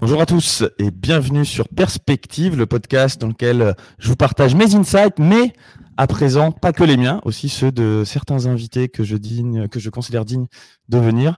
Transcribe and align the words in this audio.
Bonjour 0.00 0.20
à 0.20 0.26
tous 0.26 0.64
et 0.80 0.90
bienvenue 0.90 1.44
sur 1.44 1.68
Perspective, 1.68 2.56
le 2.56 2.66
podcast 2.66 3.20
dans 3.20 3.28
lequel 3.28 3.76
je 3.98 4.08
vous 4.08 4.16
partage 4.16 4.56
mes 4.56 4.74
insights, 4.74 5.20
mais 5.20 5.52
à 5.96 6.08
présent 6.08 6.50
pas 6.50 6.72
que 6.72 6.82
les 6.82 6.96
miens, 6.96 7.20
aussi 7.24 7.48
ceux 7.48 7.70
de 7.70 8.02
certains 8.04 8.46
invités 8.46 8.88
que 8.88 9.04
je 9.04 9.16
digne, 9.16 9.68
que 9.68 9.78
je 9.78 9.90
considère 9.90 10.24
dignes 10.24 10.48
de 10.88 10.98
venir. 10.98 11.36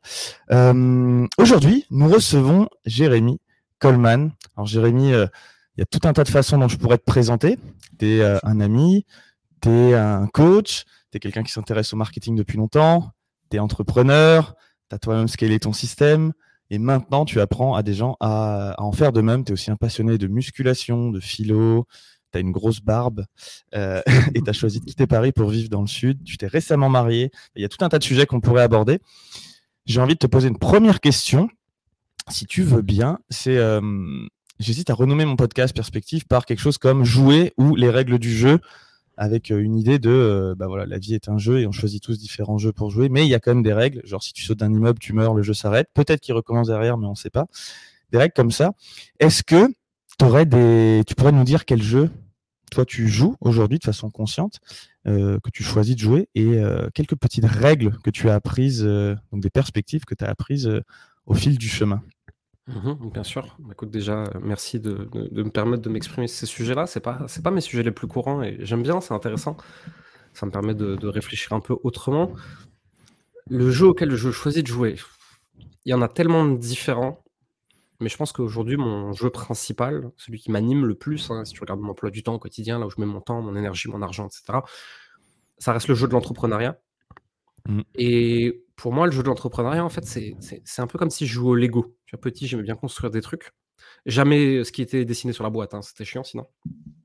Euh, 0.52 1.26
Aujourd'hui, 1.36 1.84
nous 1.90 2.08
recevons 2.08 2.66
Jérémy 2.86 3.40
Coleman. 3.78 4.32
Alors 4.56 4.66
Jérémy, 4.66 5.12
euh, 5.12 5.26
il 5.76 5.80
y 5.80 5.82
a 5.82 5.86
tout 5.86 6.08
un 6.08 6.14
tas 6.14 6.24
de 6.24 6.30
façons 6.30 6.56
dont 6.56 6.68
je 6.68 6.78
pourrais 6.78 6.98
te 6.98 7.04
présenter. 7.04 7.58
Tu 7.98 8.06
es 8.06 8.20
euh, 8.22 8.38
un 8.42 8.60
ami, 8.60 9.04
tu 9.60 9.68
es 9.68 9.94
un 9.94 10.28
coach, 10.28 10.84
tu 11.12 11.18
es 11.18 11.20
quelqu'un 11.20 11.42
qui 11.42 11.52
s'intéresse 11.52 11.92
au 11.92 11.96
marketing 11.96 12.34
depuis 12.34 12.56
longtemps, 12.56 13.10
tu 13.50 13.58
es 13.58 13.60
entrepreneur, 13.60 14.54
tu 14.88 14.96
as 14.96 14.98
toi-même 14.98 15.28
scalé 15.28 15.60
ton 15.60 15.74
système, 15.74 16.32
et 16.70 16.78
maintenant, 16.78 17.24
tu 17.24 17.40
apprends 17.40 17.74
à 17.74 17.82
des 17.82 17.94
gens 17.94 18.16
à, 18.20 18.74
en 18.78 18.92
faire 18.92 19.12
de 19.12 19.20
même. 19.20 19.44
Tu 19.44 19.50
es 19.50 19.52
aussi 19.52 19.70
un 19.70 19.76
passionné 19.76 20.18
de 20.18 20.26
musculation, 20.26 21.10
de 21.10 21.20
philo, 21.20 21.86
tu 22.32 22.38
as 22.38 22.40
une 22.40 22.52
grosse 22.52 22.80
barbe 22.80 23.24
euh, 23.74 24.02
et 24.34 24.42
tu 24.42 24.50
as 24.50 24.52
choisi 24.52 24.80
de 24.80 24.84
quitter 24.84 25.06
Paris 25.06 25.32
pour 25.32 25.48
vivre 25.50 25.68
dans 25.68 25.80
le 25.80 25.86
sud. 25.86 26.22
Tu 26.24 26.36
t'es 26.36 26.46
récemment 26.46 26.88
marié. 26.88 27.30
Il 27.54 27.62
y 27.62 27.64
a 27.64 27.68
tout 27.68 27.84
un 27.84 27.88
tas 27.88 27.98
de 27.98 28.04
sujets 28.04 28.26
qu'on 28.26 28.40
pourrait 28.40 28.62
aborder. 28.62 29.00
J'ai 29.86 30.00
envie 30.00 30.14
de 30.14 30.18
te 30.18 30.26
poser 30.26 30.48
une 30.48 30.58
première 30.58 31.00
question, 31.00 31.48
si 32.28 32.46
tu 32.46 32.62
veux 32.62 32.82
bien. 32.82 33.20
C'est, 33.30 33.56
euh, 33.56 33.80
j'hésite 34.58 34.90
à 34.90 34.94
renommer 34.94 35.24
mon 35.24 35.36
podcast 35.36 35.74
Perspective 35.74 36.26
par 36.26 36.44
quelque 36.44 36.60
chose 36.60 36.78
comme 36.78 37.04
jouer 37.04 37.52
ou 37.56 37.76
les 37.76 37.90
règles 37.90 38.18
du 38.18 38.34
jeu 38.34 38.58
avec 39.16 39.50
euh, 39.50 39.58
une 39.58 39.76
idée 39.76 39.98
de 39.98 40.10
euh, 40.10 40.54
bah 40.54 40.66
voilà 40.66 40.86
la 40.86 40.98
vie 40.98 41.14
est 41.14 41.28
un 41.28 41.38
jeu 41.38 41.60
et 41.60 41.66
on 41.66 41.72
choisit 41.72 42.02
tous 42.02 42.18
différents 42.18 42.58
jeux 42.58 42.72
pour 42.72 42.90
jouer 42.90 43.08
mais 43.08 43.24
il 43.24 43.28
y 43.28 43.34
a 43.34 43.40
quand 43.40 43.52
même 43.52 43.62
des 43.62 43.72
règles. 43.72 44.02
Genre 44.04 44.22
si 44.22 44.32
tu 44.32 44.44
sautes 44.44 44.58
d'un 44.58 44.72
immeuble 44.72 44.98
tu 44.98 45.12
meurs 45.12 45.34
le 45.34 45.42
jeu 45.42 45.54
s'arrête. 45.54 45.88
Peut-être 45.94 46.20
qu'il 46.20 46.34
recommence 46.34 46.68
derrière 46.68 46.98
mais 46.98 47.06
on 47.06 47.14
sait 47.14 47.30
pas. 47.30 47.46
Des 48.12 48.18
règles 48.18 48.34
comme 48.34 48.50
ça. 48.50 48.72
Est-ce 49.18 49.42
que 49.42 49.68
aurais 50.22 50.46
des 50.46 51.02
tu 51.06 51.14
pourrais 51.14 51.32
nous 51.32 51.44
dire 51.44 51.64
quel 51.64 51.82
jeu 51.82 52.10
toi 52.70 52.84
tu 52.84 53.08
joues 53.08 53.36
aujourd'hui 53.40 53.78
de 53.78 53.84
façon 53.84 54.10
consciente 54.10 54.60
euh, 55.06 55.38
que 55.40 55.50
tu 55.50 55.62
choisis 55.62 55.94
de 55.94 56.00
jouer 56.00 56.28
et 56.34 56.58
quelques 56.94 57.16
petites 57.16 57.44
règles 57.46 57.96
que 58.04 58.10
tu 58.10 58.28
as 58.28 58.34
apprises 58.34 58.82
donc 58.82 59.40
des 59.42 59.50
perspectives 59.50 60.04
que 60.04 60.14
tu 60.14 60.24
as 60.24 60.28
apprises 60.28 60.70
au 61.26 61.34
fil 61.34 61.58
du 61.58 61.68
chemin? 61.68 62.02
Mmh 62.68 63.10
bien 63.12 63.22
sûr. 63.22 63.56
Écoute, 63.70 63.90
déjà, 63.90 64.24
merci 64.42 64.80
de, 64.80 65.08
me 65.12 65.50
permettre 65.50 65.82
de 65.82 65.88
m'exprimer 65.88 66.26
sur 66.26 66.40
ces 66.40 66.46
sujets-là. 66.46 66.86
C'est 66.86 67.00
pas, 67.00 67.20
c'est 67.28 67.42
pas 67.42 67.52
mes 67.52 67.60
sujets 67.60 67.84
les 67.84 67.92
plus 67.92 68.08
courants 68.08 68.42
et 68.42 68.58
j'aime 68.60 68.82
bien, 68.82 69.00
c'est 69.00 69.14
intéressant. 69.14 69.56
Ça 70.32 70.46
me 70.46 70.50
permet 70.50 70.74
de, 70.74 71.06
réfléchir 71.06 71.52
un 71.52 71.60
peu 71.60 71.76
autrement. 71.84 72.32
Le 73.48 73.70
jeu 73.70 73.86
auquel 73.86 74.14
je 74.16 74.30
choisis 74.30 74.62
de 74.62 74.68
jouer, 74.68 74.96
il 75.84 75.90
y 75.90 75.94
en 75.94 76.02
a 76.02 76.08
tellement 76.08 76.44
de 76.44 76.56
différents, 76.56 77.22
mais 78.00 78.08
je 78.08 78.16
pense 78.16 78.32
qu'aujourd'hui, 78.32 78.76
mon 78.76 79.12
jeu 79.12 79.30
principal, 79.30 80.10
celui 80.16 80.40
qui 80.40 80.50
m'anime 80.50 80.84
le 80.84 80.96
plus, 80.96 81.30
hein, 81.30 81.44
si 81.44 81.52
tu 81.52 81.60
regardes 81.60 81.80
mon 81.80 81.90
emploi 81.90 82.10
du 82.10 82.24
temps 82.24 82.34
au 82.34 82.38
quotidien, 82.40 82.80
là 82.80 82.86
où 82.86 82.90
je 82.90 83.00
mets 83.00 83.06
mon 83.06 83.20
temps, 83.20 83.40
mon 83.40 83.54
énergie, 83.54 83.88
mon 83.88 84.02
argent, 84.02 84.26
etc., 84.26 84.58
ça 85.58 85.72
reste 85.72 85.86
le 85.86 85.94
jeu 85.94 86.08
de 86.08 86.12
l'entrepreneuriat. 86.12 86.80
Mmh. 87.68 87.80
Et 87.94 88.65
pour 88.76 88.92
moi, 88.92 89.06
le 89.06 89.12
jeu 89.12 89.22
de 89.22 89.28
l'entrepreneuriat, 89.28 89.84
en 89.84 89.88
fait, 89.88 90.04
c'est 90.04 90.82
un 90.82 90.86
peu 90.86 90.98
comme 90.98 91.10
si 91.10 91.26
je 91.26 91.32
jouais 91.32 91.50
au 91.50 91.54
Lego. 91.54 91.96
Tu 92.04 92.14
vois, 92.14 92.20
petit, 92.20 92.46
j'aimais 92.46 92.62
bien 92.62 92.76
construire 92.76 93.10
des 93.10 93.22
trucs. 93.22 93.50
Jamais 94.04 94.64
ce 94.64 94.72
qui 94.72 94.82
était 94.82 95.04
dessiné 95.04 95.32
sur 95.32 95.44
la 95.44 95.50
boîte, 95.50 95.74
hein, 95.74 95.82
c'était 95.82 96.04
chiant 96.04 96.24
sinon. 96.24 96.46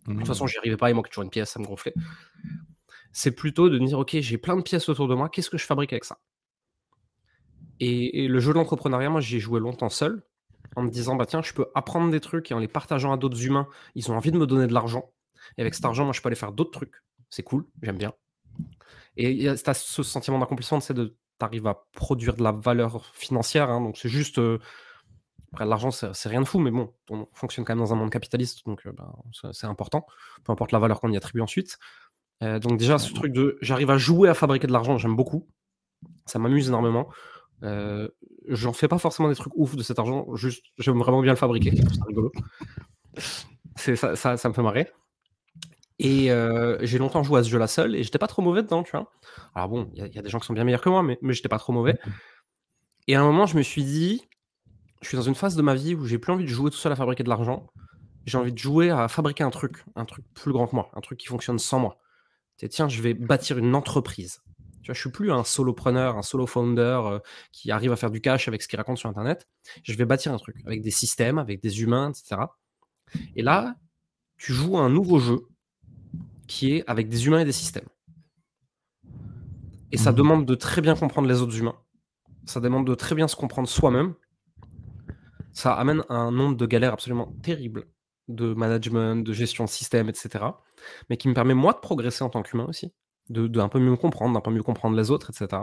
De 0.08 0.14
toute 0.14 0.28
façon, 0.28 0.46
mmh. 0.46 0.50
j'y 0.50 0.58
arrivais 0.58 0.78
pas, 0.78 0.90
il 0.90 0.96
manquait 0.96 1.10
toujours 1.10 1.24
une 1.24 1.30
pièce, 1.30 1.52
ça 1.52 1.60
me 1.60 1.66
gonflait. 1.66 1.94
C'est 3.14 3.32
plutôt 3.32 3.70
de 3.70 3.78
dire, 3.78 4.00
ok, 4.00 4.18
j'ai 4.20 4.38
plein 4.38 4.56
de 4.56 4.62
pièces 4.62 4.90
autour 4.90 5.08
de 5.08 5.16
moi, 5.16 5.30
qu'est-ce 5.30 5.50
que 5.50 5.58
je 5.58 5.66
fabrique 5.66 5.94
avec 5.94 6.06
ça? 6.06 6.20
Et, 7.80 8.28
le 8.28 8.40
jeu 8.40 8.54
de 8.54 8.58
l'entrepreneuriat, 8.58 9.10
moi, 9.10 9.22
j'y 9.22 9.38
ai 9.38 9.40
joué 9.40 9.60
longtemps 9.60 9.90
seul, 9.90 10.24
en 10.76 10.84
me 10.84 10.90
disant, 10.90 11.16
bah 11.16 11.26
tiens, 11.26 11.42
je 11.42 11.54
peux 11.54 11.68
apprendre 11.74 12.12
des 12.12 12.20
trucs 12.20 12.52
et 12.52 12.54
en 12.54 12.60
les 12.60 12.68
partageant 12.68 13.12
à 13.12 13.18
d'autres 13.18 13.44
humains, 13.44 13.68
ils 13.96 14.12
ont 14.12 14.16
envie 14.16 14.32
de 14.32 14.38
me 14.38 14.46
donner 14.46 14.68
de 14.68 14.74
l'argent. 14.74 15.12
Et 15.58 15.62
avec 15.62 15.74
cet 15.74 15.86
argent, 15.86 16.04
moi, 16.04 16.14
je 16.14 16.22
peux 16.22 16.28
aller 16.28 16.36
faire 16.36 16.52
d'autres 16.52 16.72
trucs. 16.72 16.96
C'est 17.30 17.44
cool, 17.44 17.66
j'aime 17.82 17.98
bien. 17.98 18.14
Et 19.18 19.38
tu 19.38 19.70
as 19.70 19.74
ce 19.74 20.04
sentiment 20.04 20.38
d'accomplissement, 20.40 20.80
c'est 20.80 20.94
de 20.94 21.18
tu 21.50 21.68
à 21.68 21.86
produire 21.94 22.36
de 22.36 22.44
la 22.44 22.52
valeur 22.52 23.06
financière. 23.14 23.70
Hein, 23.70 23.82
donc 23.82 23.98
c'est 23.98 24.10
juste. 24.10 24.40
Euh, 24.40 24.60
après, 25.54 25.66
l'argent, 25.66 25.92
c'est 25.92 26.30
rien 26.30 26.40
de 26.40 26.46
fou, 26.46 26.60
mais 26.60 26.72
bon, 26.72 26.94
on 27.10 27.28
fonctionne 27.34 27.66
quand 27.66 27.74
même 27.74 27.84
dans 27.84 27.92
un 27.92 27.98
monde 27.98 28.10
capitaliste, 28.10 28.66
donc 28.66 28.86
euh, 28.86 28.94
ben, 28.94 29.14
c'est 29.52 29.68
important, 29.68 30.06
peu 30.46 30.54
importe 30.54 30.72
la 30.72 30.80
valeur 30.80 31.02
qu'on 31.02 31.12
y 31.12 31.18
attribue 31.18 31.42
ensuite. 31.42 31.78
Euh, 32.42 32.58
donc 32.58 32.80
déjà, 32.80 32.98
ce 32.98 33.14
truc 33.14 33.34
de 33.34 33.58
j'arrive 33.62 33.90
à 33.90 33.98
jouer 33.98 34.30
à 34.30 34.34
fabriquer 34.34 34.68
de 34.68 34.72
l'argent, 34.72 34.98
j'aime 34.98 35.18
beaucoup. 35.18 35.50
Ça 36.26 36.40
m'amuse 36.40 36.70
énormément. 36.70 37.10
J'en 38.48 38.72
fais 38.72 38.88
pas 38.88 38.98
forcément 38.98 39.28
des 39.28 39.36
trucs 39.36 39.54
ouf 39.58 39.76
de 39.76 39.84
cet 39.84 40.00
argent, 40.00 40.34
juste 40.36 40.66
j'aime 40.78 41.00
vraiment 41.00 41.22
bien 41.22 41.34
le 41.34 41.38
fabriquer, 41.38 41.72
c'est 41.76 42.04
rigolo. 42.08 42.32
Ça, 43.76 44.16
ça, 44.16 44.50
me 44.50 44.54
fait 44.54 44.62
marrer. 44.64 44.90
Et 46.04 46.32
j'ai 46.82 46.98
longtemps 46.98 47.22
joué 47.22 47.40
à 47.40 47.44
ce 47.44 47.50
jeu-là 47.50 47.68
seul 47.68 47.96
et 47.96 48.04
j'étais 48.04 48.18
pas 48.18 48.28
trop 48.28 48.42
mauvais 48.42 48.64
dedans, 48.64 48.82
tu 48.82 48.92
vois. 48.92 49.12
Alors 49.54 49.70
bon, 49.70 49.92
il 49.94 50.04
y, 50.04 50.18
a 50.18 50.22
des 50.22 50.30
gens 50.30 50.40
qui 50.40 50.48
sont 50.48 50.54
bien 50.54 50.64
meilleurs 50.64 50.82
que 50.82 50.90
moi, 50.90 51.04
mais, 51.04 51.20
mais 51.22 51.34
j'étais 51.34 51.48
pas 51.48 51.60
trop 51.60 51.74
mauvais. 51.74 52.00
Et 53.08 53.16
à 53.16 53.22
un 53.22 53.24
moment, 53.24 53.46
je 53.46 53.56
me 53.56 53.62
suis 53.62 53.84
dit, 53.84 54.28
je 55.04 55.08
suis 55.08 55.16
dans 55.16 55.24
une 55.24 55.36
phase 55.36 55.56
de 55.56 55.62
ma 55.62 55.76
vie 55.76 55.94
où 55.94 56.06
j'ai 56.08 56.18
plus 56.18 56.34
envie 56.34 56.46
de 56.46 56.50
jouer 56.50 56.72
tout 56.72 56.78
seul 56.78 56.92
à 56.92 56.96
fabriquer 56.96 57.22
de 57.24 57.30
l'argent. 57.30 57.68
J'ai 58.26 58.40
envie 58.40 58.52
de 58.52 58.58
jouer 58.58 58.90
à 58.90 59.08
fabriquer 59.08 59.44
un 59.44 59.52
truc, 59.52 59.84
un 59.96 60.06
truc 60.06 60.26
plus 60.34 60.52
grand 60.52 60.66
que 60.66 60.76
moi, 60.76 60.90
un 60.96 61.02
truc 61.02 61.20
qui 61.20 61.28
fonctionne 61.28 61.60
sans 61.60 61.78
moi. 61.78 62.00
tiens, 62.70 62.90
je 62.90 63.00
vais 63.04 63.14
bâtir 63.14 63.60
une 63.60 63.76
entreprise. 63.76 64.42
Tu 64.82 64.88
vois, 64.88 64.96
je 64.96 65.00
suis 65.00 65.12
plus 65.12 65.32
un 65.32 65.44
solopreneur, 65.44 66.18
un 66.18 66.24
solo 66.24 66.48
founder 66.48 67.20
qui 67.52 67.70
arrive 67.70 67.92
à 67.92 67.96
faire 67.96 68.10
du 68.10 68.22
cash 68.22 68.48
avec 68.48 68.64
ce 68.64 68.68
qu'il 68.68 68.78
raconte 68.78 68.98
sur 68.98 69.10
Internet. 69.10 69.48
Je 69.84 69.94
vais 69.94 70.06
bâtir 70.06 70.34
un 70.34 70.38
truc 70.38 70.56
avec 70.66 70.82
des 70.82 70.90
systèmes, 70.90 71.38
avec 71.38 71.62
des 71.62 71.84
humains, 71.84 72.10
etc. 72.10 72.42
Et 73.36 73.44
là, 73.44 73.76
tu 74.38 74.54
joues 74.54 74.78
à 74.78 74.82
un 74.82 74.90
nouveau 74.90 75.20
jeu 75.20 75.48
qui 76.52 76.76
est 76.76 76.84
avec 76.86 77.08
des 77.08 77.28
humains 77.28 77.40
et 77.40 77.46
des 77.46 77.54
systèmes. 77.54 77.88
Et 79.94 79.98
ça 79.98 80.12
mmh. 80.12 80.16
demande 80.16 80.46
de 80.46 80.54
très 80.54 80.82
bien 80.82 80.96
comprendre 80.96 81.30
les 81.30 81.42
autres 81.42 81.58
humains. 81.58 81.78
Ça 82.46 82.60
demande 82.60 82.86
de 82.86 82.94
très 82.94 83.16
bien 83.16 83.30
se 83.30 83.38
comprendre 83.38 83.70
soi-même. 83.70 84.16
Ça 85.54 85.74
amène 85.74 86.04
un 86.10 86.30
nombre 86.30 86.58
de 86.58 86.66
galères 86.66 86.92
absolument 86.92 87.34
terribles 87.42 87.86
de 88.28 88.54
management, 88.54 89.24
de 89.24 89.32
gestion 89.32 89.64
de 89.64 89.70
système, 89.70 90.10
etc. 90.10 90.44
Mais 91.10 91.16
qui 91.16 91.30
me 91.30 91.34
permet 91.34 91.54
moi 91.54 91.72
de 91.72 91.80
progresser 91.80 92.26
en 92.26 92.30
tant 92.30 92.44
qu'humain 92.44 92.66
aussi, 92.66 92.92
de, 93.30 93.60
un 93.60 93.70
peu 93.70 93.80
mieux 93.80 93.92
me 93.92 93.96
comprendre, 93.96 94.34
d'un 94.34 94.42
peu 94.42 94.52
mieux 94.52 94.64
comprendre 94.64 94.98
les 94.98 95.10
autres, 95.10 95.30
etc. 95.30 95.62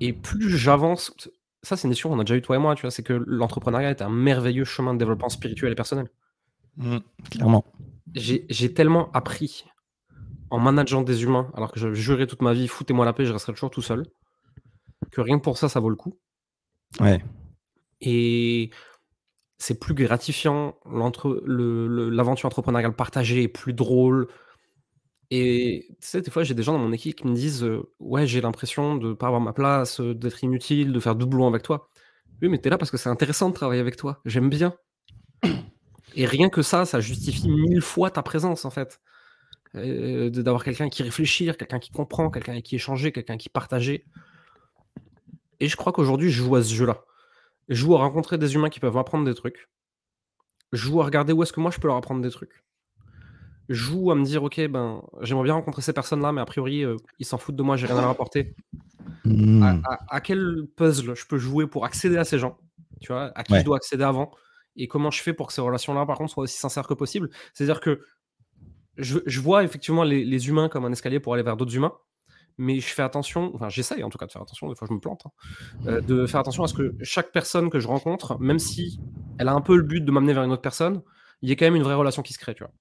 Et 0.00 0.12
plus 0.12 0.50
j'avance, 0.50 1.14
ça 1.62 1.76
c'est 1.78 1.88
une 1.88 1.92
question 1.92 2.10
qu'on 2.10 2.18
a 2.18 2.24
déjà 2.24 2.36
eu 2.36 2.42
toi 2.42 2.56
et 2.56 2.58
moi, 2.58 2.74
tu 2.74 2.82
vois, 2.82 2.90
c'est 2.90 3.02
que 3.02 3.14
l'entrepreneuriat 3.26 3.90
est 3.90 4.02
un 4.02 4.10
merveilleux 4.10 4.64
chemin 4.64 4.92
de 4.92 4.98
développement 4.98 5.30
spirituel 5.30 5.72
et 5.72 5.76
personnel. 5.76 6.10
Mmh, 6.76 6.98
clairement 7.30 7.64
j'ai 8.14 8.74
tellement 8.74 9.10
appris 9.12 9.64
en 10.50 10.58
manageant 10.58 11.02
des 11.02 11.22
humains, 11.22 11.50
alors 11.54 11.72
que 11.72 11.78
je 11.78 11.92
jurais 11.94 12.26
toute 12.26 12.42
ma 12.42 12.52
vie, 12.52 12.68
foutez-moi 12.68 13.04
la 13.04 13.12
paix, 13.12 13.24
je 13.24 13.32
resterai 13.32 13.52
toujours 13.52 13.70
tout 13.70 13.82
seul, 13.82 14.04
que 15.10 15.20
rien 15.20 15.38
que 15.38 15.44
pour 15.44 15.58
ça, 15.58 15.68
ça 15.68 15.80
vaut 15.80 15.90
le 15.90 15.96
coup. 15.96 16.18
Ouais. 16.98 17.22
Et 18.00 18.70
c'est 19.58 19.78
plus 19.78 19.94
gratifiant, 19.94 20.76
l'aventure 20.86 22.46
entrepreneuriale 22.46 22.94
partagée 22.94 23.44
est 23.44 23.48
plus 23.48 23.72
drôle. 23.72 24.26
Et 25.30 25.86
tu 25.88 25.96
sais, 26.00 26.22
des 26.22 26.30
fois, 26.30 26.42
j'ai 26.42 26.54
des 26.54 26.62
gens 26.64 26.72
dans 26.72 26.80
mon 26.80 26.92
équipe 26.92 27.14
qui 27.14 27.26
me 27.28 27.34
disent 27.34 27.62
euh, 27.62 27.88
Ouais, 28.00 28.26
j'ai 28.26 28.40
l'impression 28.40 28.96
de 28.96 29.10
ne 29.10 29.14
pas 29.14 29.26
avoir 29.26 29.40
ma 29.40 29.52
place, 29.52 30.00
euh, 30.00 30.12
d'être 30.12 30.42
inutile, 30.42 30.92
de 30.92 30.98
faire 30.98 31.14
doublon 31.14 31.46
avec 31.46 31.62
toi. 31.62 31.88
Oui, 32.42 32.48
mais 32.48 32.58
tu 32.58 32.66
es 32.66 32.70
là 32.70 32.78
parce 32.78 32.90
que 32.90 32.96
c'est 32.96 33.10
intéressant 33.10 33.48
de 33.48 33.54
travailler 33.54 33.80
avec 33.80 33.96
toi. 33.96 34.20
J'aime 34.24 34.50
bien. 34.50 34.74
Et 36.14 36.26
rien 36.26 36.48
que 36.48 36.62
ça, 36.62 36.84
ça 36.84 37.00
justifie 37.00 37.48
mille 37.48 37.80
fois 37.80 38.10
ta 38.10 38.22
présence, 38.22 38.64
en 38.64 38.70
fait. 38.70 39.00
Euh, 39.76 40.30
d'avoir 40.30 40.64
quelqu'un 40.64 40.88
qui 40.88 41.04
réfléchit, 41.04 41.44
quelqu'un 41.56 41.78
qui 41.78 41.92
comprend, 41.92 42.28
quelqu'un 42.30 42.52
avec 42.52 42.64
qui 42.64 42.74
échanger, 42.74 43.12
quelqu'un 43.12 43.36
qui 43.36 43.48
partager. 43.48 44.04
Et 45.60 45.68
je 45.68 45.76
crois 45.76 45.92
qu'aujourd'hui, 45.92 46.30
je 46.30 46.42
joue 46.42 46.56
à 46.56 46.62
ce 46.62 46.74
jeu-là. 46.74 47.04
Je 47.68 47.76
joue 47.76 47.94
à 47.94 47.98
rencontrer 47.98 48.36
des 48.36 48.54
humains 48.54 48.68
qui 48.68 48.80
peuvent 48.80 48.94
m'apprendre 48.94 49.24
des 49.24 49.34
trucs. 49.34 49.68
Je 50.72 50.78
joue 50.78 51.00
à 51.00 51.04
regarder 51.04 51.32
où 51.32 51.42
est-ce 51.42 51.52
que 51.52 51.60
moi 51.60 51.70
je 51.70 51.78
peux 51.78 51.86
leur 51.86 51.96
apprendre 51.96 52.20
des 52.20 52.30
trucs. 52.30 52.64
Je 53.68 53.74
joue 53.74 54.10
à 54.10 54.16
me 54.16 54.24
dire, 54.24 54.42
ok, 54.42 54.60
ben, 54.66 55.02
j'aimerais 55.20 55.44
bien 55.44 55.54
rencontrer 55.54 55.82
ces 55.82 55.92
personnes-là, 55.92 56.32
mais 56.32 56.40
a 56.40 56.44
priori, 56.44 56.84
euh, 56.84 56.96
ils 57.20 57.26
s'en 57.26 57.38
foutent 57.38 57.54
de 57.54 57.62
moi, 57.62 57.76
j'ai 57.76 57.86
rien 57.86 57.98
à 57.98 58.00
leur 58.00 58.10
apporter. 58.10 58.56
Mmh. 59.24 59.82
À, 60.08 60.20
quel 60.20 60.66
puzzle 60.76 61.14
je 61.14 61.24
peux 61.26 61.38
jouer 61.38 61.68
pour 61.68 61.84
accéder 61.84 62.16
à 62.16 62.24
ces 62.24 62.40
gens 62.40 62.58
Tu 63.00 63.12
vois, 63.12 63.30
à 63.36 63.44
qui 63.44 63.56
je 63.56 63.62
dois 63.62 63.76
accéder 63.76 64.02
avant? 64.02 64.32
Et 64.76 64.88
comment 64.88 65.10
je 65.10 65.22
fais 65.22 65.32
pour 65.32 65.48
que 65.48 65.52
ces 65.52 65.60
relations-là, 65.60 66.06
par 66.06 66.18
contre, 66.18 66.32
soient 66.32 66.44
aussi 66.44 66.58
sincères 66.58 66.86
que 66.86 66.94
possible. 66.94 67.30
C'est-à-dire 67.54 67.80
que 67.80 68.00
je, 68.96 69.40
vois 69.40 69.64
effectivement 69.64 70.04
les, 70.04 70.48
humains 70.48 70.68
comme 70.68 70.84
un 70.84 70.92
escalier 70.92 71.20
pour 71.20 71.34
aller 71.34 71.42
vers 71.42 71.56
d'autres 71.56 71.74
humains, 71.74 71.94
mais 72.58 72.80
je 72.80 72.86
fais 72.86 73.02
attention, 73.02 73.52
enfin 73.54 73.68
j'essaye 73.68 74.02
en 74.02 74.10
tout 74.10 74.18
cas 74.18 74.26
de 74.26 74.32
faire 74.32 74.42
attention, 74.42 74.68
des 74.68 74.74
fois 74.74 74.86
je 74.88 74.94
me 74.94 75.00
plante, 75.00 75.22
hein, 75.24 75.30
euh, 75.86 76.00
de 76.00 76.26
faire 76.26 76.40
attention 76.40 76.62
à 76.62 76.68
ce 76.68 76.74
que 76.74 76.94
chaque 77.02 77.32
personne 77.32 77.70
que 77.70 77.80
je 77.80 77.88
rencontre, 77.88 78.38
même 78.38 78.58
si 78.58 79.00
elle 79.38 79.48
a 79.48 79.54
un 79.54 79.62
peu 79.62 79.76
le 79.76 79.82
but 79.82 80.04
de 80.04 80.12
m'amener 80.12 80.34
vers 80.34 80.42
une 80.42 80.52
autre 80.52 80.62
personne, 80.62 81.02
il 81.40 81.48
y 81.48 81.52
ait 81.52 81.56
quand 81.56 81.64
même 81.64 81.76
une 81.76 81.82
vraie 81.82 81.94
relation 81.94 82.22
qui 82.22 82.34
se 82.34 82.38
crée, 82.38 82.54
tu 82.54 82.64
vois. 82.64 82.72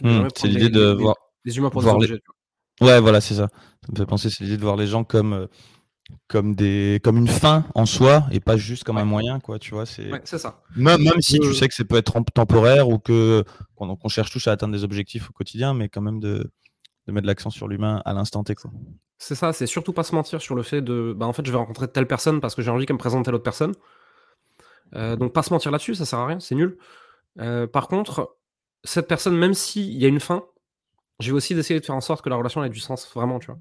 Mmh, 0.00 0.28
c'est 0.36 0.48
l'idée 0.48 0.68
de 0.70 0.92
voir 0.92 1.16
les 1.44 1.56
humains 1.56 1.70
pour 1.70 1.82
voir 1.82 1.98
les... 1.98 2.08
Ouais, 2.80 3.00
voilà, 3.00 3.20
c'est 3.20 3.34
ça. 3.34 3.48
Ça 3.84 3.92
me 3.92 3.96
fait 3.96 4.06
penser, 4.06 4.30
c'est 4.30 4.44
l'idée 4.44 4.56
de 4.56 4.62
voir 4.62 4.76
les 4.76 4.86
gens 4.86 5.04
comme 5.04 5.32
euh, 5.32 5.46
comme 6.28 6.54
des 6.54 7.00
comme 7.02 7.16
une 7.16 7.28
fin 7.28 7.64
en 7.74 7.86
soi 7.86 8.24
et 8.32 8.40
pas 8.40 8.56
juste 8.56 8.84
comme 8.84 8.98
un 8.98 9.04
moyen 9.04 9.40
quoi 9.40 9.58
tu 9.58 9.74
vois 9.74 9.86
c'est 9.86 10.10
ça. 10.24 10.62
Même, 10.76 11.02
même 11.02 11.20
si 11.20 11.38
tu 11.38 11.54
sais 11.54 11.68
que 11.68 11.74
ça 11.74 11.84
peut 11.84 11.96
être 11.96 12.20
temporaire 12.34 12.88
ou 12.88 12.98
que 12.98 13.44
qu'on 13.76 14.08
cherche 14.08 14.30
tous 14.30 14.46
à 14.48 14.52
atteindre 14.52 14.72
des 14.74 14.84
objectifs 14.84 15.30
au 15.30 15.32
quotidien 15.32 15.74
mais 15.74 15.88
quand 15.88 16.00
même 16.00 16.20
de, 16.20 16.50
de 17.06 17.12
mettre 17.12 17.26
l'accent 17.26 17.50
sur 17.50 17.68
l'humain 17.68 18.02
à 18.04 18.12
l'instant 18.12 18.44
T 18.44 18.54
quoi. 18.54 18.70
C'est 19.18 19.34
ça 19.34 19.52
c'est 19.52 19.66
surtout 19.66 19.92
pas 19.92 20.02
se 20.02 20.14
mentir 20.14 20.40
sur 20.40 20.54
le 20.54 20.62
fait 20.62 20.82
de 20.82 21.14
bah 21.16 21.26
en 21.26 21.32
fait 21.32 21.46
je 21.46 21.50
vais 21.50 21.58
rencontrer 21.58 21.88
telle 21.88 22.06
personne 22.06 22.40
parce 22.40 22.54
que 22.54 22.62
j'ai 22.62 22.70
envie 22.70 22.86
qu'elle 22.86 22.96
me 22.96 23.00
présente 23.00 23.24
telle 23.24 23.34
autre 23.34 23.44
personne. 23.44 23.74
Euh, 24.94 25.16
donc 25.16 25.32
pas 25.32 25.42
se 25.42 25.52
mentir 25.52 25.70
là-dessus 25.70 25.94
ça 25.94 26.04
sert 26.04 26.18
à 26.18 26.26
rien 26.26 26.40
c'est 26.40 26.54
nul. 26.54 26.76
Euh, 27.40 27.66
par 27.66 27.88
contre 27.88 28.36
cette 28.84 29.08
personne 29.08 29.36
même 29.36 29.54
s'il 29.54 29.96
y 29.96 30.04
a 30.04 30.08
une 30.08 30.20
fin 30.20 30.44
je 31.20 31.30
vais 31.30 31.36
aussi 31.36 31.54
essayer 31.54 31.78
de 31.78 31.84
faire 31.84 31.94
en 31.94 32.00
sorte 32.00 32.22
que 32.22 32.28
la 32.28 32.36
relation 32.36 32.64
ait 32.64 32.68
du 32.68 32.80
sens 32.80 33.08
vraiment 33.14 33.38
tu 33.38 33.46
vois 33.46 33.58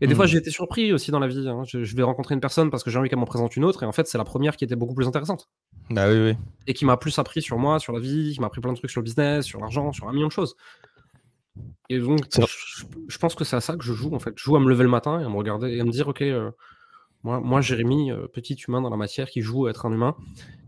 et 0.00 0.06
des 0.06 0.14
fois, 0.14 0.24
mmh. 0.24 0.28
j'ai 0.28 0.38
été 0.38 0.50
surpris 0.50 0.92
aussi 0.92 1.10
dans 1.10 1.18
la 1.18 1.26
vie. 1.26 1.48
Hein. 1.48 1.62
Je, 1.66 1.96
vais 1.96 2.02
rencontrer 2.02 2.34
une 2.34 2.40
personne 2.40 2.70
parce 2.70 2.82
que 2.82 2.90
j'ai 2.90 2.98
envie 2.98 3.08
qu'elle 3.08 3.18
m'en 3.18 3.26
présente 3.26 3.56
une 3.56 3.64
autre, 3.64 3.82
et 3.82 3.86
en 3.86 3.92
fait, 3.92 4.06
c'est 4.06 4.18
la 4.18 4.24
première 4.24 4.56
qui 4.56 4.64
était 4.64 4.76
beaucoup 4.76 4.94
plus 4.94 5.06
intéressante. 5.06 5.48
Bah 5.90 6.08
oui, 6.08 6.18
oui. 6.18 6.36
Et 6.66 6.74
qui 6.74 6.84
m'a 6.84 6.96
plus 6.96 7.18
appris 7.18 7.42
sur 7.42 7.58
moi, 7.58 7.78
sur 7.78 7.92
la 7.92 8.00
vie, 8.00 8.32
qui 8.34 8.40
m'a 8.40 8.46
appris 8.46 8.60
plein 8.60 8.72
de 8.72 8.78
trucs 8.78 8.90
sur 8.90 9.00
le 9.00 9.04
business, 9.04 9.44
sur 9.44 9.60
l'argent, 9.60 9.92
sur 9.92 10.08
un 10.08 10.12
million 10.12 10.28
de 10.28 10.32
choses. 10.32 10.56
Et 11.88 12.00
donc, 12.00 12.20
je, 13.08 13.18
pense 13.18 13.34
que 13.34 13.44
c'est 13.44 13.56
à 13.56 13.60
ça 13.60 13.76
que 13.76 13.84
je 13.84 13.92
joue, 13.92 14.14
en 14.14 14.18
fait. 14.18 14.32
Je 14.36 14.42
joue 14.42 14.56
à 14.56 14.60
me 14.60 14.68
lever 14.68 14.82
le 14.82 14.90
matin 14.90 15.20
et 15.20 15.24
à 15.24 15.28
me 15.28 15.36
regarder 15.36 15.70
et 15.70 15.80
à 15.80 15.84
me 15.84 15.90
dire, 15.90 16.08
ok, 16.08 16.22
euh, 16.22 16.50
moi, 17.22 17.40
moi, 17.40 17.60
Jérémy, 17.60 18.10
euh, 18.10 18.26
petit 18.26 18.56
humain 18.66 18.80
dans 18.80 18.90
la 18.90 18.96
matière 18.96 19.30
qui 19.30 19.42
joue 19.42 19.66
à 19.66 19.70
être 19.70 19.86
un 19.86 19.92
humain, 19.92 20.16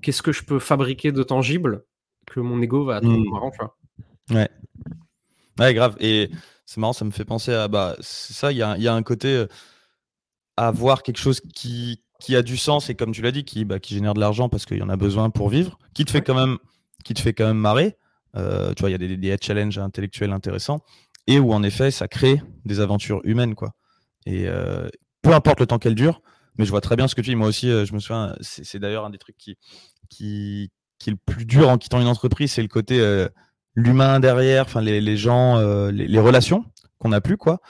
qu'est-ce 0.02 0.22
que 0.22 0.32
je 0.32 0.44
peux 0.44 0.58
fabriquer 0.58 1.10
de 1.10 1.22
tangible 1.22 1.84
que 2.26 2.40
mon 2.40 2.60
ego 2.60 2.84
va 2.84 3.00
trouver 3.00 3.18
mmh. 3.18 3.30
marrant, 3.32 3.50
tu 3.50 3.58
vois? 3.58 3.76
Ouais. 4.30 4.48
Ouais, 5.58 5.75
grave. 5.75 5.97
Et 6.00 6.31
c'est 6.67 6.81
marrant, 6.81 6.93
ça 6.93 7.05
me 7.05 7.11
fait 7.11 7.25
penser 7.25 7.53
à. 7.53 7.69
Bah, 7.69 7.97
c'est 8.00 8.35
ça, 8.35 8.53
il 8.53 8.58
y 8.58 8.62
a, 8.62 8.76
y 8.76 8.88
a, 8.88 8.94
un 8.94 9.03
côté 9.03 9.29
euh, 9.29 9.47
avoir 10.56 11.03
quelque 11.03 11.19
chose 11.19 11.41
qui, 11.55 12.03
qui 12.20 12.37
a 12.37 12.43
du 12.43 12.56
sens 12.56 12.91
et 12.91 12.94
comme 12.94 13.12
tu 13.12 13.23
l'as 13.23 13.32
dit, 13.32 13.44
qui, 13.44 13.64
bah, 13.64 13.79
qui 13.79 13.94
génère 13.94 14.14
de 14.14 14.20
l'argent 14.20 14.49
parce 14.49 14.67
qu'il 14.67 14.79
y 14.79 14.82
en 14.82 14.88
a 14.88 14.97
besoin 14.97 15.31
pour 15.31 15.49
vivre, 15.49 15.79
qui 15.94 16.05
te 16.05 16.11
fait 16.11 16.23
quand 16.23 16.35
même, 16.35 16.58
qui 17.05 17.14
te 17.14 17.20
fait 17.20 17.32
quand 17.32 17.47
même 17.47 17.58
marrer. 17.58 17.97
Euh, 18.37 18.75
tu 18.75 18.81
vois, 18.81 18.91
il 18.91 18.93
y 18.93 18.97
a 18.97 18.99
des, 18.99 19.17
des 19.17 19.37
challenges 19.41 19.79
intellectuels 19.79 20.32
intéressants 20.32 20.81
et 21.26 21.38
où 21.38 21.53
en 21.53 21.62
effet, 21.62 21.91
ça 21.91 22.06
crée 22.08 22.43
des 22.64 22.81
aventures 22.81 23.20
humaines, 23.25 23.55
quoi. 23.55 23.73
Et 24.26 24.47
euh, 24.49 24.88
peu 25.23 25.32
importe 25.32 25.61
le 25.61 25.67
temps 25.67 25.79
qu'elles 25.79 25.94
durent, 25.94 26.20
mais 26.58 26.64
je 26.64 26.70
vois 26.70 26.81
très 26.81 26.97
bien 26.97 27.08
ce 27.08 27.14
que 27.14 27.20
tu 27.20 27.31
dis. 27.31 27.37
Moi 27.37 27.49
aussi, 27.49 27.69
je 27.69 27.94
me 27.94 28.00
souviens, 28.00 28.35
c'est 28.41 28.79
d'ailleurs 28.79 29.05
un 29.05 29.11
des 29.11 29.19
trucs 29.19 29.37
qui, 29.38 29.56
qui, 30.11 30.70
qui 30.99 31.11
est 31.11 31.12
le 31.12 31.19
plus 31.25 31.47
dur 31.47 31.69
en 31.69 31.79
quittant 31.79 32.00
une 32.00 32.08
entreprise, 32.08 32.53
c'est 32.53 32.62
le 32.62 32.69
côté 32.69 33.00
l'humain 33.76 34.19
derrière, 34.19 34.64
enfin 34.64 34.81
les, 34.81 35.00
les, 35.00 35.17
gens, 35.17 35.58
euh, 35.58 35.93
les, 35.93 36.19
relations 36.19 36.64
qu'on 36.99 37.12
a 37.12 37.20
plus 37.20 37.37
quoi. 37.37 37.61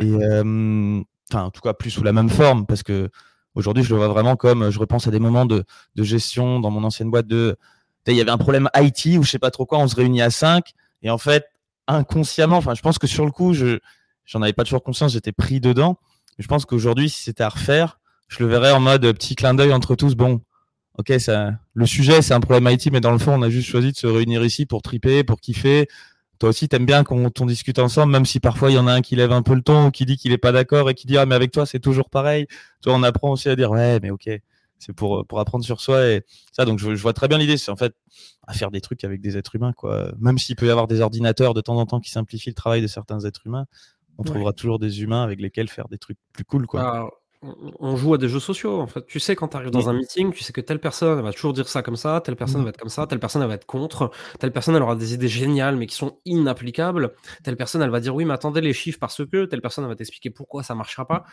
Et 0.00 0.12
euh, 0.12 1.02
enfin 1.30 1.44
en 1.44 1.50
tout 1.50 1.60
cas 1.60 1.74
plus 1.74 1.90
sous 1.90 2.04
la 2.04 2.12
même 2.12 2.30
forme 2.30 2.64
parce 2.66 2.84
que 2.84 3.10
aujourd'hui 3.54 3.82
je 3.82 3.90
le 3.90 3.96
vois 3.96 4.08
vraiment 4.08 4.36
comme 4.36 4.70
je 4.70 4.78
repense 4.78 5.08
à 5.08 5.10
des 5.10 5.18
moments 5.18 5.44
de, 5.44 5.64
de 5.96 6.02
gestion 6.04 6.60
dans 6.60 6.70
mon 6.70 6.84
ancienne 6.84 7.10
boîte 7.10 7.26
de 7.26 7.56
il 8.06 8.14
y 8.14 8.20
avait 8.20 8.30
un 8.30 8.38
problème 8.38 8.70
IT 8.76 9.18
ou 9.18 9.24
je 9.24 9.30
sais 9.30 9.40
pas 9.40 9.50
trop 9.50 9.66
quoi, 9.66 9.78
on 9.78 9.88
se 9.88 9.96
réunit 9.96 10.22
à 10.22 10.30
5 10.30 10.72
et 11.02 11.10
en 11.10 11.18
fait 11.18 11.44
inconsciemment, 11.88 12.56
enfin 12.56 12.74
je 12.74 12.82
pense 12.82 12.98
que 12.98 13.08
sur 13.08 13.24
le 13.24 13.32
coup 13.32 13.52
je 13.52 13.80
j'en 14.24 14.42
avais 14.42 14.52
pas 14.52 14.62
toujours 14.62 14.84
conscience, 14.84 15.12
j'étais 15.12 15.32
pris 15.32 15.60
dedans. 15.60 15.98
Je 16.38 16.46
pense 16.46 16.64
qu'aujourd'hui 16.64 17.10
si 17.10 17.22
c'était 17.24 17.42
à 17.42 17.48
refaire, 17.48 17.98
je 18.28 18.38
le 18.44 18.48
verrais 18.48 18.70
en 18.70 18.80
mode 18.80 19.02
petit 19.12 19.34
clin 19.34 19.54
d'œil 19.54 19.72
entre 19.72 19.96
tous. 19.96 20.14
Bon, 20.14 20.40
ok, 20.98 21.14
ça, 21.18 21.52
le 21.74 21.86
sujet, 21.86 22.22
c'est 22.22 22.34
un 22.34 22.40
problème 22.40 22.72
IT, 22.72 22.90
mais 22.92 23.00
dans 23.00 23.12
le 23.12 23.18
fond, 23.18 23.34
on 23.34 23.42
a 23.42 23.50
juste 23.50 23.68
choisi 23.68 23.92
de 23.92 23.96
se 23.96 24.06
réunir 24.06 24.44
ici 24.44 24.66
pour 24.66 24.82
triper, 24.82 25.24
pour 25.24 25.40
kiffer. 25.40 25.88
Toi 26.38 26.50
aussi, 26.50 26.68
t'aimes 26.68 26.86
bien 26.86 27.02
qu'on 27.02 27.30
on 27.40 27.46
discute 27.46 27.78
ensemble, 27.78 28.12
même 28.12 28.26
si 28.26 28.40
parfois 28.40 28.70
il 28.70 28.74
y 28.74 28.78
en 28.78 28.86
a 28.86 28.92
un 28.92 29.00
qui 29.00 29.16
lève 29.16 29.32
un 29.32 29.42
peu 29.42 29.54
le 29.54 29.62
ton 29.62 29.86
ou 29.86 29.90
qui 29.90 30.04
dit 30.04 30.16
qu'il 30.16 30.32
est 30.32 30.38
pas 30.38 30.52
d'accord 30.52 30.90
et 30.90 30.94
qui 30.94 31.06
dit 31.06 31.16
ah 31.16 31.24
mais 31.24 31.34
avec 31.34 31.50
toi 31.50 31.64
c'est 31.64 31.80
toujours 31.80 32.10
pareil. 32.10 32.46
Toi, 32.82 32.94
on 32.94 33.02
apprend 33.02 33.30
aussi 33.30 33.48
à 33.48 33.56
dire 33.56 33.70
ouais 33.70 34.00
mais 34.00 34.10
ok, 34.10 34.28
c'est 34.78 34.92
pour 34.92 35.26
pour 35.26 35.40
apprendre 35.40 35.64
sur 35.64 35.80
soi 35.80 36.06
et 36.08 36.24
ça. 36.52 36.66
Donc 36.66 36.78
je, 36.78 36.90
vois 36.90 37.14
très 37.14 37.28
bien 37.28 37.38
l'idée, 37.38 37.56
c'est 37.56 37.70
en 37.70 37.76
fait 37.76 37.94
à 38.46 38.52
faire 38.52 38.70
des 38.70 38.82
trucs 38.82 39.02
avec 39.04 39.22
des 39.22 39.38
êtres 39.38 39.54
humains 39.54 39.72
quoi. 39.72 40.12
Même 40.18 40.36
s'il 40.36 40.56
peut 40.56 40.66
y 40.66 40.70
avoir 40.70 40.88
des 40.88 41.00
ordinateurs 41.00 41.54
de 41.54 41.62
temps 41.62 41.76
en 41.76 41.86
temps 41.86 42.00
qui 42.00 42.10
simplifient 42.10 42.50
le 42.50 42.54
travail 42.54 42.82
de 42.82 42.86
certains 42.86 43.20
êtres 43.20 43.46
humains, 43.46 43.64
on 44.18 44.22
trouvera 44.22 44.52
toujours 44.52 44.78
des 44.78 45.02
humains 45.02 45.22
avec 45.22 45.40
lesquels 45.40 45.68
faire 45.68 45.88
des 45.88 45.98
trucs 45.98 46.18
plus 46.34 46.44
cool 46.44 46.66
quoi. 46.66 47.10
On 47.42 47.96
joue 47.96 48.14
à 48.14 48.18
des 48.18 48.28
jeux 48.28 48.40
sociaux, 48.40 48.80
en 48.80 48.86
fait. 48.86 49.04
Tu 49.06 49.20
sais, 49.20 49.36
quand 49.36 49.48
tu 49.48 49.56
arrives 49.56 49.70
dans 49.70 49.88
un 49.88 49.92
meeting, 49.92 50.32
tu 50.32 50.42
sais 50.42 50.52
que 50.52 50.60
telle 50.60 50.80
personne 50.80 51.20
va 51.20 51.32
toujours 51.32 51.52
dire 51.52 51.68
ça 51.68 51.82
comme 51.82 51.96
ça, 51.96 52.20
telle 52.24 52.36
personne 52.36 52.62
va 52.62 52.70
être 52.70 52.76
comme 52.76 52.88
ça, 52.88 53.06
telle 53.06 53.20
personne 53.20 53.42
elle 53.42 53.48
va 53.48 53.54
être 53.54 53.66
contre, 53.66 54.10
telle 54.38 54.52
personne 54.52 54.74
elle 54.74 54.82
aura 54.82 54.96
des 54.96 55.14
idées 55.14 55.28
géniales 55.28 55.76
mais 55.76 55.86
qui 55.86 55.94
sont 55.94 56.18
inapplicables, 56.24 57.14
telle 57.42 57.56
personne 57.56 57.82
elle 57.82 57.90
va 57.90 58.00
dire 58.00 58.14
oui 58.14 58.24
mais 58.24 58.34
attendez 58.34 58.60
les 58.60 58.72
chiffres 58.72 58.98
parce 58.98 59.24
que, 59.24 59.44
telle 59.44 59.60
personne 59.60 59.84
elle 59.84 59.90
va 59.90 59.96
t'expliquer 59.96 60.30
pourquoi 60.30 60.62
ça 60.62 60.74
marchera 60.74 61.06
pas. 61.06 61.24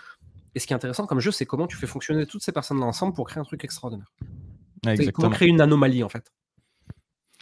Et 0.55 0.59
ce 0.59 0.67
qui 0.67 0.73
est 0.73 0.75
intéressant 0.75 1.05
comme 1.05 1.19
jeu, 1.19 1.31
c'est 1.31 1.45
comment 1.45 1.67
tu 1.67 1.77
fais 1.77 1.87
fonctionner 1.87 2.25
toutes 2.25 2.43
ces 2.43 2.51
personnes-là 2.51 2.85
ensemble 2.85 3.13
pour 3.13 3.27
créer 3.27 3.41
un 3.41 3.45
truc 3.45 3.63
extraordinaire. 3.63 4.11
Comment 5.13 5.29
créer 5.29 5.49
une 5.49 5.61
anomalie 5.61 6.03
en 6.03 6.09
fait. 6.09 6.31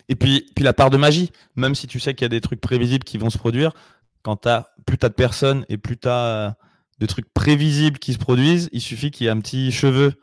Et 0.07 0.15
puis, 0.15 0.51
puis 0.55 0.63
la 0.63 0.73
part 0.73 0.89
de 0.89 0.97
magie, 0.97 1.31
même 1.55 1.75
si 1.75 1.87
tu 1.87 1.99
sais 1.99 2.13
qu'il 2.13 2.25
y 2.25 2.27
a 2.27 2.29
des 2.29 2.41
trucs 2.41 2.61
prévisibles 2.61 3.03
qui 3.03 3.17
vont 3.17 3.29
se 3.29 3.37
produire, 3.37 3.73
quand 4.23 4.45
as, 4.45 4.73
plus 4.85 4.97
tu 4.97 5.05
as 5.05 5.09
de 5.09 5.13
personnes 5.13 5.65
et 5.69 5.77
plus 5.77 5.97
tu 5.97 6.07
as 6.07 6.57
de 7.01 7.05
trucs 7.07 7.33
prévisibles 7.33 7.97
qui 7.97 8.13
se 8.13 8.19
produisent, 8.19 8.69
il 8.71 8.79
suffit 8.79 9.09
qu'il 9.09 9.25
y 9.25 9.27
ait 9.27 9.31
un 9.31 9.39
petit 9.39 9.71
cheveu 9.71 10.13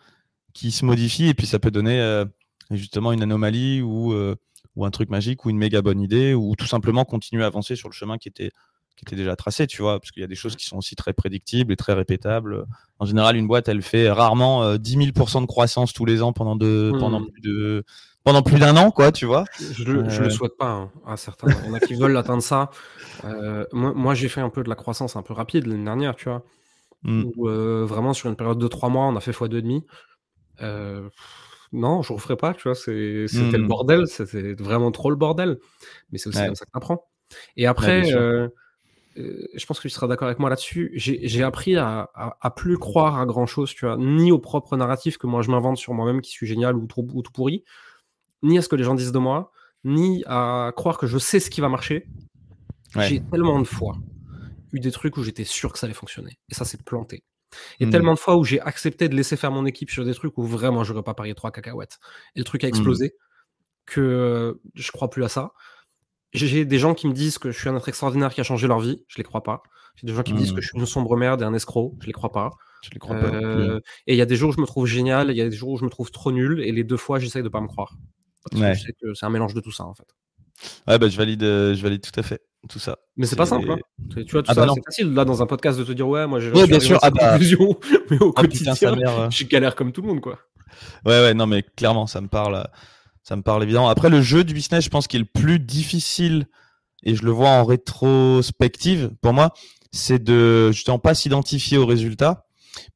qui 0.54 0.70
se 0.70 0.84
modifie 0.84 1.26
et 1.26 1.34
puis 1.34 1.46
ça 1.46 1.58
peut 1.58 1.72
donner 1.72 2.00
euh, 2.00 2.24
justement 2.70 3.10
une 3.12 3.22
anomalie 3.22 3.82
ou, 3.82 4.12
euh, 4.12 4.36
ou 4.76 4.86
un 4.86 4.90
truc 4.90 5.10
magique 5.10 5.44
ou 5.44 5.50
une 5.50 5.58
méga 5.58 5.82
bonne 5.82 6.00
idée 6.00 6.34
ou 6.34 6.54
tout 6.56 6.66
simplement 6.66 7.04
continuer 7.04 7.42
à 7.42 7.48
avancer 7.48 7.74
sur 7.74 7.88
le 7.88 7.94
chemin 7.94 8.16
qui 8.16 8.28
était, 8.28 8.52
qui 8.96 9.04
était 9.04 9.16
déjà 9.16 9.34
tracé, 9.34 9.66
tu 9.66 9.82
vois, 9.82 9.98
parce 9.98 10.12
qu'il 10.12 10.20
y 10.20 10.24
a 10.24 10.28
des 10.28 10.36
choses 10.36 10.54
qui 10.54 10.66
sont 10.66 10.76
aussi 10.76 10.94
très 10.94 11.12
prédictibles 11.12 11.72
et 11.72 11.76
très 11.76 11.94
répétables. 11.94 12.64
En 13.00 13.06
général, 13.06 13.36
une 13.36 13.48
boîte, 13.48 13.68
elle 13.68 13.82
fait 13.82 14.08
rarement 14.08 14.76
10 14.76 14.96
euh, 14.96 15.00
000% 15.00 15.40
de 15.40 15.46
croissance 15.46 15.92
tous 15.92 16.04
les 16.04 16.22
ans 16.22 16.32
pendant, 16.32 16.54
de, 16.54 16.92
mmh. 16.94 16.98
pendant 17.00 17.24
plus 17.24 17.40
de 17.40 17.84
pendant 18.22 18.42
plus 18.42 18.58
d'un 18.58 18.76
an, 18.76 18.90
quoi, 18.90 19.10
tu 19.10 19.24
vois. 19.24 19.46
Je, 19.58 19.84
le, 19.84 20.02
le 20.02 20.30
souhaite 20.30 20.56
pas 20.58 20.70
hein, 20.70 20.90
à 21.06 21.16
certains. 21.16 21.48
Il 21.64 21.68
y 21.68 21.70
en 21.70 21.74
a 21.74 21.80
qui 21.80 21.94
veulent 21.94 22.16
atteindre 22.16 22.42
ça. 22.42 22.70
moi, 23.72 23.94
moi 23.94 24.14
j'ai 24.14 24.28
fait 24.28 24.42
un 24.42 24.50
peu 24.50 24.62
de 24.62 24.68
la 24.68 24.74
croissance 24.74 25.16
un 25.16 25.22
peu 25.22 25.32
rapide 25.32 25.66
l'année 25.66 25.84
dernière, 25.84 26.14
tu 26.14 26.28
vois. 26.28 26.44
Mmh. 27.02 27.84
vraiment 27.84 28.12
sur 28.12 28.28
une 28.28 28.36
période 28.36 28.58
de 28.58 28.68
trois 28.68 28.88
mois, 28.88 29.06
on 29.06 29.16
a 29.16 29.20
fait 29.20 29.30
x2,5. 29.30 29.82
Euh, 30.60 31.08
non, 31.72 32.02
je 32.02 32.12
ne 32.12 32.16
referai 32.16 32.36
pas, 32.36 32.54
tu 32.54 32.62
vois, 32.64 32.74
c'était 32.74 32.92
le 32.92 33.58
mmh. 33.58 33.68
bordel, 33.68 34.06
c'était 34.06 34.54
vraiment 34.54 34.90
trop 34.90 35.10
le 35.10 35.16
bordel. 35.16 35.58
Mais 36.10 36.18
c'est 36.18 36.28
aussi 36.28 36.44
comme 36.44 36.54
ça 36.54 36.64
que 36.64 36.70
tu 36.70 36.76
apprends. 36.76 37.04
Et 37.56 37.66
après, 37.66 38.04
je 38.04 39.66
pense 39.66 39.78
que 39.78 39.88
tu 39.88 39.90
seras 39.90 40.06
d'accord 40.06 40.28
avec 40.28 40.38
moi 40.38 40.50
là-dessus, 40.50 40.90
j'ai 40.94 41.42
appris 41.42 41.76
à, 41.76 42.10
à, 42.14 42.50
plus 42.50 42.78
croire 42.78 43.18
à 43.18 43.26
grand-chose, 43.26 43.74
tu 43.74 43.86
vois, 43.86 43.96
ni 43.96 44.32
au 44.32 44.38
propre 44.38 44.76
narratif 44.76 45.18
que 45.18 45.26
moi 45.26 45.42
je 45.42 45.50
m'invente 45.50 45.76
sur 45.76 45.92
moi-même 45.94 46.20
qui 46.20 46.30
suis 46.30 46.46
génial 46.46 46.76
ou, 46.76 46.86
trop, 46.86 47.06
ou 47.12 47.22
tout 47.22 47.32
pourri, 47.32 47.64
ni 48.42 48.58
à 48.58 48.62
ce 48.62 48.68
que 48.68 48.76
les 48.76 48.84
gens 48.84 48.94
disent 48.94 49.12
de 49.12 49.18
moi, 49.18 49.52
ni 49.84 50.24
à 50.26 50.72
croire 50.76 50.98
que 50.98 51.06
je 51.06 51.18
sais 51.18 51.40
ce 51.40 51.50
qui 51.50 51.60
va 51.60 51.68
marcher. 51.68 52.06
J'ai 52.96 53.20
tellement 53.20 53.58
de 53.60 53.66
foi 53.66 53.96
eu 54.72 54.80
des 54.80 54.92
trucs 54.92 55.16
où 55.16 55.22
j'étais 55.22 55.44
sûr 55.44 55.72
que 55.72 55.78
ça 55.78 55.86
allait 55.86 55.94
fonctionner. 55.94 56.38
Et 56.48 56.54
ça 56.54 56.64
s'est 56.64 56.78
planté. 56.78 57.24
Et 57.80 57.86
mmh. 57.86 57.90
tellement 57.90 58.14
de 58.14 58.18
fois 58.18 58.36
où 58.36 58.44
j'ai 58.44 58.60
accepté 58.60 59.08
de 59.08 59.16
laisser 59.16 59.36
faire 59.36 59.50
mon 59.50 59.64
équipe 59.66 59.90
sur 59.90 60.04
des 60.04 60.14
trucs 60.14 60.36
où 60.36 60.42
vraiment 60.44 60.84
j'aurais 60.84 61.02
pas 61.02 61.14
parié 61.14 61.34
trois 61.34 61.50
cacahuètes. 61.50 61.98
Et 62.34 62.40
le 62.40 62.44
truc 62.44 62.64
a 62.64 62.66
mmh. 62.66 62.70
explosé. 62.70 63.14
Que 63.86 64.60
je 64.74 64.92
crois 64.92 65.08
plus 65.08 65.24
à 65.24 65.28
ça. 65.28 65.52
J'ai 66.32 66.66
des 66.66 66.78
gens 66.78 66.92
qui 66.92 67.08
me 67.08 67.14
disent 67.14 67.38
que 67.38 67.50
je 67.50 67.58
suis 67.58 67.70
un 67.70 67.76
être 67.76 67.88
extraordinaire 67.88 68.34
qui 68.34 68.42
a 68.42 68.44
changé 68.44 68.66
leur 68.68 68.80
vie. 68.80 69.02
Je 69.08 69.16
les 69.16 69.24
crois 69.24 69.42
pas. 69.42 69.62
J'ai 69.96 70.06
des 70.06 70.12
gens 70.12 70.22
qui 70.22 70.34
me 70.34 70.38
disent 70.38 70.52
que 70.52 70.58
mmh. 70.58 70.62
je 70.62 70.68
suis 70.68 70.78
une 70.78 70.86
sombre 70.86 71.16
merde 71.16 71.40
et 71.40 71.44
un 71.44 71.54
escroc. 71.54 71.96
Je 72.00 72.06
les 72.06 72.12
crois 72.12 72.30
pas. 72.30 72.50
Je 72.82 72.90
les 72.90 72.98
crois 72.98 73.16
pas. 73.16 73.26
Euh, 73.26 73.80
et 74.06 74.14
il 74.14 74.18
y 74.18 74.22
a 74.22 74.26
des 74.26 74.36
jours 74.36 74.50
où 74.50 74.52
je 74.52 74.60
me 74.60 74.66
trouve 74.66 74.86
génial, 74.86 75.30
il 75.30 75.36
y 75.36 75.40
a 75.40 75.48
des 75.48 75.56
jours 75.56 75.70
où 75.70 75.78
je 75.78 75.84
me 75.84 75.90
trouve 75.90 76.10
trop 76.10 76.30
nul, 76.30 76.60
et 76.60 76.70
les 76.70 76.84
deux 76.84 76.96
fois, 76.96 77.18
j'essaye 77.18 77.42
de 77.42 77.48
pas 77.48 77.60
me 77.60 77.66
croire. 77.66 77.96
Parce 78.52 78.84
que 78.84 79.14
c'est 79.14 79.26
un 79.26 79.30
mélange 79.30 79.54
de 79.54 79.60
tout 79.60 79.72
ça, 79.72 79.84
en 79.84 79.94
fait. 79.94 80.06
Ouais, 80.86 80.98
bah, 80.98 81.08
je 81.08 81.16
valide, 81.16 81.42
euh, 81.42 81.74
je 81.74 81.82
valide 81.82 82.02
tout 82.02 82.18
à 82.18 82.22
fait 82.22 82.42
tout 82.68 82.78
ça. 82.78 82.98
Mais 83.16 83.26
c'est 83.26 83.36
pas 83.36 83.46
simple. 83.46 83.70
Hein. 83.70 83.78
Tu 84.08 84.32
vois, 84.32 84.42
tout 84.42 84.50
ah 84.50 84.54
ça, 84.54 84.66
bah 84.66 84.72
c'est 84.74 84.82
facile 84.84 85.14
là 85.14 85.24
dans 85.24 85.42
un 85.42 85.46
podcast 85.46 85.78
de 85.78 85.84
te 85.84 85.92
dire 85.92 86.08
ouais, 86.08 86.26
moi 86.26 86.40
j'ai. 86.40 86.50
Ouais, 86.50 86.66
bien 86.66 86.80
sûr. 86.80 86.98
Ah 87.02 87.10
bah... 87.10 87.38
mais 88.10 88.20
au 88.20 88.32
ah, 88.36 88.42
quotidien, 88.42 88.74
euh. 88.82 89.30
je 89.30 89.44
galère 89.44 89.74
comme 89.74 89.92
tout 89.92 90.02
le 90.02 90.08
monde, 90.08 90.20
quoi. 90.20 90.38
Ouais, 91.06 91.20
ouais, 91.20 91.34
non, 91.34 91.46
mais 91.46 91.62
clairement, 91.62 92.06
ça 92.06 92.20
me 92.20 92.28
parle, 92.28 92.66
ça 93.22 93.36
me 93.36 93.42
parle 93.42 93.62
évidemment. 93.62 93.88
Après, 93.88 94.10
le 94.10 94.22
jeu 94.22 94.44
du 94.44 94.54
business, 94.54 94.84
je 94.84 94.90
pense 94.90 95.06
qu'il 95.06 95.20
est 95.20 95.24
le 95.24 95.40
plus 95.40 95.60
difficile, 95.60 96.46
et 97.04 97.14
je 97.14 97.24
le 97.24 97.30
vois 97.30 97.50
en 97.50 97.64
rétrospective 97.64 99.10
pour 99.22 99.32
moi, 99.32 99.52
c'est 99.92 100.22
de 100.22 100.70
justement 100.72 100.98
pas 100.98 101.14
s'identifier 101.14 101.78
aux 101.78 101.86
résultats, 101.86 102.46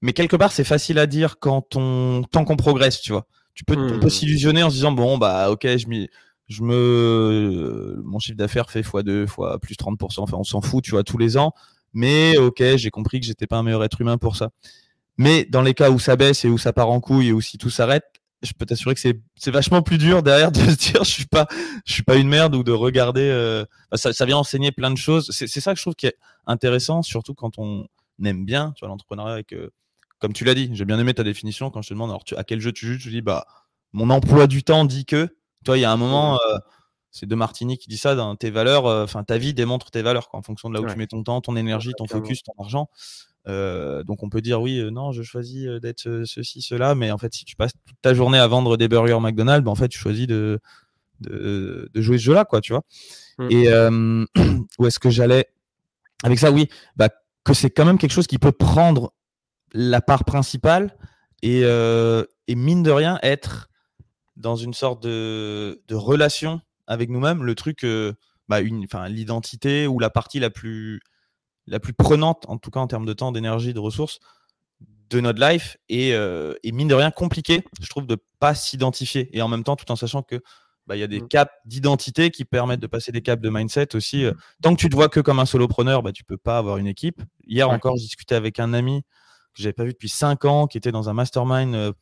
mais 0.01 0.13
quelque 0.13 0.37
part, 0.37 0.53
c'est 0.53 0.65
facile 0.65 0.99
à 0.99 1.07
dire 1.07 1.39
quand 1.39 1.77
on, 1.77 2.23
tant 2.31 2.45
qu'on 2.45 2.57
progresse, 2.57 3.01
tu 3.01 3.13
vois. 3.13 3.27
Tu 3.55 3.65
peux, 3.65 3.77
on 3.77 4.01
peut 4.01 4.07
hmm. 4.07 4.11
s'illusionner 4.11 4.63
en 4.63 4.71
se 4.71 4.77
disant 4.77 4.93
bon, 4.93 5.19
bah, 5.19 5.51
ok, 5.51 5.67
je 5.77 5.87
m'y 5.87 6.09
je 6.53 6.63
me 6.63 8.01
mon 8.05 8.19
chiffre 8.19 8.37
d'affaires 8.37 8.71
fait 8.71 8.83
x2 8.83 9.27
fois 9.27 9.59
plus 9.59 9.75
30% 9.75 10.21
enfin 10.21 10.37
on 10.37 10.45
s'en 10.45 10.61
fout 10.61 10.85
tu 10.85 10.93
vois 10.93 11.05
tous 11.05 11.19
les 11.19 11.37
ans 11.37 11.53
mais 11.93 12.37
ok 12.39 12.63
j'ai 12.77 12.91
compris 12.91 13.21
que 13.21 13.27
j'étais 13.27 13.47
pas 13.47 13.59
un 13.59 13.63
meilleur 13.63 13.85
être 13.85 14.01
humain 14.01 14.19
pour 14.19 14.37
ça 14.37 14.51
mais 15.17 15.45
dans 15.45 15.63
les 15.63 15.75
cas 15.75 15.91
où 15.91 15.99
ça 15.99 16.17
baisse 16.17 16.45
et 16.45 16.49
où 16.49 16.59
ça 16.59 16.73
part 16.73 16.91
en 16.91 17.01
couille 17.01 17.29
et 17.29 17.33
où 17.33 17.41
si 17.41 17.59
tout 17.59 17.71
s'arrête 17.71 18.05
je 18.43 18.53
peux 18.59 18.67
t'assurer 18.67 18.95
que 18.95 19.01
c'est 19.01 19.51
vachement 19.51 19.83
plus 19.83 19.99
dur 19.99 20.23
derrière 20.23 20.51
de 20.51 20.59
se 20.59 20.77
dire 20.77 21.05
je 21.05 21.11
suis 21.11 21.27
pas 21.27 21.47
je 21.85 21.93
suis 21.93 22.03
pas 22.03 22.17
une 22.17 22.29
merde 22.29 22.55
ou 22.55 22.63
de 22.63 22.73
regarder 22.73 23.23
euh, 23.23 23.65
ça, 23.95 24.13
ça 24.13 24.25
vient 24.27 24.39
enseigner 24.39 24.73
plein 24.73 24.91
de 24.91 24.99
choses 24.99 25.31
c'est 25.33 25.49
ça 25.49 25.73
que 25.73 25.79
je 25.79 25.85
trouve 25.85 25.95
qui 25.95 26.07
est 26.07 26.17
intéressant 26.47 27.03
surtout 27.03 27.35
quand 27.35 27.59
on 27.59 27.87
aime 28.25 28.45
bien 28.45 28.73
tu 28.77 28.81
vois 28.81 28.89
l'entrepreneuriat 28.89 29.41
et 29.41 29.45
que 29.45 29.71
comme 30.23 30.33
tu 30.33 30.45
l'as 30.45 30.55
dit, 30.55 30.71
j'ai 30.73 30.85
bien 30.85 31.01
aimé 31.01 31.13
ta 31.13 31.25
définition. 31.25 31.71
Quand 31.71 31.83
je 31.83 31.89
te 31.89 31.95
demande 31.95 32.11
alors, 32.11 32.23
à 32.37 32.45
quel 32.45 32.61
jeu 32.61 32.71
tu 32.71 32.87
joues, 32.87 32.97
je 32.97 33.11
dis 33.11 33.23
bah, 33.23 33.45
mon 33.93 34.09
emploi 34.09 34.47
du 34.47 34.63
temps 34.63 34.85
dit 34.85 35.05
que. 35.05 35.37
Toi, 35.65 35.79
il 35.79 35.81
y 35.81 35.85
a 35.85 35.93
un 35.93 35.97
moment, 35.97 36.35
euh, 36.35 36.59
c'est 37.11 37.27
De 37.27 37.35
Martini 37.35 37.79
qui 37.79 37.89
dit 37.89 37.97
ça 37.97 38.15
dans 38.15 38.35
tes 38.37 38.51
valeurs, 38.51 38.87
enfin, 38.87 39.25
ta 39.25 39.39
vie 39.39 39.55
démontre 39.55 39.91
tes 39.91 40.03
valeurs 40.03 40.29
en 40.33 40.43
fonction 40.43 40.71
de 40.71 40.75
là 40.75 40.81
où 40.81 40.87
tu 40.87 40.97
mets 40.97 41.07
ton 41.07 41.23
temps, 41.23 41.41
ton 41.41 41.57
énergie, 41.57 41.93
ton 41.97 42.07
focus, 42.07 42.43
ton 42.43 42.53
argent. 42.59 42.89
donc 43.47 44.23
on 44.23 44.31
peut 44.31 44.41
dire 44.41 44.63
oui, 44.63 44.83
non, 44.91 45.13
je 45.13 45.23
choisis 45.23 45.67
d'être 45.83 46.23
ceci, 46.25 46.63
cela, 46.63 46.95
mais 46.95 47.11
en 47.11 47.19
fait, 47.19 47.35
si 47.35 47.45
tu 47.45 47.55
passes 47.57 47.73
toute 47.87 48.01
ta 48.01 48.15
journée 48.15 48.39
à 48.39 48.47
vendre 48.47 48.77
des 48.77 48.89
burgers 48.89 49.21
McDonald's, 49.21 49.65
bah, 49.65 49.71
en 49.71 49.75
fait, 49.75 49.89
tu 49.89 49.99
choisis 49.99 50.27
de, 50.27 50.59
de, 51.21 51.91
jouer 51.95 52.19
ce 52.19 52.25
jeu-là, 52.25 52.45
quoi, 52.45 52.61
tu 52.61 52.73
vois. 52.73 52.83
Mmh. 53.39 53.49
Et 53.51 53.69
où 54.79 54.87
est-ce 54.87 54.99
que 54.99 55.11
j'allais 55.11 55.47
avec 56.23 56.39
ça? 56.39 56.51
Oui, 56.51 56.69
bah, 56.97 57.11
que 57.45 57.53
c'est 57.53 57.71
quand 57.71 57.85
même 57.85 57.99
quelque 57.99 58.13
chose 58.13 58.27
qui 58.27 58.39
peut 58.39 58.53
prendre 58.53 59.13
la 59.75 60.01
part 60.01 60.25
principale 60.25 60.97
et, 61.43 61.61
et 61.61 62.55
mine 62.55 62.83
de 62.83 62.91
rien 62.91 63.19
être 63.23 63.69
dans 64.43 64.57
une 64.57 64.75
sorte 64.75 65.03
de, 65.03 65.83
de 65.89 65.95
relation 65.95 66.61
avec 66.87 67.09
nous-mêmes, 67.09 67.45
le 67.45 67.55
truc, 67.55 67.87
bah, 68.49 68.61
une, 68.61 68.87
l'identité 69.09 69.87
ou 69.87 69.99
la 69.99 70.11
partie 70.11 70.41
la 70.41 70.51
plus, 70.51 71.01
la 71.67 71.81
plus 71.81 71.93
prenante, 71.93 72.45
en 72.49 72.59
tout 72.59 72.71
cas 72.71 72.81
en 72.81 72.87
termes 72.87 73.07
de 73.07 73.13
temps, 73.13 73.33
d'énergie, 73.33 73.73
de 73.73 73.79
ressources, 73.79 74.19
de 75.11 75.21
notre 75.21 75.41
life 75.41 75.77
et, 75.89 76.11
et 76.11 76.73
mine 76.73 76.89
de 76.89 76.95
rien 76.95 77.11
compliqué, 77.11 77.65
je 77.81 77.89
trouve, 77.89 78.07
de 78.07 78.17
pas 78.41 78.55
s'identifier 78.55 79.31
et 79.37 79.41
en 79.43 79.49
même 79.49 79.65
temps 79.65 79.77
tout 79.77 79.91
en 79.91 79.97
sachant 79.97 80.23
que 80.23 80.43
bah, 80.87 80.97
il 80.97 81.01
y 81.01 81.05
a 81.05 81.07
des 81.07 81.21
mmh. 81.21 81.29
caps 81.29 81.53
d'identité 81.65 82.31
qui 82.31 82.45
permettent 82.45 82.81
de 82.81 82.87
passer 82.87 83.13
des 83.13 83.23
caps 83.23 83.41
de 83.41 83.49
mindset 83.49 83.95
aussi. 83.95 84.25
Euh. 84.25 84.33
Tant 84.63 84.75
que 84.75 84.81
tu 84.81 84.89
te 84.89 84.97
vois 84.97 85.09
que 85.09 85.21
comme 85.21 85.39
un 85.39 85.47
solopreneur, 85.47 86.03
bah, 86.03 86.13
tu 86.13 86.25
peux 86.25 86.37
pas 86.37 86.59
avoir 86.59 86.79
une 86.79 86.87
équipe. 86.87 87.23
Hier 87.47 87.69
encore, 87.71 87.97
je 87.97 88.03
discutais 88.03 88.35
avec 88.35 88.59
un 88.59 88.73
ami 88.75 89.03
que 89.55 89.63
j'avais 89.63 89.75
pas 89.75 89.85
vu 89.85 89.93
depuis 89.93 90.09
5 90.09 90.45
ans, 90.45 90.67
qui 90.67 90.79
était 90.79 90.93
dans 90.93 91.09
un 91.09 91.13
mastermind 91.13 91.75
euh, 91.75 91.93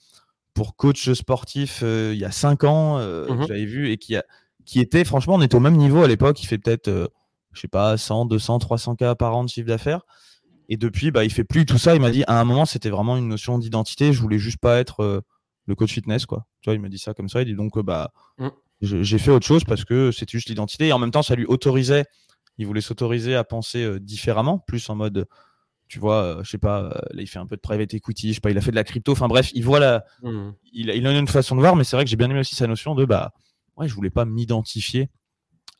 pour 0.54 0.76
coach 0.76 1.12
sportif 1.12 1.80
euh, 1.83 2.12
il 2.14 2.21
y 2.21 2.25
a 2.25 2.30
5 2.30 2.64
ans, 2.64 2.99
mmh 2.99 3.47
j'avais 3.47 3.64
vu, 3.64 3.90
et 3.90 3.97
qui, 3.97 4.16
a, 4.16 4.25
qui 4.64 4.80
était, 4.80 5.04
franchement, 5.04 5.35
on 5.35 5.42
était 5.42 5.54
au 5.54 5.61
même 5.61 5.76
niveau 5.76 6.02
à 6.02 6.09
l'époque. 6.09 6.42
Il 6.42 6.47
fait 6.47 6.59
peut-être, 6.59 7.11
je 7.52 7.61
sais 7.61 7.69
pas, 7.69 7.97
100, 7.97 8.26
200, 8.26 8.59
300 8.59 8.97
k 8.97 9.14
par 9.14 9.37
an 9.37 9.45
de 9.45 9.49
chiffre 9.49 9.69
d'affaires. 9.69 10.02
Et 10.69 10.76
depuis, 10.76 11.11
bah, 11.11 11.25
il 11.25 11.33
fait 11.33 11.45
plus 11.45 11.66
tout 11.66 11.78
ça. 11.78 11.95
Il 11.95 12.00
m'a 12.00 12.11
dit, 12.11 12.23
à 12.26 12.40
un 12.40 12.45
moment, 12.45 12.64
c'était 12.64 12.90
vraiment 12.90 13.16
une 13.16 13.28
notion 13.28 13.59
d'identité. 13.59 14.12
Je 14.12 14.21
voulais 14.21 14.38
juste 14.38 14.59
pas 14.59 14.78
être 14.78 15.25
le 15.66 15.75
coach 15.75 15.92
fitness, 15.92 16.26
quoi. 16.26 16.47
Tu 16.61 16.71
vois, 16.71 16.75
il 16.75 16.80
m'a 16.80 16.88
dit 16.88 16.99
ça 16.99 17.14
comme 17.14 17.28
ça. 17.28 17.42
Il 17.42 17.47
dit 17.47 17.54
donc, 17.54 17.78
bah, 17.78 18.12
mmh 18.38 18.49
j'ai 18.80 19.19
fait 19.19 19.30
autre 19.30 19.47
chose 19.47 19.64
parce 19.64 19.85
que 19.85 20.11
c'était 20.11 20.33
juste 20.33 20.49
l'identité. 20.49 20.88
Et 20.88 20.92
en 20.92 20.99
même 20.99 21.11
temps, 21.11 21.23
ça 21.23 21.35
lui 21.35 21.45
autorisait, 21.47 22.07
il 22.59 22.66
voulait 22.66 22.80
s'autoriser 22.80 23.35
à 23.35 23.45
penser 23.45 23.83
euh, 23.85 24.00
différemment, 24.00 24.59
plus 24.59 24.88
en 24.88 24.95
mode, 24.95 25.26
tu 25.90 25.99
vois, 25.99 26.23
euh, 26.23 26.44
je 26.44 26.50
sais 26.50 26.59
pas, 26.59 26.85
euh, 26.85 26.88
là, 27.11 27.20
il 27.20 27.26
fait 27.26 27.40
un 27.40 27.47
peu 27.47 27.56
de 27.56 27.61
private 27.61 27.92
equity, 27.92 28.28
je 28.28 28.35
sais 28.35 28.40
pas, 28.40 28.52
il 28.52 28.56
a 28.56 28.61
fait 28.61 28.70
de 28.70 28.76
la 28.76 28.85
crypto. 28.85 29.11
Enfin 29.11 29.26
bref, 29.26 29.50
il 29.54 29.64
voit 29.64 29.80
la, 29.80 30.04
mmh. 30.23 30.50
il, 30.73 30.88
il, 30.88 31.06
a 31.06 31.18
une 31.18 31.26
façon 31.26 31.56
de 31.56 31.61
voir, 31.61 31.75
mais 31.75 31.82
c'est 31.82 31.97
vrai 31.97 32.04
que 32.04 32.11
j'ai 32.11 32.16
bien 32.16 32.30
aimé 32.30 32.38
aussi 32.38 32.54
sa 32.54 32.68
notion 32.68 32.94
de, 32.94 33.04
bah, 33.04 33.32
ouais, 33.76 33.88
je 33.88 33.94
voulais 33.94 34.09
pas 34.09 34.25
m'identifier 34.25 35.11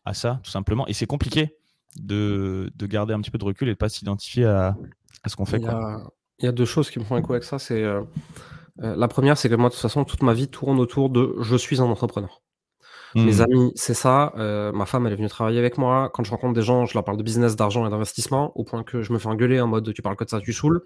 à 0.05 0.13
ça, 0.13 0.41
tout 0.43 0.51
simplement. 0.51 0.85
Et 0.89 0.95
c'est 0.95 1.07
compliqué 1.07 1.55
de, 1.97 2.73
de, 2.75 2.87
garder 2.87 3.15
un 3.15 3.21
petit 3.21 3.31
peu 3.31 3.39
de 3.39 3.45
recul 3.45 3.69
et 3.69 3.73
de 3.73 3.77
pas 3.77 3.89
s'identifier 3.89 4.47
à, 4.47 4.77
à, 5.23 5.29
ce 5.29 5.37
qu'on 5.37 5.47
fait. 5.47 5.59
Il 5.59 5.63
y, 5.63 5.69
a, 5.69 6.03
il 6.41 6.45
y, 6.47 6.49
a 6.49 6.53
deux 6.53 6.65
choses 6.65 6.91
qui 6.91 6.99
me 6.99 7.05
font 7.05 7.17
écho 7.17 7.33
avec 7.33 7.45
ça. 7.45 7.61
C'est 7.61 7.85
la 8.79 9.07
première, 9.07 9.39
c'est 9.39 9.49
que 9.49 9.55
moi, 9.55 9.69
de 9.69 9.75
toute 9.75 9.83
façon, 9.83 10.05
toute 10.05 10.25
ma 10.25 10.35
vie 10.35 10.49
tourne 10.49 10.81
autour 10.81 11.09
de 11.11 11.37
je 11.41 11.55
suis 11.55 11.81
un 11.81 11.85
entrepreneur. 11.85 12.43
Mes 13.15 13.37
mmh. 13.37 13.41
amis, 13.41 13.73
c'est 13.75 13.95
ça. 13.95 14.33
Euh, 14.37 14.73
ma 14.73 14.87
femme, 14.87 15.07
elle 15.07 15.13
est 15.13 15.17
venue 15.17 15.29
travailler 15.29 15.59
avec 15.59 15.79
moi. 15.79 16.11
Quand 16.13 16.23
je 16.23 16.31
rencontre 16.31 16.55
des 16.55 16.63
gens, 16.63 16.87
je 16.87 16.95
leur 16.95 17.05
parle 17.05 17.19
de 17.19 17.23
business, 17.23 17.57
d'argent 17.57 17.87
et 17.87 17.91
d'investissement, 17.91 18.53
au 18.57 18.65
point 18.65 18.83
que 18.83 19.03
je 19.03 19.13
me 19.13 19.19
fais 19.19 19.29
engueuler 19.29 19.61
en 19.61 19.67
mode 19.67 19.93
tu 19.93 20.03
parles 20.03 20.17
que 20.17 20.25
de 20.25 20.31
ça, 20.31 20.41
tu 20.41 20.53
saoules. 20.53 20.83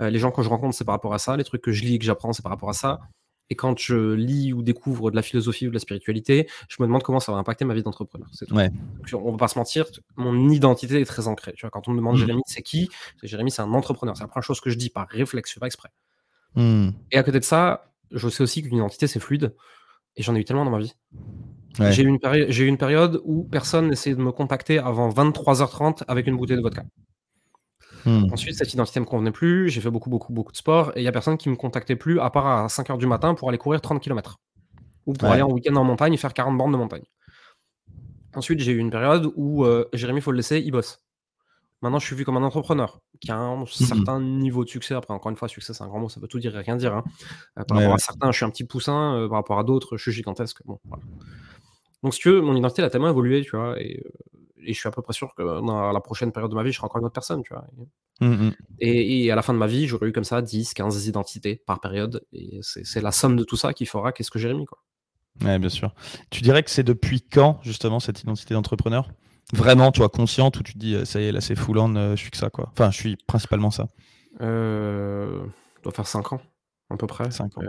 Euh, 0.00 0.10
les 0.10 0.18
gens 0.18 0.30
que 0.30 0.42
je 0.42 0.48
rencontre, 0.48 0.74
c'est 0.74 0.84
par 0.84 0.94
rapport 0.94 1.14
à 1.14 1.18
ça. 1.18 1.36
Les 1.36 1.44
trucs 1.44 1.62
que 1.62 1.72
je 1.72 1.84
lis 1.84 1.94
et 1.94 1.98
que 1.98 2.04
j'apprends, 2.04 2.32
c'est 2.32 2.42
par 2.42 2.50
rapport 2.50 2.70
à 2.70 2.74
ça. 2.74 3.00
Et 3.50 3.54
quand 3.54 3.78
je 3.78 4.12
lis 4.12 4.52
ou 4.52 4.62
découvre 4.62 5.10
de 5.10 5.16
la 5.16 5.22
philosophie 5.22 5.66
ou 5.66 5.70
de 5.70 5.74
la 5.74 5.80
spiritualité, 5.80 6.48
je 6.68 6.76
me 6.80 6.86
demande 6.86 7.02
comment 7.02 7.20
ça 7.20 7.32
va 7.32 7.38
impacter 7.38 7.64
ma 7.64 7.74
vie 7.74 7.82
d'entrepreneur. 7.82 8.28
C'est 8.32 8.50
Ouais. 8.52 8.70
on 9.14 9.32
va 9.32 9.38
pas 9.38 9.48
se 9.48 9.58
mentir, 9.58 9.86
mon 10.16 10.50
identité 10.50 11.00
est 11.00 11.04
très 11.06 11.28
ancrée. 11.28 11.54
Tu 11.54 11.62
vois, 11.62 11.70
quand 11.70 11.88
on 11.88 11.92
me 11.92 11.96
demande 11.96 12.16
mmh. 12.16 12.20
Jérémy, 12.20 12.42
c'est 12.46 12.62
qui? 12.62 12.90
Jérémy, 13.22 13.50
c'est 13.50 13.62
un 13.62 13.72
entrepreneur. 13.72 14.16
C'est 14.16 14.24
la 14.24 14.28
première 14.28 14.44
chose 14.44 14.60
que 14.60 14.70
je 14.70 14.76
dis 14.76 14.90
par 14.90 15.08
réflexe, 15.08 15.58
pas 15.58 15.66
exprès. 15.66 15.88
Mmh. 16.56 16.90
Et 17.10 17.18
à 17.18 17.22
côté 17.22 17.38
de 17.40 17.44
ça, 17.44 17.90
je 18.10 18.28
sais 18.28 18.42
aussi 18.42 18.62
qu'une 18.62 18.76
identité, 18.76 19.06
c'est 19.06 19.20
fluide. 19.20 19.54
Et 20.16 20.22
j'en 20.22 20.34
ai 20.34 20.40
eu 20.40 20.44
tellement 20.44 20.64
dans 20.64 20.70
ma 20.70 20.80
vie. 20.80 20.94
J'ai 21.74 22.02
eu, 22.02 22.08
eu, 22.08 22.66
une 22.66 22.78
période 22.78 23.20
où 23.24 23.44
personne 23.44 23.88
n'essayait 23.88 24.16
de 24.16 24.22
me 24.22 24.32
contacter 24.32 24.78
avant 24.78 25.10
23h30 25.10 26.02
avec 26.08 26.26
une 26.26 26.36
bouteille 26.36 26.56
de 26.56 26.62
vodka. 26.62 26.84
Hmm. 28.04 28.32
Ensuite, 28.32 28.56
cette 28.56 28.72
identité 28.72 29.00
ne 29.00 29.04
me 29.04 29.08
convenait 29.08 29.30
plus. 29.30 29.68
J'ai 29.68 29.80
fait 29.80 29.90
beaucoup, 29.90 30.10
beaucoup, 30.10 30.32
beaucoup 30.32 30.52
de 30.52 30.56
sport. 30.56 30.92
Et 30.96 31.00
il 31.00 31.02
n'y 31.02 31.08
a 31.08 31.12
personne 31.12 31.36
qui 31.36 31.48
me 31.48 31.56
contactait 31.56 31.96
plus 31.96 32.20
à 32.20 32.30
part 32.30 32.46
à 32.46 32.66
5h 32.66 32.98
du 32.98 33.06
matin 33.06 33.34
pour 33.34 33.48
aller 33.48 33.58
courir 33.58 33.80
30 33.80 34.02
km. 34.02 34.38
Ou 35.06 35.12
pour 35.12 35.28
aller 35.28 35.42
en 35.42 35.50
week-end 35.50 35.74
en 35.76 35.84
montagne 35.84 36.14
et 36.14 36.16
faire 36.16 36.34
40 36.34 36.56
bornes 36.56 36.72
de 36.72 36.76
montagne. 36.76 37.04
Ensuite, 38.34 38.60
j'ai 38.60 38.72
eu 38.72 38.78
une 38.78 38.90
période 38.90 39.30
où 39.36 39.64
euh, 39.64 39.88
Jérémy, 39.92 40.18
il 40.18 40.22
faut 40.22 40.32
le 40.32 40.36
laisser, 40.36 40.58
il 40.58 40.70
bosse. 40.70 41.02
Maintenant, 41.80 41.98
je 41.98 42.06
suis 42.06 42.16
vu 42.16 42.24
comme 42.24 42.36
un 42.36 42.42
entrepreneur 42.42 43.00
qui 43.20 43.30
a 43.30 43.38
un 43.38 43.64
certain 43.66 44.20
niveau 44.20 44.64
de 44.64 44.68
succès. 44.68 44.94
Après, 44.94 45.14
encore 45.14 45.30
une 45.30 45.36
fois, 45.36 45.48
succès, 45.48 45.72
c'est 45.72 45.84
un 45.84 45.86
grand 45.86 46.00
mot, 46.00 46.08
ça 46.08 46.20
peut 46.20 46.26
tout 46.26 46.40
dire 46.40 46.56
et 46.56 46.60
rien 46.60 46.76
dire. 46.76 46.94
Hein. 46.94 47.04
Euh, 47.58 47.64
par 47.64 47.78
rapport 47.78 47.94
à 47.94 47.98
certains, 47.98 48.32
je 48.32 48.36
suis 48.36 48.44
un 48.44 48.50
petit 48.50 48.64
poussin. 48.64 49.14
Euh, 49.14 49.28
par 49.28 49.36
rapport 49.36 49.58
à 49.58 49.64
d'autres, 49.64 49.96
je 49.96 50.02
suis 50.02 50.12
gigantesque. 50.12 50.60
Bon, 50.64 50.80
voilà. 50.84 51.04
Donc, 52.02 52.14
si 52.14 52.20
tu 52.20 52.30
veux, 52.30 52.40
mon 52.40 52.54
identité 52.56 52.82
a 52.82 52.90
tellement 52.90 53.08
évolué, 53.08 53.42
tu 53.42 53.56
vois, 53.56 53.80
et, 53.80 54.02
euh, 54.04 54.10
et, 54.64 54.72
je 54.72 54.78
suis 54.78 54.88
à 54.88 54.92
peu 54.92 55.02
près 55.02 55.12
sûr 55.12 55.34
que 55.34 55.42
dans 55.42 55.92
la 55.92 56.00
prochaine 56.00 56.32
période 56.32 56.50
de 56.50 56.56
ma 56.56 56.62
vie, 56.62 56.72
je 56.72 56.76
serai 56.76 56.86
encore 56.86 57.00
une 57.00 57.06
autre 57.06 57.14
personne, 57.14 57.42
tu 57.42 57.52
vois. 57.52 57.64
Et, 58.20 58.26
mmh 58.26 58.52
et, 58.80 59.30
à 59.30 59.36
la 59.36 59.42
fin 59.42 59.52
de 59.52 59.58
ma 59.58 59.66
vie, 59.66 59.86
j'aurai 59.86 60.08
eu 60.08 60.12
comme 60.12 60.24
ça 60.24 60.42
10, 60.42 60.74
15 60.74 61.06
identités 61.06 61.56
par 61.66 61.80
période, 61.80 62.24
et 62.32 62.60
c'est 62.62 63.00
la 63.00 63.12
somme 63.12 63.36
de 63.36 63.44
tout 63.44 63.56
ça 63.56 63.72
qui 63.72 63.86
fera 63.86 64.12
qu'est-ce 64.12 64.30
que 64.30 64.38
Jérémy, 64.38 64.66
quoi. 64.66 64.78
Ouais, 65.44 65.58
bien 65.58 65.68
sûr. 65.68 65.94
Tu 66.30 66.42
dirais 66.42 66.62
que 66.62 66.70
c'est 66.70 66.82
depuis 66.82 67.20
quand, 67.20 67.60
justement, 67.62 68.00
cette 68.00 68.22
identité 68.22 68.54
d'entrepreneur? 68.54 69.08
Vraiment, 69.52 69.92
tu 69.92 69.98
vois, 70.00 70.08
consciente, 70.08 70.58
où 70.58 70.62
tu 70.62 70.74
te 70.74 70.78
dis, 70.78 70.94
euh, 70.94 71.04
ça 71.04 71.20
y 71.20 71.24
est, 71.24 71.32
là, 71.32 71.40
c'est 71.40 71.54
full 71.54 71.78
on, 71.78 71.94
euh, 71.96 72.10
je 72.16 72.22
suis 72.22 72.30
que 72.30 72.36
ça, 72.36 72.50
quoi? 72.50 72.68
Enfin, 72.72 72.90
je 72.90 72.96
suis 72.96 73.16
principalement 73.26 73.70
ça. 73.70 73.88
Euh, 74.40 75.46
doit 75.82 75.92
faire 75.92 76.06
5 76.06 76.32
ans, 76.32 76.40
à 76.90 76.96
peu 76.96 77.06
près. 77.06 77.30
5 77.30 77.56
ans. 77.58 77.62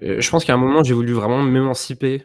je 0.00 0.30
pense 0.30 0.44
qu'à 0.44 0.54
un 0.54 0.58
moment, 0.58 0.82
j'ai 0.82 0.94
voulu 0.94 1.12
vraiment 1.12 1.42
m'émanciper 1.42 2.24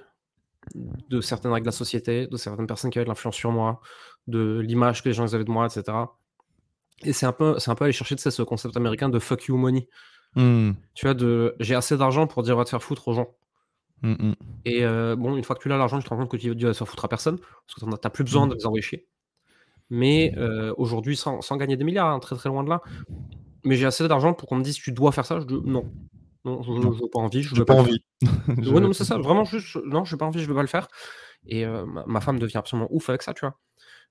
de 0.73 1.21
certaines 1.21 1.51
règles 1.51 1.65
de 1.65 1.71
la 1.71 1.77
société, 1.77 2.27
de 2.27 2.37
certaines 2.37 2.67
personnes 2.67 2.91
qui 2.91 2.97
avaient 2.97 3.05
de 3.05 3.09
l'influence 3.09 3.35
sur 3.35 3.51
moi, 3.51 3.81
de 4.27 4.59
l'image 4.59 5.03
que 5.03 5.09
les 5.09 5.13
gens 5.13 5.33
avaient 5.33 5.43
de 5.43 5.51
moi, 5.51 5.67
etc. 5.67 5.97
Et 7.03 7.13
c'est 7.13 7.25
un 7.25 7.31
peu, 7.31 7.59
c'est 7.59 7.71
un 7.71 7.75
peu 7.75 7.85
aller 7.85 7.93
chercher 7.93 8.15
ce 8.17 8.41
concept 8.41 8.75
américain 8.77 9.09
de 9.09 9.19
fuck 9.19 9.45
you 9.45 9.57
money. 9.57 9.87
Hmm. 10.35 10.71
Tu 10.93 11.05
vois, 11.05 11.13
de 11.13 11.55
j'ai 11.59 11.75
assez 11.75 11.97
d'argent 11.97 12.27
pour 12.27 12.43
dire 12.43 12.55
va 12.55 12.65
te 12.65 12.69
faire 12.69 12.83
foutre 12.83 13.07
aux 13.07 13.13
gens. 13.13 13.29
Hmm, 14.01 14.13
hmm. 14.13 14.33
Et 14.65 14.83
euh, 14.83 15.15
bon, 15.15 15.35
une 15.37 15.43
fois 15.43 15.55
que 15.55 15.61
tu 15.61 15.71
as 15.71 15.77
l'argent, 15.77 15.97
tu 15.99 16.03
te 16.03 16.09
rends 16.09 16.17
compte 16.17 16.31
que 16.31 16.37
tu 16.37 16.49
vas 16.49 16.71
te 16.71 16.77
faire 16.77 16.87
foutre 16.87 17.05
à 17.05 17.07
personne, 17.07 17.37
parce 17.37 17.75
que 17.75 17.79
tu 17.79 17.85
n'as 17.85 18.09
plus 18.09 18.23
besoin 18.23 18.47
de 18.47 18.55
les 18.55 18.65
envoyer 18.65 18.81
chier. 18.81 19.07
Mais 19.89 20.33
euh, 20.37 20.73
aujourd'hui, 20.77 21.15
sans, 21.15 21.39
gagner 21.57 21.77
des 21.77 21.83
milliards, 21.83 22.09
hein, 22.09 22.19
très 22.19 22.35
très 22.35 22.49
loin 22.49 22.63
de 22.63 22.69
là, 22.69 22.81
mais 23.63 23.75
j'ai 23.75 23.85
assez 23.85 24.07
d'argent 24.07 24.33
pour 24.33 24.49
qu'on 24.49 24.55
me 24.55 24.63
dise 24.63 24.75
tu 24.75 24.91
dois 24.91 25.11
faire 25.11 25.25
ça. 25.25 25.39
Je 25.39 25.45
dis 25.45 25.55
non, 25.63 25.91
non, 26.45 26.61
je 26.61 26.71
n'ai 26.71 27.09
pas 27.09 27.19
envie. 27.19 27.41
Je 27.43 27.55
veux 27.55 27.65
pas, 27.65 27.73
envie. 27.73 28.03
ouais, 28.47 28.79
non, 28.79 28.93
c'est 28.93 29.03
ça. 29.03 29.17
Vraiment, 29.17 29.45
juste, 29.45 29.77
non, 29.83 30.05
j'ai 30.05 30.15
pas 30.15 30.25
envie, 30.25 30.41
je 30.41 30.47
veux 30.47 30.55
pas 30.55 30.61
le 30.61 30.67
faire. 30.67 30.87
Et 31.47 31.65
euh, 31.65 31.85
ma, 32.05 32.21
femme 32.21 32.39
devient 32.39 32.57
absolument 32.57 32.87
ouf 32.91 33.09
avec 33.09 33.23
ça, 33.23 33.33
tu 33.33 33.41
vois. 33.41 33.57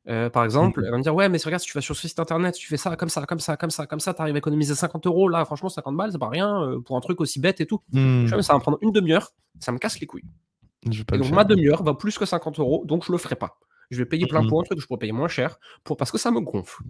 Euh, 0.07 0.29
par 0.29 0.45
exemple, 0.45 0.81
mmh. 0.81 0.85
elle 0.85 0.91
va 0.91 0.99
me 0.99 1.03
dire 1.03 1.15
Ouais, 1.15 1.29
mais 1.29 1.39
regarde, 1.43 1.63
si 1.63 1.69
tu 1.69 1.73
vas 1.73 1.81
sur 1.81 1.97
ce 1.97 2.07
site 2.09 2.19
internet, 2.19 2.55
tu 2.55 2.67
fais 2.67 2.77
ça, 2.77 2.95
comme 2.97 3.09
ça, 3.09 3.25
comme 3.25 3.41
ça, 3.41 3.57
comme 3.57 3.71
ça, 3.71 3.87
comme 3.87 4.01
ça, 4.01 4.13
tu 4.15 4.21
arrives 4.21 4.35
à 4.35 4.39
économiser 4.39 4.75
50 4.75 5.07
euros. 5.07 5.29
Là, 5.29 5.45
franchement, 5.45 5.69
50 5.69 5.97
balles, 5.97 6.13
c'est 6.13 6.19
pas 6.19 6.29
rien 6.29 6.63
euh, 6.63 6.81
pour 6.81 6.97
un 6.97 7.01
truc 7.01 7.21
aussi 7.21 7.41
bête 7.41 7.61
et 7.61 7.67
tout. 7.67 7.81
Mmh. 7.93 8.27
ça 8.29 8.53
va 8.53 8.59
me 8.59 8.61
prendre 8.61 8.79
une 8.83 8.93
demi-heure, 8.93 9.33
ça 9.61 9.73
me 9.73 9.79
casse 9.79 9.99
les 10.01 10.07
couilles. 10.07 10.25
et 10.87 11.19
donc, 11.19 11.31
ma 11.31 11.45
demi-heure 11.45 11.83
va 11.83 11.95
plus 11.95 12.19
que 12.19 12.27
50 12.27 12.59
euros, 12.59 12.85
donc 12.85 13.05
je 13.07 13.13
le 13.13 13.19
ferai 13.19 13.37
pas. 13.37 13.59
Je 13.91 13.99
vais 13.99 14.07
payer 14.07 14.27
plein 14.27 14.43
mmh. 14.43 14.49
pour 14.49 14.61
un 14.61 14.65
truc 14.65 14.79
que 14.79 14.83
je 14.83 14.87
pourrais 14.87 14.99
payer 14.99 15.13
moins 15.13 15.29
cher 15.29 15.59
pour, 15.85 15.97
parce 15.97 16.11
que 16.11 16.19
ça 16.19 16.31
me 16.31 16.41
gonfle. 16.41 16.83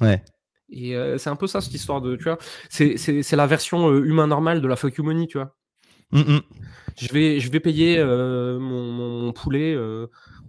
Ouais. 0.00 0.22
Et 0.70 0.96
c'est 1.18 1.30
un 1.30 1.36
peu 1.36 1.46
ça, 1.46 1.60
cette 1.60 1.74
histoire 1.74 2.00
de, 2.00 2.16
tu 2.16 2.24
vois, 2.24 2.38
c'est 2.68 3.32
la 3.32 3.46
version 3.46 3.94
humain 3.94 4.26
normale 4.26 4.60
de 4.60 4.68
la 4.68 4.76
fuck 4.76 4.96
you 4.96 5.04
money, 5.04 5.26
tu 5.26 5.38
vois. 5.38 5.54
Mmh 6.12 6.38
je, 6.96 7.12
vais, 7.12 7.40
je 7.40 7.50
vais 7.50 7.60
payer 7.60 8.02
mon, 8.04 9.32
poulet 9.32 9.76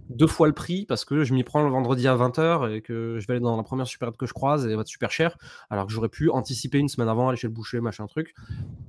deux 0.09 0.27
fois 0.27 0.47
le 0.47 0.53
prix 0.53 0.85
parce 0.85 1.05
que 1.05 1.23
je 1.23 1.33
m'y 1.33 1.43
prends 1.43 1.63
le 1.63 1.69
vendredi 1.69 2.07
à 2.07 2.15
20h 2.15 2.71
et 2.71 2.81
que 2.81 3.19
je 3.19 3.27
vais 3.27 3.33
aller 3.33 3.41
dans 3.41 3.57
la 3.57 3.63
première 3.63 3.87
supérette 3.87 4.17
que 4.17 4.25
je 4.25 4.33
croise 4.33 4.65
et 4.65 4.69
elle 4.69 4.75
va 4.75 4.81
être 4.81 4.87
super 4.87 5.11
cher, 5.11 5.37
alors 5.69 5.85
que 5.85 5.91
j'aurais 5.91 6.09
pu 6.09 6.29
anticiper 6.29 6.77
une 6.77 6.87
semaine 6.87 7.09
avant, 7.09 7.29
aller 7.29 7.37
chez 7.37 7.47
le 7.47 7.53
boucher, 7.53 7.81
machin 7.81 8.07
truc. 8.07 8.33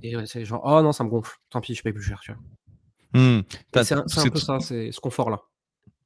Et 0.03 0.15
c'est 0.25 0.45
genre, 0.45 0.61
oh 0.63 0.81
non, 0.81 0.91
ça 0.91 1.03
me 1.03 1.09
gonfle, 1.09 1.37
tant 1.49 1.61
pis, 1.61 1.75
je 1.75 1.83
paye 1.83 1.93
plus 1.93 2.03
cher, 2.03 2.19
tu 2.21 2.31
vois. 2.31 2.41
Mmh. 3.13 3.43
C'est 3.83 3.95
un, 3.95 3.99
un, 3.99 4.29
peu 4.29 4.39
ça, 4.39 4.59
c'est 4.59 4.91
ce 4.91 4.99
confort-là 4.99 5.41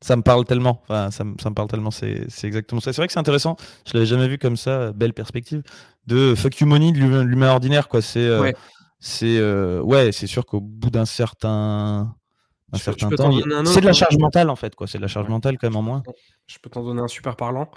ça 0.04 0.16
me 0.16 0.22
parle 0.22 0.46
tellement. 0.46 0.82
Enfin, 0.84 1.12
ça, 1.12 1.24
me, 1.24 1.36
ça 1.42 1.50
me 1.50 1.56
parle 1.56 1.70
tellement. 1.70 1.92
C'est 1.92 2.28
exactement 2.44 2.82
ça. 2.82 2.92
C'est 2.94 3.02
vrai 3.02 3.08
que 3.08 3.14
c'est 3.14 3.20
intéressant. 3.20 3.56
Je 3.88 3.94
l'avais 3.94 4.06
jamais 4.06 4.28
vu 4.28 4.38
comme 4.38 4.58
ça. 4.58 4.92
Belle 4.92 5.14
perspective 5.14 5.64
de 6.08 6.36
fuck 6.36 6.60
you 6.60 6.68
money 6.68 6.92
de 6.92 7.00
l'humain 7.00 7.50
ordinaire. 7.50 7.88
quoi. 7.88 8.02
C'est 8.02 8.28
euh, 8.28 8.52
c'est 9.00 9.38
euh, 9.38 9.82
ouais, 9.82 10.12
c'est 10.12 10.28
sûr 10.28 10.46
qu'au 10.46 10.62
bout 10.62 10.90
d'un 10.90 11.06
certain 11.06 12.16
un 12.74 12.78
certain 12.78 13.10
temps, 13.10 13.32
c'est 13.66 13.82
de 13.82 13.86
la 13.86 13.94
charge 13.94 14.18
mentale 14.18 14.50
en 14.50 14.56
fait. 14.56 14.76
quoi. 14.76 14.88
C'est 14.88 14.98
de 14.98 15.04
la 15.04 15.08
charge 15.08 15.30
mentale 15.30 15.58
quand 15.58 15.68
même 15.68 15.78
en 15.78 15.82
moins. 15.82 16.04
Je 16.48 16.58
peux 16.60 16.70
t'en 16.70 16.84
donner 16.84 17.02
un 17.02 17.08
super 17.08 17.36
parlant. 17.36 17.70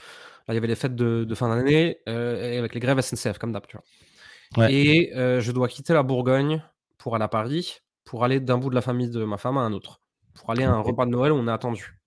Là, 0.49 0.54
il 0.54 0.54
y 0.54 0.59
avait 0.59 0.68
les 0.68 0.76
fêtes 0.76 0.95
de, 0.95 1.35
fin 1.35 1.49
d'année 1.49 1.99
euh, 2.09 2.59
avec 2.59 2.75
les 2.75 2.80
grèves 2.80 3.00
SNCF 3.00 3.38
comme 3.38 3.52
d'hab. 3.52 3.66
Tu 3.66 3.76
vois. 3.76 4.64
Ouais. 4.64 4.73
Et 4.73 5.16
euh, 5.16 5.40
je 5.40 5.52
dois 5.52 5.68
quitter 5.68 5.92
la 5.92 6.02
Bourgogne 6.02 6.62
pour 6.99 7.14
aller 7.14 7.25
à 7.25 7.28
Paris, 7.28 7.78
pour 8.04 8.25
aller 8.25 8.40
d'un 8.40 8.59
bout 8.59 8.71
de 8.71 8.75
la 8.75 8.80
famille 8.80 9.11
de 9.11 9.25
ma 9.25 9.37
femme 9.37 9.59
à 9.59 9.62
un 9.62 9.73
autre, 9.73 10.00
pour 10.35 10.50
aller 10.50 10.64
à 10.64 10.73
un 10.73 10.80
repas 10.80 11.04
de 11.04 11.11
Noël 11.11 11.33
où 11.33 11.37
on 11.37 11.49
est 11.49 11.52
attendu. 11.52 11.99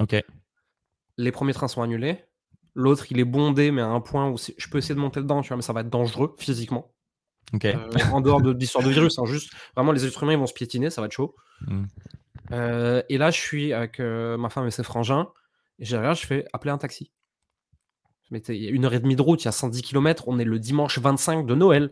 Ok. 0.00 0.16
Les 1.18 1.32
premiers 1.32 1.52
trains 1.52 1.68
sont 1.68 1.82
annulés. 1.82 2.24
L'autre, 2.74 3.06
il 3.10 3.18
est 3.20 3.24
bondé, 3.24 3.70
mais 3.72 3.82
à 3.82 3.88
un 3.88 4.00
point 4.00 4.28
où 4.30 4.36
je 4.38 4.68
peux 4.68 4.78
essayer 4.78 4.94
de 4.94 5.00
monter 5.00 5.20
dedans, 5.20 5.42
tu 5.42 5.48
vois, 5.48 5.56
mais 5.56 5.62
ça 5.62 5.72
va 5.72 5.80
être 5.80 5.90
dangereux 5.90 6.34
physiquement. 6.38 6.92
Ok. 7.52 7.64
Euh, 7.64 7.76
en 8.12 8.20
dehors 8.20 8.40
de 8.40 8.52
l'histoire 8.52 8.84
de 8.84 8.90
virus, 8.90 9.18
hein, 9.18 9.24
juste 9.26 9.52
vraiment 9.74 9.92
les 9.92 10.06
êtres 10.06 10.22
humains 10.22 10.32
ils 10.34 10.38
vont 10.38 10.46
se 10.46 10.54
piétiner, 10.54 10.88
ça 10.90 11.00
va 11.00 11.06
être 11.06 11.12
chaud. 11.12 11.34
Mm. 11.66 11.84
Euh, 12.52 13.02
et 13.08 13.18
là, 13.18 13.30
je 13.30 13.40
suis 13.40 13.72
avec 13.72 13.98
euh, 14.00 14.36
ma 14.36 14.50
femme 14.50 14.66
et 14.66 14.70
ses 14.70 14.82
frangins, 14.84 15.28
et 15.78 15.84
j'ai 15.84 15.96
regarde, 15.96 16.16
je 16.16 16.26
fais 16.26 16.44
appeler 16.52 16.70
un 16.70 16.78
taxi. 16.78 17.10
Je 18.28 18.34
m'étais- 18.34 18.56
Il 18.56 18.62
y 18.62 18.68
a 18.68 18.70
une 18.70 18.84
heure 18.84 18.94
et 18.94 19.00
demie 19.00 19.16
de 19.16 19.22
route, 19.22 19.42
il 19.42 19.46
y 19.46 19.48
a 19.48 19.52
110 19.52 19.82
km, 19.82 20.24
on 20.28 20.38
est 20.38 20.44
le 20.44 20.58
dimanche 20.60 20.98
25 20.98 21.44
de 21.44 21.54
Noël. 21.56 21.90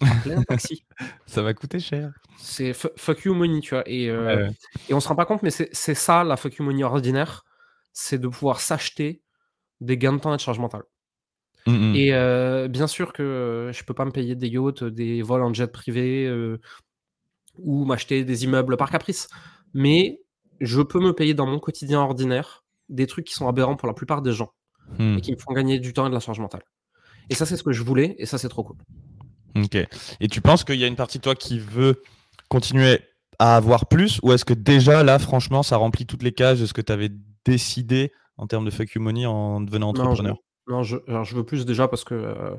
Appeler 0.00 0.34
un 0.34 0.42
taxi. 0.42 0.84
Ça 1.26 1.42
va 1.42 1.54
coûter 1.54 1.78
cher. 1.78 2.12
C'est 2.38 2.72
fu- 2.74 2.88
fuck 2.96 3.22
you 3.24 3.34
money, 3.34 3.60
tu 3.60 3.74
vois. 3.74 3.88
Et, 3.88 4.10
euh, 4.10 4.26
Ouais, 4.26 4.42
ouais. 4.42 4.50
et 4.88 4.94
on 4.94 5.00
se 5.00 5.06
rend 5.08 5.14
pas 5.16 5.24
compte, 5.26 5.42
mais 5.44 5.50
c'est 5.50 5.68
c'est 5.72 5.94
ça 5.94 6.24
la 6.24 6.36
fuck 6.36 6.56
you 6.56 6.64
money 6.64 6.82
ordinaire, 6.82 7.44
c'est 7.98 8.18
de 8.18 8.28
pouvoir 8.28 8.60
s'acheter 8.60 9.22
des 9.80 9.96
gains 9.96 10.12
de 10.12 10.18
temps 10.18 10.32
et 10.34 10.36
de 10.36 10.40
charge 10.40 10.58
mentale. 10.58 10.82
Mm, 11.66 11.72
mm. 11.72 11.96
Et 11.96 12.12
euh, 12.12 12.68
bien 12.68 12.86
sûr 12.86 13.14
que 13.14 13.22
euh, 13.22 13.72
je 13.72 13.82
peux 13.84 13.94
pas 13.94 14.04
me 14.04 14.10
payer 14.10 14.34
des 14.34 14.48
yachts, 14.48 14.84
des 14.84 15.22
vols 15.22 15.42
en 15.42 15.52
jet 15.54 15.72
privé 15.72 16.26
euh, 16.26 16.60
ou 17.56 17.86
m'acheter 17.86 18.22
des 18.24 18.44
immeubles 18.44 18.76
par 18.76 18.90
caprice. 18.90 19.28
Mais 19.72 20.20
je 20.60 20.82
peux 20.82 21.00
me 21.00 21.12
payer 21.14 21.32
dans 21.32 21.46
mon 21.46 21.58
quotidien 21.58 22.00
ordinaire 22.00 22.64
des 22.90 23.06
trucs 23.06 23.24
qui 23.24 23.32
sont 23.32 23.48
aberrants 23.48 23.76
pour 23.76 23.88
la 23.88 23.94
plupart 23.94 24.20
des 24.20 24.32
gens 24.32 24.52
et 25.00 25.20
qui 25.20 25.32
me 25.32 25.38
font 25.38 25.52
gagner 25.52 25.80
du 25.80 25.92
temps 25.92 26.06
et 26.06 26.10
de 26.10 26.14
la 26.14 26.20
charge 26.20 26.38
mentale. 26.38 26.62
Et 27.28 27.34
ça, 27.34 27.44
c'est 27.44 27.56
ce 27.56 27.64
que 27.64 27.72
je 27.72 27.82
voulais 27.82 28.14
et 28.18 28.26
ça, 28.26 28.38
c'est 28.38 28.48
trop 28.48 28.62
cool. 28.62 28.76
Ok. 29.56 29.74
Et 30.20 30.28
tu 30.28 30.40
penses 30.40 30.64
qu'il 30.64 30.76
y 30.76 30.84
a 30.84 30.86
une 30.86 30.96
partie 30.96 31.18
de 31.18 31.22
toi 31.22 31.34
qui 31.34 31.58
veut 31.58 32.02
continuer 32.48 33.00
à 33.38 33.56
avoir 33.56 33.86
plus 33.86 34.20
ou 34.22 34.32
est-ce 34.32 34.44
que 34.44 34.54
déjà 34.54 35.02
là, 35.02 35.18
franchement, 35.18 35.64
ça 35.64 35.76
remplit 35.78 36.06
toutes 36.06 36.22
les 36.22 36.32
cases 36.32 36.60
de 36.60 36.66
ce 36.66 36.72
que 36.72 36.82
tu 36.82 36.92
avais 36.92 37.10
décidé 37.46 38.12
en 38.36 38.46
termes 38.46 38.64
de 38.64 38.70
fuck 38.70 38.92
you 38.94 39.00
money 39.00 39.24
en 39.26 39.60
devenant 39.60 39.92
Non, 39.92 39.94
je, 39.94 40.00
entrepreneur 40.02 40.36
non, 40.68 40.82
je, 40.82 40.96
alors, 41.08 41.24
je 41.24 41.34
veux 41.36 41.44
plus 41.44 41.64
déjà 41.64 41.86
parce 41.88 42.04
que 42.04 42.14
euh, 42.14 42.54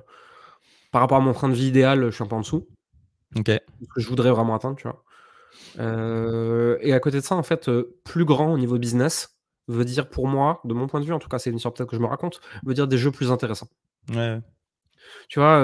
par 0.91 1.01
rapport 1.01 1.17
à 1.17 1.22
mon 1.22 1.34
train 1.34 1.50
de 1.50 1.53
vie 1.53 1.67
idéal, 1.67 2.06
je 2.06 2.15
suis 2.15 2.24
un 2.24 2.27
peu 2.27 2.36
en 2.36 2.39
dessous. 2.41 2.67
Ok. 3.36 3.46
que 3.46 3.62
je 4.01 4.08
voudrais 4.08 4.32
vraiment 4.32 4.56
atteindre, 4.56 4.77
tu 4.77 4.84
vois. 4.88 5.03
Euh, 5.79 6.77
et 6.82 6.94
à 6.94 7.00
côté 7.00 7.17
de 7.17 7.24
ça, 7.25 7.36
en 7.36 7.44
fait, 7.44 7.67
euh, 7.70 7.98
plus 8.06 8.25
grand 8.25 8.53
au 8.53 8.58
niveau 8.58 8.77
business 8.77 9.38
veut 9.67 9.84
dire 9.86 10.10
pour 10.10 10.27
moi, 10.27 10.62
de 10.63 10.74
mon 10.74 10.88
point 10.88 11.01
de 11.01 11.06
vue, 11.06 11.13
en 11.13 11.20
tout 11.20 11.27
cas, 11.27 11.39
c'est 11.39 11.50
une 11.50 11.58
histoire 11.58 11.74
peut-être 11.74 11.89
que 11.89 11.96
je 11.98 12.01
me 12.01 12.08
raconte, 12.08 12.39
veut 12.65 12.74
dire 12.74 12.88
des 12.88 12.98
jeux 12.98 13.12
plus 13.12 13.32
intéressants. 13.32 13.67
Ouais. 14.13 14.39
Tu 15.27 15.39
vois, 15.39 15.60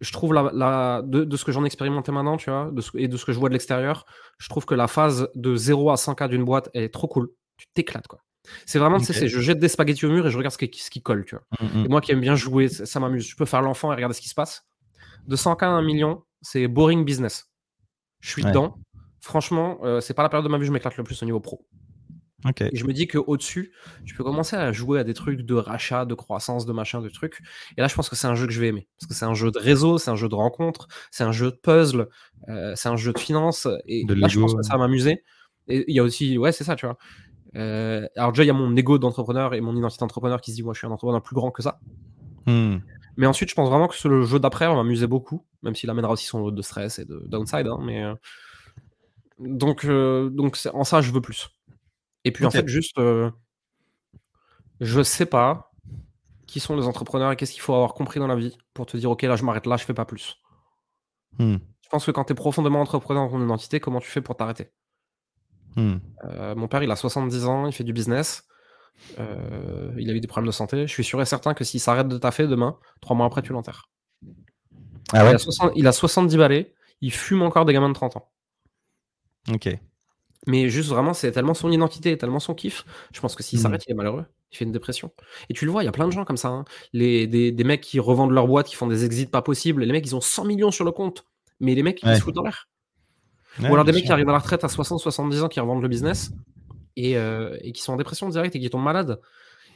je 0.00 0.12
trouve 0.12 0.34
la, 0.34 0.50
la- 0.52 1.02
de, 1.04 1.24
de 1.24 1.36
ce 1.36 1.44
que 1.44 1.50
j'en 1.52 1.64
ai 1.64 1.66
expérimenté 1.66 2.12
maintenant, 2.12 2.36
tu 2.36 2.50
vois, 2.50 2.70
de 2.72 2.80
ce- 2.80 2.96
et 2.96 3.08
de 3.08 3.16
ce 3.16 3.24
que 3.24 3.32
je 3.32 3.38
vois 3.40 3.48
de 3.48 3.54
l'extérieur, 3.54 4.06
je 4.38 4.48
trouve 4.48 4.64
que 4.66 4.74
la 4.76 4.86
phase 4.86 5.28
de 5.34 5.56
0 5.56 5.90
à 5.90 5.96
100K 5.96 6.28
d'une 6.28 6.44
boîte 6.44 6.70
est 6.74 6.92
trop 6.92 7.08
cool. 7.08 7.28
Tu 7.56 7.66
t'éclates, 7.74 8.06
quoi. 8.08 8.20
C'est 8.66 8.78
vraiment, 8.80 8.98
tu 8.98 9.04
sais, 9.04 9.12
Ok. 9.12 9.18
c'est 9.18 9.28
je 9.28 9.40
jette 9.40 9.60
des 9.60 9.68
spaghettis 9.68 10.04
au 10.04 10.10
mur 10.10 10.26
et 10.26 10.30
je 10.30 10.36
regarde 10.36 10.52
ce 10.52 10.58
qui, 10.64 10.82
ce 10.82 10.90
qui 10.90 11.00
colle, 11.00 11.24
tu 11.24 11.36
vois. 11.36 11.44
Mm, 11.60 11.80
mm. 11.80 11.84
Et 11.84 11.88
moi 11.88 12.00
qui 12.00 12.10
aime 12.12 12.20
bien 12.20 12.34
jouer, 12.34 12.68
ça, 12.68 12.86
ça 12.86 12.98
m'amuse. 13.00 13.26
Je 13.28 13.36
peux 13.36 13.44
faire 13.44 13.62
l'enfant 13.62 13.92
et 13.92 13.94
regarder 13.94 14.14
ce 14.14 14.20
qui 14.20 14.28
se 14.28 14.34
passe. 14.34 14.64
De 15.28 15.36
100K 15.36 15.62
à 15.64 15.68
1 15.68 15.82
million, 15.82 16.24
c'est 16.40 16.66
boring 16.66 17.04
business. 17.04 17.50
Je 18.20 18.30
suis 18.30 18.42
Ouais. 18.42 18.50
dedans. 18.50 18.76
Franchement, 19.20 19.78
euh, 19.84 20.00
c'est 20.00 20.14
pas 20.14 20.24
la 20.24 20.28
période 20.28 20.44
de 20.44 20.50
ma 20.50 20.58
vie 20.58 20.64
où 20.64 20.66
je 20.66 20.72
m'éclate 20.72 20.96
le 20.96 21.04
plus 21.04 21.22
au 21.22 21.26
niveau 21.26 21.38
pro. 21.38 21.64
Et 22.60 22.76
je 22.76 22.84
me 22.86 22.92
dis 22.92 23.06
qu'au-dessus, 23.06 23.72
tu 24.04 24.16
peux 24.16 24.24
commencer 24.24 24.56
à 24.56 24.72
jouer 24.72 24.98
à 24.98 25.04
des 25.04 25.14
trucs 25.14 25.42
de 25.42 25.54
rachat, 25.54 26.04
de 26.04 26.14
croissance, 26.14 26.66
de 26.66 26.72
machin, 26.72 27.00
de 27.00 27.08
trucs. 27.08 27.38
Et 27.76 27.80
là, 27.80 27.86
je 27.86 27.94
pense 27.94 28.08
que 28.08 28.16
c'est 28.16 28.26
un 28.26 28.34
jeu 28.34 28.46
que 28.48 28.52
je 28.52 28.60
vais 28.60 28.66
aimer. 28.66 28.88
Parce 28.98 29.06
que 29.08 29.14
c'est 29.14 29.24
un 29.24 29.34
jeu 29.34 29.52
de 29.52 29.58
réseau, 29.60 29.98
c'est 29.98 30.10
un 30.10 30.16
jeu 30.16 30.28
de 30.28 30.34
rencontre, 30.34 30.88
c'est 31.12 31.22
un 31.22 31.30
jeu 31.30 31.52
de 31.52 31.56
puzzle, 31.56 32.08
euh, 32.48 32.72
c'est 32.74 32.88
un 32.88 32.96
jeu 32.96 33.12
de 33.12 33.18
finance. 33.20 33.68
Et 33.86 34.04
De 34.04 34.14
là, 34.14 34.26
je 34.26 34.40
pense 34.40 34.54
que 34.56 34.62
ça 34.62 34.72
va 34.72 34.78
m'amuser. 34.78 35.22
Et 35.68 35.84
il 35.86 35.94
y 35.94 36.00
a 36.00 36.02
aussi, 36.02 36.36
ouais, 36.36 36.50
c'est 36.50 36.64
ça, 36.64 36.74
tu 36.74 36.84
vois. 36.86 36.98
Euh, 37.56 38.06
alors 38.16 38.32
déjà, 38.32 38.44
il 38.44 38.46
y 38.46 38.50
a 38.50 38.54
mon 38.54 38.74
ego 38.76 38.98
d'entrepreneur 38.98 39.54
et 39.54 39.60
mon 39.60 39.76
identité 39.76 40.00
d'entrepreneur 40.00 40.40
qui 40.40 40.50
se 40.52 40.56
dit, 40.56 40.62
moi, 40.62 40.72
je 40.74 40.78
suis 40.78 40.86
un 40.86 40.90
entrepreneur 40.90 41.22
plus 41.22 41.34
grand 41.34 41.50
que 41.50 41.62
ça. 41.62 41.80
Mm. 42.46 42.76
Mais 43.16 43.26
ensuite, 43.26 43.50
je 43.50 43.54
pense 43.54 43.68
vraiment 43.68 43.88
que 43.88 43.94
ce- 43.94 44.08
le 44.08 44.22
jeu 44.22 44.38
d'après 44.38 44.66
va 44.66 44.74
m'amuser 44.74 45.06
beaucoup, 45.06 45.44
même 45.62 45.74
s'il 45.74 45.90
amènera 45.90 46.12
aussi 46.12 46.26
son 46.26 46.38
lot 46.40 46.50
de 46.50 46.62
stress 46.62 46.98
et 46.98 47.04
de 47.04 47.22
downside. 47.26 47.66
hein, 47.66 47.78
mais 47.82 48.02
euh, 48.02 48.14
donc, 49.38 49.84
euh, 49.84 50.30
donc 50.30 50.58
en 50.72 50.84
ça, 50.84 51.00
je 51.02 51.12
veux 51.12 51.20
plus. 51.20 51.48
Et 52.24 52.32
puis 52.32 52.44
en 52.46 52.50
fait, 52.50 52.68
juste, 52.68 52.98
euh, 52.98 53.30
je 54.80 55.02
sais 55.02 55.26
pas 55.26 55.72
qui 56.46 56.60
sont 56.60 56.76
les 56.76 56.86
entrepreneurs 56.86 57.32
et 57.32 57.36
qu'est-ce 57.36 57.52
qu'il 57.52 57.62
faut 57.62 57.74
avoir 57.74 57.94
compris 57.94 58.20
dans 58.20 58.26
la 58.26 58.36
vie 58.36 58.56
pour 58.74 58.86
te 58.86 58.96
dire, 58.96 59.10
ok, 59.10 59.22
là, 59.22 59.36
je 59.36 59.44
m'arrête 59.44 59.66
là, 59.66 59.76
je 59.76 59.84
fais 59.84 59.94
pas 59.94 60.04
plus. 60.04 60.38
Mm. 61.38 61.56
Je 61.82 61.88
pense 61.88 62.04
que 62.06 62.10
quand 62.10 62.24
tu 62.24 62.32
es 62.32 62.34
profondément 62.34 62.80
entrepreneur 62.80 63.24
dans 63.24 63.32
ton 63.38 63.44
identité, 63.44 63.80
comment 63.80 64.00
tu 64.00 64.10
fais 64.10 64.20
pour 64.20 64.36
t'arrêter? 64.36 64.70
Mm. 65.76 65.94
Euh, 66.24 66.54
Mon 66.54 66.68
père, 66.68 66.82
il 66.82 66.90
a 66.90 66.96
70 66.96 67.44
ans, 67.46 67.66
il 67.66 67.72
fait 67.72 67.84
du 67.84 67.92
business. 67.92 68.44
euh, 69.18 69.90
il 69.98 70.10
a 70.10 70.12
eu 70.12 70.20
des 70.20 70.28
problèmes 70.28 70.46
de 70.46 70.52
santé. 70.52 70.86
Je 70.86 70.92
suis 70.92 71.04
sûr 71.04 71.20
et 71.20 71.24
certain 71.26 71.54
que 71.54 71.64
s'il 71.64 71.80
s'arrête 71.80 72.08
de 72.08 72.18
taffer 72.18 72.46
demain, 72.46 72.78
trois 73.00 73.16
mois 73.16 73.26
après, 73.26 73.42
tu 73.42 73.52
l'enterres. 73.52 73.88
Ah 75.12 75.28
il, 75.30 75.34
a 75.34 75.38
60 75.38 75.72
il 75.76 75.86
a 75.86 75.92
70 75.92 76.36
balais, 76.36 76.74
il 77.00 77.12
fume 77.12 77.42
encore 77.42 77.64
des 77.64 77.72
gamins 77.72 77.88
de 77.88 77.94
30 77.94 78.16
ans. 78.16 78.30
Ok. 79.52 79.68
Mais 80.46 80.68
juste 80.68 80.88
vraiment, 80.88 81.14
c'est 81.14 81.30
tellement 81.32 81.54
son 81.54 81.70
identité, 81.70 82.16
tellement 82.18 82.40
son 82.40 82.54
kiff. 82.54 82.84
Je 83.12 83.20
pense 83.20 83.34
que 83.36 83.42
s'il 83.42 83.58
Mhm. 83.58 83.62
s'arrête, 83.62 83.84
il 83.86 83.92
est 83.92 83.94
malheureux. 83.94 84.24
Il 84.50 84.56
fait 84.56 84.64
une 84.64 84.72
dépression. 84.72 85.12
Et 85.48 85.54
tu 85.54 85.64
le 85.64 85.70
vois, 85.70 85.82
il 85.82 85.86
y 85.86 85.88
a 85.88 85.92
plein 85.92 86.06
de 86.06 86.12
gens 86.12 86.24
comme 86.24 86.36
ça. 86.36 86.48
hein. 86.48 86.64
Les, 86.92 87.26
des, 87.26 87.52
des 87.52 87.64
mecs 87.64 87.80
qui 87.80 87.98
revendent 88.00 88.32
leur 88.32 88.46
boîte, 88.46 88.66
qui 88.66 88.74
font 88.74 88.86
des 88.86 89.04
exits 89.04 89.26
pas 89.26 89.40
possibles. 89.42 89.84
Les 89.84 89.92
mecs, 89.92 90.04
ils 90.06 90.14
ont 90.16 90.20
100 90.20 90.44
millions 90.44 90.70
sur 90.70 90.84
le 90.84 90.92
compte. 90.92 91.24
Mais 91.60 91.74
les 91.74 91.82
mecs, 91.82 92.02
ils 92.02 92.16
se 92.16 92.20
foutent 92.20 92.34
dans 92.34 92.42
l'air. 92.42 92.68
Ouais, 93.60 93.68
Ou 93.68 93.72
alors 93.74 93.84
des 93.84 93.92
mecs 93.92 94.04
qui 94.04 94.12
arrivent 94.12 94.28
à 94.28 94.32
la 94.32 94.38
retraite 94.38 94.64
à 94.64 94.68
60-70 94.68 95.40
ans, 95.42 95.48
qui 95.48 95.60
revendent 95.60 95.82
le 95.82 95.88
business 95.88 96.30
et, 96.96 97.16
euh, 97.16 97.56
et 97.60 97.72
qui 97.72 97.82
sont 97.82 97.92
en 97.92 97.96
dépression 97.96 98.28
directe 98.28 98.56
et 98.56 98.60
qui 98.60 98.70
tombent 98.70 98.84
malades. 98.84 99.20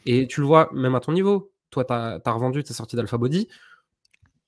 Et 0.06 0.26
tu 0.26 0.40
le 0.40 0.46
vois 0.46 0.70
même 0.72 0.94
à 0.94 1.00
ton 1.00 1.12
niveau. 1.12 1.50
Toi, 1.70 1.84
tu 1.84 1.92
as, 1.92 2.20
revendu, 2.32 2.62
tu 2.64 2.70
es 2.70 2.74
sorti 2.74 2.96
d'Alpha 2.96 3.18
Body. 3.18 3.48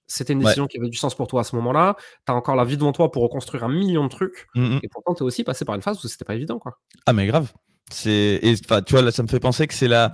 C'était 0.07 0.33
une 0.33 0.39
Ouais. 0.39 0.45
décision 0.47 0.67
qui 0.67 0.79
avait 0.79 0.89
du 0.89 0.97
sens 0.97 1.15
pour 1.15 1.27
toi 1.27 1.43
à 1.43 1.45
ce 1.45 1.55
moment-là. 1.57 1.97
Tu 2.27 2.33
as 2.33 2.35
encore 2.35 2.57
la 2.57 2.65
vie 2.65 2.77
devant 2.79 2.93
toi 2.93 3.11
pour 3.13 3.23
reconstruire 3.23 3.65
un 3.65 3.69
million 3.69 4.05
de 4.05 4.09
trucs. 4.09 4.47
Mm, 4.55 4.77
mm. 4.77 4.81
Et 4.83 4.89
pourtant, 4.89 5.15
tu 5.15 5.23
es 5.23 5.27
aussi 5.27 5.45
passé 5.45 5.65
par 5.67 5.75
une 5.75 5.83
phase 5.83 6.03
où 6.03 6.09
c'était 6.09 6.25
pas 6.25 6.35
évident. 6.35 6.59
quoi. 6.59 6.79
Ah 7.05 7.13
mais 7.13 7.27
grave. 7.27 7.53
C'est 7.91 8.41
tu 8.87 8.93
vois 8.93 9.03
là 9.03 9.11
ça 9.11 9.23
me 9.23 9.29
fait 9.29 9.41
penser 9.41 9.67
que 9.67 9.73
c'est 9.75 9.89
la 9.89 10.13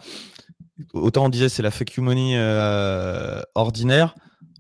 autant 0.93 1.25
on 1.25 1.29
disait 1.29 1.49
c'est 1.49 1.63
la 1.63 1.73
fuck 1.73 1.93
you 1.95 2.03
money 2.05 2.35
euh, 2.37 3.41
ordinaire 3.57 4.15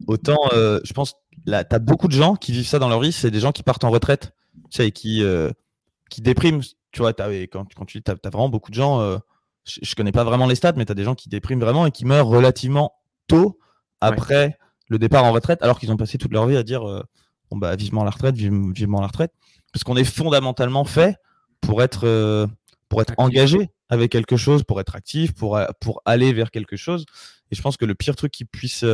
autant 0.09 0.38
euh, 0.53 0.81
je 0.85 0.93
pense 0.93 1.14
là 1.47 1.62
t'as 1.62 1.79
beaucoup 1.79 2.09
de 2.09 2.12
gens 2.12 2.35
qui 2.35 2.51
vivent 2.51 2.67
ça 2.67 2.81
dans 2.81 2.88
leur 2.88 2.99
vie 3.01 3.12
c'est 3.12 3.31
des 3.31 3.38
gens 3.38 3.53
qui 3.53 3.62
partent 3.62 3.85
en 3.85 3.90
retraite 3.90 4.33
tu 4.33 4.33
sais 4.75 4.89
et 4.89 4.93
qui 4.93 5.23
euh, 5.23 5.51
qui 6.11 6.21
dépriment 6.21 6.63
tu 6.93 7.01
vois 7.01 7.13
et 7.33 7.49
quand 7.49 7.67
quand 7.75 7.85
tu 7.85 8.03
t'as 8.03 8.13
as 8.13 8.31
vraiment 8.31 8.49
beaucoup 8.49 8.71
de 8.71 8.77
gens 8.77 9.01
euh, 9.01 9.19
je, 9.65 9.81
je 9.83 9.95
connais 9.95 10.13
pas 10.13 10.25
vraiment 10.25 10.47
les 10.47 10.55
stats 10.55 10.75
mais 10.77 10.85
t'as 10.85 10.95
des 10.95 11.05
gens 11.05 11.15
qui 11.15 11.29
dépriment 11.29 11.61
vraiment 11.61 11.87
et 11.87 11.91
qui 11.91 12.05
meurent 12.05 12.27
relativement 12.27 12.93
tôt 13.27 13.59
après 14.01 14.59
le 14.89 14.99
départ 14.99 15.25
en 15.25 15.33
retraite 15.33 15.63
alors 15.63 15.79
qu'ils 15.79 15.91
ont 15.93 15.97
passé 15.97 16.19
toute 16.19 16.33
leur 16.33 16.47
vie 16.47 16.57
à 16.57 16.63
dire 16.63 16.89
euh, 16.89 17.03
bon 17.51 17.57
bah 17.57 17.75
vivement 17.77 18.05
la 18.05 18.11
retraite 18.11 18.37
vive- 18.37 18.73
vivement 18.73 19.01
la 19.01 19.07
retraite 19.09 19.33
parce 19.73 19.83
qu'on 19.85 19.97
est 19.97 20.05
fondamentalement 20.05 20.85
fait 20.85 21.17
pour 21.61 21.83
être 21.83 22.05
euh, 22.07 22.47
pour 22.89 23.01
être 23.03 23.11
Actif. 23.13 23.25
engagé 23.25 23.71
avec 23.89 24.13
quelque 24.13 24.37
chose, 24.37 24.63
pour 24.63 24.81
être 24.81 24.95
actif, 24.97 25.35
pour, 25.35 25.59
pour 25.81 26.01
aller 26.05 26.33
vers 26.33 26.51
quelque 26.51 26.77
chose. 26.77 27.05
Et 27.51 27.55
je 27.55 27.61
pense 27.63 27.77
que 27.77 27.85
le 27.85 27.95
pire 27.95 28.17
truc 28.17 28.33
qui 28.33 28.45
puisse 28.45 28.85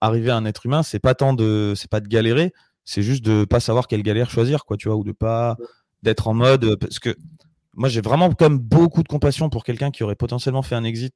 arriver 0.00 0.30
à 0.30 0.36
un 0.36 0.44
être 0.44 0.66
humain, 0.66 0.82
c'est 0.82 0.98
pas 0.98 1.14
tant 1.14 1.34
de 1.34 1.74
c'est 1.76 1.90
pas 1.90 2.00
de 2.00 2.08
galérer, 2.08 2.52
c'est 2.84 3.02
juste 3.02 3.24
de 3.24 3.44
pas 3.44 3.60
savoir 3.60 3.86
quelle 3.86 4.02
galère 4.02 4.30
choisir, 4.30 4.64
quoi, 4.64 4.76
tu 4.76 4.88
vois, 4.88 4.96
ou 4.96 5.04
de 5.04 5.12
pas 5.12 5.56
d'être 6.04 6.28
en 6.28 6.34
mode 6.34 6.64
euh, 6.64 6.76
parce 6.76 7.00
que 7.00 7.16
moi 7.74 7.88
j'ai 7.88 8.00
vraiment 8.00 8.30
comme 8.30 8.58
beaucoup 8.58 9.02
de 9.02 9.08
compassion 9.08 9.48
pour 9.50 9.64
quelqu'un 9.64 9.90
qui 9.90 10.04
aurait 10.04 10.14
potentiellement 10.14 10.62
fait 10.62 10.76
un 10.76 10.84
exit 10.84 11.14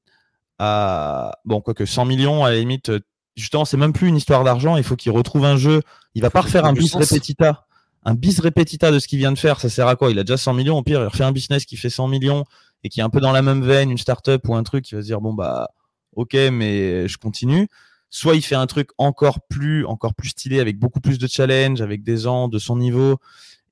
à 0.58 1.38
bon 1.44 1.60
quoique 1.60 1.84
100 1.84 2.06
millions 2.06 2.44
à 2.44 2.50
la 2.50 2.56
limite 2.56 2.88
euh, 2.88 3.00
justement 3.36 3.64
c'est 3.64 3.76
même 3.76 3.92
plus 3.92 4.08
une 4.08 4.16
histoire 4.16 4.42
d'argent 4.42 4.76
il 4.76 4.82
faut 4.82 4.96
qu'il 4.96 5.12
retrouve 5.12 5.44
un 5.44 5.56
jeu. 5.56 5.82
Il 6.14 6.22
va 6.22 6.30
pas 6.30 6.40
refaire 6.40 6.64
un 6.64 6.72
bis 6.72 6.94
repetita 6.94 7.66
un 8.04 8.14
bis 8.14 8.40
repetita 8.40 8.90
de 8.90 8.98
ce 8.98 9.06
qu'il 9.06 9.18
vient 9.18 9.30
de 9.30 9.38
faire 9.38 9.60
ça 9.60 9.68
sert 9.68 9.86
à 9.86 9.94
quoi? 9.94 10.10
Il 10.10 10.18
a 10.18 10.24
déjà 10.24 10.38
100 10.38 10.54
millions 10.54 10.78
au 10.78 10.82
pire 10.82 11.00
il 11.00 11.06
refait 11.06 11.24
un 11.24 11.32
business 11.32 11.64
qui 11.64 11.76
fait 11.76 11.90
100 11.90 12.08
millions 12.08 12.44
et 12.82 12.88
qui 12.88 13.00
est 13.00 13.02
un 13.04 13.10
peu 13.10 13.20
dans 13.20 13.32
la 13.32 13.42
même 13.42 13.62
veine 13.62 13.90
une 13.90 13.98
startup 13.98 14.48
ou 14.48 14.54
un 14.54 14.62
truc 14.62 14.84
qui 14.84 14.94
va 14.94 15.02
se 15.02 15.06
dire 15.06 15.20
bon 15.20 15.34
bah 15.34 15.68
ok 16.16 16.34
mais 16.50 17.06
je 17.06 17.18
continue 17.18 17.68
soit 18.10 18.36
il 18.36 18.42
fait 18.42 18.54
un 18.54 18.66
truc 18.66 18.90
encore 18.98 19.40
plus 19.48 19.84
encore 19.84 20.14
plus 20.14 20.30
stylé 20.30 20.60
avec 20.60 20.78
beaucoup 20.78 21.00
plus 21.00 21.18
de 21.18 21.26
challenge 21.26 21.80
avec 21.80 22.02
des 22.02 22.18
gens 22.18 22.48
de 22.48 22.58
son 22.58 22.76
niveau 22.76 23.18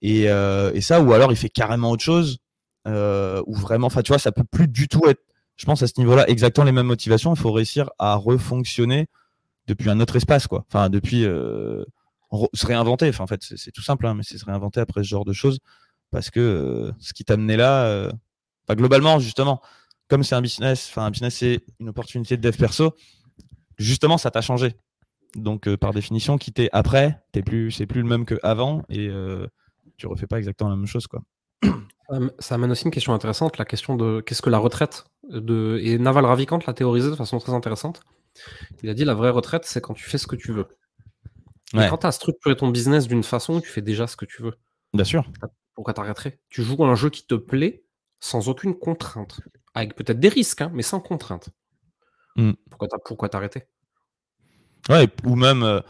et, 0.03 0.29
euh, 0.29 0.73
et 0.75 0.81
ça 0.81 1.01
ou 1.01 1.13
alors 1.13 1.33
il 1.33 1.37
fait 1.37 1.49
carrément 1.49 1.91
autre 1.91 2.03
chose 2.05 2.39
euh, 2.87 3.43
ou 3.47 3.55
vraiment 3.55 3.87
enfin 3.87 4.03
tu 4.03 4.13
vois 4.13 4.19
ça 4.19 4.33
peut 4.33 4.45
plus 4.45 4.69
du 4.69 4.89
tout 4.89 5.07
être 5.07 5.21
je 5.57 5.65
pense 5.65 5.83
à 5.83 5.87
ce 5.87 5.95
niveau-là 5.99 6.29
exactement 6.29 6.65
les 6.65 6.73
mêmes 6.73 6.87
motivations. 6.87 7.35
Il 7.35 7.39
faut 7.39 7.53
réussir 7.53 7.91
à 7.99 8.15
refonctionner 8.15 9.09
depuis 9.67 9.91
un 9.91 10.01
autre 10.01 10.17
espace 10.17 10.47
quoi. 10.47 10.65
Enfin 10.69 10.91
depuis 10.91 11.25
euh, 11.25 11.85
se 12.53 12.67
réinventer. 12.67 13.09
Enfin 13.09 13.25
en 13.25 13.27
fait 13.27 13.43
c'est 13.43 13.73
tout 13.73 13.83
simple 13.83 14.07
hein, 14.07 14.15
mais 14.15 14.23
c'est 14.23 14.39
se 14.39 14.45
réinventer 14.45 14.81
après 14.81 15.03
ce 15.03 15.09
genre 15.09 15.25
de 15.25 15.33
choses 15.33 15.59
parce 16.11 16.31
que 16.31 16.41
euh, 16.41 16.93
ce 17.01 17.13
qui 17.13 17.25
t'a 17.25 17.35
amené 17.35 17.57
là 17.57 17.87
euh, 17.87 18.11
globalement 18.71 19.19
justement 19.19 19.61
comme 20.09 20.23
c'est 20.23 20.35
un 20.35 20.43
business 20.43 20.89
enfin 20.91 21.07
un 21.07 21.11
business 21.11 21.37
c'est 21.37 21.61
une 21.81 21.89
opportunité 21.89 22.37
de 22.37 22.43
dev 22.43 22.57
perso 22.57 22.95
justement 23.77 24.19
ça 24.19 24.31
t'a 24.31 24.41
changé 24.41 24.75
Donc, 25.35 25.75
par 25.77 25.93
définition, 25.93 26.39
quitter 26.39 26.69
après, 26.73 27.21
t'es 27.33 27.43
plus, 27.43 27.71
c'est 27.71 27.87
plus 27.87 28.03
le 28.03 28.09
même 28.09 28.25
qu'avant 28.25 28.83
et 28.89 29.11
tu 29.97 30.07
refais 30.07 30.27
pas 30.27 30.39
exactement 30.39 30.71
la 30.71 30.77
même 30.77 30.87
chose, 30.87 31.07
quoi. 31.07 31.23
Ça 32.39 32.55
amène 32.55 32.71
aussi 32.71 32.85
une 32.85 32.93
question 32.93 33.15
intéressante, 33.15 33.59
la 33.59 33.65
question 33.65 33.97
de 33.97 34.21
qu'est-ce 34.21 34.41
que 34.41 34.51
la 34.51 34.59
retraite 34.59 35.05
de... 35.29 35.81
Et 35.83 35.99
Naval 35.99 36.25
Ravikant 36.25 36.61
l'a 36.65 36.73
théorisé 36.73 37.11
de 37.11 37.17
façon 37.17 37.39
très 37.39 37.53
intéressante. 37.53 38.01
Il 38.83 38.89
a 38.89 38.95
dit 38.95 39.05
la 39.05 39.15
vraie 39.15 39.31
retraite, 39.31 39.65
c'est 39.65 39.81
quand 39.81 39.95
tu 39.95 40.05
fais 40.05 40.19
ce 40.19 40.29
que 40.29 40.37
tu 40.37 40.53
veux. 40.53 40.69
quand 41.73 41.99
tu 41.99 42.07
as 42.07 42.13
structuré 42.13 42.55
ton 42.57 42.69
business 42.69 43.09
d'une 43.09 43.25
façon, 43.25 43.61
tu 43.61 43.69
fais 43.69 43.83
déjà 43.83 44.07
ce 44.07 44.17
que 44.17 44.25
tu 44.25 44.43
veux. 44.43 44.55
Bien 44.95 45.05
sûr. 45.05 45.29
Pourquoi 45.75 45.95
t'arrêterais? 45.95 46.39
Tu 46.49 46.63
joues 46.63 46.85
à 46.85 46.89
un 46.89 46.95
jeu 46.95 47.11
qui 47.11 47.27
te 47.27 47.35
plaît 47.35 47.85
sans 48.21 48.49
aucune 48.49 48.79
contrainte. 48.79 49.41
Avec 49.75 49.95
peut-être 49.97 50.21
des 50.21 50.29
risques, 50.29 50.63
hein, 50.63 50.71
mais 50.73 50.83
sans 50.83 51.01
contrainte. 51.01 51.51
Hmm. 52.37 52.53
Pourquoi 52.71 53.29
t'arrêter? 53.29 53.65
Ouais, 54.89 55.09
ou 55.25 55.35
même, 55.35 55.63
euh, 55.63 55.81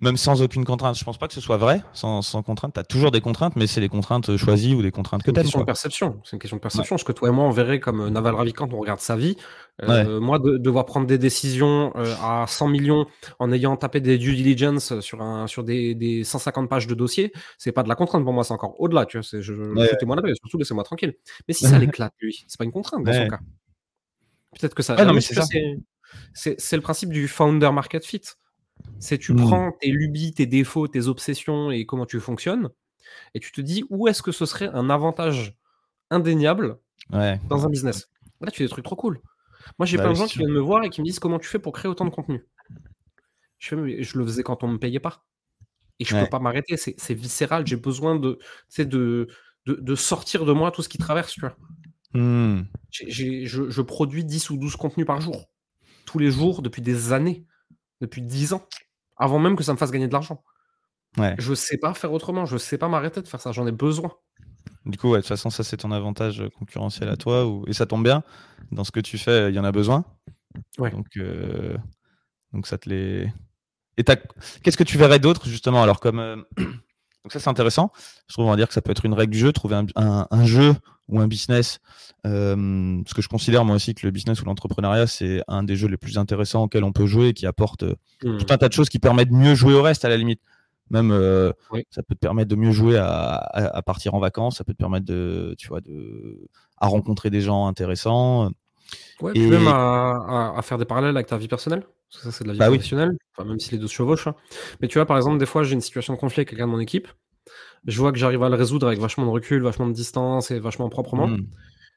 même 0.00 0.16
sans 0.16 0.42
aucune 0.42 0.64
contrainte. 0.64 0.98
Je 0.98 1.04
pense 1.04 1.18
pas 1.18 1.28
que 1.28 1.34
ce 1.34 1.40
soit 1.40 1.58
vrai, 1.58 1.82
sans, 1.92 2.22
sans 2.22 2.42
contrainte. 2.42 2.74
Tu 2.74 2.80
as 2.80 2.84
toujours 2.84 3.10
des 3.10 3.20
contraintes, 3.20 3.56
mais 3.56 3.66
c'est 3.66 3.80
des 3.80 3.88
contraintes 3.88 4.36
choisies 4.36 4.74
ou 4.74 4.82
des 4.82 4.90
contraintes 4.90 5.22
que 5.22 5.30
tu 5.30 5.38
as. 5.38 5.42
C'est 5.42 5.48
une 5.48 5.48
question 5.48 5.60
de 5.60 5.64
perception. 5.64 6.20
C'est 6.24 6.36
une 6.36 6.40
question 6.40 6.56
de 6.56 6.62
perception. 6.62 6.98
Ce 6.98 7.04
que 7.04 7.12
toi 7.12 7.28
et 7.28 7.32
moi, 7.32 7.44
on 7.44 7.50
verrait 7.50 7.80
comme 7.80 8.00
euh, 8.00 8.10
Naval 8.10 8.34
Ravikant, 8.34 8.68
on 8.72 8.78
regarde 8.78 9.00
sa 9.00 9.16
vie. 9.16 9.36
Euh, 9.82 10.20
moi, 10.20 10.38
de, 10.38 10.58
devoir 10.58 10.84
prendre 10.84 11.06
des 11.06 11.18
décisions 11.18 11.92
euh, 11.96 12.14
à 12.22 12.46
100 12.46 12.68
millions 12.68 13.06
en 13.38 13.52
ayant 13.52 13.76
tapé 13.76 14.00
des 14.00 14.18
due 14.18 14.36
diligence 14.36 15.00
sur, 15.00 15.22
un, 15.22 15.46
sur 15.46 15.64
des, 15.64 15.94
des 15.94 16.24
150 16.24 16.68
pages 16.68 16.86
de 16.86 16.94
dossier, 16.94 17.32
c'est 17.56 17.72
pas 17.72 17.82
de 17.82 17.88
la 17.88 17.94
contrainte 17.94 18.24
pour 18.24 18.32
moi, 18.32 18.44
c'est 18.44 18.52
encore 18.52 18.78
au-delà. 18.78 19.06
Tu 19.06 19.18
vois, 19.18 19.26
je, 19.32 19.40
je 19.40 19.54
moi 19.54 20.16
la 20.16 20.34
surtout 20.34 20.58
laissez-moi 20.58 20.84
tranquille. 20.84 21.14
Mais 21.48 21.54
si 21.54 21.64
ça 21.66 21.78
l'éclate, 21.78 22.12
lui, 22.20 22.44
c'est 22.46 22.58
pas 22.58 22.64
une 22.64 22.72
contrainte 22.72 23.04
dans 23.04 23.12
son 23.12 23.28
cas. 23.28 23.40
Peut-être 24.58 24.74
que 24.74 24.82
ça. 24.82 24.96
c'est 26.34 26.76
le 26.76 26.80
principe 26.80 27.10
du 27.10 27.28
founder 27.28 27.70
market 27.72 28.04
fit. 28.04 28.22
C'est 28.98 29.18
tu 29.18 29.32
mmh. 29.32 29.36
prends 29.36 29.72
tes 29.80 29.90
lubies, 29.90 30.32
tes 30.32 30.46
défauts, 30.46 30.88
tes 30.88 31.06
obsessions 31.06 31.70
et 31.70 31.84
comment 31.84 32.06
tu 32.06 32.18
fonctionnes, 32.18 32.70
et 33.34 33.40
tu 33.40 33.52
te 33.52 33.60
dis 33.60 33.84
où 33.90 34.08
est-ce 34.08 34.22
que 34.22 34.32
ce 34.32 34.46
serait 34.46 34.68
un 34.72 34.90
avantage 34.90 35.56
indéniable 36.10 36.78
dans 37.10 37.66
un 37.66 37.68
business. 37.68 38.08
Là, 38.40 38.50
tu 38.50 38.58
fais 38.58 38.64
des 38.64 38.70
trucs 38.70 38.84
trop 38.84 38.96
cool. 38.96 39.20
Moi, 39.78 39.86
j'ai 39.86 39.96
bah 39.96 40.04
plein 40.04 40.12
de 40.12 40.18
gens 40.18 40.26
qui 40.26 40.38
viennent 40.38 40.50
me 40.50 40.60
voir 40.60 40.82
et 40.84 40.90
qui 40.90 41.00
me 41.00 41.06
disent 41.06 41.18
comment 41.18 41.38
tu 41.38 41.48
fais 41.48 41.58
pour 41.58 41.72
créer 41.72 41.90
autant 41.90 42.04
de 42.04 42.10
contenu. 42.10 42.46
Je, 43.58 44.02
je 44.02 44.18
le 44.18 44.24
faisais 44.24 44.42
quand 44.42 44.64
on 44.64 44.68
ne 44.68 44.74
me 44.74 44.78
payait 44.78 45.00
pas. 45.00 45.24
Et 45.98 46.04
je 46.04 46.16
ne 46.16 46.22
peux 46.22 46.30
pas 46.30 46.38
m'arrêter, 46.38 46.76
c'est 46.78 47.14
viscéral. 47.14 47.66
J'ai 47.66 47.76
besoin 47.76 48.16
de, 48.16 48.38
de, 48.78 49.28
de, 49.66 49.94
sortir 49.94 50.46
de 50.46 50.52
moi 50.52 50.70
tout 50.70 50.82
ce 50.82 50.88
qui 50.88 50.96
traverse. 50.96 51.32
Tu 51.34 51.40
vois. 51.40 51.56
Mmh. 52.12 52.62
je, 52.90 53.44
je, 53.46 53.82
produis 53.82 54.24
10 54.24 54.50
ou 54.50 54.56
12 54.56 54.76
contenus 54.76 55.06
par 55.06 55.20
jour. 55.20 55.48
Tous 56.06 56.18
les 56.18 56.30
jours, 56.30 56.60
depuis 56.60 56.82
des 56.82 57.12
années 57.12 57.46
depuis 58.00 58.22
10 58.22 58.54
ans, 58.54 58.66
avant 59.16 59.38
même 59.38 59.56
que 59.56 59.62
ça 59.62 59.72
me 59.72 59.78
fasse 59.78 59.90
gagner 59.90 60.08
de 60.08 60.12
l'argent. 60.12 60.42
Ouais. 61.16 61.34
Je 61.38 61.54
sais 61.54 61.76
pas 61.76 61.92
faire 61.94 62.12
autrement, 62.12 62.46
je 62.46 62.56
sais 62.56 62.78
pas 62.78 62.88
m'arrêter 62.88 63.20
de 63.20 63.28
faire 63.28 63.40
ça, 63.40 63.52
j'en 63.52 63.66
ai 63.66 63.72
besoin. 63.72 64.12
Du 64.86 64.96
coup, 64.96 65.12
de 65.12 65.18
toute 65.18 65.26
façon, 65.26 65.50
ça 65.50 65.64
c'est 65.64 65.78
ton 65.78 65.92
avantage 65.92 66.42
concurrentiel 66.58 67.08
à 67.08 67.16
toi, 67.16 67.62
et 67.66 67.72
ça 67.72 67.86
tombe 67.86 68.04
bien. 68.04 68.22
Dans 68.72 68.84
ce 68.84 68.90
que 68.90 69.00
tu 69.00 69.18
fais, 69.18 69.50
il 69.50 69.54
y 69.54 69.58
en 69.58 69.64
a 69.64 69.72
besoin. 69.72 70.04
Ouais. 70.78 70.90
Donc, 70.90 71.08
euh, 71.16 71.76
donc 72.52 72.66
ça 72.66 72.78
te 72.78 72.88
les. 72.88 73.30
Et 73.96 74.04
qu'est-ce 74.04 74.76
que 74.76 74.84
tu 74.84 74.96
verrais 74.96 75.18
d'autre 75.18 75.46
justement? 75.46 75.82
Alors 75.82 76.00
comme 76.00 76.20
euh, 76.20 76.36
donc 77.24 77.32
ça 77.32 77.40
c'est 77.40 77.50
intéressant. 77.50 77.92
Je 78.28 78.34
trouve 78.34 78.46
on 78.46 78.50
va 78.50 78.56
dire 78.56 78.68
que 78.68 78.74
ça 78.74 78.82
peut 78.82 78.90
être 78.90 79.04
une 79.04 79.14
règle 79.14 79.32
du 79.32 79.38
jeu, 79.38 79.52
trouver 79.52 79.76
un, 79.96 80.26
un 80.30 80.44
jeu 80.44 80.74
ou 81.10 81.20
un 81.20 81.28
business. 81.28 81.80
Euh, 82.26 83.02
parce 83.02 83.14
que 83.14 83.22
je 83.22 83.28
considère 83.28 83.64
moi 83.64 83.76
aussi 83.76 83.94
que 83.94 84.06
le 84.06 84.10
business 84.10 84.40
ou 84.40 84.44
l'entrepreneuriat, 84.44 85.06
c'est 85.06 85.42
un 85.48 85.62
des 85.62 85.76
jeux 85.76 85.88
les 85.88 85.96
plus 85.96 86.18
intéressants 86.18 86.64
auxquels 86.64 86.84
on 86.84 86.92
peut 86.92 87.06
jouer 87.06 87.28
et 87.28 87.34
qui 87.34 87.46
apporte 87.46 87.82
euh, 87.82 87.96
mmh. 88.24 88.38
tout 88.38 88.46
un 88.52 88.58
tas 88.58 88.68
de 88.68 88.72
choses 88.72 88.88
qui 88.88 88.98
permettent 88.98 89.30
de 89.30 89.36
mieux 89.36 89.54
jouer 89.54 89.74
au 89.74 89.82
reste 89.82 90.04
à 90.04 90.08
la 90.08 90.16
limite. 90.16 90.40
Même 90.90 91.12
euh, 91.12 91.52
ça 91.90 92.02
peut 92.02 92.14
te 92.14 92.20
permettre 92.20 92.48
de 92.48 92.56
mieux 92.56 92.72
jouer 92.72 92.98
à, 92.98 93.80
partir 93.86 94.14
en 94.14 94.18
vacances, 94.18 94.56
ça 94.56 94.64
peut 94.64 94.72
te 94.72 94.78
permettre 94.78 95.06
de, 95.06 95.54
tu 95.56 95.68
vois, 95.68 95.80
de, 95.80 96.48
à 96.78 96.88
rencontrer 96.88 97.30
des 97.30 97.40
gens 97.40 97.68
intéressants. 97.68 98.50
Ouais, 99.20 99.32
et 99.34 99.46
même 99.46 99.66
à, 99.68 100.58
faire 100.62 100.78
des 100.78 100.84
parallèles 100.84 101.16
avec 101.16 101.26
ta 101.26 101.36
vie 101.36 101.48
personnelle. 101.48 101.84
Parce 102.10 102.24
que 102.24 102.30
ça, 102.30 102.32
c'est 102.36 102.44
de 102.44 102.48
la 102.48 102.54
vie 102.54 102.58
bah 102.58 102.66
professionnelle, 102.66 103.12
enfin, 103.36 103.48
même 103.48 103.60
si 103.60 103.70
les 103.70 103.78
deux 103.78 103.86
se 103.86 103.94
chevauchent. 103.94 104.26
Hein. 104.26 104.34
Mais 104.80 104.88
tu 104.88 104.98
vois, 104.98 105.06
par 105.06 105.16
exemple, 105.16 105.38
des 105.38 105.46
fois, 105.46 105.62
j'ai 105.62 105.74
une 105.74 105.80
situation 105.80 106.14
de 106.14 106.18
conflit 106.18 106.40
avec 106.40 106.48
quelqu'un 106.48 106.66
de 106.66 106.72
mon 106.72 106.80
équipe 106.80 107.06
je 107.86 107.98
vois 107.98 108.12
que 108.12 108.18
j'arrive 108.18 108.42
à 108.42 108.48
le 108.48 108.56
résoudre 108.56 108.86
avec 108.86 108.98
vachement 108.98 109.24
de 109.24 109.30
recul, 109.30 109.62
vachement 109.62 109.86
de 109.86 109.92
distance 109.92 110.50
et 110.50 110.58
vachement 110.58 110.88
proprement. 110.88 111.28
Hmm. 111.28 111.46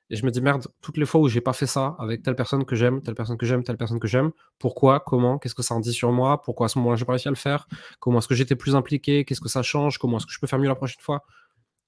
Et 0.09 0.15
je 0.15 0.25
me 0.25 0.31
dis, 0.31 0.41
merde, 0.41 0.67
toutes 0.81 0.97
les 0.97 1.05
fois 1.05 1.21
où 1.21 1.27
j'ai 1.27 1.41
pas 1.41 1.53
fait 1.53 1.65
ça 1.65 1.95
avec 1.97 2.23
telle 2.23 2.35
personne 2.35 2.65
que 2.65 2.75
j'aime, 2.75 3.01
telle 3.01 3.15
personne 3.15 3.37
que 3.37 3.45
j'aime, 3.45 3.63
telle 3.63 3.77
personne 3.77 3.99
que 3.99 4.07
j'aime, 4.07 4.31
pourquoi, 4.59 4.99
comment, 4.99 5.39
qu'est-ce 5.39 5.55
que 5.55 5.63
ça 5.63 5.73
en 5.75 5.79
dit 5.79 5.93
sur 5.93 6.11
moi, 6.11 6.41
pourquoi 6.41 6.65
à 6.65 6.69
ce 6.69 6.77
moment-là 6.79 6.97
j'ai 6.97 7.05
pas 7.05 7.13
réussi 7.13 7.29
à 7.29 7.31
le 7.31 7.37
faire, 7.37 7.67
comment 7.99 8.19
est-ce 8.19 8.27
que 8.27 8.35
j'étais 8.35 8.55
plus 8.55 8.75
impliqué, 8.75 9.25
qu'est-ce 9.25 9.41
que 9.41 9.49
ça 9.49 9.63
change, 9.63 9.97
comment 9.97 10.17
est-ce 10.17 10.25
que 10.25 10.33
je 10.33 10.39
peux 10.39 10.47
faire 10.47 10.59
mieux 10.59 10.67
la 10.67 10.75
prochaine 10.75 11.01
fois. 11.01 11.23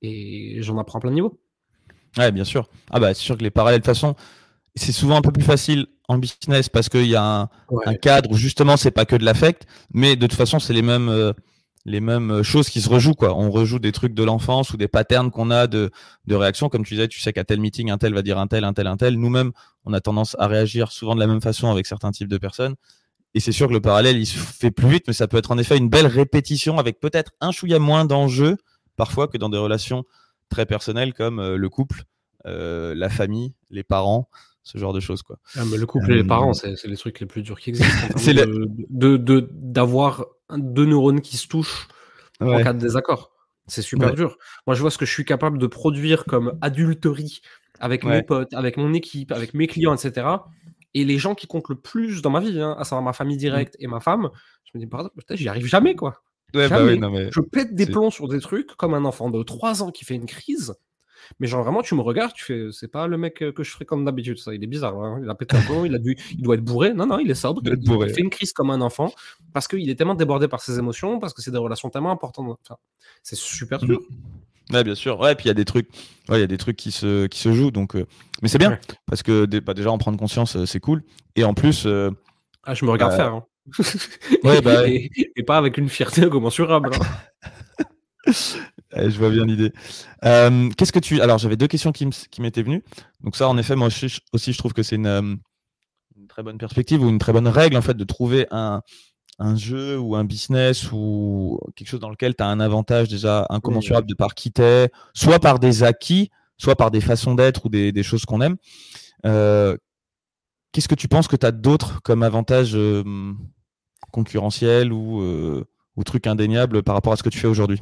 Et 0.01 0.57
j'en 0.61 0.77
apprends 0.77 0.99
plein 0.99 1.11
de 1.11 1.15
niveaux. 1.15 1.39
Ouais, 2.17 2.31
bien 2.31 2.45
sûr. 2.45 2.69
Ah 2.89 2.99
bah, 2.99 3.13
c'est 3.13 3.21
sûr 3.21 3.37
que 3.37 3.43
les 3.43 3.51
parallèles, 3.51 3.81
de 3.81 3.85
toute 3.85 3.93
façon, 3.93 4.15
c'est 4.75 4.91
souvent 4.91 5.17
un 5.17 5.21
peu 5.21 5.31
plus 5.31 5.43
facile 5.43 5.87
en 6.07 6.17
business 6.17 6.69
parce 6.69 6.89
qu'il 6.89 7.07
y 7.07 7.15
a 7.15 7.49
un, 7.85 7.95
cadre 7.95 8.31
où 8.31 8.35
justement 8.35 8.77
c'est 8.77 8.91
pas 8.91 9.05
que 9.05 9.15
de 9.15 9.23
l'affect, 9.23 9.65
mais 9.93 10.15
de 10.15 10.27
toute 10.27 10.37
façon 10.37 10.59
c'est 10.59 10.73
les 10.73 10.81
mêmes. 10.81 11.09
Euh, 11.09 11.33
les 11.87 12.01
mêmes 12.01 12.31
euh, 12.31 12.41
choses 12.41 12.69
qui 12.69 12.81
se 12.81 12.89
rejouent 12.89 13.13
quoi. 13.13 13.35
On 13.37 13.51
rejoue 13.51 13.77
des 13.77 13.91
trucs 13.91 14.15
de 14.15 14.23
l'enfance 14.23 14.71
ou 14.71 14.77
des 14.77 14.87
patterns 14.87 15.29
qu'on 15.29 15.51
a 15.51 15.67
de, 15.67 15.91
de 16.25 16.35
réaction. 16.35 16.67
Comme 16.67 16.83
tu 16.83 16.95
disais, 16.95 17.07
tu 17.07 17.19
sais 17.19 17.31
qu'à 17.31 17.43
tel 17.43 17.59
meeting, 17.59 17.91
un 17.91 17.99
tel 17.99 18.11
va 18.15 18.23
dire 18.23 18.39
un 18.39 18.47
tel, 18.47 18.63
un 18.63 18.73
tel, 18.73 18.87
un 18.87 18.97
tel. 18.97 19.19
Nous-mêmes, 19.19 19.51
on 19.85 19.93
a 19.93 20.01
tendance 20.01 20.35
à 20.39 20.47
réagir 20.47 20.91
souvent 20.91 21.13
de 21.13 21.19
la 21.19 21.27
même 21.27 21.41
façon 21.41 21.69
avec 21.69 21.85
certains 21.85 22.09
types 22.09 22.27
de 22.27 22.39
personnes. 22.39 22.73
Et 23.35 23.39
c'est 23.39 23.51
sûr 23.51 23.67
que 23.67 23.73
le 23.73 23.81
parallèle, 23.81 24.17
il 24.17 24.25
se 24.25 24.37
fait 24.37 24.71
plus 24.71 24.89
vite, 24.89 25.03
mais 25.07 25.13
ça 25.13 25.27
peut 25.27 25.37
être 25.37 25.51
en 25.51 25.59
effet 25.59 25.77
une 25.77 25.89
belle 25.89 26.07
répétition 26.07 26.79
avec 26.79 26.99
peut-être 26.99 27.33
un 27.39 27.51
chouïa 27.51 27.77
moins 27.77 28.05
d'enjeux 28.05 28.57
parfois 28.95 29.27
que 29.27 29.37
dans 29.37 29.49
des 29.49 29.57
relations 29.57 30.05
très 30.49 30.65
personnelles 30.65 31.13
comme 31.13 31.39
euh, 31.39 31.57
le 31.57 31.69
couple, 31.69 32.03
euh, 32.45 32.95
la 32.95 33.09
famille, 33.09 33.53
les 33.69 33.83
parents 33.83 34.29
ce 34.65 34.79
genre 34.79 34.91
de 34.93 34.99
choses. 34.99 35.21
Quoi. 35.21 35.37
Ah, 35.55 35.63
mais 35.69 35.77
le 35.77 35.85
couple 35.85 36.11
et 36.11 36.15
les 36.15 36.23
parents, 36.23 36.53
c'est 36.53 36.83
les 36.85 36.97
trucs 36.97 37.19
les 37.21 37.25
plus 37.25 37.43
durs 37.43 37.59
qui 37.59 37.69
existent. 37.69 37.95
c'est 38.17 38.33
de 38.33 39.49
d'avoir 39.53 40.25
deux 40.51 40.85
neurones 40.85 41.21
qui 41.21 41.37
se 41.37 41.47
touchent 41.47 41.87
en 42.41 42.61
cas 42.61 42.73
de 42.73 42.79
désaccord. 42.79 43.31
C'est 43.67 43.81
super 43.81 44.13
dur. 44.13 44.37
Moi, 44.67 44.75
je 44.75 44.81
vois 44.81 44.91
ce 44.91 44.97
que 44.97 45.05
je 45.05 45.11
suis 45.11 45.25
capable 45.25 45.57
de 45.57 45.67
produire 45.67 46.25
comme 46.25 46.57
adulterie 46.61 47.41
avec 47.79 48.03
mes 48.03 48.23
potes, 48.23 48.53
avec 48.53 48.77
mon 48.77 48.93
équipe, 48.93 49.31
avec 49.31 49.53
mes 49.53 49.67
clients, 49.67 49.95
etc. 49.95 50.27
Et 50.93 51.03
les 51.03 51.17
gens 51.17 51.35
qui 51.35 51.45
comptent 51.45 51.69
le 51.69 51.75
plus 51.75 52.21
dans 52.21 52.29
ma 52.29 52.39
vie, 52.39 52.59
hein, 52.59 52.75
à 52.79 52.83
savoir 52.85 53.03
ma 53.03 53.13
famille 53.13 53.37
directe 53.37 53.75
et 53.79 53.87
ma 53.87 53.99
femme, 53.99 54.29
je 54.63 54.77
me 54.77 54.83
dis, 54.83 54.87
peut-être 54.87 55.37
j'y 55.37 55.49
arrive 55.49 55.65
jamais, 55.65 55.95
quoi. 55.95 56.23
Bah 56.53 56.67
je 56.69 57.41
pète 57.41 57.75
des 57.75 57.85
plombs 57.85 58.11
sur 58.11 58.29
des 58.29 58.39
trucs 58.39 58.75
comme 58.77 58.93
un 58.93 59.03
enfant 59.03 59.29
de 59.29 59.43
3 59.43 59.83
ans 59.83 59.91
qui 59.91 60.05
fait 60.05 60.15
une 60.15 60.25
crise. 60.25 60.73
Mais 61.39 61.47
genre 61.47 61.63
vraiment, 61.63 61.81
tu 61.81 61.95
me 61.95 62.01
regardes, 62.01 62.33
tu 62.33 62.45
fais, 62.45 62.67
c'est 62.71 62.87
pas 62.87 63.07
le 63.07 63.17
mec 63.17 63.35
que 63.35 63.63
je 63.63 63.83
comme 63.83 64.05
d'habitude. 64.05 64.37
Ça, 64.37 64.53
il 64.53 64.63
est 64.63 64.67
bizarre. 64.67 64.97
Hein. 64.97 65.19
Il 65.23 65.29
a 65.29 65.35
pété 65.35 65.57
un 65.57 65.61
plomb, 65.61 65.85
il 65.85 65.95
a 65.95 65.99
dû, 65.99 66.17
il 66.31 66.41
doit 66.41 66.55
être 66.55 66.63
bourré. 66.63 66.93
Non, 66.93 67.05
non, 67.05 67.19
il 67.19 67.29
est 67.29 67.35
sobre. 67.35 67.61
Il, 67.65 68.13
fait 68.13 68.21
une 68.21 68.29
crise 68.29 68.53
comme 68.53 68.69
un 68.69 68.81
enfant 68.81 69.13
parce 69.53 69.67
qu'il 69.67 69.89
est 69.89 69.95
tellement 69.95 70.15
débordé 70.15 70.47
par 70.47 70.61
ses 70.61 70.79
émotions, 70.79 71.19
parce 71.19 71.33
que 71.33 71.41
c'est 71.41 71.51
des 71.51 71.57
relations 71.57 71.89
tellement 71.89 72.11
importantes. 72.11 72.59
c'est 73.23 73.37
super 73.37 73.79
dur. 73.79 73.99
Ouais, 74.71 74.83
bien 74.83 74.95
sûr. 74.95 75.19
Ouais, 75.19 75.35
puis 75.35 75.45
il 75.45 75.47
y 75.47 75.51
a 75.51 75.53
des 75.55 75.65
trucs, 75.65 75.87
ouais, 76.29 76.37
il 76.37 76.41
y 76.41 76.43
a 76.43 76.47
des 76.47 76.57
trucs 76.57 76.75
qui 76.75 76.91
se, 76.91 77.27
qui 77.27 77.39
se 77.39 77.53
jouent. 77.53 77.71
Donc, 77.71 77.95
euh, 77.95 78.05
mais 78.41 78.47
c'est 78.47 78.57
bien 78.57 78.79
parce 79.05 79.21
que 79.21 79.45
bah, 79.59 79.73
déjà 79.73 79.91
en 79.91 79.97
prendre 79.97 80.17
conscience, 80.17 80.55
euh, 80.55 80.65
c'est 80.65 80.79
cool. 80.79 81.03
Et 81.35 81.43
en 81.43 81.53
plus, 81.53 81.85
euh, 81.85 82.09
ah, 82.63 82.73
je 82.73 82.85
me 82.85 82.91
regarde 82.91 83.13
faire. 83.15 83.33
Hein. 83.33 83.45
ouais, 84.43 84.61
bah, 84.61 84.83
et, 84.87 85.43
pas 85.45 85.57
avec 85.57 85.77
une 85.77 85.89
fierté 85.89 86.23
incommensurable. 86.23 86.91
Hein. 86.95 87.83
je 89.09 89.17
vois 89.17 89.29
bien 89.29 89.45
l'idée. 89.45 89.71
Euh, 90.23 90.69
qu'est-ce 90.77 90.91
que 90.91 90.99
tu. 90.99 91.21
Alors, 91.21 91.37
j'avais 91.37 91.57
deux 91.57 91.67
questions 91.67 91.91
qui 91.91 92.07
m'étaient 92.39 92.63
venues. 92.63 92.83
Donc, 93.21 93.35
ça, 93.35 93.47
en 93.47 93.57
effet, 93.57 93.75
moi 93.75 93.87
aussi, 93.87 94.53
je 94.53 94.57
trouve 94.57 94.73
que 94.73 94.83
c'est 94.83 94.99
euh, 95.05 95.35
une, 96.17 96.27
très 96.27 96.43
bonne 96.43 96.57
perspective 96.57 97.01
ou 97.01 97.09
une 97.09 97.19
très 97.19 97.33
bonne 97.33 97.47
règle, 97.47 97.77
en 97.77 97.81
fait, 97.81 97.95
de 97.95 98.03
trouver 98.03 98.47
un, 98.51 98.81
jeu 99.55 99.99
ou 99.99 100.15
un 100.15 100.23
business 100.23 100.91
ou 100.93 101.59
quelque 101.75 101.89
chose 101.89 101.99
dans 101.99 102.09
lequel 102.09 102.35
tu 102.35 102.43
as 102.43 102.47
un 102.47 102.61
avantage 102.61 103.09
déjà 103.09 103.45
incommensurable 103.49 104.07
de 104.07 104.15
par 104.15 104.33
qui 104.33 104.51
t'es, 104.51 104.89
soit 105.13 105.39
par 105.39 105.59
des 105.59 105.83
acquis, 105.83 106.31
soit 106.57 106.77
par 106.77 106.89
des 106.89 107.01
façons 107.01 107.35
d'être 107.35 107.65
ou 107.65 107.69
des, 107.69 108.03
choses 108.03 108.23
qu'on 108.25 108.39
aime. 108.39 108.55
Euh, 109.25 109.75
qu'est-ce 110.71 110.87
que 110.87 110.95
tu 110.95 111.09
penses 111.09 111.27
que 111.27 111.35
tu 111.35 111.45
as 111.45 111.51
d'autres 111.51 112.01
comme 112.01 112.23
avantages 112.23 112.77
concurrentiels 114.11 114.93
ou, 114.93 115.21
ou 115.97 116.03
trucs 116.05 116.27
indéniables 116.27 116.81
par 116.81 116.95
rapport 116.95 117.11
à 117.11 117.17
ce 117.17 117.23
que 117.23 117.29
tu 117.29 117.39
fais 117.39 117.47
aujourd'hui? 117.47 117.81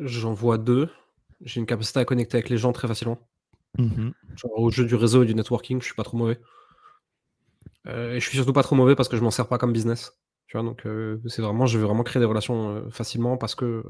J'en 0.00 0.32
vois 0.32 0.58
deux. 0.58 0.88
J'ai 1.40 1.60
une 1.60 1.66
capacité 1.66 2.00
à 2.00 2.04
connecter 2.04 2.36
avec 2.36 2.48
les 2.48 2.58
gens 2.58 2.72
très 2.72 2.88
facilement. 2.88 3.18
Mmh 3.78 4.10
au 4.54 4.70
jeu 4.70 4.84
du 4.84 4.94
réseau 4.94 5.22
et 5.22 5.26
du 5.26 5.34
networking, 5.34 5.80
je 5.80 5.86
suis 5.86 5.94
pas 5.94 6.02
trop 6.02 6.16
mauvais. 6.16 6.38
Euh, 7.86 8.14
et 8.14 8.20
je 8.20 8.28
suis 8.28 8.36
surtout 8.36 8.52
pas 8.52 8.62
trop 8.62 8.76
mauvais 8.76 8.94
parce 8.94 9.08
que 9.08 9.16
je 9.16 9.22
m'en 9.22 9.30
sers 9.30 9.48
pas 9.48 9.58
comme 9.58 9.72
business. 9.72 10.18
Tu 10.46 10.56
vois, 10.56 10.66
donc 10.66 10.84
euh, 10.86 11.20
c'est 11.26 11.42
vraiment, 11.42 11.66
je 11.66 11.78
vais 11.78 11.84
vraiment 11.84 12.02
créer 12.02 12.20
des 12.20 12.26
relations 12.26 12.76
euh, 12.76 12.90
facilement 12.90 13.36
parce 13.36 13.54
que 13.54 13.84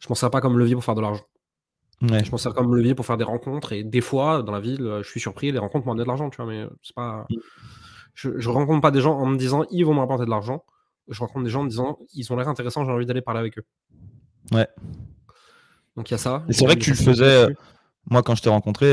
je 0.00 0.08
m'en 0.08 0.14
sers 0.14 0.30
pas 0.30 0.40
comme 0.40 0.58
levier 0.58 0.74
pour 0.74 0.84
faire 0.84 0.94
de 0.94 1.00
l'argent. 1.00 1.24
Je 2.02 2.30
m'en 2.30 2.36
sers 2.36 2.52
comme 2.52 2.74
levier 2.74 2.94
pour 2.94 3.06
faire 3.06 3.16
des 3.16 3.24
rencontres 3.24 3.72
et 3.72 3.82
des 3.82 4.02
fois 4.02 4.42
dans 4.42 4.52
la 4.52 4.60
ville, 4.60 5.00
je 5.02 5.08
suis 5.08 5.20
surpris, 5.20 5.50
les 5.50 5.58
rencontres 5.58 5.86
m'en 5.86 5.94
de 5.94 6.04
l'argent, 6.04 6.28
tu 6.28 6.36
vois, 6.36 6.46
mais 6.46 6.66
c'est 6.82 6.94
pas. 6.94 7.26
Mmh. 7.30 7.36
Je, 8.14 8.30
je 8.38 8.48
rencontre 8.48 8.80
pas 8.80 8.90
des 8.90 9.00
gens 9.00 9.18
en 9.18 9.26
me 9.26 9.36
disant 9.36 9.64
ils 9.70 9.84
vont 9.84 9.94
me 9.94 10.00
rapporter 10.00 10.24
de 10.24 10.30
l'argent. 10.30 10.64
je 11.08 11.20
rencontre 11.20 11.44
des 11.44 11.50
gens 11.50 11.60
en 11.60 11.64
me 11.64 11.70
disant 11.70 11.98
ils 12.12 12.30
ont 12.32 12.36
l'air 12.36 12.48
intéressants, 12.48 12.84
j'ai 12.84 12.90
envie 12.90 13.06
d'aller 13.06 13.22
parler 13.22 13.40
avec 13.40 13.58
eux. 13.58 13.64
Ouais. 14.52 14.68
Donc 15.96 16.10
il 16.10 16.12
y 16.12 16.14
a 16.14 16.18
ça. 16.18 16.44
Et 16.48 16.52
c'est 16.52 16.64
vrai 16.64 16.76
que 16.76 16.84
tu 16.84 16.90
le 16.90 16.96
faisais. 16.96 17.46
moi, 18.10 18.22
quand 18.22 18.34
je 18.34 18.42
t'ai 18.42 18.50
rencontré, 18.50 18.86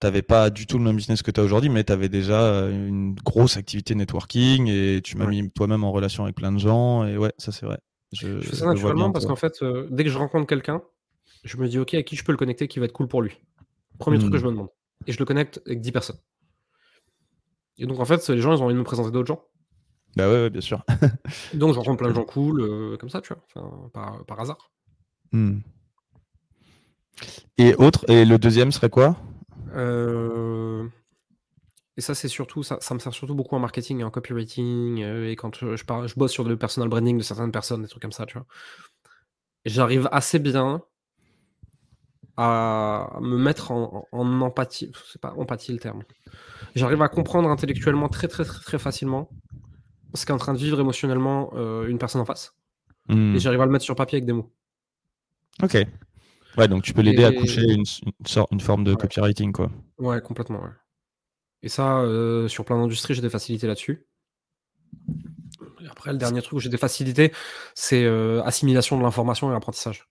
tu 0.00 0.06
n'avais 0.06 0.22
pas 0.22 0.50
du 0.50 0.66
tout 0.66 0.78
le 0.78 0.84
même 0.84 0.96
business 0.96 1.22
que 1.22 1.30
tu 1.30 1.40
as 1.40 1.44
aujourd'hui, 1.44 1.70
mais 1.70 1.84
tu 1.84 1.92
avais 1.92 2.08
déjà 2.08 2.68
une 2.68 3.14
grosse 3.14 3.56
activité 3.56 3.94
networking 3.94 4.68
et 4.68 5.00
tu 5.02 5.16
m'as 5.16 5.26
mis 5.26 5.50
toi-même 5.50 5.84
en 5.84 5.92
relation 5.92 6.24
avec 6.24 6.36
plein 6.36 6.52
de 6.52 6.58
gens. 6.58 7.06
Et 7.06 7.16
ouais, 7.18 7.32
ça 7.38 7.52
c'est 7.52 7.66
vrai. 7.66 7.78
Je, 8.12 8.40
fais 8.40 8.56
ça 8.56 8.66
naturellement 8.66 9.10
parce 9.10 9.26
qu'en 9.26 9.36
fait, 9.36 9.62
dès 9.90 10.04
que 10.04 10.10
je 10.10 10.18
rencontre 10.18 10.46
quelqu'un, 10.46 10.82
je 11.46 11.56
me 11.56 11.68
dis, 11.68 11.78
OK, 11.78 11.94
à 11.94 12.02
qui 12.02 12.16
je 12.16 12.24
peux 12.24 12.32
le 12.32 12.38
connecter 12.38 12.68
qui 12.68 12.78
va 12.78 12.86
être 12.86 12.92
cool 12.92 13.08
pour 13.08 13.22
lui? 13.22 13.38
Premier 13.98 14.18
truc 14.18 14.32
que 14.32 14.38
je 14.38 14.42
hmm. 14.42 14.46
me 14.46 14.52
demande. 14.52 14.68
Et 15.06 15.12
je 15.12 15.18
le 15.18 15.24
connecte 15.24 15.62
avec 15.66 15.80
10 15.80 15.92
personnes. 15.92 16.18
Et 17.78 17.86
donc, 17.86 18.00
en 18.00 18.04
fait, 18.04 18.26
les 18.28 18.40
gens, 18.40 18.54
ils 18.54 18.62
ont 18.62 18.66
envie 18.66 18.74
de 18.74 18.78
me 18.78 18.84
présenter 18.84 19.10
d'autres 19.10 19.28
gens. 19.28 19.44
Bah 20.16 20.30
ouais, 20.30 20.50
bien 20.50 20.62
sûr. 20.62 20.82
donc, 21.54 21.74
je 21.74 21.78
rencontre 21.78 21.98
plein 21.98 22.08
de 22.08 22.14
gens 22.14 22.24
cool, 22.24 22.62
euh, 22.62 22.96
comme 22.96 23.10
ça, 23.10 23.20
tu 23.20 23.34
vois, 23.34 23.90
par, 23.92 24.40
hasard. 24.40 24.70
Hmm. 25.32 25.58
Et 27.58 27.74
autre, 27.74 28.08
et 28.10 28.24
le 28.24 28.38
deuxième 28.38 28.72
serait 28.72 28.90
quoi? 28.90 29.16
Euh, 29.74 30.86
Et 31.98 32.00
ça, 32.00 32.14
c'est 32.14 32.28
surtout, 32.28 32.62
ça, 32.62 32.78
ça, 32.80 32.94
me 32.94 32.98
sert 32.98 33.12
surtout 33.12 33.34
beaucoup 33.34 33.56
en 33.56 33.58
marketing 33.58 34.00
et 34.00 34.04
en 34.04 34.10
copywriting. 34.10 35.02
Euh, 35.02 35.30
et 35.30 35.36
quand 35.36 35.54
je, 35.54 35.76
je 35.76 36.14
bosse 36.16 36.32
sur 36.32 36.44
le 36.44 36.56
personal 36.56 36.88
branding 36.88 37.18
de 37.18 37.22
certaines 37.22 37.52
personnes, 37.52 37.82
des 37.82 37.88
trucs 37.88 38.02
comme 38.02 38.12
ça, 38.12 38.24
tu 38.24 38.38
vois. 38.38 38.46
J'arrive 39.66 40.08
assez 40.12 40.38
bien 40.38 40.82
à 42.36 43.18
me 43.20 43.36
mettre 43.36 43.70
en, 43.72 44.06
empathie. 44.12 44.92
C'est 45.10 45.20
pas 45.20 45.34
empathie 45.36 45.72
le 45.72 45.78
terme. 45.78 46.02
J'arrive 46.74 47.02
à 47.02 47.08
comprendre 47.08 47.48
intellectuellement 47.48 48.08
très 48.08 48.28
très 48.28 48.44
très, 48.44 48.60
très 48.60 48.78
facilement 48.78 49.30
ce 50.16 50.26
qu'est 50.26 50.32
en 50.32 50.38
train 50.38 50.52
de 50.52 50.58
vivre 50.58 50.80
émotionnellement 50.80 51.50
euh, 51.54 51.86
une 51.86 51.98
personne 51.98 52.20
en 52.20 52.24
face. 52.24 52.54
Hmm. 53.08 53.34
Et 53.34 53.38
j'arrive 53.38 53.60
à 53.60 53.66
le 53.66 53.70
mettre 53.70 53.84
sur 53.84 53.94
papier 53.94 54.16
avec 54.16 54.26
des 54.26 54.32
mots. 54.32 54.52
Ok. 55.62 55.76
Ouais, 56.56 56.68
donc 56.68 56.82
tu 56.82 56.92
peux 56.92 57.02
l'aider 57.02 57.24
à 57.24 57.32
coucher 57.32 57.62
une, 57.62 57.84
une, 58.50 58.60
forme 58.60 58.84
de 58.84 58.94
copywriting, 58.94 59.52
quoi. 59.52 59.70
Ouais, 59.98 60.20
complètement. 60.20 60.62
Et 61.62 61.68
ça, 61.68 61.98
euh, 61.98 62.48
sur 62.48 62.64
plein 62.64 62.78
d'industries, 62.78 63.14
j'ai 63.14 63.22
des 63.22 63.30
facilités 63.30 63.66
là-dessus. 63.66 64.06
Après, 65.90 66.12
le 66.12 66.18
dernier 66.18 66.42
truc 66.42 66.54
où 66.54 66.60
j'ai 66.60 66.68
des 66.68 66.78
facilités, 66.78 67.32
c'est 67.74 68.04
euh, 68.04 68.42
assimilation 68.42 68.96
de 68.96 69.02
l'information 69.02 69.52
et 69.52 69.54
apprentissage. 69.54 70.08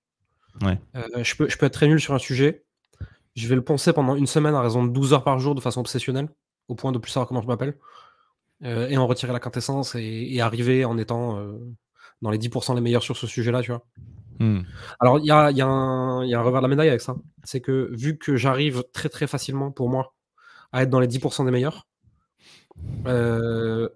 Ouais. 0.61 0.79
Je, 1.21 1.35
peux, 1.35 1.49
je 1.49 1.57
peux 1.57 1.65
être 1.65 1.73
très 1.73 1.87
nul 1.87 1.99
sur 1.99 2.13
un 2.13 2.19
sujet. 2.19 2.65
Je 3.35 3.47
vais 3.47 3.55
le 3.55 3.63
penser 3.63 3.91
pendant 3.91 4.15
une 4.15 4.27
semaine 4.27 4.55
à 4.55 4.61
raison 4.61 4.85
de 4.85 4.91
12 4.91 5.13
heures 5.13 5.23
par 5.23 5.39
jour 5.39 5.55
de 5.55 5.61
façon 5.61 5.81
obsessionnelle, 5.81 6.29
au 6.69 6.75
point 6.75 6.91
de 6.91 6.97
plus 6.97 7.11
savoir 7.11 7.27
comment 7.27 7.41
je 7.41 7.47
m'appelle, 7.47 7.77
euh, 8.63 8.87
et 8.87 8.97
en 8.97 9.07
retirer 9.07 9.33
la 9.33 9.39
quintessence 9.39 9.95
et, 9.95 10.39
arriver 10.41 10.85
en 10.85 10.97
étant 10.97 11.37
euh, 11.37 11.53
dans 12.21 12.29
les 12.29 12.37
10% 12.37 12.75
les 12.75 12.81
meilleurs 12.81 13.03
sur 13.03 13.17
ce 13.17 13.27
sujet-là, 13.27 13.61
tu 13.61 13.71
vois. 13.71 13.85
Hmm. 14.39 14.61
Alors, 14.99 15.19
il 15.19 15.25
y 15.25 15.31
a, 15.31 15.51
y, 15.51 15.61
a 15.61 15.67
un, 15.67 16.25
y 16.25 16.33
a 16.33 16.39
un 16.39 16.43
revers 16.43 16.61
de 16.61 16.67
la 16.67 16.69
médaille 16.69 16.89
avec 16.89 17.01
ça. 17.01 17.15
C'est 17.43 17.61
que 17.61 17.89
vu 17.93 18.17
que 18.17 18.35
j'arrive 18.35 18.83
très 18.93 19.09
très 19.09 19.27
facilement 19.27 19.71
pour 19.71 19.89
moi 19.89 20.13
à 20.71 20.83
être 20.83 20.89
dans 20.89 20.99
les 20.99 21.07
10% 21.07 21.45
des 21.45 21.51
meilleurs, 21.51 21.87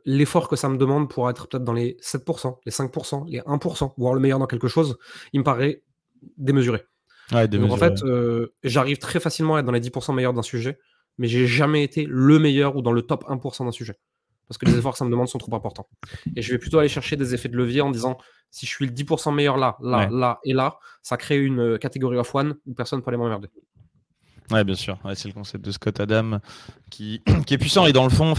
l'effort 0.06 0.48
que 0.48 0.56
ça 0.56 0.70
me 0.70 0.78
demande 0.78 1.10
pour 1.10 1.30
être 1.30 1.48
peut-être 1.48 1.64
dans 1.64 1.74
les 1.74 1.98
7%, 2.02 2.58
les 2.66 2.72
5%, 2.72 3.26
les 3.28 3.40
1%, 3.42 3.94
voire 3.98 4.14
le 4.14 4.20
meilleur 4.22 4.40
dans 4.40 4.48
quelque 4.48 4.70
chose, 4.70 4.98
il 5.34 5.40
me 5.40 5.44
paraît 5.44 5.84
démesuré. 6.38 6.86
Donc 7.32 7.72
en 7.72 7.78
fait, 7.78 8.04
euh, 8.04 8.54
j'arrive 8.64 8.98
très 8.98 9.20
facilement 9.20 9.56
à 9.56 9.60
être 9.60 9.66
dans 9.66 9.72
les 9.72 9.82
10% 9.82 10.14
meilleurs 10.16 10.34
d'un 10.34 10.42
sujet, 10.42 10.80
mais 11.18 11.28
j'ai 11.28 11.48
jamais 11.48 11.84
été 11.84 12.06
le 12.10 12.40
meilleur 12.40 12.76
ou 12.76 12.82
dans 12.82 12.92
le 12.92 13.02
top 13.02 13.24
1% 13.28 13.66
d'un 13.66 13.72
sujet. 13.72 13.96
Parce 14.50 14.58
que 14.58 14.66
les 14.66 14.78
efforts 14.78 14.94
que 14.94 14.98
ça 14.98 15.06
me 15.06 15.12
demande 15.12 15.28
sont 15.28 15.38
trop 15.38 15.56
importants. 15.56 15.88
Et 16.36 16.42
je 16.42 16.52
vais 16.52 16.58
plutôt 16.58 16.80
aller 16.80 16.90
chercher 16.90 17.16
des 17.16 17.36
effets 17.36 17.50
de 17.50 17.56
levier 17.56 17.82
en 17.82 17.92
disant 17.92 18.18
si 18.50 18.66
je 18.66 18.72
suis 18.72 18.88
le 18.88 18.92
10% 18.92 19.34
meilleur 19.34 19.58
là, 19.58 19.78
là, 19.80 20.10
là 20.12 20.40
et 20.44 20.54
là, 20.54 20.80
ça 21.04 21.18
crée 21.18 21.38
une 21.38 21.60
euh, 21.60 21.78
catégorie 21.78 22.18
of 22.18 22.34
one 22.34 22.56
où 22.66 22.74
personne 22.74 23.00
ne 23.00 23.04
peut 23.04 23.10
aller 23.10 23.18
m'emmerder. 23.18 23.48
Ouais, 24.50 24.64
bien 24.64 24.76
sûr. 24.76 24.98
c'est 25.14 25.28
le 25.28 25.34
concept 25.34 25.64
de 25.64 25.72
Scott 25.72 26.00
Adam 26.00 26.40
qui, 26.90 27.22
qui 27.46 27.54
est 27.54 27.58
puissant 27.60 27.86
et 27.86 27.94
dans 27.94 28.04
le 28.04 28.10
fond, 28.10 28.34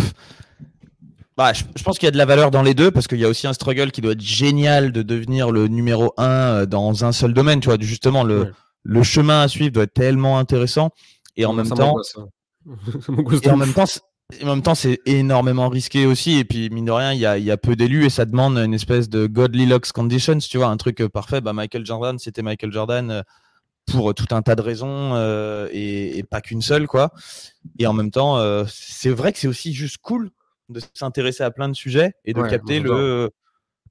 bah, 1.37 1.53
je, 1.53 1.83
pense 1.85 1.99
qu'il 1.99 2.07
y 2.07 2.09
a 2.09 2.13
de 2.13 2.19
la 2.19 2.27
valeur 2.27 2.51
dans 2.51 2.63
les 2.63 2.75
deux 2.75 2.91
parce 2.91 3.07
qu'il 3.07 3.21
y 3.21 3.25
a 3.25 3.29
aussi 3.29 3.47
un 3.47 3.53
struggle 3.53 3.93
qui 3.93 4.01
doit 4.01 4.13
être 4.13 4.21
génial 4.21 4.91
de 4.91 5.03
devenir 5.03 5.53
le 5.53 5.69
numéro 5.69 6.13
un 6.17 6.29
euh, 6.29 6.67
dans 6.67 7.05
un 7.05 7.13
seul 7.13 7.33
domaine. 7.33 7.61
Tu 7.61 7.69
vois, 7.69 7.79
justement, 7.81 8.25
le, 8.25 8.53
le 8.83 9.03
chemin 9.05 9.43
à 9.43 9.49
suivre 9.49 9.71
doit 9.71 9.85
être 9.85 9.95
tellement 9.95 10.39
intéressant 10.39 10.91
et 11.37 11.47
en 11.47 11.53
même 11.53 11.69
temps, 11.69 11.95
et 13.43 13.51
en 13.51 13.57
même 13.57 13.73
temps, 13.73 13.85
en 14.43 14.47
même 14.47 14.63
temps, 14.63 14.75
c'est 14.75 15.01
énormément 15.07 15.69
risqué 15.69 16.07
aussi. 16.07 16.39
Et 16.39 16.45
puis, 16.45 16.71
mine 16.71 16.85
de 16.85 16.93
rien, 16.93 17.13
il 17.13 17.21
y 17.21 17.27
a, 17.27 17.39
y 17.39 17.51
a, 17.51 17.57
peu 17.57 17.77
d'élus 17.77 18.05
et 18.05 18.11
ça 18.11 18.25
demande 18.25 18.57
une 18.59 18.75
espèce 18.75 19.09
de 19.09 19.27
godly 19.27 19.67
locks 19.67 19.93
conditions. 19.93 20.39
Tu 20.39 20.59
vois, 20.59 20.69
un 20.69 20.77
truc 20.77 21.01
euh, 21.01 21.09
parfait. 21.09 21.41
Bah, 21.41 21.53
Michael 21.53 21.87
Jordan, 21.87 22.19
c'était 22.19 22.43
Michael 22.43 22.73
Jordan 22.73 23.11
euh, 23.11 23.23
pour 23.87 24.15
tout 24.15 24.27
un 24.31 24.43
tas 24.43 24.55
de 24.55 24.63
raisons 24.63 25.17
et, 25.73 26.19
et, 26.19 26.23
pas 26.23 26.41
qu'une 26.41 26.63
seule, 26.63 26.87
quoi. 26.87 27.11
Et 27.79 27.87
en 27.87 27.93
même 27.93 28.11
temps, 28.11 28.39
c'est 28.69 29.11
vrai 29.11 29.33
que 29.33 29.39
c'est 29.39 29.49
aussi 29.49 29.73
juste 29.73 29.99
cool 29.99 30.31
de 30.69 30.81
s'intéresser 30.95 31.43
à 31.43 31.51
plein 31.51 31.69
de 31.69 31.75
sujets 31.75 32.13
et 32.25 32.33
de 32.33 32.43
capter 32.43 32.79
le 32.79 33.31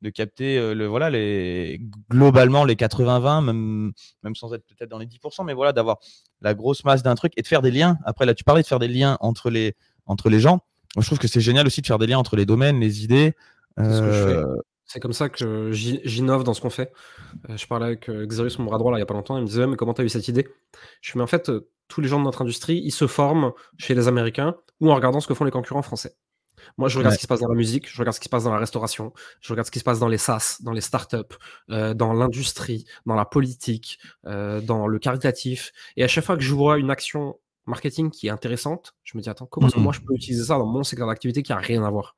de 0.02 0.10
capter 0.10 0.58
euh, 0.58 0.74
le 0.74 0.88
voilà 0.88 1.10
les 1.10 1.82
globalement 2.10 2.64
les 2.64 2.76
80-20 2.76 3.44
même 3.44 3.92
même 4.24 4.36
sans 4.36 4.54
être 4.54 4.66
peut-être 4.66 4.90
dans 4.90 4.98
les 4.98 5.08
10% 5.08 5.46
mais 5.46 5.54
voilà 5.54 5.74
d'avoir 5.74 5.98
la 6.42 6.54
grosse 6.54 6.86
masse 6.86 7.04
d'un 7.04 7.16
truc 7.16 7.34
et 7.36 7.42
de 7.42 7.48
faire 7.48 7.62
des 7.62 7.72
liens 7.72 7.98
après 8.06 8.26
là 8.26 8.34
tu 8.34 8.46
parlais 8.46 8.62
de 8.62 8.68
faire 8.68 8.80
des 8.80 8.88
liens 8.88 9.18
entre 9.20 9.50
les 9.50 9.76
entre 10.10 10.30
les 10.30 10.40
gens 10.40 10.62
Moi, 10.96 11.04
je 11.04 11.06
trouve 11.08 11.20
que 11.20 11.28
c'est 11.28 11.40
génial 11.40 11.66
aussi 11.66 11.82
de 11.82 11.88
faire 11.88 11.98
des 11.98 12.08
liens 12.08 12.18
entre 12.18 12.36
les 12.36 12.46
domaines 12.46 12.80
les 12.80 13.04
idées 13.04 13.34
c'est 14.90 15.00
comme 15.00 15.14
ça 15.14 15.30
que 15.30 15.72
j'innove 15.72 16.44
dans 16.44 16.56
ce 16.56 16.62
qu'on 16.62 16.72
fait. 16.72 16.92
Euh, 17.48 17.56
je 17.56 17.68
parlais 17.68 17.86
avec 17.86 18.10
euh, 18.10 18.26
Xerius, 18.26 18.58
mon 18.58 18.66
bras 18.66 18.80
droit, 18.80 18.92
là, 18.92 18.98
il 18.98 19.02
n'y 19.02 19.04
a 19.04 19.06
pas 19.06 19.14
longtemps. 19.14 19.38
Il 19.38 19.44
me 19.44 19.48
disait, 19.48 19.68
mais 19.68 19.76
comment 19.76 19.94
tu 19.94 20.02
as 20.02 20.04
eu 20.04 20.10
cette 20.10 20.28
idée? 20.28 20.48
Je 21.02 21.12
me 21.12 21.20
mais 21.20 21.24
en 21.24 21.28
fait, 21.28 21.52
tous 21.88 22.02
les 22.02 22.08
gens 22.08 22.20
de 22.20 22.24
notre 22.24 22.42
industrie, 22.42 22.82
ils 22.84 22.92
se 22.92 23.06
forment 23.06 23.52
chez 23.78 23.94
les 23.94 24.08
Américains 24.08 24.56
ou 24.82 24.92
en 24.92 24.96
regardant 24.96 25.20
ce 25.20 25.28
que 25.28 25.36
font 25.36 25.46
les 25.46 25.52
concurrents 25.52 25.84
français. 25.84 26.16
Moi, 26.78 26.90
je 26.90 26.98
regarde 26.98 27.14
ce 27.14 27.20
qui 27.20 27.24
se 27.24 27.28
passe 27.28 27.40
dans 27.40 27.48
la 27.48 27.56
musique, 27.56 27.90
je 27.90 27.98
regarde 28.00 28.16
ce 28.16 28.20
qui 28.20 28.26
se 28.26 28.30
passe 28.30 28.44
dans 28.44 28.54
la 28.54 28.60
restauration, 28.60 29.14
je 29.42 29.54
regarde 29.54 29.68
ce 29.68 29.72
qui 29.72 29.80
se 29.80 29.84
passe 29.84 30.00
dans 30.00 30.08
les 30.08 30.18
SaaS, 30.18 30.58
dans 30.62 30.74
les 30.74 30.82
startups, 30.82 31.36
euh, 31.70 31.94
dans 31.94 32.14
l'industrie, 32.14 32.86
dans 33.06 33.16
la 33.16 33.26
politique, 33.26 34.00
euh, 34.26 34.60
dans 34.60 34.88
le 34.88 35.00
caritatif. 35.00 35.72
Et 35.98 36.04
à 36.04 36.08
chaque 36.08 36.26
fois 36.26 36.36
que 36.36 36.44
je 36.44 36.54
vois 36.54 36.78
une 36.80 36.90
action 36.90 37.38
marketing 37.70 38.10
qui 38.10 38.28
est 38.28 38.32
intéressante, 38.32 38.96
je 39.04 39.18
me 39.18 39.22
dis 39.22 39.30
attends, 39.30 39.46
comment 39.46 39.68
moi 39.78 39.94
je 39.94 40.02
peux 40.02 40.14
utiliser 40.14 40.46
ça 40.46 40.58
dans 40.58 40.66
mon 40.66 40.84
secteur 40.84 41.08
d'activité 41.08 41.44
qui 41.44 41.54
a 41.54 41.58
rien 41.58 41.84
à 41.84 41.90
voir? 41.90 42.16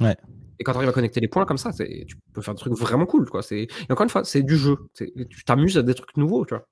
Ouais. 0.00 0.16
Et 0.58 0.64
quand 0.64 0.72
tu 0.72 0.78
arrives 0.78 0.88
à 0.88 0.92
connecter 0.92 1.20
les 1.20 1.28
points 1.28 1.44
comme 1.44 1.58
ça, 1.58 1.72
tu 1.72 2.16
peux 2.32 2.40
faire 2.40 2.54
des 2.54 2.60
trucs 2.60 2.72
vraiment 2.74 3.06
cool. 3.06 3.28
Quoi. 3.28 3.42
Et 3.50 3.68
encore 3.90 4.04
une 4.04 4.10
fois, 4.10 4.24
c'est 4.24 4.42
du 4.42 4.56
jeu. 4.56 4.76
Tu 4.94 5.44
t'amuses 5.44 5.76
à 5.76 5.82
des 5.82 5.94
trucs 5.94 6.16
nouveaux. 6.16 6.46
Tu 6.46 6.54
vois. 6.54 6.66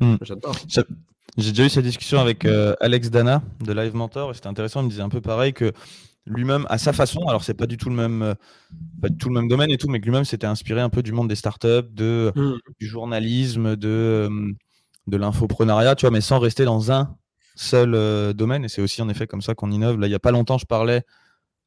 Hmm. 0.00 0.16
J'adore. 0.20 0.54
J'ai 1.38 1.50
déjà 1.50 1.64
eu 1.64 1.70
cette 1.70 1.84
discussion 1.84 2.18
avec 2.18 2.44
euh, 2.44 2.74
Alex 2.80 3.10
Dana 3.10 3.42
de 3.64 3.72
Live 3.72 3.94
Mentor 3.94 4.30
et 4.30 4.34
c'était 4.34 4.48
intéressant. 4.48 4.80
Il 4.80 4.84
me 4.84 4.90
disait 4.90 5.02
un 5.02 5.08
peu 5.08 5.22
pareil 5.22 5.54
que 5.54 5.72
lui-même, 6.26 6.66
à 6.68 6.76
sa 6.76 6.92
façon, 6.92 7.26
alors 7.26 7.42
c'est 7.42 7.54
pas 7.54 7.66
du 7.66 7.78
tout 7.78 7.88
le 7.88 7.96
même, 7.96 8.22
euh, 8.22 8.34
pas 9.00 9.08
du 9.08 9.16
tout 9.16 9.28
le 9.28 9.34
même 9.34 9.48
domaine 9.48 9.70
et 9.70 9.78
tout, 9.78 9.88
mais 9.88 9.98
que 9.98 10.04
lui-même 10.04 10.24
s'était 10.24 10.46
inspiré 10.46 10.80
un 10.80 10.90
peu 10.90 11.02
du 11.02 11.12
monde 11.12 11.28
des 11.28 11.34
startups, 11.34 11.90
de, 11.90 12.32
mm. 12.36 12.52
du 12.78 12.86
journalisme, 12.86 13.76
de, 13.76 13.88
euh, 13.88 14.52
de 15.06 15.16
l'infoprenariat, 15.16 15.94
tu 15.94 16.02
vois, 16.02 16.10
mais 16.10 16.20
sans 16.20 16.38
rester 16.38 16.64
dans 16.64 16.92
un 16.92 17.16
seul 17.54 18.34
domaine. 18.34 18.64
Et 18.64 18.68
c'est 18.68 18.82
aussi 18.82 19.02
en 19.02 19.08
effet 19.08 19.26
comme 19.26 19.42
ça 19.42 19.54
qu'on 19.54 19.70
innove. 19.70 19.98
Là, 19.98 20.06
il 20.06 20.10
y 20.10 20.14
a 20.14 20.20
pas 20.20 20.30
longtemps, 20.30 20.58
je 20.58 20.66
parlais 20.66 21.02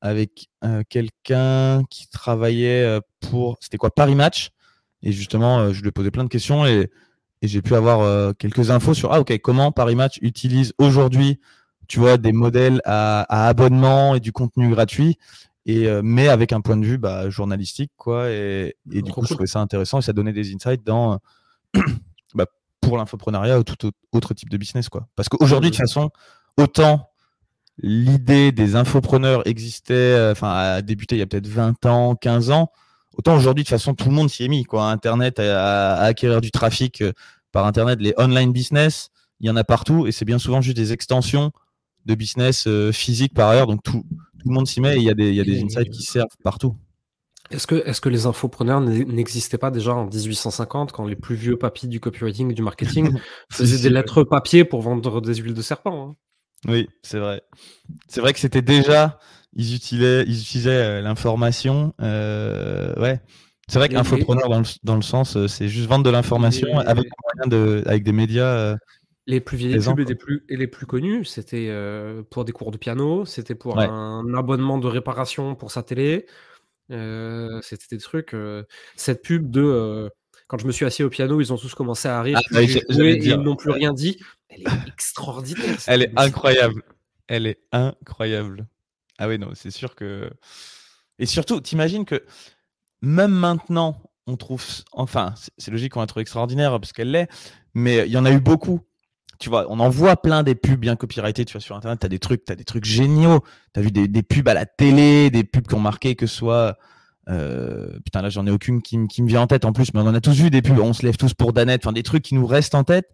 avec 0.01 0.47
quelqu'un 0.89 1.83
qui 1.89 2.07
travaillait 2.07 2.99
pour, 3.19 3.57
c'était 3.59 3.77
quoi, 3.77 3.89
Paris 3.89 4.15
Match. 4.15 4.49
Et 5.03 5.11
justement, 5.11 5.71
je 5.73 5.81
lui 5.81 5.89
ai 5.89 5.91
posé 5.91 6.11
plein 6.11 6.23
de 6.23 6.29
questions 6.29 6.65
et 6.65 6.89
et 7.41 7.47
j'ai 7.47 7.61
pu 7.61 7.75
avoir 7.75 8.01
euh, 8.01 8.33
quelques 8.33 8.71
infos 8.71 8.93
sur 8.93 9.13
ah 9.13 9.19
ok 9.19 9.37
comment 9.39 9.71
Paris 9.71 9.95
Match 9.95 10.17
utilise 10.21 10.73
aujourd'hui 10.77 11.39
tu 11.87 11.99
vois 11.99 12.17
des 12.17 12.31
modèles 12.31 12.81
à, 12.85 13.47
abonnement 13.47 14.15
et 14.15 14.19
du 14.19 14.31
contenu 14.31 14.69
gratuit 14.69 15.17
et 15.65 15.87
euh, 15.87 16.01
mais 16.03 16.27
avec 16.27 16.53
un 16.53 16.61
point 16.61 16.77
de 16.77 16.85
vue 16.85 16.97
bah, 16.97 17.29
journalistique 17.29 17.91
quoi 17.97 18.31
et, 18.31 18.75
et 18.91 19.01
du 19.01 19.11
coup 19.11 19.23
je 19.25 19.33
trouvais 19.33 19.47
ça 19.47 19.59
intéressant 19.59 19.99
et 19.99 20.01
ça 20.01 20.13
donnait 20.13 20.33
des 20.33 20.53
insights 20.53 20.83
dans 20.83 21.19
bah, 22.33 22.45
pour 22.85 22.97
l'infoprenariat 22.97 23.59
ou 23.59 23.63
tout 23.63 23.91
autre 24.13 24.33
type 24.33 24.49
de 24.49 24.57
business 24.57 24.89
quoi 24.89 25.07
parce 25.15 25.29
qu'aujourd'hui 25.29 25.71
de 25.71 25.75
toute 25.75 25.85
façon 25.85 26.09
autant 26.57 27.09
l'idée 27.77 28.51
des 28.51 28.75
infopreneurs 28.75 29.45
existait 29.47 29.93
euh, 29.93 30.31
enfin 30.31 30.51
a 30.51 30.81
débuté 30.81 31.15
il 31.15 31.19
y 31.19 31.21
a 31.21 31.25
peut-être 31.25 31.47
20 31.47 31.85
ans 31.85 32.15
15 32.15 32.51
ans 32.51 32.71
Autant 33.17 33.35
aujourd'hui, 33.35 33.63
de 33.63 33.67
toute 33.67 33.77
façon, 33.77 33.93
tout 33.93 34.09
le 34.09 34.15
monde 34.15 34.29
s'y 34.29 34.43
est 34.43 34.47
mis. 34.47 34.65
Quoi. 34.65 34.89
Internet, 34.91 35.39
à, 35.39 35.95
acquérir 35.95 36.41
du 36.41 36.51
trafic 36.51 37.01
euh, 37.01 37.13
par 37.51 37.65
Internet, 37.65 37.99
les 38.01 38.13
online 38.17 38.51
business, 38.51 39.09
il 39.39 39.47
y 39.47 39.49
en 39.49 39.55
a 39.55 39.63
partout 39.63 40.05
et 40.07 40.11
c'est 40.11 40.25
bien 40.25 40.39
souvent 40.39 40.61
juste 40.61 40.75
des 40.75 40.91
extensions 40.91 41.51
de 42.05 42.15
business 42.15 42.67
euh, 42.67 42.91
physique 42.91 43.33
par 43.33 43.49
ailleurs. 43.49 43.67
Donc 43.67 43.83
tout, 43.83 44.03
le 44.43 44.53
monde 44.53 44.67
s'y 44.67 44.81
met 44.81 44.95
et 44.95 44.97
il 44.97 45.03
y 45.03 45.09
a 45.09 45.13
des, 45.13 45.29
il 45.29 45.35
y 45.35 45.41
a 45.41 45.43
des 45.43 45.63
insights 45.63 45.89
qui 45.89 46.03
servent 46.03 46.27
partout. 46.43 46.75
Est-ce 47.51 47.67
que, 47.67 47.75
est 47.75 47.99
que 47.99 48.09
les 48.09 48.25
infopreneurs 48.25 48.81
n'existaient 48.81 49.57
pas 49.57 49.71
déjà 49.71 49.93
en 49.93 50.05
1850 50.05 50.91
quand 50.91 51.05
les 51.05 51.15
plus 51.15 51.35
vieux 51.35 51.57
papis 51.57 51.87
du 51.87 51.99
copywriting 51.99 52.53
du 52.53 52.61
marketing 52.61 53.19
faisaient 53.51 53.87
des 53.87 53.93
lettres 53.93 54.23
papier 54.23 54.65
pour 54.65 54.81
vendre 54.81 55.21
des 55.21 55.35
huiles 55.35 55.53
de 55.53 55.61
serpent 55.61 56.09
hein? 56.09 56.15
Oui, 56.67 56.89
c'est 57.03 57.19
vrai. 57.19 57.43
C'est 58.07 58.21
vrai 58.21 58.33
que 58.33 58.39
c'était 58.39 58.63
déjà 58.63 59.19
ils 59.55 59.75
utilisaient, 59.75 60.23
ils 60.27 60.39
utilisaient 60.41 61.01
l'information. 61.01 61.93
ouais. 61.99 63.19
C'est 63.67 63.79
vrai 63.79 63.89
qu'infopreneur 63.89 64.47
dans 64.47 64.59
le, 64.59 64.65
dans 64.83 64.95
le 64.95 65.01
sens, 65.01 65.47
c'est 65.47 65.67
juste 65.67 65.87
vendre 65.87 66.03
de 66.03 66.09
l'information 66.11 66.77
avec, 66.79 67.07
de, 67.47 67.81
avec 67.87 68.03
des 68.03 68.11
médias. 68.11 68.75
Les 69.27 69.39
plus 69.39 69.57
vieilles 69.57 69.79
pubs 69.79 69.99
et 69.99 70.05
les 70.05 70.15
plus, 70.15 70.45
et 70.49 70.55
les 70.55 70.67
plus 70.67 70.85
connus, 70.85 71.25
c'était 71.25 71.73
pour 72.29 72.45
des 72.45 72.51
cours 72.51 72.71
de 72.71 72.77
piano, 72.77 73.25
c'était 73.25 73.55
pour 73.55 73.79
un 73.79 74.33
abonnement 74.35 74.77
de 74.77 74.87
réparation 74.87 75.55
pour 75.55 75.71
sa 75.71 75.83
télé. 75.83 76.25
C'était 76.89 77.95
des 77.95 77.99
trucs. 77.99 78.35
cette 78.95 79.21
pub 79.21 79.49
de 79.49 80.09
quand 80.47 80.59
je 80.59 80.67
me 80.67 80.71
suis 80.71 80.85
assis 80.85 81.03
au 81.03 81.09
piano, 81.09 81.41
ils 81.41 81.51
ont 81.51 81.57
tous 81.57 81.73
commencé 81.73 82.07
à 82.07 82.21
rire. 82.21 82.39
Ah, 82.53 82.61
ils 82.61 83.35
n'ont 83.37 83.55
plus 83.55 83.71
rien 83.71 83.93
dit. 83.93 84.19
Elle 84.49 84.61
est 84.61 84.87
extraordinaire. 84.87 85.77
Elle 85.87 86.03
est 86.03 86.11
incroyable. 86.15 86.83
Elle 87.27 87.47
est 87.47 87.59
incroyable. 87.71 88.67
Ah 89.17 89.27
oui, 89.27 89.39
non, 89.39 89.51
c'est 89.55 89.71
sûr 89.71 89.95
que. 89.95 90.29
Et 91.17 91.25
surtout, 91.25 91.61
t'imagines 91.61 92.05
que 92.05 92.23
même 93.01 93.31
maintenant, 93.31 94.01
on 94.27 94.37
trouve. 94.37 94.63
Enfin, 94.91 95.33
c'est 95.57 95.71
logique 95.71 95.93
qu'on 95.93 96.01
la 96.01 96.07
trouve 96.07 96.21
extraordinaire 96.21 96.79
parce 96.79 96.93
qu'elle 96.93 97.11
l'est, 97.11 97.27
mais 97.73 98.05
il 98.05 98.11
y 98.11 98.17
en 98.17 98.25
a 98.25 98.31
eu 98.31 98.39
beaucoup. 98.39 98.81
Tu 99.39 99.49
vois, 99.49 99.65
on 99.69 99.79
en 99.79 99.89
voit 99.89 100.21
plein 100.21 100.43
des 100.43 100.55
pubs 100.55 100.79
bien 100.79 100.95
copyrightées, 100.95 101.45
tu 101.45 101.53
vois, 101.53 101.61
sur 101.61 101.75
Internet, 101.75 101.99
tu 101.99 102.05
as 102.05 102.09
des 102.09 102.19
trucs, 102.19 102.49
as 102.49 102.55
des 102.55 102.63
trucs 102.63 102.85
géniaux. 102.85 103.41
Tu 103.73 103.79
as 103.79 103.83
vu 103.83 103.91
des, 103.91 104.23
pubs 104.23 104.47
à 104.47 104.53
la 104.53 104.65
télé, 104.65 105.29
des 105.29 105.43
pubs 105.43 105.67
qui 105.67 105.75
ont 105.75 105.79
marqué 105.79 106.15
que 106.15 106.27
ce 106.27 106.35
soit 106.35 106.77
euh, 107.27 107.99
putain, 108.05 108.21
là, 108.21 108.29
j'en 108.29 108.45
ai 108.45 108.51
aucune 108.51 108.81
qui, 108.81 108.97
me 108.97 109.27
vient 109.27 109.41
en 109.41 109.47
tête 109.47 109.65
en 109.65 109.73
plus, 109.73 109.93
mais 109.93 109.99
on 109.99 110.07
en 110.07 110.13
a 110.13 110.21
tous 110.21 110.35
vu 110.35 110.49
des 110.49 110.61
pubs. 110.61 110.79
On 110.79 110.93
se 110.93 111.05
lève 111.05 111.17
tous 111.17 111.33
pour 111.33 111.53
Danette, 111.53 111.85
enfin, 111.85 111.93
des 111.93 112.03
trucs 112.03 112.23
qui 112.23 112.35
nous 112.35 112.45
restent 112.45 112.75
en 112.75 112.83
tête. 112.83 113.09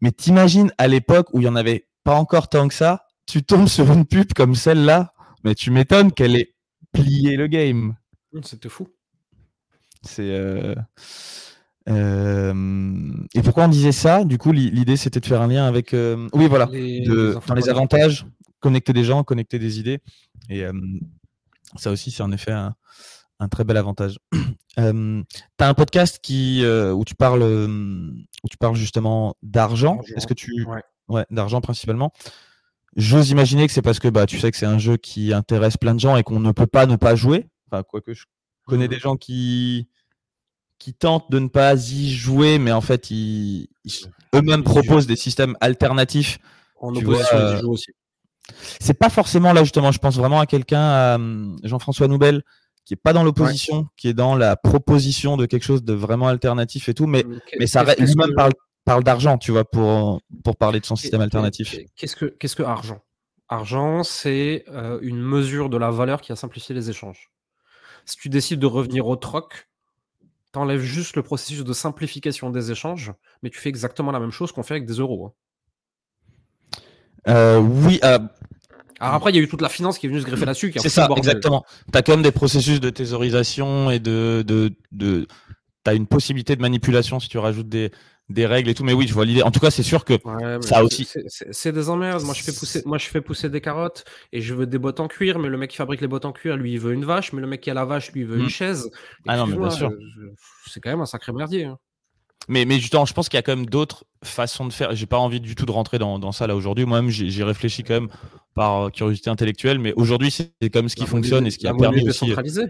Mais 0.00 0.12
t'imagines 0.12 0.72
à 0.78 0.88
l'époque 0.88 1.28
où 1.32 1.40
il 1.40 1.44
y 1.44 1.48
en 1.48 1.56
avait 1.56 1.88
pas 2.04 2.14
encore 2.14 2.48
tant 2.48 2.68
que 2.68 2.74
ça, 2.74 3.06
tu 3.26 3.42
tombes 3.42 3.68
sur 3.68 3.92
une 3.92 4.06
pub 4.06 4.32
comme 4.32 4.54
celle-là, 4.54 5.14
mais 5.44 5.54
tu 5.54 5.70
m'étonnes 5.70 6.12
qu'elle 6.12 6.36
ait 6.36 6.54
plié 6.92 7.36
le 7.36 7.46
game. 7.46 7.94
C'était 8.42 8.68
fou. 8.68 8.88
C'est. 10.02 10.30
Euh, 10.30 10.74
euh, 11.88 13.12
et 13.34 13.42
pourquoi 13.42 13.64
on 13.64 13.68
disait 13.68 13.92
ça? 13.92 14.24
Du 14.24 14.38
coup, 14.38 14.52
l'idée 14.52 14.96
c'était 14.96 15.20
de 15.20 15.26
faire 15.26 15.40
un 15.40 15.48
lien 15.48 15.66
avec. 15.66 15.92
Oui, 15.92 16.46
voilà. 16.48 16.66
dans 16.66 17.54
les 17.54 17.68
avantages, 17.68 18.26
connecter 18.60 18.92
des 18.92 19.04
gens, 19.04 19.24
connecter 19.24 19.58
des 19.58 19.78
idées. 19.80 20.00
Et 20.48 20.64
ça 21.76 21.90
aussi, 21.90 22.10
c'est 22.10 22.22
en 22.22 22.32
effet 22.32 22.52
un, 22.52 22.74
un 23.42 23.48
très 23.48 23.64
bel 23.64 23.76
avantage. 23.76 24.18
Euh, 24.78 25.22
tu 25.28 25.64
as 25.64 25.68
un 25.68 25.74
podcast 25.74 26.18
qui, 26.22 26.64
euh, 26.64 26.94
où, 26.94 27.04
tu 27.04 27.14
parles, 27.14 27.42
euh, 27.42 28.10
où 28.42 28.48
tu 28.48 28.56
parles 28.56 28.74
justement 28.74 29.36
d'argent. 29.42 30.00
Est-ce 30.16 30.26
que 30.26 30.32
tu. 30.32 30.66
Ouais, 31.08 31.26
d'argent 31.30 31.60
principalement. 31.60 32.10
J'ose 32.96 33.28
imaginer 33.28 33.66
que 33.66 33.72
c'est 33.74 33.82
parce 33.82 33.98
que 33.98 34.08
bah, 34.08 34.24
tu 34.24 34.40
sais 34.40 34.50
que 34.50 34.56
c'est 34.56 34.64
un 34.64 34.78
jeu 34.78 34.96
qui 34.96 35.34
intéresse 35.34 35.76
plein 35.76 35.94
de 35.94 36.00
gens 36.00 36.16
et 36.16 36.22
qu'on 36.22 36.40
ne 36.40 36.52
peut 36.52 36.66
pas 36.66 36.86
ne 36.86 36.96
pas 36.96 37.16
jouer. 37.16 37.50
Enfin, 37.70 37.82
quoique 37.82 38.14
je 38.14 38.24
connais 38.66 38.86
mmh. 38.86 38.90
des 38.90 38.98
gens 38.98 39.16
qui, 39.16 39.88
qui 40.82 40.94
tentent 40.94 41.30
de 41.30 41.38
ne 41.38 41.46
pas 41.46 41.76
y 41.76 42.10
jouer, 42.10 42.58
mais 42.58 42.72
en 42.72 42.80
fait, 42.80 43.08
ils, 43.12 43.68
eux-mêmes 44.34 44.64
proposent 44.64 45.06
des 45.06 45.14
systèmes 45.14 45.56
alternatifs. 45.60 46.40
En 46.80 46.92
opposition 46.92 47.56
jeu 47.58 47.68
aussi. 47.68 47.92
C'est 48.80 48.98
pas 48.98 49.08
forcément 49.08 49.52
là, 49.52 49.62
justement. 49.62 49.92
Je 49.92 50.00
pense 50.00 50.16
vraiment 50.16 50.40
à 50.40 50.46
quelqu'un, 50.46 51.18
Jean-François 51.62 52.08
Noubel, 52.08 52.42
qui 52.84 52.94
est 52.94 53.00
pas 53.00 53.12
dans 53.12 53.22
l'opposition, 53.22 53.86
qui 53.96 54.08
est 54.08 54.12
dans 54.12 54.34
la 54.34 54.56
proposition 54.56 55.36
de 55.36 55.46
quelque 55.46 55.62
chose 55.62 55.84
de 55.84 55.92
vraiment 55.92 56.26
alternatif 56.26 56.88
et 56.88 56.94
tout, 56.94 57.06
mais, 57.06 57.24
mais 57.60 57.68
ça 57.68 57.84
lui-même 57.94 58.34
parle, 58.34 58.52
parle 58.84 59.04
d'argent, 59.04 59.38
tu 59.38 59.52
vois, 59.52 59.64
pour, 59.64 60.20
pour 60.42 60.56
parler 60.56 60.80
de 60.80 60.86
son 60.86 60.96
système 60.96 61.20
alternatif. 61.20 61.76
Qu'est-ce 61.94 62.16
que, 62.16 62.24
qu'est-ce 62.24 62.56
que 62.56 62.64
argent? 62.64 62.98
Argent, 63.48 64.02
c'est 64.02 64.64
euh, 64.66 64.98
une 65.00 65.22
mesure 65.22 65.68
de 65.68 65.76
la 65.76 65.92
valeur 65.92 66.22
qui 66.22 66.32
a 66.32 66.36
simplifié 66.36 66.74
les 66.74 66.90
échanges. 66.90 67.30
Si 68.04 68.16
tu 68.16 68.28
décides 68.28 68.58
de 68.58 68.66
revenir 68.66 69.06
au 69.06 69.14
troc, 69.14 69.68
tu 70.52 70.58
enlèves 70.58 70.82
juste 70.82 71.16
le 71.16 71.22
processus 71.22 71.64
de 71.64 71.72
simplification 71.72 72.50
des 72.50 72.70
échanges, 72.70 73.12
mais 73.42 73.50
tu 73.50 73.58
fais 73.58 73.68
exactement 73.68 74.12
la 74.12 74.20
même 74.20 74.32
chose 74.32 74.52
qu'on 74.52 74.62
fait 74.62 74.74
avec 74.74 74.86
des 74.86 74.94
euros. 74.94 75.26
Hein. 75.26 75.32
Euh, 77.28 77.58
oui, 77.60 78.00
euh, 78.04 78.18
alors 79.02 79.14
après, 79.14 79.32
il 79.32 79.36
y 79.36 79.38
a 79.40 79.42
eu 79.42 79.48
toute 79.48 79.62
la 79.62 79.68
finance 79.68 79.98
qui 79.98 80.06
est 80.06 80.08
venue 80.08 80.20
se 80.20 80.26
greffer 80.26 80.44
là-dessus. 80.44 80.72
C'est 80.76 80.88
ça, 80.88 81.08
exactement. 81.16 81.64
Tu 81.92 81.98
as 81.98 82.02
quand 82.02 82.12
même 82.12 82.22
des 82.22 82.30
processus 82.30 82.80
de 82.80 82.88
thésaurisation 82.88 83.90
et 83.90 83.98
de. 83.98 84.44
de, 84.46 84.72
de... 84.92 85.26
Tu 85.84 85.90
as 85.90 85.94
une 85.94 86.06
possibilité 86.06 86.54
de 86.54 86.60
manipulation 86.60 87.18
si 87.18 87.28
tu 87.28 87.38
rajoutes 87.38 87.68
des, 87.68 87.90
des 88.32 88.46
règles 88.46 88.70
et 88.70 88.74
tout. 88.74 88.84
Mais 88.84 88.92
oui, 88.92 89.06
je 89.06 89.14
vois 89.14 89.24
l'idée. 89.24 89.42
En 89.42 89.50
tout 89.50 89.60
cas, 89.60 89.70
c'est 89.70 89.82
sûr 89.82 90.04
que 90.04 90.18
ça 90.60 90.82
aussi. 90.82 91.08
C'est 91.28 91.72
des 91.72 91.88
emmerdes. 91.88 92.22
Moi 92.24 92.34
je, 92.34 92.42
fais 92.42 92.52
pousser, 92.52 92.82
moi, 92.84 92.98
je 92.98 93.06
fais 93.06 93.20
pousser 93.20 93.48
des 93.48 93.60
carottes 93.60 94.04
et 94.32 94.40
je 94.40 94.54
veux 94.54 94.66
des 94.66 94.78
bottes 94.78 95.00
en 95.00 95.08
cuir. 95.08 95.38
Mais 95.38 95.48
le 95.48 95.58
mec 95.58 95.70
qui 95.70 95.76
fabrique 95.76 96.00
les 96.00 96.08
bottes 96.08 96.24
en 96.24 96.32
cuir, 96.32 96.56
lui, 96.56 96.72
il 96.72 96.80
veut 96.80 96.92
une 96.92 97.04
vache. 97.04 97.32
Mais 97.32 97.40
le 97.40 97.46
mec 97.46 97.60
qui 97.60 97.70
a 97.70 97.74
la 97.74 97.84
vache, 97.84 98.12
lui, 98.12 98.22
il 98.22 98.26
veut 98.26 98.38
une 98.38 98.46
mmh. 98.46 98.50
chaise. 98.50 98.90
ah 99.28 99.36
non, 99.36 99.46
mais 99.46 99.56
bien 99.56 99.70
sûr. 99.70 99.90
C'est 100.66 100.80
quand 100.80 100.90
même 100.90 101.00
un 101.00 101.06
sacré 101.06 101.32
merdier. 101.32 101.64
Hein. 101.64 101.78
Mais, 102.48 102.64
mais 102.64 102.78
justement, 102.80 103.04
je 103.04 103.14
pense 103.14 103.28
qu'il 103.28 103.36
y 103.36 103.38
a 103.38 103.42
quand 103.42 103.54
même 103.54 103.66
d'autres 103.66 104.04
façons 104.24 104.66
de 104.66 104.72
faire. 104.72 104.94
J'ai 104.94 105.06
pas 105.06 105.18
envie 105.18 105.40
du 105.40 105.54
tout 105.54 105.66
de 105.66 105.70
rentrer 105.70 105.98
dans, 105.98 106.18
dans 106.18 106.32
ça 106.32 106.46
là 106.46 106.56
aujourd'hui. 106.56 106.84
Moi-même, 106.84 107.10
j'ai 107.10 107.44
réfléchi 107.44 107.84
quand 107.84 107.94
même 107.94 108.08
par 108.54 108.90
curiosité 108.90 109.30
intellectuelle, 109.30 109.78
mais 109.78 109.92
aujourd'hui, 109.94 110.30
c'est 110.30 110.70
comme 110.72 110.88
ce 110.88 110.96
qui 110.96 111.06
fonctionne 111.06 111.46
et 111.46 111.50
ce 111.50 111.58
qui 111.58 111.66
a 111.66 111.74
permis 111.74 112.08
aussi 112.08 112.32
euh, 112.32 112.66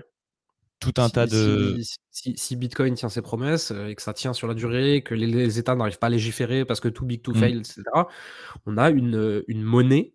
tout 0.82 1.00
un 1.00 1.08
tas 1.08 1.26
de. 1.26 1.78
Si, 2.10 2.56
Bitcoin 2.56 2.94
tient 2.94 3.08
ses 3.08 3.22
promesses 3.22 3.70
euh, 3.70 3.86
et 3.86 3.94
que 3.94 4.02
ça 4.02 4.12
tient 4.12 4.32
sur 4.32 4.46
la 4.46 4.54
durée, 4.54 5.02
que 5.02 5.14
les, 5.14 5.58
États 5.58 5.74
n'arrivent 5.74 5.98
pas 5.98 6.08
à 6.08 6.10
légiférer 6.10 6.64
parce 6.64 6.80
que 6.80 6.88
too 6.88 7.06
big 7.06 7.22
to 7.22 7.32
mmh. 7.32 7.36
fail, 7.36 7.58
etc., 7.58 7.82
on 8.66 8.76
a 8.76 8.90
une, 8.90 9.42
une 9.48 9.62
monnaie. 9.62 10.12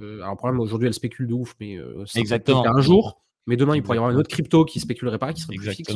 Euh, 0.00 0.18
alors, 0.18 0.32
le 0.32 0.36
problème, 0.36 0.60
aujourd'hui, 0.60 0.86
elle 0.86 0.94
spécule 0.94 1.26
de 1.26 1.34
ouf, 1.34 1.54
mais 1.60 1.78
Exactement. 2.14 2.64
un 2.66 2.80
jour. 2.80 3.22
Mais 3.46 3.56
demain, 3.56 3.76
il 3.76 3.82
pourrait 3.82 3.96
y 3.96 3.98
avoir 3.98 4.10
une 4.10 4.18
autre 4.18 4.30
crypto 4.30 4.64
qui 4.64 4.80
spéculerait 4.80 5.18
pas, 5.18 5.32
qui 5.32 5.42
serait 5.42 5.56
plus 5.56 5.70
fixe. 5.70 5.94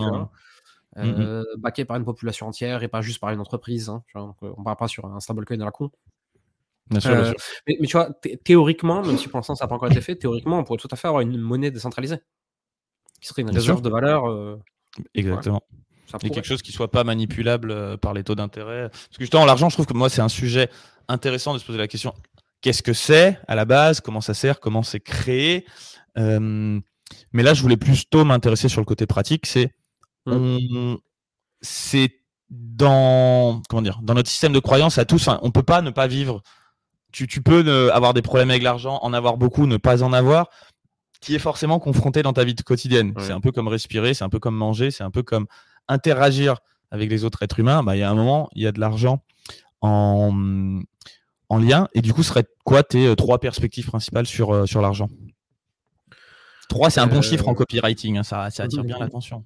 Euh, 0.96 1.44
backé 1.58 1.84
par 1.84 1.96
une 1.96 2.04
population 2.04 2.48
entière 2.48 2.82
et 2.82 2.88
pas 2.88 3.02
juste 3.02 3.20
par 3.20 3.30
une 3.30 3.40
entreprise. 3.40 3.88
Hein, 3.88 4.02
euh, 4.16 4.32
on 4.42 4.60
ne 4.60 4.64
parle 4.64 4.76
pas 4.76 4.88
sur 4.88 5.04
un 5.06 5.20
stablecoin 5.20 5.60
à 5.60 5.64
la 5.64 5.70
con. 5.70 5.90
Euh, 7.06 7.32
mais, 7.66 7.76
tu 7.86 7.92
vois, 7.92 8.10
théoriquement, 8.44 9.02
même 9.02 9.18
si 9.18 9.28
pour 9.28 9.38
l'instant 9.38 9.54
ça 9.54 9.64
n'a 9.64 9.68
pas 9.68 9.74
encore 9.74 9.90
été 9.90 10.00
fait, 10.00 10.16
théoriquement, 10.16 10.58
on 10.58 10.64
pourrait 10.64 10.78
tout 10.78 10.88
à 10.90 10.96
fait 10.96 11.08
avoir 11.08 11.20
une 11.20 11.36
monnaie 11.38 11.70
décentralisée 11.70 12.18
qui 13.20 13.28
serait 13.28 13.42
une 13.42 13.50
réserve 13.50 13.82
de 13.82 13.88
valeur. 13.88 14.58
Exactement. 15.14 15.62
Et 16.22 16.30
quelque 16.30 16.46
chose 16.46 16.62
qui 16.62 16.72
soit 16.72 16.90
pas 16.90 17.04
manipulable 17.04 17.98
par 17.98 18.14
les 18.14 18.24
taux 18.24 18.34
d'intérêt. 18.34 18.88
Parce 18.88 19.18
que 19.18 19.20
justement, 19.24 19.44
l'argent, 19.44 19.68
je 19.68 19.76
trouve 19.76 19.86
que 19.86 19.94
moi, 19.94 20.08
c'est 20.08 20.22
un 20.22 20.28
sujet 20.28 20.70
intéressant 21.08 21.52
de 21.52 21.58
se 21.58 21.64
poser 21.64 21.78
la 21.78 21.88
question 21.88 22.14
qu'est-ce 22.60 22.82
que 22.82 22.92
c'est 22.92 23.38
à 23.46 23.54
la 23.54 23.64
base 23.64 24.00
Comment 24.00 24.20
ça 24.20 24.34
sert 24.34 24.58
Comment 24.58 24.82
c'est 24.82 25.00
créé 25.00 25.66
Mais 26.16 26.82
là, 27.42 27.54
je 27.54 27.62
voulais 27.62 27.76
plutôt 27.76 28.24
m'intéresser 28.24 28.68
sur 28.68 28.80
le 28.80 28.86
côté 28.86 29.06
pratique 29.06 29.46
c'est 29.46 29.72
Mmh. 30.28 30.96
c'est 31.60 32.10
dans 32.50 33.62
comment 33.68 33.82
dire 33.82 34.00
dans 34.02 34.14
notre 34.14 34.30
système 34.30 34.52
de 34.52 34.58
croyance 34.58 34.98
à 34.98 35.04
tous, 35.04 35.28
on 35.42 35.50
peut 35.50 35.62
pas 35.62 35.82
ne 35.82 35.90
pas 35.90 36.06
vivre. 36.06 36.42
Tu, 37.10 37.26
tu 37.26 37.40
peux 37.40 37.90
avoir 37.92 38.12
des 38.12 38.20
problèmes 38.20 38.50
avec 38.50 38.62
l'argent, 38.62 38.98
en 39.00 39.14
avoir 39.14 39.38
beaucoup, 39.38 39.66
ne 39.66 39.78
pas 39.78 40.02
en 40.02 40.12
avoir. 40.12 40.50
Qui 41.20 41.34
est 41.34 41.40
forcément 41.40 41.80
confronté 41.80 42.22
dans 42.22 42.32
ta 42.32 42.44
vie 42.44 42.54
quotidienne. 42.54 43.12
C'est 43.18 43.32
un 43.32 43.40
peu 43.40 43.50
comme 43.50 43.68
respirer, 43.68 44.14
c'est 44.14 44.24
un 44.24 44.28
peu 44.28 44.38
comme 44.38 44.54
manger, 44.54 44.90
c'est 44.90 45.02
un 45.02 45.10
peu 45.10 45.22
comme 45.22 45.46
interagir 45.88 46.58
avec 46.90 47.10
les 47.10 47.24
autres 47.24 47.42
êtres 47.42 47.58
humains. 47.58 47.82
Bah, 47.82 47.96
il 47.96 48.00
y 48.00 48.02
a 48.02 48.10
un 48.10 48.14
moment, 48.14 48.48
il 48.54 48.62
y 48.62 48.66
a 48.66 48.72
de 48.72 48.78
l'argent 48.78 49.24
en, 49.80 50.80
en 51.48 51.58
lien. 51.58 51.88
Et 51.94 52.02
du 52.02 52.14
coup, 52.14 52.22
ce 52.22 52.28
serait 52.28 52.44
quoi 52.64 52.82
tes 52.82 53.08
euh, 53.08 53.14
trois 53.16 53.40
perspectives 53.40 53.86
principales 53.86 54.26
sur, 54.26 54.54
euh, 54.54 54.66
sur 54.66 54.80
l'argent? 54.80 55.08
Trois, 56.68 56.90
c'est 56.90 57.00
un 57.00 57.06
bon 57.06 57.22
chiffre 57.22 57.48
en 57.48 57.52
euh, 57.52 57.54
copywriting. 57.54 58.18
Hein, 58.18 58.22
ça, 58.22 58.50
ça 58.50 58.64
attire 58.64 58.84
bien 58.84 58.98
l'attention. 58.98 59.44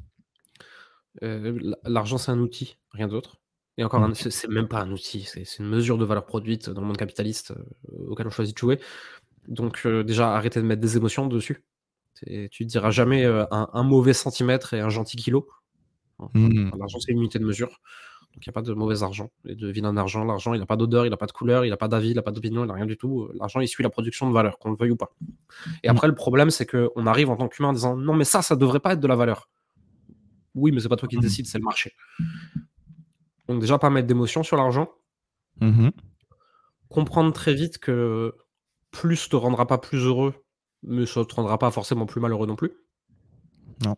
Euh, 1.23 1.75
l'argent, 1.85 2.19
c'est 2.19 2.33
un 2.33 2.39
outil, 2.39 2.77
rien 2.91 3.09
d'autre. 3.09 3.39
Et 3.79 3.85
encore, 3.85 4.07
mmh. 4.07 4.15
c'est 4.15 4.49
même 4.49 4.69
pas 4.69 4.81
un 4.81 4.91
outil, 4.91 5.23
c'est 5.23 5.59
une 5.59 5.67
mesure 5.67 5.97
de 5.97 6.05
valeur 6.05 6.27
produite 6.27 6.69
dans 6.69 6.83
le 6.83 6.87
monde 6.87 6.99
capitaliste 6.99 7.53
euh, 7.53 8.09
auquel 8.09 8.27
on 8.27 8.31
choisit 8.31 8.55
de 8.55 8.59
jouer. 8.59 8.81
Donc, 9.49 9.83
euh, 9.87 10.05
déjà, 10.05 10.35
arrêtez 10.35 10.61
de 10.61 10.67
mettre 10.67 10.81
des 10.81 10.97
émotions 10.97 11.27
dessus. 11.27 11.65
Tu 12.51 12.65
diras 12.65 12.91
jamais 12.91 13.25
un, 13.25 13.83
mauvais 13.83 14.13
centimètre 14.13 14.75
et 14.75 14.81
un 14.81 14.91
gentil 14.91 15.17
kilo. 15.17 15.49
Mmh. 16.35 16.71
L'argent, 16.79 17.01
c'est 17.01 17.11
une 17.11 17.19
unité 17.19 17.41
de 17.41 17.45
mesure. 17.45 17.81
Donc, 18.35 18.47
il 18.47 18.49
n'y 18.49 18.53
a 18.53 18.53
pas 18.53 18.63
de 18.63 18.73
mauvais 18.73 19.03
argent 19.03 19.31
et 19.45 19.57
de 19.57 19.69
vilain 19.69 19.97
argent. 19.97 20.25
L'argent, 20.25 20.55
il 20.55 20.61
n'a 20.61 20.67
pas 20.67 20.77
d'odeur, 20.77 21.05
il 21.05 21.11
n'a 21.11 21.17
pas 21.17 21.27
de 21.27 21.33
couleur, 21.33 21.65
il 21.65 21.71
n'a 21.71 21.77
pas 21.77 21.89
d'avis, 21.89 22.11
il 22.11 22.15
n'a 22.15 22.23
pas 22.23 22.31
d'opinion, 22.31 22.65
il 22.65 22.69
n'a 22.69 22.75
rien 22.75 22.87
du 22.87 22.97
tout. 22.97 23.29
L'argent, 23.35 23.61
il 23.61 23.67
suit 23.67 23.83
la 23.83 23.91
production 23.91 24.29
de 24.29 24.33
valeur, 24.33 24.59
qu'on 24.59 24.71
le 24.71 24.77
veuille 24.79 24.93
ou 24.93 24.97
pas. 24.97 25.11
Et 25.83 25.89
mmh. 25.89 25.91
après, 25.91 26.07
le 26.07 26.15
problème, 26.15 26.51
c'est 26.51 26.67
qu'on 26.67 27.07
arrive 27.07 27.29
en 27.29 27.37
tant 27.37 27.49
qu'humain 27.49 27.71
en 27.71 27.73
disant 27.73 27.97
non, 27.97 28.15
mais 28.15 28.25
ça, 28.25 28.41
ça 28.41 28.55
devrait 28.55 28.81
pas 28.81 28.93
être 28.93 29.01
de 29.01 29.09
la 29.09 29.17
valeur. 29.17 29.49
Oui, 30.55 30.71
mais 30.73 30.81
c'est 30.81 30.89
pas 30.89 30.97
toi 30.97 31.09
qui 31.09 31.17
mmh 31.17 31.21
décides, 31.21 31.47
c'est 31.47 31.59
le 31.59 31.65
marché. 31.65 31.95
Donc 33.49 33.61
déjà, 33.61 33.79
pas 33.79 33.91
mettre 33.91 34.07
d'émotion 34.07 34.43
sur 34.43 34.57
l'argent. 34.57 34.91
Mmh 35.61 35.89
Comprendre 36.89 37.33
très 37.33 37.55
vite 37.55 37.79
que 37.79 38.35
plus 38.93 39.29
te 39.29 39.35
rendra 39.35 39.67
pas 39.67 39.79
plus 39.79 40.05
heureux, 40.05 40.35
mais 40.85 41.07
ça 41.07 41.25
te 41.25 41.35
rendra 41.35 41.59
pas 41.59 41.73
forcément 41.73 42.07
plus 42.07 42.21
malheureux 42.21 42.47
non 42.47 42.55
plus. 42.55 42.73
Non. 43.85 43.97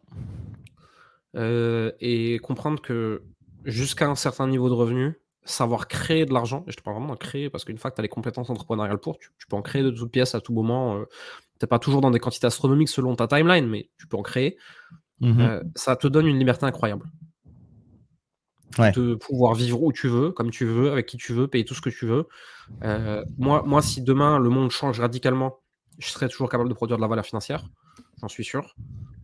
Euh, 1.37 1.93
et 2.01 2.39
comprendre 2.39 2.81
que 2.81 3.23
jusqu'à 3.65 4.09
un 4.09 4.15
certain 4.15 4.47
niveau 4.47 4.69
de 4.69 4.75
revenu, 4.75 5.21
savoir 5.45 5.89
créer 5.89 6.25
de 6.25 6.33
l'argent, 6.33 6.65
et 6.67 6.73
je 6.73 6.77
te 6.77 6.83
parle 6.83 6.97
vraiment 6.97 7.15
de 7.15 7.19
créer, 7.19 7.51
parce 7.51 7.65
qu'une 7.65 7.77
fois 7.77 7.91
que 7.91 7.97
tu 7.97 8.01
as 8.01 8.03
les 8.03 8.09
compétences 8.09 8.49
entrepreneuriales 8.49 8.99
pour, 8.99 9.19
tu, 9.19 9.31
peux 9.49 9.57
en 9.57 9.63
créer 9.63 9.83
de 9.83 9.91
toutes 9.91 10.11
pièces 10.11 10.35
à 10.35 10.41
tout 10.41 10.55
moment. 10.55 10.97
Euh, 10.97 11.05
peut-être 11.59 11.71
pas 11.71 11.79
toujours 11.79 12.01
dans 12.01 12.11
des 12.11 12.21
quantités 12.21 12.47
astronomiques 12.47 12.89
selon 12.89 13.15
ta 13.15 13.27
timeline, 13.27 13.67
mais 13.67 13.91
tu 13.99 14.07
peux 14.07 14.17
en 14.17 14.23
créer. 14.23 14.57
Mhm. 15.21 15.41
Euh, 15.41 15.63
ça 15.75 15.97
te 15.97 16.07
donne 16.07 16.27
une 16.27 16.39
liberté 16.39 16.67
incroyable. 16.67 17.07
Ouais. 18.79 18.93
De 18.93 19.15
pouvoir 19.15 19.55
vivre 19.55 19.83
où 19.83 19.93
tu 19.93 20.09
veux, 20.09 20.33
comme 20.33 20.51
tu 20.51 20.65
veux, 20.65 20.91
avec 20.91 21.07
qui 21.07 21.17
tu 21.17 21.33
veux, 21.33 21.47
payer 21.47 21.65
tout 21.65 21.75
ce 21.75 21.81
que 21.81 21.91
tu 21.91 22.07
veux. 22.07 22.27
Euh, 22.83 23.25
moi, 23.39 23.63
moi, 23.65 23.83
si 23.83 24.03
demain 24.03 24.39
le 24.39 24.49
monde 24.49 24.71
change 24.71 24.99
radicalement, 25.01 25.61
je 25.99 26.09
serai 26.09 26.29
toujours 26.29 26.49
capable 26.49 26.69
de 26.69 26.75
produire 26.75 26.97
de 26.97 27.03
la 27.03 27.09
valeur 27.09 27.25
financière, 27.25 27.65
j'en 28.21 28.29
suis 28.29 28.45
sûr, 28.45 28.75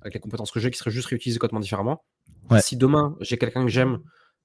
avec 0.03 0.15
les 0.15 0.21
compétences 0.21 0.51
que 0.51 0.61
j'ai, 0.61 0.71
qui 0.71 0.79
seraient 0.79 0.91
juste 0.91 1.09
réutilisées 1.09 1.39
complètement 1.39 1.61
différemment. 1.61 2.05
Ouais. 2.51 2.61
Si 2.61 2.77
demain 2.77 3.17
j'ai 3.21 3.39
quelqu'un 3.39 3.65
que 3.65 3.71
j'aime 3.71 4.01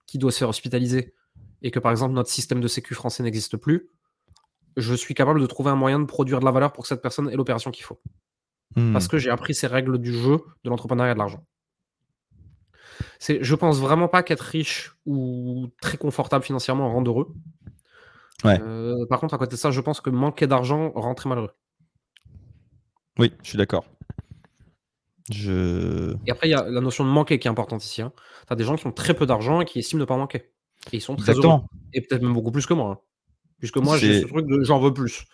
qui 0.08 0.18
doit 0.18 0.32
se 0.32 0.40
faire 0.40 0.50
hospitaliser 0.50 1.14
et 1.62 1.72
que 1.72 1.80
par 1.80 1.92
exemple 1.92 2.14
notre 2.14 2.30
système 2.30 2.62
de 2.62 2.68
sécu 2.68 2.94
français 2.94 3.24
n'existe 3.24 3.58
plus, 3.58 3.90
je 4.78 4.94
suis 4.94 5.14
capable 5.14 5.40
de 5.40 5.46
trouver 5.46 5.70
un 5.70 5.76
moyen 5.76 6.00
de 6.00 6.06
produire 6.06 6.40
de 6.40 6.46
la 6.46 6.52
valeur 6.52 6.74
pour 6.74 6.84
que 6.84 6.88
cette 6.88 7.02
personne 7.02 7.30
ait 7.30 7.36
l'opération 7.36 7.72
qu'il 7.72 7.86
faut. 7.86 8.00
Hmm. 8.76 8.94
Parce 8.94 9.08
que 9.08 9.18
j'ai 9.18 9.30
appris 9.30 9.56
ces 9.56 9.68
règles 9.68 9.98
du 10.00 10.14
jeu 10.14 10.40
de 10.64 10.70
l'entrepreneuriat 10.70 11.12
et 11.12 11.16
de 11.16 11.20
l'argent. 11.20 11.46
C'est, 13.26 13.40
je 13.44 13.56
pense 13.56 13.80
vraiment 13.80 14.08
pas 14.08 14.22
qu'être 14.22 14.42
riche 14.42 14.96
ou 15.08 15.68
très 15.82 15.98
confortable 15.98 16.46
financièrement 16.46 16.92
rend 16.94 17.04
heureux. 17.04 17.34
Ouais. 18.44 18.60
Euh, 18.62 19.08
par 19.08 19.20
contre, 19.20 19.34
à 19.34 19.40
côté 19.40 19.56
de 19.56 19.60
ça, 19.60 19.72
je 19.72 19.82
pense 19.82 20.00
que 20.00 20.12
manquer 20.12 20.46
d'argent 20.46 20.92
rend 20.94 21.16
très 21.16 21.28
malheureux. 21.28 21.50
Oui, 23.18 23.34
je 23.42 23.50
suis 23.50 23.58
d'accord. 23.58 23.84
Je. 25.32 26.14
Et 26.28 26.32
après, 26.32 26.50
il 26.50 26.52
y 26.52 26.54
a 26.54 26.70
la 26.70 26.82
notion 26.82 27.04
de 27.04 27.10
manquer 27.10 27.40
qui 27.40 27.48
est 27.48 27.52
importante 27.52 27.84
ici. 27.84 28.04
Tu 28.04 28.54
as 28.54 28.56
des 28.56 28.64
gens 28.64 28.76
qui 28.76 28.86
ont 28.86 28.92
très 28.92 29.16
peu 29.16 29.26
d'argent 29.26 29.60
et 29.60 29.66
qui 29.66 29.80
estiment 29.80 30.02
ne 30.02 30.06
pas 30.06 30.18
manquer. 30.18 30.52
Et 30.92 30.98
ils 30.98 31.02
sont 31.02 31.16
très 31.16 31.32
heureux. 31.32 31.38
Exactement. 31.40 31.68
Et 31.94 32.02
peut-être 32.02 32.22
même 32.22 32.34
beaucoup 32.34 32.52
plus 32.52 32.68
que 32.68 32.76
moi. 32.76 32.92
hein. 32.92 33.00
Puisque 33.58 33.78
moi, 33.78 33.98
j'ai 33.98 34.22
ce 34.22 34.28
truc 34.28 34.46
de 34.46 34.62
j'en 34.64 34.80
veux 34.80 34.94
plus. 34.94 35.26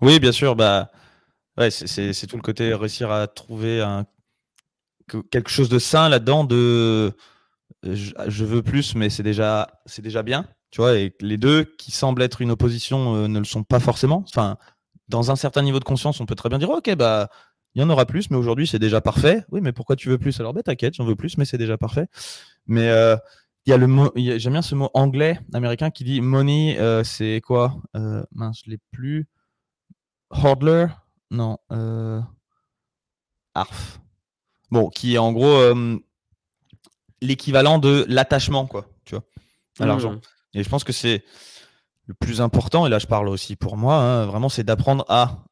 Oui, 0.00 0.18
bien 0.18 0.32
sûr. 0.32 0.56
Bah, 0.56 0.90
ouais, 1.58 1.70
c'est- 1.70 1.88
c'est 1.88 2.14
c'est 2.14 2.26
tout 2.26 2.36
le 2.36 2.42
côté 2.42 2.72
réussir 2.72 3.10
à 3.10 3.26
trouver 3.26 3.82
un 3.82 4.06
quelque 5.30 5.50
chose 5.50 5.68
de 5.68 5.78
sain 5.78 6.08
là-dedans. 6.08 6.44
De, 6.44 7.12
je, 7.84 8.44
veux 8.44 8.62
plus, 8.62 8.94
mais 8.94 9.10
c'est 9.10 9.22
déjà 9.22 9.68
c'est 9.86 10.02
déjà 10.02 10.22
bien. 10.22 10.46
Tu 10.70 10.80
vois, 10.80 10.96
et 10.96 11.14
les 11.20 11.36
deux 11.36 11.64
qui 11.64 11.92
semblent 11.92 12.22
être 12.22 12.40
une 12.40 12.50
opposition 12.50 13.14
euh, 13.14 13.28
ne 13.28 13.38
le 13.38 13.44
sont 13.44 13.62
pas 13.62 13.78
forcément. 13.78 14.24
Enfin, 14.28 14.56
dans 15.08 15.30
un 15.30 15.36
certain 15.36 15.62
niveau 15.62 15.78
de 15.78 15.84
conscience, 15.84 16.20
on 16.20 16.26
peut 16.26 16.34
très 16.34 16.48
bien 16.48 16.58
dire, 16.58 16.70
ok, 16.70 16.94
bah, 16.96 17.28
il 17.74 17.82
y 17.82 17.84
en 17.84 17.90
aura 17.90 18.06
plus, 18.06 18.30
mais 18.30 18.36
aujourd'hui 18.36 18.66
c'est 18.66 18.78
déjà 18.78 19.00
parfait. 19.00 19.44
Oui, 19.50 19.60
mais 19.60 19.72
pourquoi 19.72 19.96
tu 19.96 20.08
veux 20.08 20.18
plus? 20.18 20.38
Alors, 20.40 20.54
bah, 20.54 20.62
t'inquiète, 20.62 20.94
j'en 20.94 21.04
veux 21.04 21.16
plus, 21.16 21.38
mais 21.38 21.44
c'est 21.44 21.58
déjà 21.58 21.76
parfait. 21.76 22.06
Mais 22.66 22.88
euh, 22.88 23.16
y 23.66 23.72
a 23.72 23.76
le 23.76 23.86
mot, 23.86 24.10
j'aime 24.16 24.52
bien 24.52 24.62
ce 24.62 24.74
mot 24.74 24.90
anglais 24.94 25.38
américain 25.52 25.90
qui 25.90 26.04
dit 26.04 26.20
money, 26.20 26.78
euh, 26.78 27.04
c'est 27.04 27.40
quoi? 27.44 27.76
Euh, 27.96 28.24
Mince, 28.32 28.62
je 28.64 28.70
l'ai 28.70 28.78
plus. 28.92 29.28
Hodler? 30.30 30.86
Non. 31.30 31.58
Arf. 33.54 34.00
Bon, 34.70 34.88
qui 34.88 35.14
est 35.14 35.18
en 35.18 35.32
gros 35.32 35.74
l'équivalent 37.26 37.78
de 37.78 38.04
l'attachement, 38.08 38.66
quoi, 38.66 38.86
tu 39.04 39.14
vois, 39.14 39.24
à 39.80 39.86
l'argent. 39.86 40.12
Mmh. 40.12 40.20
Et 40.54 40.62
je 40.62 40.68
pense 40.68 40.84
que 40.84 40.92
c'est 40.92 41.24
le 42.06 42.14
plus 42.14 42.40
important, 42.40 42.86
et 42.86 42.90
là 42.90 42.98
je 42.98 43.06
parle 43.06 43.28
aussi 43.28 43.56
pour 43.56 43.76
moi, 43.76 43.96
hein, 43.96 44.26
vraiment, 44.26 44.48
c'est 44.48 44.64
d'apprendre 44.64 45.04
à 45.08 45.44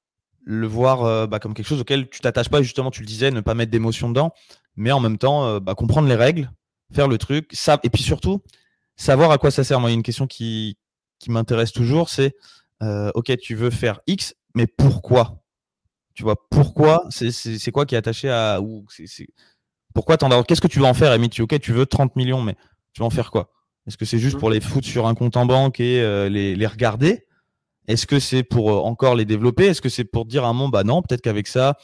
le 0.44 0.66
voir 0.66 1.04
euh, 1.04 1.26
bah, 1.26 1.38
comme 1.38 1.54
quelque 1.54 1.66
chose 1.66 1.80
auquel 1.80 2.08
tu 2.08 2.20
t'attaches 2.20 2.48
pas, 2.48 2.62
justement, 2.62 2.90
tu 2.90 3.00
le 3.00 3.06
disais, 3.06 3.30
ne 3.30 3.40
pas 3.40 3.54
mettre 3.54 3.70
d'émotion 3.70 4.08
dedans, 4.08 4.32
mais 4.76 4.92
en 4.92 5.00
même 5.00 5.18
temps, 5.18 5.46
euh, 5.46 5.60
bah, 5.60 5.74
comprendre 5.74 6.08
les 6.08 6.16
règles, 6.16 6.50
faire 6.92 7.08
le 7.08 7.16
truc, 7.18 7.48
ça, 7.52 7.78
et 7.82 7.90
puis 7.90 8.02
surtout, 8.02 8.42
savoir 8.96 9.30
à 9.30 9.38
quoi 9.38 9.50
ça 9.50 9.64
sert. 9.64 9.80
Moi, 9.80 9.90
il 9.90 9.92
y 9.92 9.96
a 9.96 9.96
une 9.96 10.02
question 10.02 10.26
qui, 10.26 10.76
qui 11.18 11.30
m'intéresse 11.30 11.72
toujours, 11.72 12.08
c'est, 12.08 12.34
euh, 12.82 13.10
ok, 13.14 13.36
tu 13.38 13.54
veux 13.54 13.70
faire 13.70 14.00
X, 14.06 14.34
mais 14.54 14.66
pourquoi? 14.66 15.42
Tu 16.14 16.22
vois, 16.24 16.36
pourquoi? 16.50 17.06
C'est 17.10 17.70
quoi 17.70 17.86
qui 17.86 17.94
est 17.94 17.98
attaché 17.98 18.28
à... 18.28 18.60
Ou 18.60 18.84
c'est- 18.90 19.26
pourquoi 19.94 20.16
t'en 20.16 20.30
as- 20.30 20.42
Qu'est-ce 20.44 20.60
que 20.60 20.68
tu 20.68 20.78
veux 20.78 20.84
en 20.84 20.94
faire, 20.94 21.12
Amy? 21.12 21.28
Tu 21.28 21.42
ok, 21.42 21.58
tu 21.60 21.72
veux 21.72 21.86
30 21.86 22.16
millions, 22.16 22.40
mais 22.42 22.54
tu 22.92 23.00
vas 23.00 23.06
en 23.06 23.10
faire 23.10 23.30
quoi? 23.30 23.50
Est-ce 23.86 23.96
que 23.96 24.04
c'est 24.04 24.18
juste 24.18 24.34
Mhm. 24.34 24.40
pour 24.40 24.50
les 24.50 24.60
foutre 24.60 24.86
sur 24.86 25.06
un 25.06 25.14
compte 25.14 25.36
en 25.36 25.46
banque 25.46 25.80
et 25.80 26.00
euh, 26.00 26.28
les, 26.28 26.54
les 26.54 26.66
regarder? 26.66 27.24
Est-ce 27.88 28.06
que 28.06 28.20
c'est 28.20 28.42
pour 28.44 28.70
euh, 28.70 28.76
encore 28.80 29.14
les 29.16 29.24
développer? 29.24 29.66
Est-ce 29.66 29.82
que 29.82 29.88
c'est 29.88 30.04
pour 30.04 30.24
dire 30.24 30.44
à 30.44 30.48
un 30.48 30.52
moment, 30.52 30.68
bah 30.68 30.84
non, 30.84 31.02
peut-être 31.02 31.20
qu'avec 31.22 31.48
ça, 31.48 31.76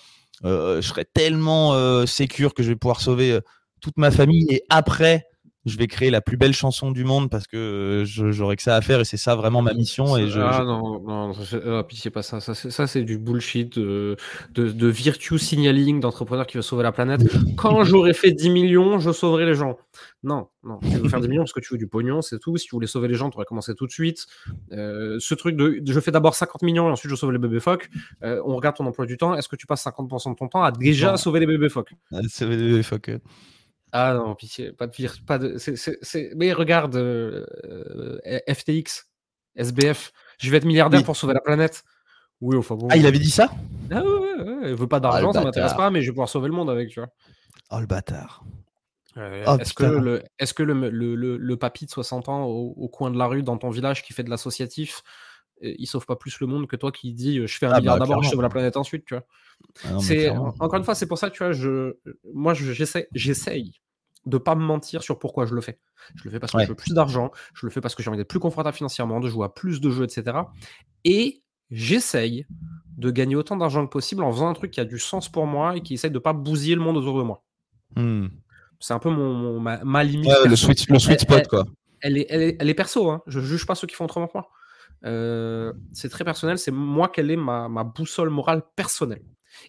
euh, 0.45 0.81
je 0.81 0.87
serai 0.89 1.05
tellement 1.05 1.75
euh, 1.75 2.07
sécure 2.07 2.55
que 2.55 2.63
je 2.63 2.69
vais 2.69 2.77
pouvoir 2.77 3.01
sauver 3.01 3.39
toute 3.81 3.97
ma 3.97 4.11
famille 4.11 4.47
et 4.51 4.63
après, 4.71 5.27
je 5.67 5.77
vais 5.77 5.87
créer 5.87 6.11
la 6.11 6.21
plus 6.21 6.37
belle 6.37 6.55
chanson 6.55 6.91
du 6.93 7.05
monde 7.05 7.29
parce 7.31 7.47
que 7.47 7.57
euh, 7.57 8.05
j'aurai 8.05 8.57
que 8.57 8.63
ça 8.63 8.77
à 8.77 8.81
faire 8.81 9.01
et 9.01 9.05
c'est 9.05 9.17
ça 9.17 9.35
vraiment 9.35 9.61
ma 9.61 9.75
mission. 9.75 10.17
Et 10.17 10.29
je, 10.29 10.41
ah 10.41 10.59
je- 10.59 10.63
non, 10.63 11.01
non, 11.01 11.33
c'est- 11.35 11.61
ah, 11.67 11.83
pitié 11.85 12.11
pas 12.11 12.23
ça. 12.23 12.41
Ça, 12.41 12.55
c'est- 12.55 12.87
c'est 12.87 13.03
du 13.03 13.19
bullshit 13.19 13.79
de, 13.79 14.17
de, 14.55 14.71
de 14.71 14.87
virtue 14.87 15.39
signaling 15.39 16.01
d'entrepreneur 16.01 16.47
qui 16.47 16.57
veut 16.57 16.63
sauver 16.63 16.83
la 16.85 16.93
planète. 16.93 17.21
Quand 17.57 17.83
j'aurai 17.85 18.15
fait 18.15 18.31
10 18.33 18.51
millions, 18.51 18.99
je 18.99 19.11
sauverai 19.13 19.45
les 19.47 19.55
gens. 19.55 19.77
Non, 20.23 20.49
non. 20.63 20.79
Tu 20.81 20.97
veux 20.97 21.09
faire 21.09 21.21
10 21.21 21.29
millions 21.29 21.43
parce 21.43 21.53
que 21.53 21.61
tu 21.61 21.75
veux 21.75 21.79
du 21.79 21.87
pognon, 21.87 22.23
c'est 22.23 22.39
tout. 22.39 22.57
Si 22.57 22.67
tu 22.67 22.75
voulais 22.75 22.87
sauver 22.87 23.09
les 23.09 23.15
gens, 23.15 23.29
tu 23.31 23.37
aurais 23.37 23.45
commencé 23.47 23.75
tout 23.75 23.87
de 23.87 23.93
suite. 23.93 24.27
Euh, 24.73 25.17
ce 25.21 25.35
truc 25.35 25.57
de 25.57 25.81
je 25.87 26.01
fais 26.01 26.11
d'abord 26.11 26.35
50 26.35 26.63
millions 26.63 26.89
et 26.89 26.93
ensuite 26.93 27.11
je 27.11 27.17
sauve 27.17 27.33
les 27.33 27.39
bébés 27.39 27.61
phoques. 27.61 27.91
euh, 28.23 28.41
on 28.47 28.57
regarde 28.57 28.77
ton 28.77 28.87
emploi 28.87 29.07
du 29.07 29.17
temps. 29.17 29.35
Est-ce 29.35 29.49
que 29.49 29.57
tu 29.57 29.67
passes 29.67 29.83
50% 29.85 30.31
de 30.31 30.37
ton 30.37 30.49
temps 30.49 30.63
à 30.63 30.73
déjà 30.73 31.11
Non. 31.13 31.17
sauver 31.17 31.41
les 31.41 31.47
bébés 31.47 31.69
phoques? 31.69 31.93
Ah, 32.13 32.21
c'est- 32.29 32.83
fuck, 32.83 33.09
euh. 33.11 33.19
Ah 33.93 34.15
non, 34.15 34.35
pitié, 34.35 34.73
pas 34.73 34.87
de 34.87 34.93
vir- 34.93 35.25
pas 35.27 35.39
de. 35.39 35.57
Mais 36.37 36.53
regarde, 36.53 36.97
euh, 36.97 37.47
FTX, 38.49 39.09
SBF, 39.57 40.13
je 40.39 40.51
vais 40.51 40.59
être 40.59 40.65
milliardaire 40.67 41.01
Oui. 41.01 41.05
pour 41.07 41.17
sauver 41.17 41.35
la 41.35 41.41
planète. 41.41 41.85
Oui, 42.41 42.57
enfin 42.57 42.75
bon. 42.77 42.89
Ah, 42.91 42.97
il 42.97 43.07
avait 43.07 43.19
dit 43.19 43.31
ça? 43.31 43.51
Ah 43.91 44.03
ouais, 44.03 44.11
ouais, 44.11 44.43
ouais, 44.43 44.71
il 44.71 44.75
veut 44.75 44.87
pas 44.87 44.99
Ah, 44.99 45.01
d'argent, 45.01 45.29
le 45.29 45.33
ça 45.33 45.41
m'intéresse 45.43 45.75
pas, 45.75 45.91
mais 45.91 46.03
je 46.03 46.07
vais 46.07 46.13
pouvoir 46.13 46.29
sauver 46.29 46.49
le 46.49 46.55
monde 46.55 46.71
avec, 46.71 46.91
tu 46.91 47.01
vois. 47.01 47.09
Oh 47.71 47.81
le 47.81 47.87
bâtard. 47.87 48.45
Euh, 49.17 49.45
Oh, 49.49 49.57
est-ce 49.59 49.73
que, 49.75 49.85
le, 49.85 50.23
est-ce 50.39 50.55
que 50.55 50.63
le, 50.63 50.91
le, 50.91 51.37
le, 51.37 51.57
papy 51.57 51.87
de 51.87 51.91
60 51.91 52.29
ans 52.29 52.45
au, 52.45 52.75
au 52.77 52.89
coin 52.89 53.11
de 53.11 53.19
la 53.19 53.27
rue 53.27 53.43
dans 53.43 53.57
ton 53.57 53.71
village 53.71 54.05
qui 54.05 54.13
fait 54.13 54.23
de 54.23 54.31
l'associatif, 54.31 55.03
il 55.63 55.87
sauve 55.87 56.07
pas 56.07 56.17
plus 56.17 56.39
le 56.41 56.47
monde 56.47 56.67
que 56.67 56.77
toi 56.77 56.93
qui 56.93 57.13
dis 57.13 57.39
euh, 57.39 57.47
je 57.47 57.59
fais 57.59 57.67
un 57.67 57.71
Ah 57.73 57.81
milliard 57.81 57.99
bah, 57.99 58.07
d'abord, 58.07 58.23
je 58.23 58.31
sauve 58.31 58.43
la 58.43 58.49
planète 58.49 58.77
ensuite, 58.77 59.05
tu 59.05 59.15
vois. 59.15 59.25
Ah 59.85 59.99
C'est 60.01 60.31
encore 60.31 60.75
une 60.77 60.85
fois, 60.85 60.95
c'est 60.95 61.07
pour 61.09 61.19
ça 61.19 61.31
que 61.31 61.37
tu 61.37 61.43
vois, 61.43 61.53
je, 61.53 61.97
moi, 62.33 62.55
je- 62.55 62.73
j'essaie, 62.73 63.09
j'essaye 63.13 63.81
de 64.27 64.37
pas 64.39 64.55
me 64.55 64.63
mentir 64.63 65.03
sur 65.03 65.19
pourquoi 65.19 65.47
je 65.47 65.55
le 65.55 65.61
fais. 65.61 65.79
Je 66.17 66.25
le 66.25 66.31
fais 66.31 66.39
parce 66.41 66.53
que 66.53 66.59
Ouais. 66.59 66.65
je 66.65 66.69
veux 66.69 66.75
plus 66.77 66.93
d'argent, 66.95 67.31
je 67.55 67.67
le 67.67 67.71
fais 67.73 67.81
parce 67.81 67.95
que 67.95 68.03
j'ai 68.03 68.09
envie 68.09 68.19
d'être 68.19 68.29
plus 68.29 68.39
confortable 68.41 68.77
financièrement, 68.77 69.21
de 69.21 69.29
jouer 69.29 69.47
à 69.47 69.49
plus 69.49 69.81
de 69.81 69.91
jeux, 69.91 70.05
etc. 70.05 70.37
Et 71.05 71.43
j'essaye 71.71 72.47
de 72.97 73.11
gagner 73.11 73.37
autant 73.37 73.57
d'argent 73.57 73.85
que 73.87 73.91
possible 73.91 74.23
en 74.23 74.33
faisant 74.33 74.49
un 74.49 74.55
truc 74.55 74.71
qui 74.71 74.81
a 74.81 74.85
du 74.85 74.99
sens 74.99 75.29
pour 75.29 75.47
moi 75.47 75.77
et 75.77 75.81
qui 75.83 75.95
essaye 75.95 76.11
de 76.11 76.19
pas 76.19 76.33
bousiller 76.33 76.75
le 76.75 76.81
monde 76.83 76.97
autour 76.97 77.19
de 77.19 77.23
moi. 77.23 77.43
Hmm. 77.97 78.27
C'est 78.81 78.93
un 78.95 78.99
peu 78.99 79.11
mon, 79.11 79.35
mon- 79.35 79.61
ma, 79.61 79.83
ma 79.85 80.05
limite. 80.05 80.29
Ouais, 80.29 80.49
le 80.49 80.57
sweet, 80.57 80.89
le 80.89 80.99
sweet 80.99 81.21
spot, 81.21 81.49
quoi. 81.49 81.65
Elle 82.01 82.17
est, 82.19 82.27
elle, 82.29 82.43
est, 82.43 82.57
elle 82.61 82.69
est 82.69 82.75
perso, 82.75 83.11
hein. 83.11 83.23
je 83.27 83.41
juge 83.41 83.67
pas 83.67 83.75
ceux 83.75 83.87
qui 83.89 83.97
font 83.97 84.05
autrement 84.05 84.29
que 84.29 84.33
moi. 84.35 84.49
Euh, 85.05 85.73
c'est 85.93 86.09
très 86.09 86.25
personnel, 86.25 86.59
c'est 86.59 86.71
moi 86.73 87.09
quelle 87.09 87.31
est 87.31 87.37
ma, 87.37 87.69
ma 87.69 87.85
boussole 87.85 88.31
morale 88.31 88.63
personnelle. 88.77 89.23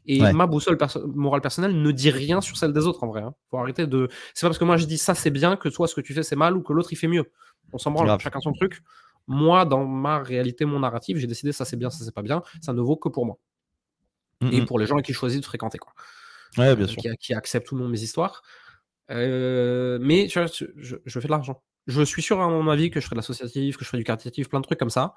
Et 0.05 0.21
Ouais. 0.21 0.34
ma 0.34 0.45
boussole 0.47 0.77
perso- 0.77 1.05
morale 1.07 1.41
personnelle 1.41 1.80
ne 1.82 1.91
dit 1.91 2.09
rien 2.11 2.41
sur 2.41 2.57
celle 2.57 2.73
des 2.73 2.86
autres 2.88 3.03
en 3.03 3.07
vrai. 3.07 3.21
hein. 3.21 3.34
Faut 3.49 3.57
arrêter 3.57 3.88
de. 3.88 4.07
C'est 4.34 4.45
pas 4.45 4.49
parce 4.49 4.57
que 4.59 4.65
moi 4.65 4.77
je 4.77 4.86
dis 4.86 4.97
ça 4.97 5.15
c'est 5.15 5.32
bien 5.32 5.55
que 5.55 5.69
toi 5.69 5.88
ce 5.88 5.95
que 5.95 6.01
tu 6.01 6.13
fais 6.13 6.23
c'est 6.23 6.36
mal 6.36 6.55
ou 6.57 6.61
que 6.61 6.73
l'autre 6.73 6.91
il 6.91 6.95
fait 6.95 7.07
mieux. 7.07 7.32
On 7.73 7.77
s'en 7.77 7.91
branle, 7.91 8.07
Grave. 8.07 8.19
chacun 8.19 8.39
son 8.41 8.53
truc. 8.53 8.82
Moi, 9.27 9.63
dans 9.65 9.86
ma 9.86 10.17
réalité, 10.19 10.65
mon 10.65 10.80
narratif, 10.80 11.17
j'ai 11.17 11.27
décidé 11.27 11.51
ça 11.51 11.63
c'est 11.63 11.77
bien, 11.77 11.91
ça 11.91 12.03
c'est 12.03 12.13
pas 12.13 12.23
bien. 12.23 12.41
Ça 12.61 12.73
ne 12.73 12.82
vaut 12.82 12.97
que 12.97 13.09
pour 13.09 13.25
moi 13.27 13.38
Hmm, 14.41 14.49
et 14.51 14.61
hmm. 14.61 14.65
pour 14.65 14.80
les 14.80 14.86
gens 14.88 14.97
qui 14.99 15.11
je 15.13 15.17
choisis 15.17 15.39
de 15.39 15.45
fréquenter. 15.45 15.77
Quoi 15.77 15.93
Ouais, 16.57 16.75
bien 16.75 16.86
euh, 16.86 16.88
sûr. 16.88 17.01
qui, 17.01 17.09
qui 17.17 17.34
acceptent 17.34 17.67
tout 17.67 17.75
le 17.75 17.82
monde 17.84 17.91
mes 17.91 18.01
histoires. 18.01 18.41
Euh, 19.11 19.97
mais 20.01 20.27
tu 20.27 20.39
vois, 20.39 20.47
je, 20.77 20.95
je 21.05 21.19
fais 21.19 21.27
de 21.27 21.32
l'argent. 21.32 21.61
Je 21.89 22.01
suis 22.03 22.21
sûr, 22.21 22.39
à 22.39 22.47
mon 22.47 22.69
avis, 22.69 22.89
que 22.89 22.99
je 23.01 23.05
ferai 23.05 23.15
de 23.15 23.19
l'associatif, 23.19 23.75
que 23.77 23.83
je 23.83 23.89
ferai 23.89 23.97
du 23.97 24.03
caritatif, 24.05 24.47
plein 24.47 24.59
de 24.61 24.65
trucs 24.65 24.79
comme 24.79 24.89
ça. 24.89 25.15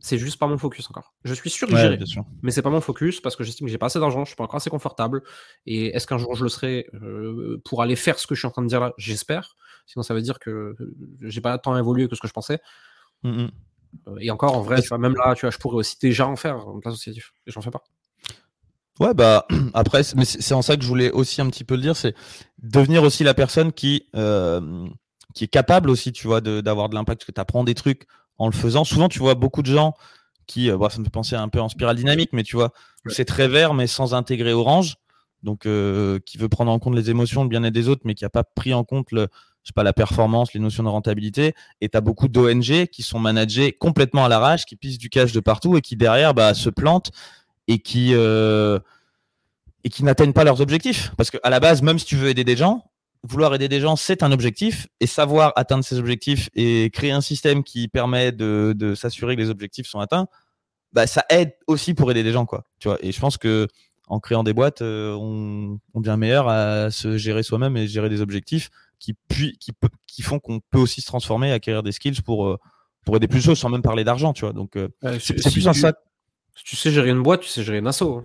C'est 0.00 0.18
juste 0.18 0.38
pas 0.38 0.48
mon 0.48 0.58
focus 0.58 0.90
encore. 0.90 1.14
Je 1.22 1.32
suis 1.32 1.48
sûr 1.48 1.68
que 1.68 1.74
Ouais, 1.74 1.80
j'irai, 1.80 1.98
mais 2.42 2.50
c'est 2.50 2.60
pas 2.62 2.70
mon 2.70 2.80
focus 2.80 3.20
parce 3.20 3.36
que 3.36 3.44
j'estime 3.44 3.68
que 3.68 3.70
j'ai 3.70 3.78
pas 3.78 3.86
assez 3.86 4.00
d'argent, 4.00 4.24
je 4.24 4.30
suis 4.30 4.36
pas 4.36 4.42
encore 4.42 4.56
assez 4.56 4.68
confortable. 4.68 5.22
Et 5.64 5.94
est-ce 5.94 6.08
qu'un 6.08 6.18
jour 6.18 6.34
je 6.34 6.42
le 6.42 6.48
serai 6.48 6.88
euh, 6.94 7.62
pour 7.64 7.82
aller 7.82 7.94
faire 7.94 8.18
ce 8.18 8.26
que 8.26 8.34
je 8.34 8.40
suis 8.40 8.48
en 8.48 8.50
train 8.50 8.62
de 8.62 8.66
dire 8.66 8.80
là? 8.80 8.92
J'espère. 8.98 9.56
Sinon, 9.86 10.02
ça 10.02 10.12
veut 10.12 10.22
dire 10.22 10.40
que 10.40 10.50
euh, 10.50 10.94
j'ai 11.20 11.40
pas 11.40 11.56
tant 11.58 11.76
évolué 11.78 12.08
que 12.08 12.16
ce 12.16 12.20
que 12.20 12.26
je 12.26 12.32
pensais. 12.32 12.58
Hmm, 13.22 13.44
hmm. 13.44 13.50
Euh, 14.08 14.16
Et 14.20 14.30
encore, 14.32 14.56
en 14.56 14.62
vrai, 14.62 14.76
Parce- 14.76 14.82
tu 14.86 14.88
vois, 14.88 14.98
même 14.98 15.14
là, 15.14 15.34
tu 15.36 15.42
vois, 15.42 15.50
je 15.50 15.58
pourrais 15.58 15.76
aussi 15.76 15.96
déjà 16.00 16.26
en 16.26 16.34
faire 16.34 16.58
de 16.66 16.80
l'associatif. 16.84 17.32
Et 17.46 17.52
j'en 17.52 17.60
fais 17.60 17.70
pas. 17.70 17.84
Ouais, 19.00 19.14
bah 19.14 19.46
après, 19.74 20.02
c'est- 20.02 20.16
mais 20.16 20.24
c'est 20.24 20.42
c'est 20.42 20.54
en 20.54 20.62
ça 20.62 20.76
que 20.76 20.82
je 20.82 20.88
voulais 20.88 21.10
aussi 21.12 21.40
un 21.40 21.48
petit 21.48 21.64
peu 21.64 21.76
le 21.76 21.82
dire, 21.82 21.96
c'est 21.96 22.14
devenir 22.60 23.02
aussi 23.02 23.24
la 23.24 23.34
personne 23.34 23.72
qui, 23.72 24.08
euh, 24.16 24.88
qui 25.34 25.44
est 25.44 25.48
capable 25.48 25.90
aussi, 25.90 26.12
tu 26.12 26.26
vois, 26.26 26.40
de- 26.40 26.60
d'avoir 26.60 26.88
de, 26.88 26.94
l'impact, 26.94 27.20
parce 27.20 27.26
que 27.26 27.32
tu 27.32 27.40
apprends 27.40 27.64
des 27.64 27.74
trucs 27.74 28.06
en 28.38 28.46
le 28.46 28.52
faisant. 28.52 28.84
Souvent, 28.84 29.08
tu 29.08 29.18
vois 29.18 29.34
beaucoup 29.34 29.62
de 29.62 29.72
gens 29.72 29.94
qui, 30.46 30.70
euh, 30.70 30.76
bon, 30.76 30.88
ça 30.88 30.98
me 30.98 31.04
fait 31.04 31.10
penser 31.10 31.36
un 31.36 31.48
peu 31.48 31.60
en 31.60 31.68
spirale 31.68 31.96
dynamique, 31.96 32.30
mais 32.32 32.42
tu 32.42 32.56
vois, 32.56 32.72
Ouais. 33.04 33.12
c'est 33.14 33.24
très 33.24 33.48
vert, 33.48 33.74
mais 33.74 33.86
sans 33.86 34.14
intégrer 34.14 34.52
orange, 34.52 34.96
donc 35.42 35.66
euh, 35.66 36.18
qui 36.26 36.38
veut 36.38 36.48
prendre 36.48 36.70
en 36.70 36.78
compte 36.78 36.94
les 36.94 37.10
émotions, 37.10 37.42
le 37.42 37.48
bien-être 37.48 37.72
des 37.74 37.88
autres, 37.88 38.02
mais 38.04 38.14
qui 38.14 38.24
n'a 38.24 38.30
pas 38.30 38.44
pris 38.44 38.72
en 38.74 38.84
compte 38.84 39.10
le, 39.12 39.28
je 39.62 39.68
sais 39.68 39.72
pas, 39.74 39.82
la 39.82 39.92
performance, 39.92 40.52
les 40.54 40.60
notions 40.60 40.82
de 40.82 40.88
rentabilité. 40.88 41.54
Et 41.80 41.88
tu 41.88 41.96
as 41.96 42.00
beaucoup 42.00 42.28
d'ONG 42.28 42.86
qui 42.86 43.02
sont 43.02 43.18
managées 43.18 43.72
complètement 43.72 44.24
à 44.24 44.28
l'arrache, 44.28 44.64
qui 44.66 44.76
pissent 44.76 44.98
du 44.98 45.08
cash 45.08 45.32
de 45.32 45.40
partout 45.40 45.76
et 45.76 45.80
qui 45.80 45.96
derrière 45.96 46.34
bah, 46.34 46.54
se 46.54 46.68
plantent 46.70 47.10
et 47.68 47.78
qui, 47.78 48.10
euh, 48.14 48.78
et 49.84 49.88
qui 49.90 50.04
n'atteignent 50.04 50.32
pas 50.32 50.44
leurs 50.44 50.60
objectifs. 50.60 51.12
Parce 51.16 51.30
qu'à 51.30 51.48
la 51.50 51.60
base, 51.60 51.82
même 51.82 51.98
si 51.98 52.04
tu 52.06 52.16
veux 52.16 52.28
aider 52.28 52.44
des 52.44 52.56
gens, 52.56 52.84
vouloir 53.24 53.54
aider 53.54 53.68
des 53.68 53.80
gens, 53.80 53.96
c'est 53.96 54.22
un 54.22 54.32
objectif, 54.32 54.88
et 55.00 55.06
savoir 55.06 55.52
atteindre 55.56 55.84
ces 55.84 55.98
objectifs 55.98 56.48
et 56.54 56.90
créer 56.92 57.12
un 57.12 57.20
système 57.20 57.62
qui 57.62 57.88
permet 57.88 58.32
de, 58.32 58.74
de 58.76 58.94
s'assurer 58.94 59.36
que 59.36 59.40
les 59.40 59.50
objectifs 59.50 59.86
sont 59.86 60.00
atteints, 60.00 60.26
bah, 60.92 61.06
ça 61.06 61.24
aide 61.30 61.54
aussi 61.66 61.94
pour 61.94 62.10
aider 62.10 62.22
des 62.22 62.32
gens, 62.32 62.46
quoi. 62.46 62.64
Tu 62.78 62.88
vois. 62.88 62.98
Et 63.00 63.12
je 63.12 63.20
pense 63.20 63.38
que 63.38 63.68
en 64.08 64.20
créant 64.20 64.42
des 64.42 64.52
boîtes, 64.52 64.82
euh, 64.82 65.14
on, 65.14 65.78
on, 65.94 66.00
devient 66.00 66.16
meilleur 66.18 66.48
à 66.48 66.90
se 66.90 67.16
gérer 67.16 67.42
soi-même 67.42 67.76
et 67.76 67.86
gérer 67.86 68.08
des 68.08 68.20
objectifs 68.20 68.68
qui, 68.98 69.14
puis, 69.28 69.56
qui, 69.58 69.72
qui 70.06 70.22
font 70.22 70.38
qu'on 70.38 70.60
peut 70.60 70.78
aussi 70.78 71.00
se 71.00 71.06
transformer, 71.06 71.50
acquérir 71.52 71.82
des 71.82 71.92
skills 71.92 72.20
pour, 72.22 72.46
euh, 72.46 72.58
pour 73.04 73.16
aider 73.16 73.28
plus 73.28 73.38
de 73.38 73.44
choses 73.44 73.58
sans 73.58 73.70
même 73.70 73.82
parler 73.82 74.04
d'argent, 74.04 74.32
tu 74.32 74.44
vois. 74.44 74.52
Donc, 74.52 74.76
euh, 74.76 74.88
c'est 75.18 75.34
plus 75.52 75.66
un. 75.66 75.72
Si 75.72 76.64
tu 76.64 76.76
sais 76.76 76.90
gérer 76.90 77.08
une 77.08 77.22
boîte, 77.22 77.40
tu 77.40 77.48
sais 77.48 77.62
gérer 77.62 77.78
une 77.78 77.86
asso. 77.86 78.02
Hein. 78.02 78.24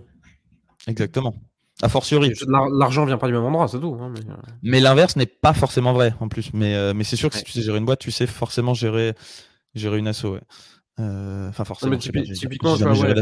Exactement. 0.86 1.34
A 1.82 1.88
fortiori. 1.88 2.32
L'argent 2.48 3.04
vient 3.04 3.18
pas 3.18 3.28
du 3.28 3.32
même 3.32 3.44
endroit, 3.44 3.68
c'est 3.68 3.78
tout. 3.78 3.96
Hein, 4.00 4.12
mais, 4.12 4.20
mais 4.62 4.80
l'inverse 4.80 5.16
n'est 5.16 5.26
pas 5.26 5.54
forcément 5.54 5.92
vrai 5.92 6.14
en 6.20 6.28
plus. 6.28 6.52
Mais, 6.52 6.92
mais 6.92 7.04
c'est 7.04 7.16
sûr 7.16 7.30
que 7.30 7.36
si 7.36 7.44
tu 7.44 7.52
sais 7.52 7.62
gérer 7.62 7.78
une 7.78 7.84
boîte, 7.84 8.00
tu 8.00 8.10
sais 8.10 8.26
forcément 8.26 8.74
gérer, 8.74 9.14
gérer 9.74 9.98
une 9.98 10.08
asso. 10.08 10.24
Ouais. 10.24 10.40
Enfin, 10.98 11.64
forcément. 11.64 11.92
Non, 11.92 11.98
mais 12.12 12.22
typiquement, 12.32 12.76
tu 12.76 12.82
vois, 12.82 12.92
ouais, 12.92 13.14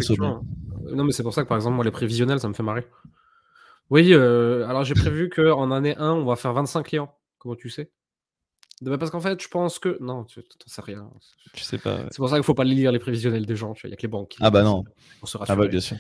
non, 0.94 1.04
mais 1.04 1.12
c'est 1.12 1.22
pour 1.22 1.34
ça 1.34 1.42
que 1.42 1.48
par 1.48 1.57
exemple, 1.57 1.76
moi, 1.76 1.84
les 1.84 1.90
prévisionnels, 1.90 2.40
ça 2.40 2.48
me 2.48 2.54
fait 2.54 2.62
marrer. 2.62 2.86
Oui, 3.90 4.12
euh, 4.12 4.66
alors 4.66 4.84
j'ai 4.84 4.94
prévu 4.94 5.28
qu'en 5.28 5.70
année 5.70 5.96
1, 5.96 6.12
on 6.12 6.24
va 6.24 6.36
faire 6.36 6.52
25 6.52 6.82
clients. 6.82 7.14
Comment 7.38 7.54
tu 7.54 7.70
sais? 7.70 7.90
Parce 8.84 9.11
qu'en 9.11 9.20
fait, 9.20 9.40
je 9.40 9.48
pense 9.48 9.78
que. 9.78 9.96
Non, 10.00 10.24
tu 10.24 10.40
n'en 10.40 10.44
sais 10.66 10.82
rien. 10.82 11.09
Je 11.54 11.62
sais 11.62 11.78
pas. 11.78 12.00
C'est 12.11 12.16
pour 12.16 12.28
ça 12.28 12.36
qu'il 12.36 12.40
ne 12.40 12.44
faut 12.44 12.54
pas 12.54 12.64
lire 12.64 12.92
les 12.92 12.98
prévisionnels 12.98 13.46
des 13.46 13.57
gens. 13.57 13.74
Il 13.84 13.88
n'y 13.88 13.94
a 13.94 13.96
que 13.96 14.02
les 14.02 14.09
banques. 14.09 14.34
Ah 14.40 14.50
bah 14.50 14.62
non. 14.62 14.84
On 15.22 15.26
se 15.26 15.38
ah 15.40 15.57
bah 15.57 15.66
bien 15.66 15.80
sûr. 15.80 15.96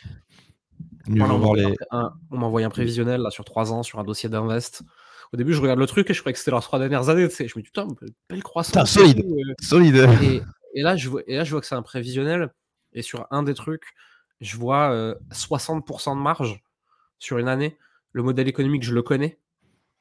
On 1.08 2.38
m'a 2.38 2.46
envoyé 2.46 2.66
un 2.66 2.70
prévisionnel 2.70 3.20
là, 3.20 3.30
sur 3.30 3.44
3 3.44 3.72
ans 3.72 3.82
sur 3.82 3.98
un 3.98 4.04
dossier 4.04 4.28
d'invest. 4.28 4.82
Au 5.32 5.36
début, 5.36 5.52
je 5.52 5.60
regarde 5.60 5.78
le 5.78 5.86
truc 5.86 6.08
et 6.10 6.14
je 6.14 6.20
croyais 6.20 6.32
que 6.32 6.38
c'était 6.38 6.50
leurs 6.50 6.62
3 6.62 6.78
dernières 6.78 7.08
années. 7.08 7.28
Je 7.28 7.44
me 7.44 7.62
dis, 7.62 7.62
putain, 7.62 7.88
belle 8.28 8.42
croissance. 8.42 8.90
solide. 8.90 9.24
Euh. 9.24 9.54
solide. 9.60 10.08
Et, 10.74 10.82
là, 10.82 10.96
je 10.96 11.08
vois, 11.08 11.22
et 11.26 11.36
là, 11.36 11.44
je 11.44 11.50
vois 11.50 11.60
que 11.60 11.66
c'est 11.66 11.74
un 11.74 11.82
prévisionnel. 11.82 12.52
Et 12.92 13.02
sur 13.02 13.26
un 13.30 13.42
des 13.42 13.54
trucs, 13.54 13.94
je 14.40 14.56
vois 14.56 15.16
60% 15.32 16.10
euh, 16.10 16.14
de 16.14 16.20
marge 16.20 16.62
sur 17.18 17.38
une 17.38 17.48
année. 17.48 17.76
Le 18.12 18.22
modèle 18.22 18.48
économique, 18.48 18.82
je 18.82 18.94
le 18.94 19.02
connais. 19.02 19.38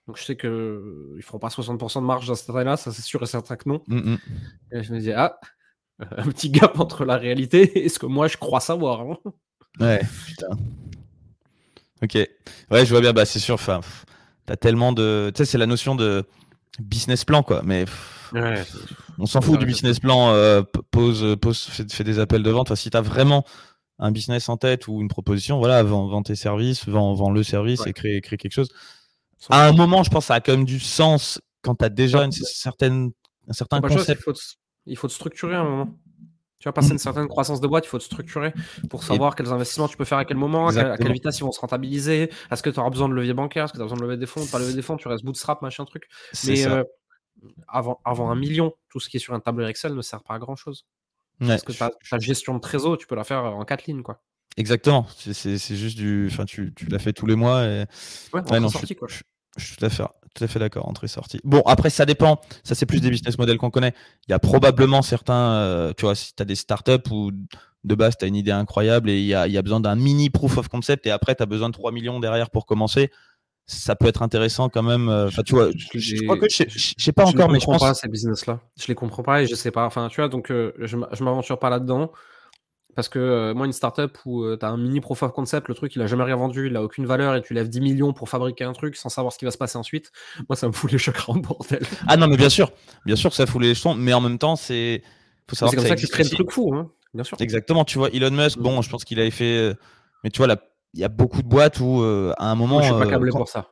Donc 0.08 0.18
je 0.18 0.24
sais 0.24 0.38
qu'ils 0.38 0.50
ne 0.50 1.22
feront 1.22 1.40
pas 1.40 1.48
60% 1.48 2.02
de 2.02 2.06
marge 2.06 2.28
dans 2.28 2.36
cette 2.36 2.50
année-là, 2.52 2.78
ça 2.78 2.92
c'est 2.92 3.02
sûr 3.02 3.24
et 3.24 3.26
certain 3.26 3.56
que 3.56 3.68
non. 3.68 3.82
Mmh, 3.88 4.12
mmh. 4.12 4.18
Et 4.72 4.84
je 4.84 4.94
me 4.94 5.00
dis, 5.00 5.12
ah, 5.12 5.40
un 6.00 6.28
petit 6.28 6.50
gap 6.50 6.80
entre 6.80 7.06
la 7.06 7.18
réalité 7.18 7.84
et 7.84 7.90
ce 7.90 7.98
que 7.98 8.06
moi 8.06 8.28
je 8.28 8.38
crois 8.38 8.60
savoir. 8.60 9.02
Hein. 9.02 9.18
Ouais, 9.80 10.02
putain. 10.28 10.58
Ok. 12.06 12.16
Ouais, 12.72 12.86
je 12.86 12.90
vois 12.92 13.02
bien, 13.02 13.14
bah 13.14 13.26
c'est 13.26 13.40
sûr, 13.40 13.56
enfin, 13.56 13.82
t'as 14.46 14.56
tellement 14.56 14.94
de. 14.94 15.32
Tu 15.34 15.40
sais, 15.40 15.46
c'est 15.46 15.58
la 15.58 15.66
notion 15.66 15.96
de 15.96 16.24
business 16.80 17.26
plan, 17.26 17.42
quoi. 17.42 17.62
Mais 17.64 17.86
on 19.18 19.26
s'en 19.26 19.42
fout 19.42 19.60
du 19.60 19.66
business 19.66 20.00
plan, 20.00 20.30
euh, 20.30 20.62
pose, 20.92 21.36
pose, 21.42 21.60
fait, 21.60 22.04
des 22.04 22.20
appels 22.20 22.44
de 22.44 22.52
vente. 22.52 22.68
Enfin, 22.68 22.76
si 22.76 22.90
t'as 22.90 23.02
vraiment 23.02 23.44
un 23.98 24.12
business 24.12 24.50
en 24.50 24.58
tête 24.58 24.88
ou 24.88 25.02
une 25.02 25.08
proposition, 25.08 25.58
voilà, 25.58 25.82
vends, 25.82 26.22
tes 26.22 26.36
services, 26.36 26.88
vends, 26.88 27.32
le 27.32 27.44
service 27.44 27.86
et 27.88 27.94
crée, 27.94 28.22
quelque 28.22 28.52
chose. 28.52 28.70
À 29.50 29.68
un 29.68 29.74
moment, 29.74 30.04
je 30.04 30.10
pense 30.10 30.26
ça 30.26 30.36
a 30.36 30.42
quand 30.42 30.54
même 30.54 30.66
du 30.66 30.80
sens 30.80 31.42
quand 31.62 31.76
tu 31.76 31.86
as 31.86 31.90
déjà 31.90 32.24
une 32.24 32.32
certaine, 32.32 33.12
un 33.48 33.54
certain 33.54 33.82
concept. 33.82 34.24
il, 34.86 34.98
faut 34.98 35.08
te, 35.08 35.14
structurer 35.14 35.56
à 35.56 35.62
un 35.62 35.64
moment. 35.64 35.90
Tu 36.66 36.70
vas 36.70 36.74
passer 36.74 36.94
une 36.94 36.98
certaine 36.98 37.28
croissance 37.28 37.62
de 37.62 37.68
boîte, 37.68 37.86
il 37.86 37.90
faut 37.90 38.00
te 38.00 38.04
structurer 38.04 38.52
pour 38.90 39.04
savoir 39.04 39.36
quels 39.36 39.54
investissements 39.54 39.88
tu 39.88 39.98
peux 39.98 40.04
faire 40.04 40.18
à 40.18 40.26
quel 40.26 40.38
moment, 40.38 40.70
à 40.70 40.98
quelle, 40.98 41.12
vitesse 41.12 41.38
ils 41.38 41.44
vont 41.44 41.52
se 41.52 41.60
rentabiliser. 41.60 42.32
Est-ce 42.50 42.64
que 42.64 42.72
tu 42.72 42.80
auras 42.80 42.90
besoin 42.90 43.08
de 43.08 43.14
levier 43.14 43.36
bancaire? 43.36 43.66
Est-ce 43.66 43.74
que 43.74 43.78
tu 43.78 43.84
as 43.84 43.86
besoin 43.86 44.00
de 44.00 44.02
lever 44.02 44.18
des 44.18 44.26
fonds? 44.26 44.44
Pas 44.48 44.58
lever 44.58 44.74
des 44.74 44.82
fonds, 44.82 44.98
tu 44.98 45.08
restes 45.08 45.24
bootstrap, 45.24 45.62
machin 45.62 45.86
truc. 45.86 46.08
Mais 46.48 46.66
euh, 46.66 46.84
avant, 47.68 48.02
avant 48.04 48.32
un 48.32 48.36
million, 48.36 48.74
tout 48.90 49.00
ce 49.00 49.10
qui 49.10 49.18
est 49.18 49.20
sur 49.20 49.36
un 49.36 49.40
tableur 49.40 49.68
Excel 49.68 49.94
ne 49.94 50.02
sert 50.02 50.24
pas 50.24 50.34
à 50.34 50.40
grand 50.40 50.56
chose. 50.56 50.88
Parce 51.40 51.62
que 51.62 51.72
ta, 51.72 51.92
gestion 52.18 52.56
de 52.56 52.60
trésor, 52.62 52.98
tu 52.98 53.06
peux 53.06 53.16
la 53.16 53.24
faire 53.24 53.44
en 53.44 53.64
quatre 53.64 53.86
lignes, 53.86 54.02
quoi. 54.02 54.24
Exactement. 54.58 55.06
C'est 55.20 55.76
juste 55.76 56.00
du. 56.00 56.30
Enfin, 56.32 56.46
tu, 56.46 56.74
tu 56.74 56.88
l'as 56.88 56.98
fait 56.98 57.14
tous 57.14 57.28
les 57.28 57.36
mois. 57.36 57.64
Et... 57.64 57.86
Ouais, 58.34 58.60
non, 58.60 58.70
sortie, 58.70 58.96
quoi. 58.96 59.08
Je, 59.56 59.64
suis 59.64 59.76
tout 59.76 59.86
à 59.86 59.90
fait, 59.92 60.04
tout 60.36 60.44
à 60.44 60.48
fait 60.48 60.60
d'accord, 60.60 60.88
entrée-sortie. 60.88 61.40
Bon, 61.44 61.62
après, 61.66 61.90
ça 61.90 62.06
dépend. 62.06 62.42
Ça, 62.64 62.76
c'est 62.76 62.86
plus 62.86 63.02
des 63.02 63.10
business 63.10 63.38
models 63.38 63.58
qu'on 63.58 63.72
connaît. 63.72 63.94
Il 64.28 64.32
y 64.32 64.34
a 64.34 64.40
probablement 64.40 65.02
certains. 65.02 65.54
Euh, 65.54 65.94
tu 65.98 66.06
vois, 66.06 66.14
si 66.14 66.36
tu 66.36 66.44
as 66.44 66.46
des 66.46 66.56
startups 66.56 67.10
où 67.10 67.32
de 67.84 67.96
base, 67.96 68.18
tu 68.18 68.26
as 68.26 68.28
une 68.28 68.36
idée 68.36 68.52
incroyable 68.52 69.10
et 69.10 69.20
il 69.20 69.26
y 69.26 69.34
a, 69.34 69.48
y 69.48 69.58
a 69.58 69.62
besoin 69.62 69.80
d'un 69.80 69.96
mini 69.96 70.30
proof 70.30 70.58
of 70.58 70.68
concept 70.68 71.08
et 71.08 71.12
après, 71.12 71.36
tu 71.36 71.44
as 71.44 71.46
besoin 71.46 71.70
de 71.70 71.74
3 71.74 71.92
millions 71.92 72.20
derrière 72.20 72.50
pour 72.50 72.66
commencer 72.66 73.12
ça 73.68 73.96
peut 73.96 74.08
être 74.08 74.22
intéressant 74.22 74.70
quand 74.70 74.84
même. 74.84 75.10
Euh, 75.10 75.28
enfin, 75.28 75.42
tu 75.42 75.56
vois, 75.56 75.70
je, 75.72 76.24
crois 76.24 76.38
que 76.38 76.46
je, 76.48 76.94
sais 76.98 77.12
pas 77.12 77.26
encore, 77.26 77.50
mais 77.50 77.60
je 77.60 77.66
pense 77.66 77.80
pas 77.80 77.96
ces 77.96 78.08
business-là. 78.08 78.60
Je 78.80 78.86
les 78.88 78.96
comprends 78.96 79.24
pas 79.24 79.42
et 79.42 79.48
je 79.48 79.56
sais 79.56 79.72
pas. 79.72 79.86
Enfin, 79.86 80.08
tu 80.10 80.22
vois, 80.22 80.30
donc 80.30 80.52
euh, 80.52 80.74
je, 80.80 80.98
je 81.12 81.24
m'aventure 81.24 81.58
pas 81.58 81.70
là-dedans 81.70 82.12
parce 82.96 83.10
que 83.10 83.20
euh, 83.20 83.54
moi, 83.54 83.66
une 83.66 83.74
startup 83.74 84.18
où 84.26 84.56
tu 84.56 84.66
as 84.66 84.70
un 84.70 84.78
mini 84.78 85.02
proof 85.02 85.22
of 85.24 85.32
concept, 85.34 85.68
le 85.68 85.76
truc 85.76 85.96
il 85.96 86.02
a 86.02 86.08
jamais 86.08 86.24
rien 86.24 86.36
vendu, 86.36 86.68
il 86.68 86.76
a 86.76 86.84
aucune 86.84 87.06
valeur 87.06 87.36
et 87.36 87.42
tu 87.42 87.54
lèves 87.54 87.70
10 87.70 87.82
millions 87.82 88.14
pour 88.14 88.30
fabriquer 88.30 88.64
un 88.64 88.74
truc 88.74 88.96
sans 88.96 89.10
savoir 89.10 89.34
ce 89.34 89.38
qui 89.38 89.46
va 89.46 89.52
se 89.52 89.58
passer 89.58 89.78
ensuite, 89.78 90.12
moi 90.50 90.56
ça 90.56 90.68
me 90.68 90.72
fout 90.74 90.92
les 90.92 90.98
chakras 90.98 91.34
en 91.34 91.38
bordel. 91.38 91.84
Ah 92.08 92.18
non, 92.18 92.28
mais 92.28 92.38
bien 92.38 92.50
sûr, 92.50 92.72
bien 93.06 93.16
sûr 93.16 93.30
que 93.30 93.36
ça 93.36 93.46
fout 93.46 93.62
les 93.62 93.74
jetons, 93.74 93.96
mais 93.96 94.14
en 94.14 94.22
même 94.22 94.38
temps, 94.38 94.56
c'est. 94.56 95.04
Faut 95.48 95.56
savoir 95.56 95.72
c'est 95.72 95.78
comme 95.78 95.88
ça, 95.88 95.96
que 95.96 96.02
tu 96.02 96.08
crées 96.08 96.24
le 96.24 96.30
truc 96.30 96.52
fou, 96.52 96.74
hein 96.74 96.90
bien 97.14 97.24
sûr. 97.24 97.38
Exactement, 97.40 97.86
tu 97.86 97.98
vois, 98.00 98.10
Elon 98.10 98.32
Musk, 98.32 98.58
bon, 98.58 98.82
je 98.82 98.90
pense 98.90 99.06
qu'il 99.06 99.20
avait 99.20 99.32
fait. 99.32 99.76
Mais 100.24 100.32
tu 100.32 100.44
vois, 100.44 100.56
il 100.96 101.02
y 101.02 101.04
a 101.04 101.10
beaucoup 101.10 101.42
de 101.42 101.48
boîtes 101.48 101.80
où 101.80 102.02
euh, 102.02 102.34
à 102.38 102.50
un 102.50 102.56
moment. 102.56 102.80
je 102.82 102.88
suis 102.88 102.94
pas 102.94 103.06
euh, 103.06 103.10
câblé 103.10 103.30
pour 103.30 103.48
ça. 103.48 103.70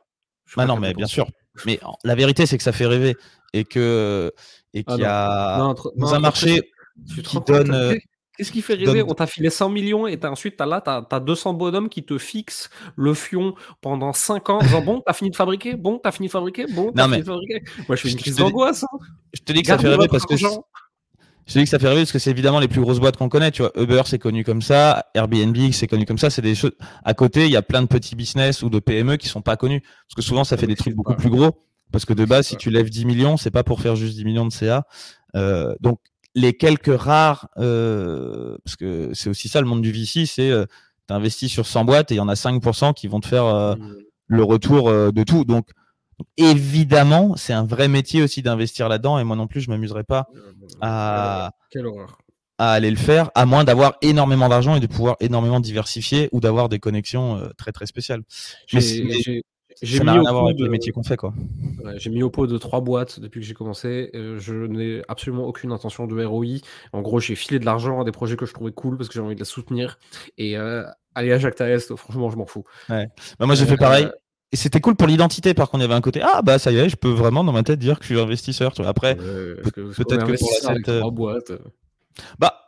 Bah 0.56 0.66
non, 0.66 0.76
mais 0.76 0.92
bien 0.92 1.06
sûr. 1.06 1.26
Mais 1.66 1.80
la 2.04 2.14
vérité, 2.14 2.46
c'est 2.46 2.56
que 2.56 2.62
ça 2.62 2.72
fait 2.72 2.86
rêver 2.86 3.16
et 3.52 3.64
que 3.64 4.32
et 4.74 4.84
ah 4.86 4.92
qu'il 4.92 5.02
y 5.02 5.06
a 5.06 5.74
dans 5.96 6.14
un 6.14 6.18
marché 6.20 6.70
qui 7.24 7.38
donne. 7.46 7.98
Qu'est-ce 8.36 8.50
qui 8.50 8.62
fait 8.62 8.74
rêver? 8.74 9.02
On 9.02 9.14
t'a 9.14 9.26
filé 9.26 9.48
100 9.48 9.70
millions 9.70 10.06
et 10.06 10.18
as, 10.20 10.30
ensuite, 10.30 10.60
as 10.60 10.66
là, 10.66 10.80
tu 10.80 10.90
as, 10.90 11.20
200 11.20 11.54
bonhommes 11.54 11.88
qui 11.88 12.02
te 12.02 12.18
fixent 12.18 12.68
le 12.96 13.14
fion 13.14 13.54
pendant 13.80 14.12
5 14.12 14.50
ans 14.50 14.58
en 14.58 14.62
disant 14.62 14.82
Bon, 14.82 15.02
t'as 15.06 15.12
fini 15.12 15.30
de 15.30 15.36
fabriquer? 15.36 15.76
Bon, 15.76 16.00
t'as 16.02 16.10
fini 16.10 16.28
de 16.28 16.32
fabriquer? 16.32 16.66
Bon, 16.72 16.92
t'as 16.92 17.04
fini 17.04 17.20
de 17.20 17.24
fabriquer? 17.24 17.62
Moi, 17.88 17.96
je 17.96 18.02
fais 18.02 18.10
une 18.10 18.16
crise 18.16 18.36
d'angoisse. 18.36 18.82
Hein. 18.82 18.98
Je 19.32 19.40
te 19.40 19.52
dis 19.52 19.62
que 19.62 19.68
ça 19.68 19.78
fait 19.78 19.88
rêver 19.88 20.08
parce 20.08 20.26
que 20.26 20.36
je 21.46 21.52
te 21.52 21.58
dis 21.58 21.64
que 21.64 21.70
ça 21.70 21.78
fait 21.78 21.88
rêver 21.88 22.00
parce 22.00 22.12
que 22.12 22.18
c'est 22.18 22.30
évidemment 22.30 22.58
les 22.58 22.68
plus 22.68 22.80
grosses 22.80 23.00
boîtes 23.00 23.16
qu'on 23.16 23.28
connaît. 23.28 23.50
Tu 23.50 23.62
vois, 23.62 23.70
Uber, 23.76 24.02
c'est 24.06 24.18
connu 24.18 24.44
comme 24.44 24.62
ça. 24.62 25.06
Airbnb, 25.14 25.56
c'est 25.72 25.86
connu 25.86 26.06
comme 26.06 26.18
ça. 26.18 26.30
C'est 26.30 26.42
des 26.42 26.54
choses. 26.54 26.72
À 27.04 27.12
côté, 27.12 27.44
il 27.44 27.50
y 27.50 27.56
a 27.56 27.62
plein 27.62 27.82
de 27.82 27.86
petits 27.86 28.16
business 28.16 28.62
ou 28.62 28.70
de 28.70 28.78
PME 28.78 29.16
qui 29.16 29.28
sont 29.28 29.42
pas 29.42 29.56
connus. 29.56 29.82
Parce 29.82 30.14
que 30.16 30.22
souvent, 30.22 30.44
ça 30.44 30.56
fait 30.56 30.66
des 30.66 30.76
trucs 30.76 30.94
beaucoup 30.94 31.14
plus 31.14 31.28
gros. 31.28 31.50
Parce 31.92 32.06
que 32.06 32.14
de 32.14 32.24
base, 32.24 32.46
si 32.46 32.56
tu 32.56 32.70
lèves 32.70 32.88
10 32.88 33.04
millions, 33.04 33.36
c'est 33.36 33.50
pas 33.50 33.62
pour 33.62 33.80
faire 33.80 33.94
juste 33.94 34.16
10 34.16 34.24
millions 34.24 34.46
de 34.46 34.52
CA. 34.52 34.86
Euh, 35.36 35.74
donc, 35.80 36.00
les 36.34 36.54
quelques 36.54 37.00
rares, 37.00 37.48
euh, 37.58 38.56
parce 38.64 38.76
que 38.76 39.12
c'est 39.14 39.30
aussi 39.30 39.48
ça 39.48 39.60
le 39.60 39.66
monde 39.66 39.82
du 39.82 39.92
VC, 39.92 40.26
c'est 40.26 40.50
euh, 40.50 40.66
tu 41.08 41.14
investis 41.14 41.50
sur 41.50 41.66
100 41.66 41.84
boîtes 41.84 42.10
et 42.12 42.14
il 42.14 42.18
y 42.18 42.20
en 42.20 42.28
a 42.28 42.34
5% 42.34 42.94
qui 42.94 43.08
vont 43.08 43.20
te 43.20 43.28
faire 43.28 43.44
euh, 43.44 43.76
mmh. 43.76 43.96
le 44.28 44.42
retour 44.42 44.88
euh, 44.88 45.12
de 45.12 45.22
tout. 45.22 45.44
Donc, 45.44 45.68
évidemment, 46.36 47.36
c'est 47.36 47.52
un 47.52 47.64
vrai 47.64 47.88
métier 47.88 48.22
aussi 48.22 48.42
d'investir 48.42 48.88
là-dedans. 48.88 49.18
Et 49.18 49.24
moi 49.24 49.36
non 49.36 49.46
plus, 49.46 49.60
je 49.60 49.70
m'amuserai 49.70 50.04
pas 50.04 50.28
à, 50.80 51.50
à 52.58 52.72
aller 52.72 52.90
le 52.90 52.96
faire, 52.96 53.30
à 53.34 53.46
moins 53.46 53.64
d'avoir 53.64 53.96
énormément 54.00 54.48
d'argent 54.48 54.76
et 54.76 54.80
de 54.80 54.86
pouvoir 54.86 55.16
énormément 55.20 55.60
diversifier 55.60 56.28
ou 56.32 56.40
d'avoir 56.40 56.68
des 56.68 56.78
connexions 56.78 57.36
euh, 57.36 57.48
très 57.58 57.72
très 57.72 57.86
spéciales. 57.86 58.22
J'ai 59.82 60.00
mis 60.00 60.10
rien 60.10 60.24
à 60.24 60.32
voir 60.32 60.46
avec 60.46 60.58
le 60.58 60.68
métier 60.68 60.92
qu'on 60.92 61.02
fait 61.02 61.16
quoi. 61.16 61.32
j'ai 61.96 62.10
mis 62.10 62.22
au 62.22 62.30
pot 62.30 62.46
de 62.46 62.58
trois 62.58 62.80
boîtes 62.80 63.20
depuis 63.20 63.40
que 63.40 63.46
j'ai 63.46 63.54
commencé. 63.54 64.10
Euh, 64.14 64.38
je 64.38 64.54
n'ai 64.54 65.02
absolument 65.08 65.44
aucune 65.44 65.72
intention 65.72 66.06
de 66.06 66.24
ROI. 66.24 66.58
En 66.92 67.02
gros, 67.02 67.20
j'ai 67.20 67.34
filé 67.34 67.58
de 67.58 67.64
l'argent 67.64 68.00
à 68.00 68.04
des 68.04 68.12
projets 68.12 68.36
que 68.36 68.46
je 68.46 68.54
trouvais 68.54 68.72
cool 68.72 68.96
parce 68.96 69.08
que 69.08 69.14
j'ai 69.14 69.20
envie 69.20 69.34
de 69.34 69.40
les 69.40 69.44
soutenir. 69.44 69.98
Et 70.38 70.56
euh, 70.56 70.84
aller 71.14 71.32
à 71.32 71.38
Jacques 71.38 71.60
Est, 71.60 71.94
franchement, 71.96 72.30
je 72.30 72.36
m'en 72.36 72.46
fous. 72.46 72.64
Ouais. 72.88 73.08
Bah, 73.38 73.46
moi, 73.46 73.54
j'ai 73.54 73.66
fait 73.66 73.76
pareil. 73.76 74.08
Et 74.52 74.56
c'était 74.56 74.80
cool 74.80 74.94
pour 74.94 75.08
l'identité, 75.08 75.52
par 75.52 75.68
contre, 75.68 75.82
il 75.82 75.86
y 75.86 75.90
avait 75.90 75.98
un 75.98 76.00
côté 76.00 76.20
Ah, 76.22 76.40
bah 76.40 76.60
ça 76.60 76.70
y 76.70 76.76
est, 76.76 76.88
je 76.88 76.94
peux 76.94 77.08
vraiment 77.08 77.42
dans 77.42 77.50
ma 77.50 77.64
tête 77.64 77.80
dire 77.80 77.98
que 77.98 78.04
je 78.04 78.14
suis 78.14 78.20
investisseur. 78.20 78.72
Après, 78.86 79.16
peut-être 79.16 79.72
que, 79.72 80.38
pour 80.38 80.50
la 80.62 80.74
tête. 80.74 80.88
Euh, 80.88 81.10
boîtes. 81.10 81.52
Bah, 82.38 82.63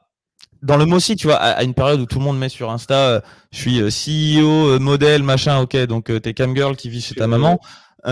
dans 0.63 0.77
le 0.77 0.87
mot 0.87 0.97
aussi, 0.97 1.17
tu 1.17 1.27
vois, 1.27 1.37
à, 1.37 1.63
une 1.65 1.75
période 1.75 2.01
où 2.01 2.07
tout 2.07 2.19
le 2.19 2.25
monde 2.25 2.39
met 2.39 2.49
sur 2.49 2.71
Insta, 2.71 2.95
euh, 2.95 3.21
je 3.53 3.59
suis 3.59 3.81
euh, 3.81 4.41
CEO, 4.41 4.79
modèle, 4.79 5.23
machin, 5.23 5.61
ok, 5.61 5.77
donc 5.87 6.11
t'es 6.23 6.35
cam 6.35 6.55
girl 6.55 6.77
qui 6.77 6.89
vit 6.89 7.01
chez 7.01 7.15
ta 7.15 7.27
maman. 7.27 7.59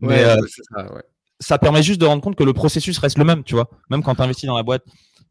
mais 0.00 0.22
ça, 0.22 0.92
ouais. 0.92 1.02
ça, 1.40 1.58
permet 1.58 1.82
juste 1.82 2.00
de 2.00 2.06
rendre 2.06 2.22
compte 2.22 2.36
que 2.36 2.44
le 2.44 2.52
processus 2.52 2.98
reste 2.98 3.18
le 3.18 3.24
même, 3.24 3.44
tu 3.44 3.54
vois. 3.54 3.68
Même 3.90 4.02
quand 4.02 4.14
tu 4.14 4.22
investis 4.22 4.46
dans 4.46 4.56
la 4.56 4.62
boîte 4.62 4.84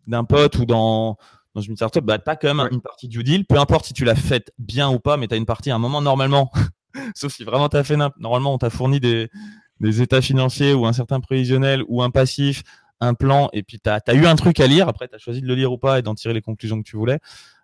d'un 0.08 0.26
pote 0.26 0.58
ou 0.58 0.66
dans, 0.66 1.18
dans 1.56 1.62
une 1.62 1.76
startup, 1.76 2.04
bah, 2.04 2.20
tu 2.20 2.30
as 2.30 2.36
quand 2.36 2.54
même 2.54 2.68
une 2.72 2.82
partie 2.82 3.08
du 3.08 3.24
deal, 3.24 3.46
peu 3.46 3.58
importe 3.58 3.86
si 3.86 3.94
tu 3.94 4.06
l'as 4.06 4.16
faite 4.16 4.52
bien 4.58 4.90
ou 4.90 5.00
pas, 5.00 5.18
mais 5.18 5.28
tu 5.28 5.34
as 5.34 5.38
une 5.38 5.46
partie 5.46 5.72
à 5.72 5.76
un 5.76 5.80
moment 5.80 6.02
normalement 6.02 6.52
Sauf 7.16 7.34
si 7.34 7.44
vraiment 7.44 7.70
tu 7.70 7.78
as 7.78 7.84
fait 7.84 7.98
Normalement, 8.20 8.54
on 8.54 8.58
t'a 8.58 8.70
fourni 8.70 9.00
des, 9.00 9.30
états 10.02 10.22
financiers 10.22 10.74
ou 10.74 10.86
un 10.86 10.94
certain 10.94 11.20
prévisionnel 11.20 11.84
ou 11.88 12.02
un 12.02 12.10
passif, 12.10 12.64
un 13.00 13.14
plan, 13.14 13.50
et 13.54 13.64
puis 13.64 13.80
tu 13.80 13.90
as, 13.90 14.02
eu 14.14 14.26
un 14.26 14.36
truc 14.36 14.60
à 14.60 14.68
lire. 14.68 14.88
Après, 14.88 15.08
tu 15.08 15.16
as 15.16 15.18
choisi 15.18 15.42
de 15.42 15.48
le 15.48 15.56
lire 15.56 15.72
ou 15.72 15.78
pas 15.78 16.00
et 16.00 16.02
d'en 16.02 16.16
tirer 16.16 16.34
les 16.34 16.42
conclusions 16.42 16.82
que 16.82 16.88
tu 16.88 16.98
voulais. 16.98 17.20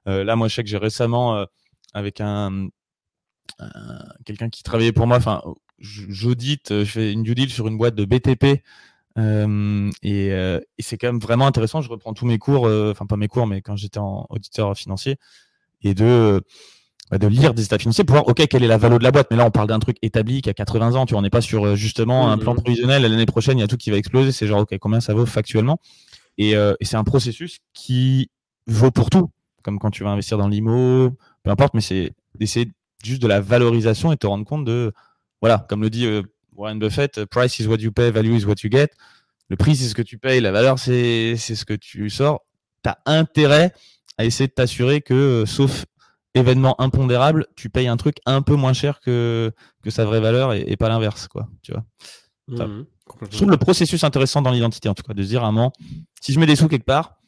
Euh, 0.07 0.23
là, 0.23 0.35
moi, 0.35 0.47
je 0.47 0.55
sais 0.55 0.63
que 0.63 0.69
j'ai 0.69 0.77
récemment, 0.77 1.35
euh, 1.35 1.45
avec 1.93 2.21
un, 2.21 2.67
quelqu'un 4.25 4.49
qui 4.49 4.63
travaillait 4.63 4.91
pour 4.91 5.07
moi. 5.07 5.17
Enfin, 5.17 5.41
j'audite, 5.79 6.69
je 6.69 6.85
fais 6.85 7.11
une 7.11 7.23
due 7.23 7.35
deal 7.35 7.49
sur 7.49 7.67
une 7.67 7.77
boîte 7.77 7.95
de 7.95 8.05
BTP. 8.05 8.63
et, 9.17 10.27
et 10.27 10.61
c'est 10.79 10.97
quand 10.97 11.07
même 11.07 11.19
vraiment 11.19 11.47
intéressant. 11.47 11.81
Je 11.81 11.89
reprends 11.89 12.13
tous 12.13 12.25
mes 12.25 12.37
cours, 12.37 12.65
enfin 12.65 13.05
pas 13.05 13.17
mes 13.17 13.27
cours, 13.27 13.47
mais 13.47 13.61
quand 13.61 13.75
j'étais 13.75 13.99
en 13.99 14.25
auditeur 14.29 14.75
financier, 14.77 15.17
et 15.81 15.93
de 15.93 16.41
de 17.11 17.27
lire 17.27 17.53
des 17.53 17.63
états 17.63 17.77
financiers 17.77 18.03
pour 18.03 18.15
voir, 18.15 18.27
OK, 18.27 18.47
quelle 18.47 18.63
est 18.63 18.67
la 18.67 18.77
valeur 18.77 18.97
de 18.97 19.03
la 19.03 19.11
boîte? 19.11 19.27
Mais 19.29 19.37
là, 19.37 19.45
on 19.45 19.51
parle 19.51 19.67
d'un 19.67 19.79
truc 19.79 19.97
établi 20.01 20.41
qui 20.41 20.49
a 20.49 20.53
80 20.53 20.95
ans. 20.95 21.05
Tu 21.05 21.11
vois, 21.11 21.19
on 21.19 21.21
n'est 21.21 21.29
pas 21.29 21.41
sur 21.41 21.65
euh, 21.65 21.75
justement 21.75 22.31
un 22.31 22.37
plan 22.37 22.53
mmh. 22.53 22.61
provisionnel. 22.61 23.01
L'année 23.03 23.25
prochaine, 23.25 23.57
il 23.57 23.61
y 23.61 23.63
a 23.63 23.67
tout 23.67 23.77
qui 23.77 23.91
va 23.91 23.97
exploser. 23.97 24.31
C'est 24.31 24.47
genre, 24.47 24.61
OK, 24.61 24.75
combien 24.79 24.99
ça 24.99 25.13
vaut 25.13 25.25
factuellement? 25.25 25.79
Et, 26.37 26.55
euh, 26.55 26.73
et 26.79 26.85
c'est 26.85 26.97
un 26.97 27.03
processus 27.03 27.59
qui 27.73 28.29
vaut 28.67 28.91
pour 28.91 29.09
tout. 29.09 29.29
Comme 29.63 29.77
quand 29.79 29.91
tu 29.91 30.03
vas 30.03 30.09
investir 30.09 30.37
dans 30.37 30.47
l'IMO, 30.47 31.11
peu 31.43 31.51
importe, 31.51 31.73
mais 31.75 31.81
c'est 31.81 32.11
d'essayer 32.39 32.71
juste 33.03 33.21
de 33.21 33.27
la 33.27 33.39
valorisation 33.39 34.11
et 34.11 34.17
te 34.17 34.27
rendre 34.27 34.45
compte 34.45 34.65
de, 34.65 34.91
voilà, 35.41 35.65
comme 35.69 35.81
le 35.81 35.89
dit 35.89 36.07
euh, 36.07 36.23
Warren 36.55 36.79
Buffett, 36.79 37.25
price 37.25 37.59
is 37.59 37.67
what 37.67 37.77
you 37.77 37.91
pay, 37.91 38.11
value 38.11 38.35
is 38.35 38.45
what 38.45 38.55
you 38.63 38.71
get. 38.71 38.87
Le 39.49 39.55
prix, 39.57 39.75
c'est 39.75 39.87
ce 39.87 39.95
que 39.95 40.01
tu 40.01 40.17
payes, 40.17 40.41
la 40.41 40.51
valeur, 40.51 40.79
c'est 40.79 41.35
ce 41.37 41.65
que 41.65 41.75
tu 41.75 42.09
sors. 42.09 42.41
Tu 42.83 42.89
as 42.89 42.97
intérêt 43.05 43.73
à 44.17 44.25
essayer 44.25 44.47
de 44.47 44.53
t'assurer 44.53 45.01
que, 45.01 45.43
sauf 45.45 45.85
événement 46.35 46.79
impondérable, 46.79 47.47
tu 47.55 47.69
payes 47.69 47.87
un 47.87 47.97
truc 47.97 48.17
un 48.25 48.41
peu 48.41 48.55
moins 48.55 48.73
cher 48.73 48.99
que, 48.99 49.51
que 49.81 49.89
sa 49.89 50.05
vraie 50.05 50.19
valeur 50.19 50.53
et, 50.53 50.75
pas 50.77 50.89
l'inverse, 50.89 51.27
quoi. 51.27 51.47
Tu 51.63 51.71
vois. 51.71 51.85
Mhm, 52.47 52.85
je 53.31 53.37
trouve 53.37 53.49
le 53.49 53.57
processus 53.57 54.03
intéressant 54.03 54.41
dans 54.41 54.51
l'identité, 54.51 54.89
en 54.89 54.93
tout 54.93 55.03
cas, 55.03 55.13
de 55.13 55.23
se 55.23 55.27
dire 55.27 55.43
à 55.43 55.47
un 55.47 55.51
moment, 55.51 55.73
si 56.21 56.33
je 56.33 56.39
mets 56.39 56.45
des 56.45 56.55
sous 56.55 56.67
quelque 56.67 56.85
part, 56.85 57.19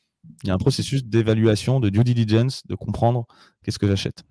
il 0.43 0.47
y 0.47 0.51
a 0.51 0.53
un 0.53 0.59
processus 0.59 1.03
d'évaluation, 1.05 1.79
de 1.79 1.89
due 1.89 2.03
diligence, 2.03 2.65
de 2.67 2.75
comprendre 2.75 3.25
qu'est-ce 3.63 3.79
que 3.79 3.87
j'achète. 3.87 4.23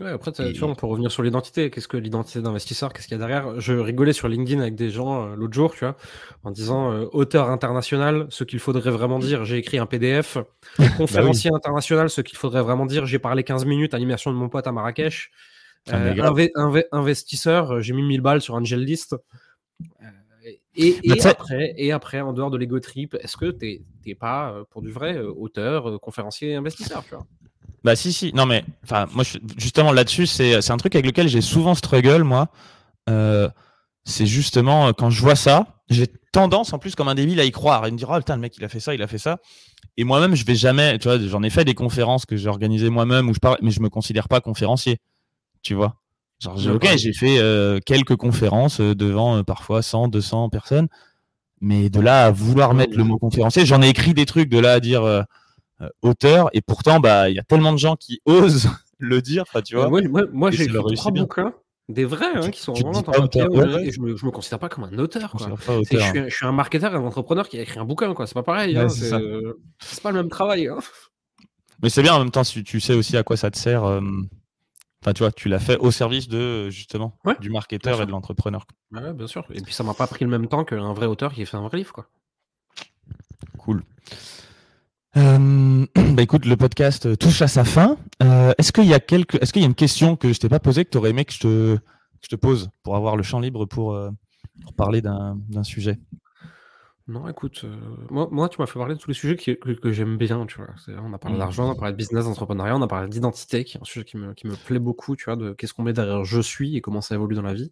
Ouais, 0.00 0.10
après, 0.10 0.32
tu 0.32 0.42
vois, 0.54 0.68
on 0.68 0.74
peut 0.74 0.88
revenir 0.88 1.12
sur 1.12 1.22
l'identité. 1.22 1.70
Qu'est-ce 1.70 1.86
que 1.86 1.96
l'identité 1.96 2.42
d'investisseur? 2.42 2.92
Qu'est-ce 2.92 3.06
qu'il 3.06 3.16
y 3.16 3.22
a 3.22 3.24
derrière? 3.24 3.60
Je 3.60 3.74
rigolais 3.74 4.12
sur 4.12 4.26
LinkedIn 4.26 4.60
avec 4.60 4.74
des 4.74 4.90
gens 4.90 5.28
euh, 5.28 5.36
l'autre 5.36 5.54
jour, 5.54 5.72
tu 5.72 5.80
vois, 5.84 5.96
en 6.42 6.50
disant 6.50 6.90
euh, 6.90 7.06
auteur 7.12 7.48
international, 7.48 8.26
ce 8.28 8.42
qu'il 8.42 8.58
faudrait 8.58 8.90
vraiment 8.90 9.20
dire, 9.20 9.44
j'ai 9.44 9.56
écrit 9.56 9.78
un 9.78 9.86
PDF. 9.86 10.38
Conférencier 10.96 11.50
bah 11.52 11.58
international, 11.58 12.10
ce 12.10 12.22
qu'il 12.22 12.36
faudrait 12.36 12.62
vraiment 12.62 12.86
dire, 12.86 13.06
j'ai 13.06 13.20
parlé 13.20 13.44
15 13.44 13.66
minutes 13.66 13.94
à 13.94 13.98
l'immersion 13.98 14.32
de 14.32 14.36
mon 14.36 14.48
pote 14.48 14.66
à 14.66 14.72
Marrakech. 14.72 15.30
Euh, 15.92 16.48
investisseur, 16.90 17.80
j'ai 17.80 17.92
mis 17.92 18.02
1000 18.02 18.20
balles 18.20 18.40
sur 18.40 18.54
Angel 18.54 18.80
List. 18.80 19.14
Et, 20.74 20.98
après, 21.24 21.72
et 21.76 21.92
après, 21.92 22.20
en 22.20 22.32
dehors 22.32 22.50
de 22.50 22.58
l'ego 22.58 22.80
trip, 22.80 23.14
est-ce 23.20 23.36
que 23.36 23.52
tu 23.52 23.84
n'es 24.04 24.14
pas, 24.16 24.64
pour 24.70 24.82
du 24.82 24.90
vrai, 24.90 25.20
auteur, 25.20 26.00
conférencier, 26.00 26.56
investisseur 26.56 27.04
tu 27.04 27.14
vois? 27.14 27.24
Bah 27.84 27.96
si 27.96 28.12
si 28.12 28.32
non 28.34 28.46
mais 28.46 28.64
enfin 28.82 29.06
moi 29.12 29.24
justement 29.58 29.92
là-dessus 29.92 30.26
c'est 30.26 30.62
c'est 30.62 30.72
un 30.72 30.78
truc 30.78 30.94
avec 30.94 31.04
lequel 31.04 31.28
j'ai 31.28 31.42
souvent 31.42 31.74
struggle 31.74 32.22
moi. 32.22 32.48
Euh, 33.10 33.48
c'est 34.04 34.26
justement 34.26 34.88
euh, 34.88 34.92
quand 34.92 35.10
je 35.10 35.20
vois 35.20 35.36
ça, 35.36 35.66
j'ai 35.90 36.06
tendance 36.32 36.72
en 36.72 36.78
plus 36.78 36.94
comme 36.94 37.08
un 37.08 37.14
débile 37.14 37.38
à 37.40 37.44
y 37.44 37.52
croire 37.52 37.86
et 37.86 37.90
me 37.90 37.96
dire 37.96 38.08
oh 38.10 38.16
putain 38.18 38.36
le 38.36 38.40
mec 38.40 38.56
il 38.56 38.64
a 38.64 38.68
fait 38.68 38.80
ça, 38.80 38.94
il 38.94 39.02
a 39.02 39.06
fait 39.06 39.18
ça. 39.18 39.38
Et 39.98 40.04
moi-même 40.04 40.34
je 40.34 40.44
vais 40.46 40.54
jamais, 40.54 40.98
tu 40.98 41.08
vois, 41.08 41.18
j'en 41.18 41.42
ai 41.42 41.50
fait 41.50 41.64
des 41.64 41.74
conférences 41.74 42.24
que 42.24 42.36
j'ai 42.36 42.48
organisées 42.48 42.88
moi-même 42.88 43.28
où 43.28 43.34
je 43.34 43.38
parle, 43.38 43.58
mais 43.60 43.70
je 43.70 43.80
me 43.80 43.90
considère 43.90 44.28
pas 44.28 44.40
conférencier, 44.40 44.98
tu 45.62 45.74
vois. 45.74 45.96
Genre 46.40 46.58
ok 46.74 46.88
j'ai 46.96 47.12
fait 47.12 47.38
euh, 47.38 47.80
quelques 47.84 48.16
conférences 48.16 48.80
devant 48.80 49.44
parfois 49.44 49.82
100, 49.82 50.08
200 50.08 50.48
personnes, 50.48 50.88
mais 51.60 51.90
de 51.90 52.00
là 52.00 52.26
à 52.26 52.30
vouloir 52.30 52.74
mettre 52.74 52.96
le 52.96 53.04
mot 53.04 53.18
conférencier, 53.18 53.66
j'en 53.66 53.82
ai 53.82 53.88
écrit 53.88 54.14
des 54.14 54.26
trucs 54.26 54.48
de 54.48 54.58
là 54.58 54.74
à 54.74 54.80
dire 54.80 55.02
euh, 55.04 55.22
auteur. 56.02 56.50
Et 56.52 56.60
pourtant, 56.60 57.00
bah, 57.00 57.30
il 57.30 57.36
y 57.36 57.38
a 57.38 57.42
tellement 57.42 57.72
de 57.72 57.78
gens 57.78 57.96
qui 57.96 58.20
osent 58.26 58.68
le 58.98 59.20
dire. 59.22 59.44
Tu 59.64 59.76
vois, 59.76 59.88
moi, 59.88 60.00
moi, 60.32 60.50
j'ai 60.50 60.64
écrit 60.64 60.94
trois 60.96 61.12
bouquins 61.12 61.54
des 61.88 62.04
vrais 62.04 62.34
hein, 62.34 62.50
qui 62.50 62.60
sont 62.60 62.72
vraiment 62.72 63.00
auteur, 63.00 63.78
et 63.78 63.90
je 63.90 64.00
me, 64.00 64.12
me 64.12 64.30
considère 64.30 64.58
pas 64.58 64.68
comme 64.68 64.84
un 64.84 64.98
auteur. 64.98 65.32
Quoi. 65.32 65.54
je, 65.58 65.84
suis, 65.84 65.98
je, 65.98 66.34
suis, 66.34 66.46
un 66.46 66.52
marketeur, 66.52 66.94
un 66.94 67.04
entrepreneur 67.04 67.48
qui 67.48 67.58
a 67.58 67.62
écrit 67.62 67.78
un 67.78 67.84
bouquin, 67.84 68.14
quoi. 68.14 68.26
C'est 68.26 68.34
pas 68.34 68.42
pareil. 68.42 68.76
Hein, 68.76 68.88
c'est 68.88 70.02
pas 70.02 70.10
le 70.10 70.16
même 70.16 70.30
travail. 70.30 70.68
Hein. 70.68 70.78
Mais 71.82 71.90
c'est 71.90 72.02
bien 72.02 72.14
en 72.14 72.18
même 72.18 72.30
temps, 72.30 72.44
si 72.44 72.64
tu 72.64 72.80
sais 72.80 72.94
aussi 72.94 73.16
à 73.16 73.22
quoi 73.22 73.36
ça 73.36 73.50
te 73.50 73.58
sert. 73.58 73.84
Euh, 73.84 74.00
enfin, 75.02 75.12
tu 75.12 75.22
vois, 75.22 75.32
tu 75.32 75.48
l'as 75.48 75.58
fait 75.58 75.76
au 75.76 75.90
service 75.90 76.28
de 76.28 76.70
justement 76.70 77.18
du 77.40 77.50
marketeur 77.50 78.00
et 78.00 78.06
de 78.06 78.10
l'entrepreneur. 78.10 78.66
Ouais, 78.92 79.12
bien 79.12 79.26
sûr. 79.26 79.44
Et 79.52 79.60
puis 79.60 79.74
ça 79.74 79.84
m'a 79.84 79.92
pas 79.92 80.06
pris 80.06 80.24
le 80.24 80.30
même 80.30 80.48
temps 80.48 80.64
qu'un 80.64 80.94
vrai 80.94 81.06
auteur 81.06 81.34
qui 81.34 81.42
a 81.42 81.46
fait 81.46 81.56
un 81.56 81.66
vrai 81.68 81.78
livre, 81.78 81.92
quoi. 81.92 82.06
Cool. 83.58 83.82
Euh, 85.16 85.86
bah 86.14 86.22
écoute, 86.22 86.44
le 86.46 86.56
podcast 86.56 87.16
touche 87.18 87.42
à 87.42 87.48
sa 87.48 87.64
fin. 87.64 87.96
Euh, 88.22 88.52
est-ce 88.58 88.72
qu'il 88.72 88.84
y 88.84 88.94
a 88.94 89.00
quelque, 89.00 89.36
est-ce 89.40 89.52
qu'il 89.52 89.62
y 89.62 89.64
a 89.64 89.68
une 89.68 89.74
question 89.74 90.16
que 90.16 90.32
je 90.32 90.40
t'ai 90.40 90.48
pas 90.48 90.60
posée 90.60 90.84
que 90.84 90.90
tu 90.90 90.98
aurais 90.98 91.10
aimé 91.10 91.24
que 91.24 91.32
je 91.32 91.40
te, 91.40 91.78
je 92.22 92.28
te 92.28 92.36
pose 92.36 92.70
pour 92.82 92.96
avoir 92.96 93.16
le 93.16 93.22
champ 93.22 93.40
libre 93.40 93.66
pour, 93.66 93.94
euh, 93.94 94.10
pour 94.62 94.74
parler 94.74 95.02
d'un, 95.02 95.36
sujet? 95.62 95.98
Non, 97.06 97.28
écoute, 97.28 97.66
moi, 98.10 98.28
moi, 98.30 98.48
tu 98.48 98.60
m'as 98.60 98.66
fait 98.66 98.78
parler 98.78 98.94
de 98.94 98.98
tous 98.98 99.08
les 99.08 99.14
sujets 99.14 99.36
que, 99.36 99.52
que, 99.52 99.92
j'aime 99.92 100.16
bien. 100.16 100.46
Tu 100.46 100.56
vois, 100.56 100.68
on 101.02 101.12
a 101.12 101.18
parlé 101.18 101.36
mmh. 101.36 101.40
d'argent, 101.40 101.68
on 101.68 101.72
a 101.72 101.74
parlé 101.74 101.92
de 101.92 101.98
business, 101.98 102.24
d'entrepreneuriat, 102.24 102.74
on 102.74 102.82
a 102.82 102.88
parlé 102.88 103.08
d'identité, 103.08 103.64
qui 103.64 103.76
est 103.76 103.80
un 103.80 103.84
sujet 103.84 104.06
qui 104.06 104.16
me, 104.16 104.32
qui 104.32 104.46
me 104.46 104.56
plaît 104.56 104.78
beaucoup. 104.78 105.14
Tu 105.14 105.26
vois, 105.26 105.36
de 105.36 105.52
qu'est-ce 105.52 105.74
qu'on 105.74 105.82
met 105.82 105.92
derrière 105.92 106.24
je 106.24 106.40
suis 106.40 106.76
et 106.76 106.80
comment 106.80 107.02
ça 107.02 107.14
évolue 107.14 107.36
dans 107.36 107.42
la 107.42 107.52
vie. 107.52 107.70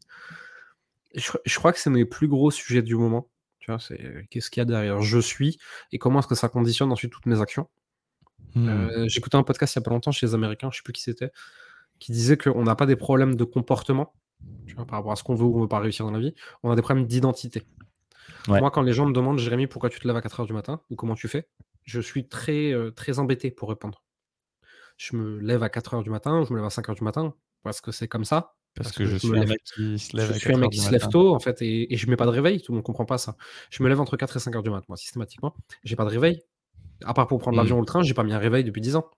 Je, 1.14 1.30
je 1.44 1.58
crois 1.58 1.72
que 1.72 1.78
c'est 1.78 1.90
mes 1.90 2.04
plus 2.04 2.28
gros 2.28 2.50
sujets 2.50 2.82
du 2.82 2.94
moment. 2.94 3.26
Tu 3.62 3.70
vois, 3.70 3.78
c'est 3.78 4.26
qu'est-ce 4.28 4.50
qu'il 4.50 4.60
y 4.60 4.62
a 4.62 4.64
derrière 4.64 5.00
je 5.00 5.18
suis 5.18 5.58
et 5.92 5.98
comment 5.98 6.18
est-ce 6.18 6.26
que 6.26 6.34
ça 6.34 6.48
conditionne 6.48 6.90
ensuite 6.90 7.12
toutes 7.12 7.26
mes 7.26 7.40
actions. 7.40 7.68
Mmh. 8.56 8.68
Euh, 8.68 9.08
j'écoutais 9.08 9.36
un 9.36 9.44
podcast 9.44 9.74
il 9.74 9.78
n'y 9.78 9.82
a 9.82 9.84
pas 9.84 9.92
longtemps 9.92 10.10
chez 10.10 10.26
les 10.26 10.34
Américains, 10.34 10.68
je 10.72 10.78
sais 10.78 10.82
plus 10.82 10.92
qui 10.92 11.02
c'était, 11.02 11.30
qui 12.00 12.10
disait 12.10 12.36
qu'on 12.36 12.64
n'a 12.64 12.74
pas 12.74 12.86
des 12.86 12.96
problèmes 12.96 13.36
de 13.36 13.44
comportement 13.44 14.12
tu 14.66 14.74
vois, 14.74 14.84
par 14.84 14.98
rapport 14.98 15.12
à 15.12 15.16
ce 15.16 15.22
qu'on 15.22 15.36
veut 15.36 15.44
ou 15.44 15.54
on 15.54 15.58
ne 15.58 15.62
veut 15.62 15.68
pas 15.68 15.78
réussir 15.78 16.04
dans 16.04 16.10
la 16.10 16.18
vie, 16.18 16.34
on 16.64 16.70
a 16.70 16.76
des 16.76 16.82
problèmes 16.82 17.06
d'identité. 17.06 17.62
Moi, 18.48 18.70
quand 18.72 18.82
les 18.82 18.92
gens 18.92 19.06
me 19.06 19.12
demandent, 19.12 19.38
Jérémy, 19.38 19.68
pourquoi 19.68 19.88
tu 19.88 20.00
te 20.00 20.06
lèves 20.06 20.16
à 20.16 20.20
4h 20.20 20.46
du 20.46 20.52
matin 20.52 20.80
ou 20.90 20.96
comment 20.96 21.14
tu 21.14 21.28
fais, 21.28 21.48
je 21.84 22.00
suis 22.00 22.28
très, 22.28 22.72
euh, 22.72 22.90
très 22.90 23.20
embêté 23.20 23.52
pour 23.52 23.68
répondre. 23.68 24.02
Je 24.96 25.16
me 25.16 25.38
lève 25.38 25.62
à 25.62 25.68
4h 25.68 26.02
du 26.02 26.10
matin 26.10 26.40
ou 26.40 26.44
je 26.44 26.52
me 26.52 26.58
lève 26.58 26.66
à 26.66 26.70
5h 26.70 26.94
du 26.96 27.04
matin 27.04 27.34
parce 27.62 27.80
que 27.80 27.92
c'est 27.92 28.08
comme 28.08 28.24
ça 28.24 28.54
parce, 28.74 28.92
que, 28.92 29.04
je, 29.04 29.16
suis 29.16 29.38
un 29.38 29.44
mec 29.44 29.62
qui 29.64 29.98
se 29.98 30.16
lève, 30.16 30.32
je 30.32 30.38
suis 30.38 30.54
un 30.54 30.58
mec 30.58 30.70
qui 30.70 30.80
se 30.80 30.90
lève 30.90 31.08
tôt, 31.08 31.34
en 31.34 31.40
fait, 31.40 31.60
et, 31.60 31.92
et 31.92 31.96
je 31.96 32.08
mets 32.08 32.16
pas 32.16 32.24
de 32.24 32.30
réveil, 32.30 32.62
tout 32.62 32.72
le 32.72 32.76
monde 32.76 32.84
comprend 32.84 33.04
pas 33.04 33.18
ça. 33.18 33.36
Je 33.70 33.82
me 33.82 33.88
lève 33.88 34.00
entre 34.00 34.16
4 34.16 34.36
et 34.36 34.40
5 34.40 34.56
heures 34.56 34.62
du 34.62 34.70
matin, 34.70 34.86
moi, 34.88 34.96
systématiquement. 34.96 35.54
J'ai 35.84 35.96
pas 35.96 36.04
de 36.04 36.10
réveil. 36.10 36.42
À 37.04 37.14
part 37.14 37.26
pour 37.26 37.38
prendre 37.38 37.56
l'avion 37.56 37.76
mmh. 37.76 37.78
ou 37.78 37.82
le 37.82 37.86
train, 37.86 38.02
j'ai 38.02 38.14
pas 38.14 38.22
mis 38.22 38.32
un 38.32 38.38
réveil 38.38 38.64
depuis 38.64 38.80
10 38.80 38.96
ans. 38.96 39.10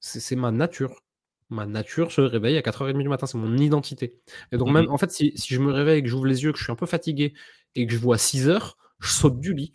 C'est 0.00 0.36
ma 0.36 0.50
nature. 0.50 1.02
Ma 1.48 1.64
nature 1.64 2.12
se 2.12 2.20
réveille 2.20 2.58
à 2.58 2.60
4h30 2.60 3.00
du 3.00 3.08
matin, 3.08 3.26
c'est 3.26 3.38
mon 3.38 3.56
identité. 3.56 4.20
Et 4.52 4.58
donc, 4.58 4.70
même, 4.70 4.86
mmh. 4.86 4.90
en 4.90 4.98
fait, 4.98 5.10
si, 5.10 5.32
si, 5.36 5.54
je 5.54 5.60
me 5.60 5.72
réveille, 5.72 6.02
que 6.02 6.08
j'ouvre 6.08 6.26
les 6.26 6.42
yeux, 6.42 6.52
que 6.52 6.58
je 6.58 6.64
suis 6.64 6.72
un 6.72 6.76
peu 6.76 6.86
fatigué 6.86 7.34
et 7.76 7.86
que 7.86 7.92
je 7.92 7.98
vois 7.98 8.18
6 8.18 8.48
heures, 8.48 8.76
je 9.00 9.08
saute 9.08 9.40
du 9.40 9.54
lit. 9.54 9.72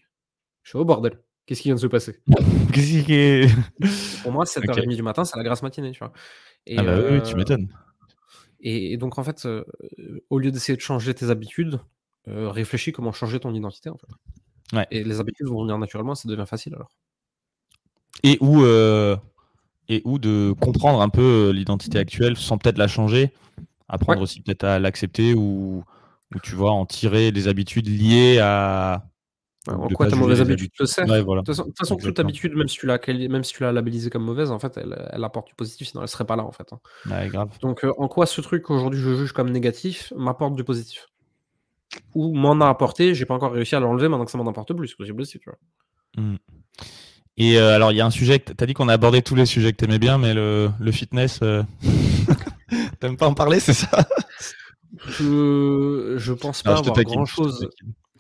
Je 0.64 0.70
suis 0.70 0.78
au 0.78 0.86
bordel. 0.86 1.20
Qu'est-ce 1.46 1.62
qui 1.62 1.70
vient 1.70 1.76
de 1.76 1.80
se 1.80 1.88
passer? 1.88 2.20
Pour 4.24 4.32
moi, 4.32 4.46
7h30 4.46 4.96
du 4.96 5.02
matin, 5.02 5.26
c'est 5.26 5.38
la 5.38 5.44
grasse 5.44 5.64
matinée, 5.64 5.92
tu 5.92 6.00
vois. 6.00 6.14
Et, 6.68 6.78
ah 6.78 6.84
bah 6.84 6.98
oui, 6.98 7.22
tu 7.24 7.34
euh, 7.34 7.38
m'étonnes. 7.38 7.68
Et, 8.64 8.98
donc, 8.98 9.18
en 9.18 9.24
fait, 9.24 9.46
euh, 9.46 9.64
au 10.30 10.38
lieu 10.38 10.52
d'essayer 10.52 10.76
de 10.76 10.82
changer 10.82 11.14
tes 11.14 11.30
habitudes, 11.30 11.80
euh, 12.28 12.50
réfléchis 12.50 12.92
comment 12.92 13.12
changer 13.12 13.40
ton 13.40 13.54
identité. 13.54 13.90
En 13.90 13.98
fait. 13.98 14.88
Et 14.92 15.04
les 15.04 15.20
habitudes 15.20 15.48
vont 15.48 15.64
venir 15.64 15.78
naturellement, 15.78 16.16
ça 16.16 16.30
devient 16.30 16.46
facile 16.48 16.76
alors. 16.76 16.92
Et 18.24 18.38
euh, 18.42 19.18
où 20.06 20.20
de 20.20 20.54
comprendre 20.60 21.02
un 21.02 21.10
peu 21.10 21.52
l'identité 21.54 21.98
actuelle 21.98 22.38
sans 22.38 22.58
peut-être 22.58 22.78
la 22.78 22.88
changer, 22.88 23.32
apprendre 23.90 24.22
aussi 24.22 24.42
peut-être 24.42 24.64
à 24.64 24.80
l'accepter 24.80 25.34
ou, 25.34 25.84
ou, 26.34 26.40
tu 26.42 26.56
vois, 26.56 26.72
en 26.72 26.86
tirer 26.86 27.32
des 27.32 27.48
habitudes 27.48 27.88
liées 27.88 28.40
à, 28.40 29.11
en 29.68 29.88
quoi 29.90 30.08
ta 30.08 30.16
mauvaise 30.16 30.42
habitude 30.42 30.72
te 30.76 30.86
sert 30.86 31.06
De 31.06 31.44
toute 31.44 31.78
façon, 31.78 31.96
toute 31.96 32.20
habitude, 32.20 32.56
même 32.56 32.68
si 32.68 32.78
tu 32.80 32.88
l'as 32.88 33.00
même 33.08 33.44
si 33.44 33.54
tu 33.54 33.64
l'as 33.64 33.72
labellisée 33.72 34.10
comme 34.10 34.24
mauvaise, 34.24 34.52
en 34.52 34.60
fait, 34.60 34.78
elle, 34.78 35.10
elle, 35.12 35.24
apporte 35.24 35.48
du 35.48 35.56
positif, 35.56 35.90
sinon 35.90 36.02
elle 36.02 36.10
serait 36.10 36.26
pas 36.26 36.36
là, 36.36 36.44
en 36.44 36.52
fait. 36.52 36.68
Hein. 36.72 37.28
grave. 37.28 37.50
Donc, 37.62 37.86
euh, 37.86 37.94
en 37.98 38.08
quoi 38.08 38.26
ce 38.26 38.42
truc 38.42 38.64
qu'aujourd'hui 38.64 39.00
je 39.00 39.16
juge 39.16 39.34
comme 39.34 39.52
négatif 39.52 40.12
m'apporte 40.16 40.56
du 40.56 40.64
positif? 40.64 41.08
Ou 42.16 42.34
m'en 42.34 42.60
a 42.62 42.70
apporté, 42.70 43.14
j'ai 43.14 43.26
pas 43.26 43.36
encore 43.36 43.52
réussi 43.52 43.76
à 43.76 43.80
l'enlever, 43.80 44.08
maintenant 44.08 44.26
que 44.26 44.32
ça 44.32 44.38
m'en 44.38 44.50
apporte 44.50 44.74
plus, 44.74 44.96
tu 44.96 45.04
vois. 45.46 45.58
Mmh. 46.18 46.36
Et 47.38 47.58
euh, 47.58 47.76
alors, 47.76 47.92
il 47.92 47.98
y 47.98 48.02
a 48.02 48.06
un 48.06 48.12
sujet, 48.12 48.40
tu 48.40 48.54
as 48.58 48.66
dit 48.66 48.74
qu'on 48.74 48.90
a 48.90 48.94
abordé 48.94 49.22
tous 49.22 49.36
les 49.36 49.46
sujets 49.46 49.72
que 49.72 49.78
tu 49.78 49.86
aimais 49.86 50.00
bien, 50.00 50.18
mais 50.18 50.34
le, 50.34 50.72
le 50.80 50.92
fitness, 50.92 51.40
euh... 51.44 51.64
t'aimes 53.00 53.18
pas 53.18 53.28
en 53.28 53.34
parler, 53.34 53.60
c'est 53.60 53.74
ça? 53.74 54.06
Je, 55.08 56.16
je 56.18 56.34
pense 56.34 56.64
pas 56.64 56.78
avoir 56.78 57.04
grand 57.04 57.26
chose. 57.26 57.70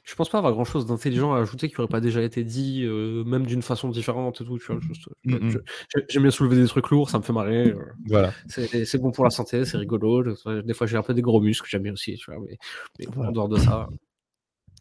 Je 0.04 0.16
pense 0.16 0.30
pas 0.30 0.40
avoir 0.40 0.54
grand 0.54 0.66
chose 0.66 0.88
d'intelligent 0.88 1.34
à 1.34 1.40
ajouter 1.40 1.70
qui 1.70 1.80
aurait 1.80 1.88
pas 1.88 2.02
déjà 2.02 2.24
été 2.24 2.44
dit, 2.44 2.84
euh, 2.86 3.24
même 3.24 3.46
d'une 3.46 3.62
façon 3.62 3.90
différente 3.90 4.42
et 4.42 4.46
tout. 4.46 4.58
Tu 4.58 4.66
vois, 4.66 4.82
mm, 5.26 5.36
mm. 5.36 5.62
J'aime 6.10 6.24
bien 6.24 6.32
soulever 6.32 6.56
des 6.56 6.68
trucs 6.68 6.90
lourds, 6.90 7.10
ça 7.10 7.20
me 7.20 7.24
fait 7.24 7.34
marrer. 7.34 7.68
Euh. 7.68 7.80
voilà. 8.08 8.34
C'est 8.48 8.98
bon 8.98 9.12
pour 9.12 9.24
la 9.24 9.30
santé, 9.30 9.64
c'est 9.66 9.78
rigolo. 9.78 10.24
Des 10.64 10.74
fois, 10.74 10.88
j'ai 10.88 10.98
un 10.98 11.04
peu 11.04 11.14
des 11.14 11.22
gros 11.22 11.40
muscles, 11.40 11.68
j'aime 11.70 11.84
bien 11.84 11.94
aussi. 11.94 12.16
Tu 12.16 12.32
vois, 12.32 12.44
mais, 12.44 13.08
en 13.16 13.32
dehors 13.32 13.50
de 13.50 13.58
ça. 13.58 13.88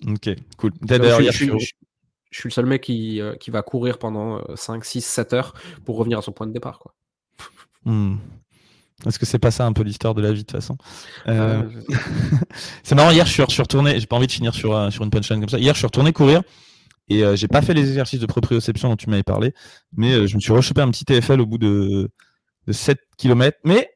Ok, 0.09 0.31
cool. 0.57 0.73
D'ailleurs, 0.81 1.21
je, 1.21 1.31
je, 1.31 2.39
suis 2.39 2.49
le 2.49 2.51
seul 2.51 2.64
mec 2.64 2.83
qui, 2.83 3.21
euh, 3.21 3.35
qui 3.35 3.51
va 3.51 3.61
courir 3.61 3.99
pendant 3.99 4.43
5, 4.57 4.83
6, 4.83 5.05
7 5.05 5.33
heures 5.35 5.55
pour 5.85 5.99
revenir 5.99 6.18
à 6.18 6.23
son 6.23 6.33
point 6.33 6.47
de 6.47 6.53
départ. 6.53 6.79
Quoi. 6.79 6.95
Hmm. 7.85 8.16
Est-ce 9.07 9.18
que 9.18 9.26
c'est 9.26 9.38
pas 9.38 9.51
ça 9.51 9.66
un 9.66 9.72
peu 9.72 9.82
l'histoire 9.82 10.14
de 10.14 10.22
la 10.22 10.32
vie 10.32 10.42
de 10.42 10.46
toute 10.46 10.53
façon 10.53 10.76
euh, 11.28 11.62
C'est 12.82 12.94
marrant, 12.94 13.11
hier 13.11 13.26
je 13.26 13.32
suis, 13.32 13.42
retourné, 13.42 13.98
j'ai 13.98 14.07
pas 14.07 14.16
envie 14.16 14.26
de 14.26 14.32
finir 14.32 14.55
sur, 14.55 14.76
euh, 14.76 14.90
sur 14.90 15.05
une 15.05 15.11
punchline 15.11 15.40
comme 15.40 15.48
ça. 15.48 15.59
Hier 15.59 15.74
je 15.74 15.78
suis 15.78 15.86
retourné 15.86 16.12
courir 16.12 16.42
et 17.09 17.24
j'ai 17.34 17.48
pas 17.48 17.61
fait 17.61 17.74
les 17.74 17.88
exercices 17.88 18.20
de 18.20 18.26
proprioception 18.26 18.88
dont 18.88 18.96
tu 18.96 19.11
m'avais 19.11 19.24
parlé, 19.24 19.53
mais 19.96 20.28
je 20.28 20.36
me 20.36 20.40
suis 20.40 20.53
rechopé 20.53 20.80
un 20.80 20.90
petit 20.92 21.05
TFL 21.05 21.40
au 21.40 21.46
bout 21.46 21.59
de, 21.59 22.09
de 22.68 22.72
7 22.72 23.01
km. 23.18 23.59
Mais 23.64 23.90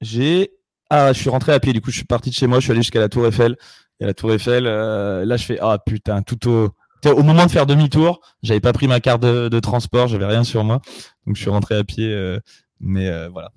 j'ai. 0.00 0.50
Ah, 0.90 1.12
je 1.12 1.20
suis 1.20 1.30
rentré 1.30 1.52
à 1.52 1.60
pied, 1.60 1.72
du 1.72 1.80
coup 1.80 1.92
je 1.92 1.96
suis 1.96 2.06
parti 2.06 2.30
de 2.30 2.34
chez 2.34 2.48
moi, 2.48 2.58
je 2.58 2.64
suis 2.64 2.72
allé 2.72 2.82
jusqu'à 2.82 2.98
la 2.98 3.08
Tour 3.08 3.24
Eiffel. 3.26 3.56
Et 4.00 4.04
la 4.06 4.14
Tour 4.14 4.32
Eiffel, 4.32 4.64
là 4.64 5.36
je 5.36 5.44
fais 5.44 5.58
Ah 5.60 5.78
putain, 5.78 6.22
tout 6.22 6.50
au 6.50 6.70
au 7.12 7.22
moment 7.22 7.46
de 7.46 7.50
faire 7.50 7.66
demi-tour, 7.66 8.20
j'avais 8.42 8.60
pas 8.60 8.72
pris 8.72 8.88
ma 8.88 9.00
carte 9.00 9.22
de, 9.22 9.48
de 9.48 9.60
transport, 9.60 10.08
j'avais 10.08 10.26
rien 10.26 10.44
sur 10.44 10.64
moi, 10.64 10.80
donc 11.26 11.36
je 11.36 11.42
suis 11.42 11.50
rentré 11.50 11.76
à 11.76 11.84
pied. 11.84 12.10
Euh, 12.10 12.38
mais 12.80 13.08
euh, 13.08 13.28
voilà, 13.28 13.50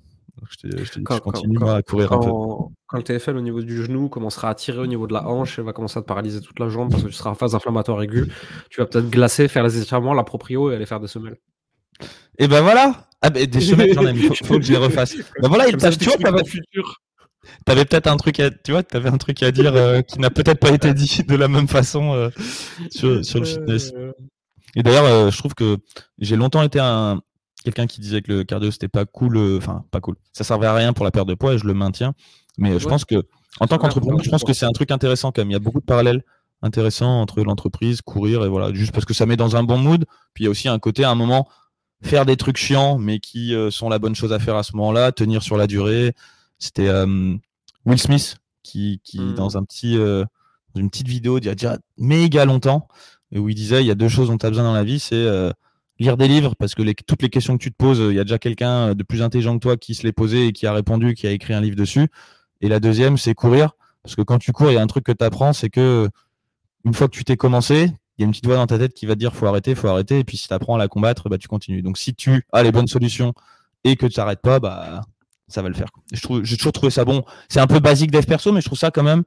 je, 0.50 0.68
te, 0.68 0.84
je, 0.84 1.18
continue 1.18 1.58
à 1.68 1.82
courir 1.82 2.12
un 2.12 2.18
peu. 2.18 2.28
Quand 2.28 2.96
le 2.96 3.02
TFL 3.02 3.36
au 3.36 3.40
niveau 3.40 3.60
du 3.60 3.84
genou 3.84 4.08
commencera 4.08 4.50
à 4.50 4.54
tirer 4.54 4.78
au 4.78 4.86
niveau 4.86 5.06
de 5.06 5.12
la 5.12 5.28
hanche, 5.28 5.58
elle 5.58 5.64
va 5.64 5.72
commencer 5.72 5.98
à 5.98 6.02
te 6.02 6.06
paralyser 6.06 6.40
toute 6.40 6.58
la 6.58 6.68
jambe 6.68 6.90
parce 6.90 7.02
que 7.02 7.08
tu 7.08 7.14
seras 7.14 7.30
en 7.30 7.34
phase 7.34 7.54
inflammatoire 7.54 8.02
aiguë. 8.02 8.28
Tu 8.70 8.80
vas 8.80 8.86
peut-être 8.86 9.10
glacer, 9.10 9.48
faire 9.48 9.62
les 9.62 9.78
étirements, 9.78 10.14
la 10.14 10.24
proprio 10.24 10.70
et 10.70 10.74
aller 10.74 10.86
faire 10.86 11.00
des 11.00 11.08
semelles. 11.08 11.36
Et 12.38 12.48
ben 12.48 12.62
voilà. 12.62 13.08
Ah 13.20 13.30
ben, 13.30 13.46
des 13.46 13.60
semelles, 13.60 13.92
j'en 13.92 14.06
ai, 14.06 14.12
il 14.12 14.22
faut, 14.34 14.58
que 14.58 14.62
je 14.62 14.72
les 14.72 14.78
refasse. 14.78 15.16
Ben 15.42 15.48
voilà, 15.48 15.68
il 15.68 15.76
t'a 15.76 15.90
tu 15.90 16.04
vois, 16.04 16.44
futur. 16.44 17.00
T'avais 17.64 17.84
peut-être 17.84 18.06
un 18.06 18.16
truc 18.16 18.40
à, 18.40 18.50
tu 18.50 18.72
vois, 18.72 18.82
avais 18.92 19.08
un 19.08 19.16
truc 19.16 19.42
à 19.42 19.50
dire 19.50 19.74
euh, 19.74 20.02
qui 20.02 20.18
n'a 20.18 20.30
peut-être 20.30 20.60
pas 20.60 20.70
été 20.70 20.94
dit 20.94 21.22
de 21.26 21.36
la 21.36 21.48
même 21.48 21.68
façon 21.68 22.14
euh, 22.14 22.30
sur, 22.90 23.24
sur, 23.24 23.40
le 23.40 23.46
fitness. 23.46 23.92
Euh. 23.96 24.12
Et 24.76 24.82
d'ailleurs, 24.82 25.30
je 25.30 25.38
trouve 25.38 25.54
que 25.54 25.78
j'ai 26.18 26.36
longtemps 26.36 26.62
été 26.62 26.78
un 26.78 27.20
quelqu'un 27.68 27.86
qui 27.86 28.00
disait 28.00 28.22
que 28.22 28.32
le 28.32 28.44
cardio 28.44 28.70
c'était 28.70 28.88
pas 28.88 29.04
cool, 29.04 29.38
enfin 29.56 29.84
pas 29.90 30.00
cool. 30.00 30.16
Ça 30.32 30.44
servait 30.44 30.66
à 30.66 30.74
rien 30.74 30.92
pour 30.92 31.04
la 31.04 31.10
perte 31.10 31.28
de 31.28 31.34
poids 31.34 31.54
et 31.54 31.58
je 31.58 31.66
le 31.66 31.74
maintiens. 31.74 32.14
Mais 32.56 32.78
je 32.78 32.88
pense 32.88 33.04
que 33.04 33.22
en 33.60 33.66
tant 33.66 33.78
qu'entrepreneur, 33.78 34.22
je 34.22 34.30
pense 34.30 34.44
que 34.44 34.52
c'est 34.52 34.66
un 34.66 34.72
truc 34.72 34.90
intéressant 34.90 35.32
quand 35.32 35.42
même. 35.42 35.50
Il 35.50 35.54
y 35.54 35.56
a 35.56 35.60
beaucoup 35.60 35.80
de 35.80 35.84
parallèles 35.84 36.24
intéressants 36.62 37.20
entre 37.20 37.42
l'entreprise, 37.42 38.02
courir 38.02 38.44
et 38.44 38.48
voilà, 38.48 38.72
juste 38.72 38.92
parce 38.92 39.04
que 39.04 39.14
ça 39.14 39.26
met 39.26 39.36
dans 39.36 39.56
un 39.56 39.62
bon 39.62 39.78
mood. 39.78 40.06
Puis 40.34 40.44
il 40.44 40.46
y 40.46 40.48
a 40.48 40.50
aussi 40.50 40.68
un 40.68 40.78
côté 40.78 41.04
à 41.04 41.10
un 41.10 41.14
moment 41.14 41.48
faire 42.02 42.26
des 42.26 42.36
trucs 42.36 42.56
chiants 42.56 42.98
mais 42.98 43.18
qui 43.18 43.54
sont 43.70 43.88
la 43.88 43.98
bonne 43.98 44.14
chose 44.14 44.32
à 44.32 44.38
faire 44.38 44.56
à 44.56 44.62
ce 44.62 44.76
moment-là, 44.76 45.12
tenir 45.12 45.42
sur 45.42 45.56
la 45.56 45.66
durée. 45.66 46.14
C'était 46.58 46.88
euh, 46.88 47.36
Will 47.86 47.98
Smith 47.98 48.36
qui, 48.62 49.00
qui 49.04 49.20
hmm. 49.20 49.34
dans 49.34 49.56
un 49.56 49.64
petit, 49.64 49.96
euh, 49.96 50.24
une 50.74 50.90
petite 50.90 51.08
vidéo 51.08 51.38
il 51.38 51.46
y 51.46 51.48
a 51.48 51.54
déjà 51.54 51.78
méga 51.96 52.44
longtemps, 52.44 52.88
où 53.34 53.48
il 53.48 53.54
disait 53.54 53.82
il 53.82 53.86
y 53.86 53.90
a 53.90 53.94
deux 53.94 54.08
choses 54.08 54.28
dont 54.28 54.38
tu 54.38 54.46
as 54.46 54.50
besoin 54.50 54.64
dans 54.64 54.74
la 54.74 54.84
vie, 54.84 54.98
c'est 54.98 55.14
euh, 55.14 55.50
lire 55.98 56.16
des 56.16 56.28
livres 56.28 56.54
parce 56.56 56.74
que 56.74 56.82
les, 56.82 56.94
toutes 56.94 57.22
les 57.22 57.30
questions 57.30 57.56
que 57.56 57.62
tu 57.62 57.70
te 57.70 57.76
poses, 57.76 57.98
il 57.98 58.16
y 58.16 58.20
a 58.20 58.24
déjà 58.24 58.38
quelqu'un 58.38 58.94
de 58.94 59.02
plus 59.02 59.22
intelligent 59.22 59.54
que 59.54 59.62
toi 59.62 59.76
qui 59.76 59.94
se 59.94 60.04
les 60.04 60.12
posait 60.12 60.48
et 60.48 60.52
qui 60.52 60.66
a 60.66 60.72
répondu, 60.72 61.14
qui 61.14 61.26
a 61.26 61.30
écrit 61.30 61.54
un 61.54 61.60
livre 61.60 61.76
dessus. 61.76 62.08
Et 62.60 62.68
la 62.68 62.80
deuxième, 62.80 63.18
c'est 63.18 63.34
courir. 63.34 63.72
Parce 64.02 64.16
que 64.16 64.22
quand 64.22 64.38
tu 64.38 64.52
cours, 64.52 64.70
il 64.70 64.74
y 64.74 64.78
a 64.78 64.82
un 64.82 64.86
truc 64.86 65.04
que 65.04 65.12
tu 65.12 65.24
apprends, 65.24 65.52
c'est 65.52 65.70
que 65.70 66.08
une 66.84 66.94
fois 66.94 67.08
que 67.08 67.14
tu 67.14 67.24
t'es 67.24 67.36
commencé, 67.36 67.92
il 68.16 68.22
y 68.22 68.24
a 68.24 68.26
une 68.26 68.30
petite 68.30 68.46
voix 68.46 68.56
dans 68.56 68.66
ta 68.66 68.78
tête 68.78 68.94
qui 68.94 69.06
va 69.06 69.14
te 69.14 69.18
dire 69.18 69.34
faut 69.34 69.46
arrêter, 69.46 69.74
faut 69.74 69.88
arrêter. 69.88 70.20
Et 70.20 70.24
puis 70.24 70.36
si 70.36 70.48
tu 70.48 70.54
apprends 70.54 70.74
à 70.76 70.78
la 70.78 70.88
combattre, 70.88 71.28
bah, 71.28 71.38
tu 71.38 71.48
continues. 71.48 71.82
Donc 71.82 71.98
si 71.98 72.14
tu 72.14 72.44
as 72.52 72.62
les 72.62 72.72
bonnes 72.72 72.86
solutions 72.86 73.32
et 73.84 73.96
que 73.96 74.06
tu 74.06 74.18
n'arrêtes 74.18 74.40
pas, 74.40 74.60
bah, 74.60 75.02
ça 75.48 75.62
va 75.62 75.68
le 75.68 75.74
faire. 75.74 75.88
Je 76.12 76.20
trouve, 76.20 76.44
j'ai 76.44 76.56
toujours 76.56 76.72
trouvé 76.72 76.90
ça 76.90 77.04
bon. 77.04 77.24
C'est 77.48 77.60
un 77.60 77.66
peu 77.66 77.80
basique 77.80 78.10
dev 78.10 78.24
perso, 78.24 78.52
mais 78.52 78.60
je 78.60 78.66
trouve 78.66 78.78
ça 78.78 78.90
quand 78.90 79.02
même, 79.02 79.24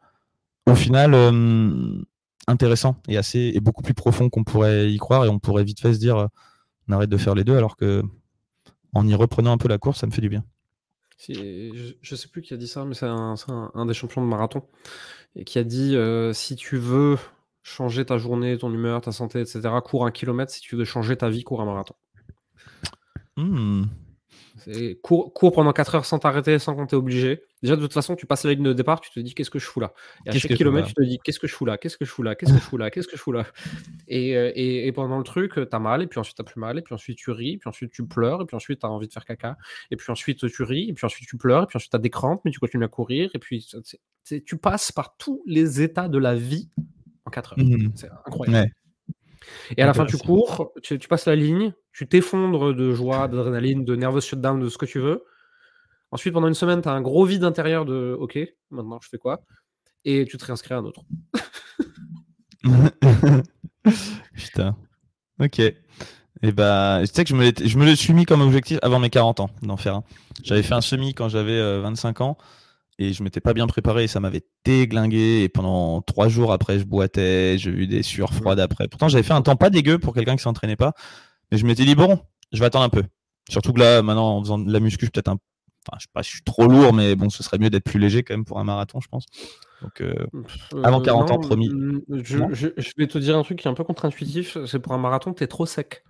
au 0.68 0.76
final, 0.76 1.14
euh, 1.14 2.02
intéressant 2.48 2.96
et 3.08 3.18
assez 3.18 3.52
et 3.54 3.60
beaucoup 3.60 3.82
plus 3.82 3.94
profond 3.94 4.30
qu'on 4.30 4.44
pourrait 4.44 4.92
y 4.92 4.98
croire 4.98 5.26
et 5.26 5.30
on 5.30 5.40
pourrait 5.40 5.64
vite 5.64 5.80
fait 5.80 5.94
se 5.94 6.00
dire, 6.00 6.18
euh, 6.18 6.28
on 6.92 6.96
arrête 6.96 7.10
de 7.10 7.18
faire 7.18 7.36
les 7.36 7.44
deux, 7.44 7.56
alors 7.56 7.78
que 7.78 8.04
en 8.94 9.08
y 9.08 9.16
reprenant 9.16 9.54
un 9.54 9.58
peu 9.58 9.70
la 9.70 9.78
course, 9.78 10.00
ça 10.00 10.08
me 10.08 10.12
fait 10.12 10.22
du 10.22 10.30
bien. 10.30 10.44
je, 11.18 11.94
ne 12.12 12.16
sais 12.16 12.28
plus 12.28 12.42
qui 12.42 12.54
a 12.54 12.58
dit 12.58 12.68
ça, 12.68 12.84
mais 12.84 12.94
c'est 12.94 13.06
un, 13.08 13.86
des 13.86 13.94
champions 13.94 14.22
de 14.22 14.28
marathon 14.28 14.64
et 15.36 15.46
qui 15.46 15.60
a 15.60 15.64
dit 15.64 15.96
euh, 15.96 16.34
si 16.34 16.58
tu 16.58 16.78
veux 16.78 17.18
changer 17.64 18.06
ta 18.06 18.18
journée, 18.18 18.58
ton 18.58 18.74
humeur, 18.74 19.02
ta 19.02 19.12
santé, 19.12 19.40
etc., 19.40 19.62
cours 19.84 20.06
un 20.06 20.12
kilomètre. 20.12 20.52
Si 20.52 20.62
tu 20.62 20.76
veux 20.76 20.84
changer 20.84 21.16
ta 21.16 21.30
vie, 21.30 21.44
cours 21.44 21.62
un 21.62 21.66
marathon. 21.66 21.96
Mmh. 23.38 23.86
Cours, 25.02 25.52
pendant 25.52 25.74
4 25.74 25.96
heures 25.96 26.06
sans 26.06 26.20
t'arrêter, 26.20 26.60
sans 26.60 26.76
compter 26.76 26.96
obligé. 26.96 27.42
Déjà, 27.62 27.76
de 27.76 27.82
toute 27.82 27.94
façon, 27.94 28.16
tu 28.16 28.26
passes 28.26 28.44
la 28.44 28.54
ligne 28.54 28.64
de 28.64 28.74
départ, 28.74 29.02
tu 29.02 29.12
te 29.12 29.20
dis 29.20 29.34
qu'est-ce 29.34 29.50
que 29.50 29.60
je 29.60 29.66
fous 29.66 29.80
là? 29.80 29.94
Et 30.26 30.30
à 30.30 30.34
chaque 30.34 30.54
kilomètre, 30.54 30.88
tu 30.88 30.94
te 30.94 31.04
dis 31.04 31.20
qu'est-ce 31.24 31.40
que 31.40 31.48
je 31.48 31.54
fous 31.54 31.66
là? 31.66 31.78
Qu'est-ce 31.78 31.98
que 31.98 32.06
je 32.06 32.12
fous 32.12 32.24
là? 32.24 32.36
Qu'est-ce 32.36 32.54
que 32.54 32.60
je 32.60 32.64
fous 32.64 32.78
là? 32.78 32.90
Qu'est-ce 32.90 33.08
que 33.08 33.18
je 33.18 33.22
fous 33.22 33.32
là? 33.32 33.46
Et, 34.08 34.36
euh, 34.36 34.52
et, 34.56 34.88
et, 34.88 34.92
pendant 34.92 35.18
le 35.18 35.24
truc, 35.24 35.60
t'as 35.70 35.80
mal, 35.80 36.02
et 36.02 36.08
puis 36.08 36.20
ensuite 36.20 36.38
t'as 36.38 36.44
plus 36.44 36.60
mal, 36.60 36.78
et 36.78 36.82
puis 36.82 36.94
ensuite 36.94 37.18
tu 37.18 37.32
ris, 37.32 37.54
et 37.54 37.58
puis 37.58 37.70
ensuite 37.70 37.92
tu 37.92 38.08
pleures, 38.08 38.42
et 38.42 38.46
puis 38.46 38.56
ensuite 38.56 38.80
t'as 38.80 38.88
envie 38.88 39.08
de 39.08 39.14
faire 39.14 39.26
caca, 39.26 39.58
et 39.92 39.96
puis 39.96 40.12
ensuite 40.12 40.48
tu 40.48 40.64
ris, 40.64 40.90
et 40.90 40.94
puis 40.94 41.06
ensuite 41.06 41.28
tu 41.28 41.38
pleures, 41.38 41.64
et 41.64 41.68
puis 41.68 41.78
ensuite 41.78 41.92
t'as 41.92 42.00
des 42.00 42.10
crampes, 42.10 42.42
mais 42.46 42.52
tu 42.52 42.60
continues 42.60 42.86
à 42.86 42.90
courir, 42.90 43.30
et 43.34 43.40
puis 43.40 43.68
tu 44.24 44.58
passes 44.58 44.92
par 44.92 45.18
tous 45.18 45.44
les 45.46 45.82
états 45.82 46.08
de 46.08 46.18
la 46.18 46.36
vie 46.36 46.70
en 47.26 47.32
4 47.32 47.54
heures. 47.54 47.60
Mmh. 47.60 47.92
C'est 47.96 48.10
incroyable. 48.26 48.72
Et 49.78 49.82
à 49.82 49.86
la 49.86 49.94
fin, 49.94 50.06
tu 50.06 50.18
cours, 50.18 50.72
tu, 50.84 50.98
passes 51.00 51.26
la 51.26 51.36
ligne, 51.36 51.74
tu 51.94 52.08
t'effondres 52.08 52.74
de 52.74 52.94
joie, 52.94 53.28
d'adrénaline, 53.28 53.84
de 53.86 53.96
nervous 53.96 54.22
shutdown, 54.22 54.60
de 54.60 54.70
ce 54.70 54.78
que 54.78 54.86
tu 54.86 55.00
veux. 55.00 55.24
Ensuite, 56.12 56.34
pendant 56.34 56.48
une 56.48 56.54
semaine, 56.54 56.82
tu 56.82 56.90
as 56.90 56.94
un 56.94 57.02
gros 57.02 57.26
vide 57.26 57.44
intérieur 57.44 57.86
de 57.86 58.16
OK, 58.20 58.38
maintenant 58.70 59.00
je 59.02 59.10
fais 59.10 59.18
quoi? 59.18 59.42
Et 60.04 60.26
tu 60.26 60.38
te 60.38 60.46
réinscris 60.46 60.74
à 60.74 60.78
un 60.78 60.86
autre. 60.86 61.04
Putain. 64.34 64.76
Ok. 65.40 65.60
Et 66.44 66.52
bah, 66.52 67.02
tu 67.02 67.08
sais 67.08 67.24
que 67.24 67.30
je 67.30 67.36
me, 67.36 67.52
je 67.64 67.78
me 67.78 67.86
le 67.86 67.96
suis 67.96 68.14
mis 68.14 68.26
comme 68.26 68.42
objectif 68.42 68.80
avant 68.82 69.00
mes 69.00 69.10
40 69.10 69.42
ans 69.42 69.50
d'en 69.62 69.78
faire 69.78 69.96
un. 69.96 70.04
J'avais 70.44 70.64
fait 70.64 70.74
un 70.74 70.82
semi 70.82 71.14
quand 71.14 71.30
j'avais 71.30 71.80
25 71.82 72.20
euh, 72.20 72.24
ans 72.24 72.38
et 72.98 73.14
je 73.14 73.24
m'étais 73.24 73.42
pas 73.42 73.54
bien 73.54 73.68
préparé 73.68 74.06
et 74.06 74.08
ça 74.08 74.20
m'avait 74.20 74.44
déglingué 74.66 75.44
et 75.44 75.50
pendant 75.50 76.02
trois 76.02 76.30
jours 76.30 76.52
après 76.52 76.80
je 76.80 76.86
boitais, 76.86 77.58
j'ai 77.58 77.70
eu 77.70 77.88
des 77.88 78.04
sueurs 78.04 78.34
froides 78.34 78.60
après. 78.60 78.88
Pourtant 78.88 79.08
j'avais 79.08 79.24
fait 79.24 79.34
un 79.34 79.42
temps 79.42 79.56
pas 79.56 79.70
dégueu 79.70 80.00
pour 80.00 80.14
quelqu'un 80.14 80.36
qui 80.36 80.42
s'entraînait 80.42 80.76
pas, 80.76 80.94
mais 81.52 81.58
je 81.58 81.66
m'étais 81.66 81.86
dit 81.86 81.96
bon, 81.96 82.20
je 82.52 82.60
vais 82.60 82.66
attendre 82.66 82.86
un 82.86 82.90
peu. 82.90 83.04
Surtout 83.50 83.74
que 83.74 83.80
là 83.80 84.02
maintenant 84.02 84.38
en 84.38 84.42
faisant 84.42 84.60
de 84.60 84.72
la 84.72 84.80
muscu, 84.80 85.06
je 85.06 85.12
peut-être 85.12 85.30
un, 85.30 85.38
enfin 85.88 85.98
je 85.98 86.04
sais 86.04 86.12
pas, 86.14 86.22
je 86.22 86.30
suis 86.30 86.44
trop 86.44 86.68
lourd, 86.68 86.94
mais 86.94 87.16
bon 87.16 87.30
ce 87.30 87.44
serait 87.44 87.58
mieux 87.58 87.70
d'être 87.70 87.84
plus 87.84 88.00
léger 88.00 88.24
quand 88.24 88.34
même 88.34 88.46
pour 88.46 88.60
un 88.60 88.64
marathon, 88.64 89.00
je 89.02 89.08
pense. 89.08 89.26
Donc 89.82 90.02
euh, 90.02 90.14
avant 90.84 91.02
40 91.02 91.30
euh, 91.30 91.34
ans 91.34 91.40
promis. 91.40 91.70
Mm, 91.70 92.02
je, 92.08 92.94
vais 92.98 93.08
te 93.08 93.18
dire 93.18 93.38
un 93.38 93.44
truc 93.44 93.60
qui 93.60 93.68
est 93.68 93.72
un 93.72 93.74
peu 93.74 93.84
contre-intuitif, 93.84 94.58
c'est 94.66 94.80
pour 94.80 94.94
un 94.94 95.00
marathon 95.00 95.34
tu 95.34 95.44
es 95.44 95.48
trop 95.48 95.66
sec. 95.66 96.04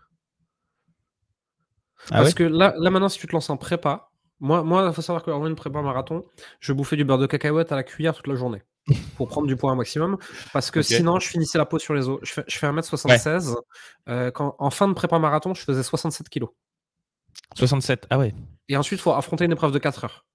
Ah 2.09 2.21
Parce 2.21 2.33
que 2.33 2.43
là, 2.43 2.73
là 2.77 2.89
maintenant 2.89 3.09
si 3.09 3.19
tu 3.19 3.27
te 3.27 3.31
lances 3.33 3.49
en 3.49 3.57
prépa, 3.57 4.09
moi, 4.39 4.87
il 4.87 4.93
faut 4.93 5.03
savoir 5.03 5.23
qu'avant 5.23 5.45
une 5.45 5.55
prépa 5.55 5.83
marathon, 5.83 6.23
je 6.59 6.73
bouffais 6.73 6.95
du 6.95 7.05
beurre 7.05 7.19
de 7.19 7.27
cacahuète 7.27 7.71
à 7.71 7.75
la 7.75 7.83
cuillère 7.83 8.15
toute 8.15 8.27
la 8.27 8.33
journée 8.33 8.63
pour 9.15 9.27
prendre 9.27 9.47
du 9.47 9.55
poids 9.55 9.71
un 9.71 9.75
maximum. 9.75 10.17
Parce 10.53 10.71
que 10.71 10.81
sinon, 10.81 11.19
je 11.19 11.27
finissais 11.27 11.57
la 11.57 11.65
peau 11.65 11.79
sur 11.79 11.93
les 11.93 12.07
os. 12.09 12.19
Je 12.23 12.33
fais, 12.33 12.43
je 12.47 12.57
fais 12.57 12.67
1m76. 12.67 13.55
Euh, 14.09 14.31
quand, 14.31 14.55
en 14.59 14.69
fin 14.69 14.87
de 14.87 14.93
prépa 14.93 15.19
marathon, 15.19 15.53
je 15.53 15.61
faisais 15.61 15.83
67 15.83 16.29
kg. 16.29 16.45
67, 17.55 18.07
ah 18.09 18.17
ouais. 18.17 18.33
Et 18.69 18.77
ensuite, 18.77 18.99
il 18.99 19.03
faut 19.03 19.11
affronter 19.11 19.45
une 19.45 19.51
épreuve 19.51 19.71
de 19.71 19.79
4 19.79 20.05
heures 20.05 20.25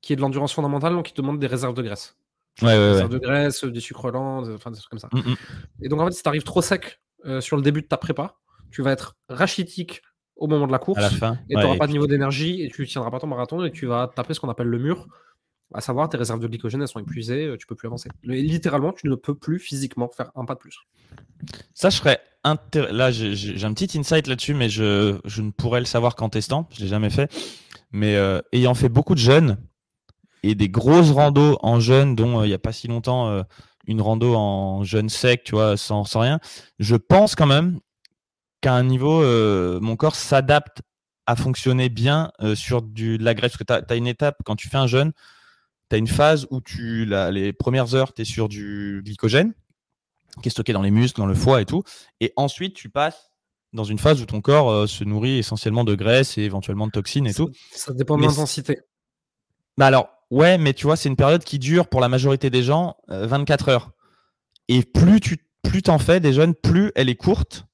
qui 0.00 0.12
est 0.12 0.16
de 0.16 0.20
l'endurance 0.20 0.52
fondamentale, 0.52 0.94
donc 0.94 1.06
qui 1.06 1.14
demande 1.14 1.38
des 1.38 1.46
réserves 1.46 1.74
de 1.74 1.82
graisse. 1.82 2.16
Ouais, 2.60 2.68
ouais, 2.68 2.74
des 2.74 2.90
réserves 2.90 3.10
de 3.10 3.18
graisse, 3.18 3.64
des 3.64 3.80
sucres 3.80 4.10
lents, 4.10 4.42
enfin 4.52 4.70
des 4.70 4.76
trucs 4.76 4.90
comme 4.90 4.98
ça. 4.98 5.08
Mm, 5.12 5.18
mm. 5.20 5.36
Et 5.82 5.88
donc, 5.88 6.00
en 6.00 6.06
fait, 6.06 6.12
si 6.12 6.22
tu 6.22 6.28
arrives 6.28 6.42
trop 6.42 6.60
sec 6.60 7.00
euh, 7.24 7.40
sur 7.40 7.56
le 7.56 7.62
début 7.62 7.82
de 7.82 7.86
ta 7.86 7.96
prépa, 7.96 8.36
tu 8.70 8.82
vas 8.82 8.90
être 8.90 9.16
rachitique 9.28 10.02
au 10.36 10.48
moment 10.48 10.66
de 10.66 10.72
la 10.72 10.78
course. 10.78 11.00
Et 11.48 11.54
tu 11.54 11.60
n'auras 11.60 11.76
pas 11.76 11.86
de 11.86 11.92
niveau 11.92 12.06
d'énergie 12.06 12.62
et 12.62 12.70
tu 12.70 12.86
tiendras 12.86 13.10
pas 13.10 13.20
ton 13.20 13.28
marathon 13.28 13.64
et 13.64 13.70
tu 13.70 13.86
vas 13.86 14.10
taper 14.14 14.34
ce 14.34 14.40
qu'on 14.40 14.48
appelle 14.48 14.66
le 14.66 14.78
mur. 14.78 15.06
À 15.74 15.80
savoir, 15.80 16.08
tes 16.08 16.16
réserves 16.16 16.40
de 16.40 16.46
glycogène, 16.46 16.82
elles 16.82 16.88
sont 16.88 17.00
épuisées, 17.00 17.46
euh, 17.46 17.56
tu 17.56 17.66
peux 17.66 17.74
plus 17.74 17.86
avancer. 17.86 18.08
littéralement, 18.24 18.92
tu 18.92 19.08
ne 19.08 19.14
peux 19.14 19.34
plus 19.34 19.58
physiquement 19.58 20.08
faire 20.08 20.30
un 20.34 20.44
pas 20.44 20.54
de 20.54 20.58
plus. 20.58 20.78
Ça, 21.74 21.90
je 21.90 21.96
serais 21.96 22.20
Là, 22.74 23.12
j'ai 23.12 23.64
un 23.64 23.72
petit 23.72 23.96
insight 23.96 24.26
là-dessus, 24.26 24.54
mais 24.54 24.68
je, 24.68 25.20
ne 25.40 25.50
pourrais 25.52 25.78
le 25.78 25.86
savoir 25.86 26.16
qu'en 26.16 26.28
testant. 26.28 26.68
Je 26.72 26.80
l'ai 26.80 26.88
jamais 26.88 27.10
fait. 27.10 27.30
Mais 27.92 28.16
euh, 28.16 28.40
ayant 28.52 28.74
fait 28.74 28.88
beaucoup 28.88 29.14
de 29.14 29.20
jeunes 29.20 29.58
et 30.42 30.56
des 30.56 30.68
grosses 30.68 31.12
randos 31.12 31.56
en 31.62 31.78
jeunes, 31.78 32.16
dont 32.16 32.40
euh, 32.40 32.46
il 32.46 32.48
n'y 32.48 32.54
a 32.54 32.58
pas 32.58 32.72
si 32.72 32.88
longtemps 32.88 33.44
une 33.86 34.00
rando 34.00 34.34
en 34.34 34.84
jeune 34.84 35.08
sec, 35.08 35.44
tu 35.44 35.54
vois, 35.54 35.76
sans, 35.76 36.04
sans 36.04 36.20
rien, 36.20 36.40
je 36.78 36.96
pense 36.96 37.34
quand 37.34 37.46
même 37.46 37.78
qu'à 38.60 38.74
un 38.74 38.84
niveau, 38.84 39.22
euh, 39.22 39.80
mon 39.80 39.96
corps 39.96 40.14
s'adapte 40.14 40.80
à 41.26 41.36
fonctionner 41.36 41.88
bien 41.88 42.32
euh, 42.40 42.54
sur 42.54 42.82
du, 42.82 43.18
de 43.18 43.24
la 43.24 43.34
graisse. 43.34 43.52
Parce 43.52 43.80
que 43.80 43.84
tu 43.86 43.92
as, 43.92 43.96
une 43.96 44.06
étape, 44.06 44.38
quand 44.44 44.56
tu 44.56 44.68
fais 44.68 44.78
un 44.78 44.86
jeûne, 44.86 45.12
tu 45.92 45.96
as 45.96 45.98
une 45.98 46.08
phase 46.08 46.46
où 46.50 46.60
tu, 46.60 47.06
les 47.06 47.52
premières 47.52 47.94
heures, 47.94 48.12
tu 48.12 48.22
es 48.22 48.24
sur 48.24 48.48
du 48.48 49.02
glycogène, 49.04 49.54
qui 50.42 50.48
est 50.48 50.50
stocké 50.50 50.72
dans 50.72 50.82
les 50.82 50.90
muscles, 50.90 51.20
dans 51.20 51.26
le 51.26 51.34
foie 51.34 51.60
et 51.60 51.66
tout. 51.66 51.82
Et 52.20 52.32
ensuite, 52.36 52.74
tu 52.74 52.88
passes 52.88 53.30
dans 53.72 53.84
une 53.84 53.98
phase 53.98 54.20
où 54.20 54.26
ton 54.26 54.40
corps 54.40 54.70
euh, 54.70 54.86
se 54.86 55.02
nourrit 55.04 55.38
essentiellement 55.38 55.84
de 55.84 55.94
graisse 55.94 56.36
et 56.36 56.42
éventuellement 56.42 56.86
de 56.86 56.92
toxines 56.92 57.26
et 57.26 57.32
tout. 57.32 57.50
Ça 57.72 57.94
dépend 57.94 58.18
de 58.18 58.22
l'intensité. 58.22 58.80
Bah 59.78 59.86
alors, 59.86 60.10
ouais, 60.30 60.58
mais 60.58 60.74
tu 60.74 60.84
vois, 60.84 60.96
c'est 60.96 61.08
une 61.08 61.16
période 61.16 61.42
qui 61.42 61.58
dure 61.58 61.88
pour 61.88 62.00
la 62.00 62.08
majorité 62.08 62.50
des 62.50 62.62
gens 62.62 62.96
24 63.08 63.68
heures. 63.70 63.92
Et 64.68 64.82
plus 64.82 65.20
tu 65.20 65.38
plus 65.62 65.82
t'en 65.82 65.98
fais 65.98 66.20
des 66.20 66.32
jeunes, 66.32 66.54
plus 66.54 66.92
elle 66.96 67.08
est 67.08 67.14
courte 67.14 67.66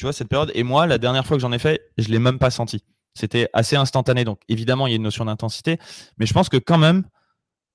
tu 0.00 0.06
vois, 0.06 0.14
cette 0.14 0.28
période. 0.28 0.50
Et 0.54 0.62
moi, 0.62 0.86
la 0.86 0.96
dernière 0.96 1.26
fois 1.26 1.36
que 1.36 1.42
j'en 1.42 1.52
ai 1.52 1.58
fait, 1.58 1.92
je 1.98 2.08
l'ai 2.08 2.18
même 2.18 2.38
pas 2.38 2.48
senti. 2.48 2.82
C'était 3.12 3.50
assez 3.52 3.76
instantané. 3.76 4.24
Donc, 4.24 4.40
évidemment, 4.48 4.86
il 4.86 4.90
y 4.90 4.92
a 4.94 4.96
une 4.96 5.02
notion 5.02 5.26
d'intensité. 5.26 5.78
Mais 6.16 6.24
je 6.24 6.32
pense 6.32 6.48
que 6.48 6.56
quand 6.56 6.78
même, 6.78 7.04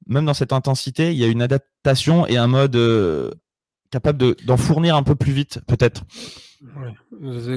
même 0.08 0.26
dans 0.26 0.34
cette 0.34 0.54
intensité, 0.54 1.12
il 1.12 1.18
y 1.18 1.24
a 1.24 1.28
une 1.28 1.42
adaptation 1.42 2.28
et 2.28 2.38
un 2.38 2.48
mode 2.48 2.76
euh, 2.76 3.32
capable 3.92 4.36
d'en 4.46 4.58
fournir 4.58 4.96
un 4.96 5.04
peu 5.04 5.16
plus 5.16 5.32
vite, 5.32 5.60
peut-être. 5.68 6.04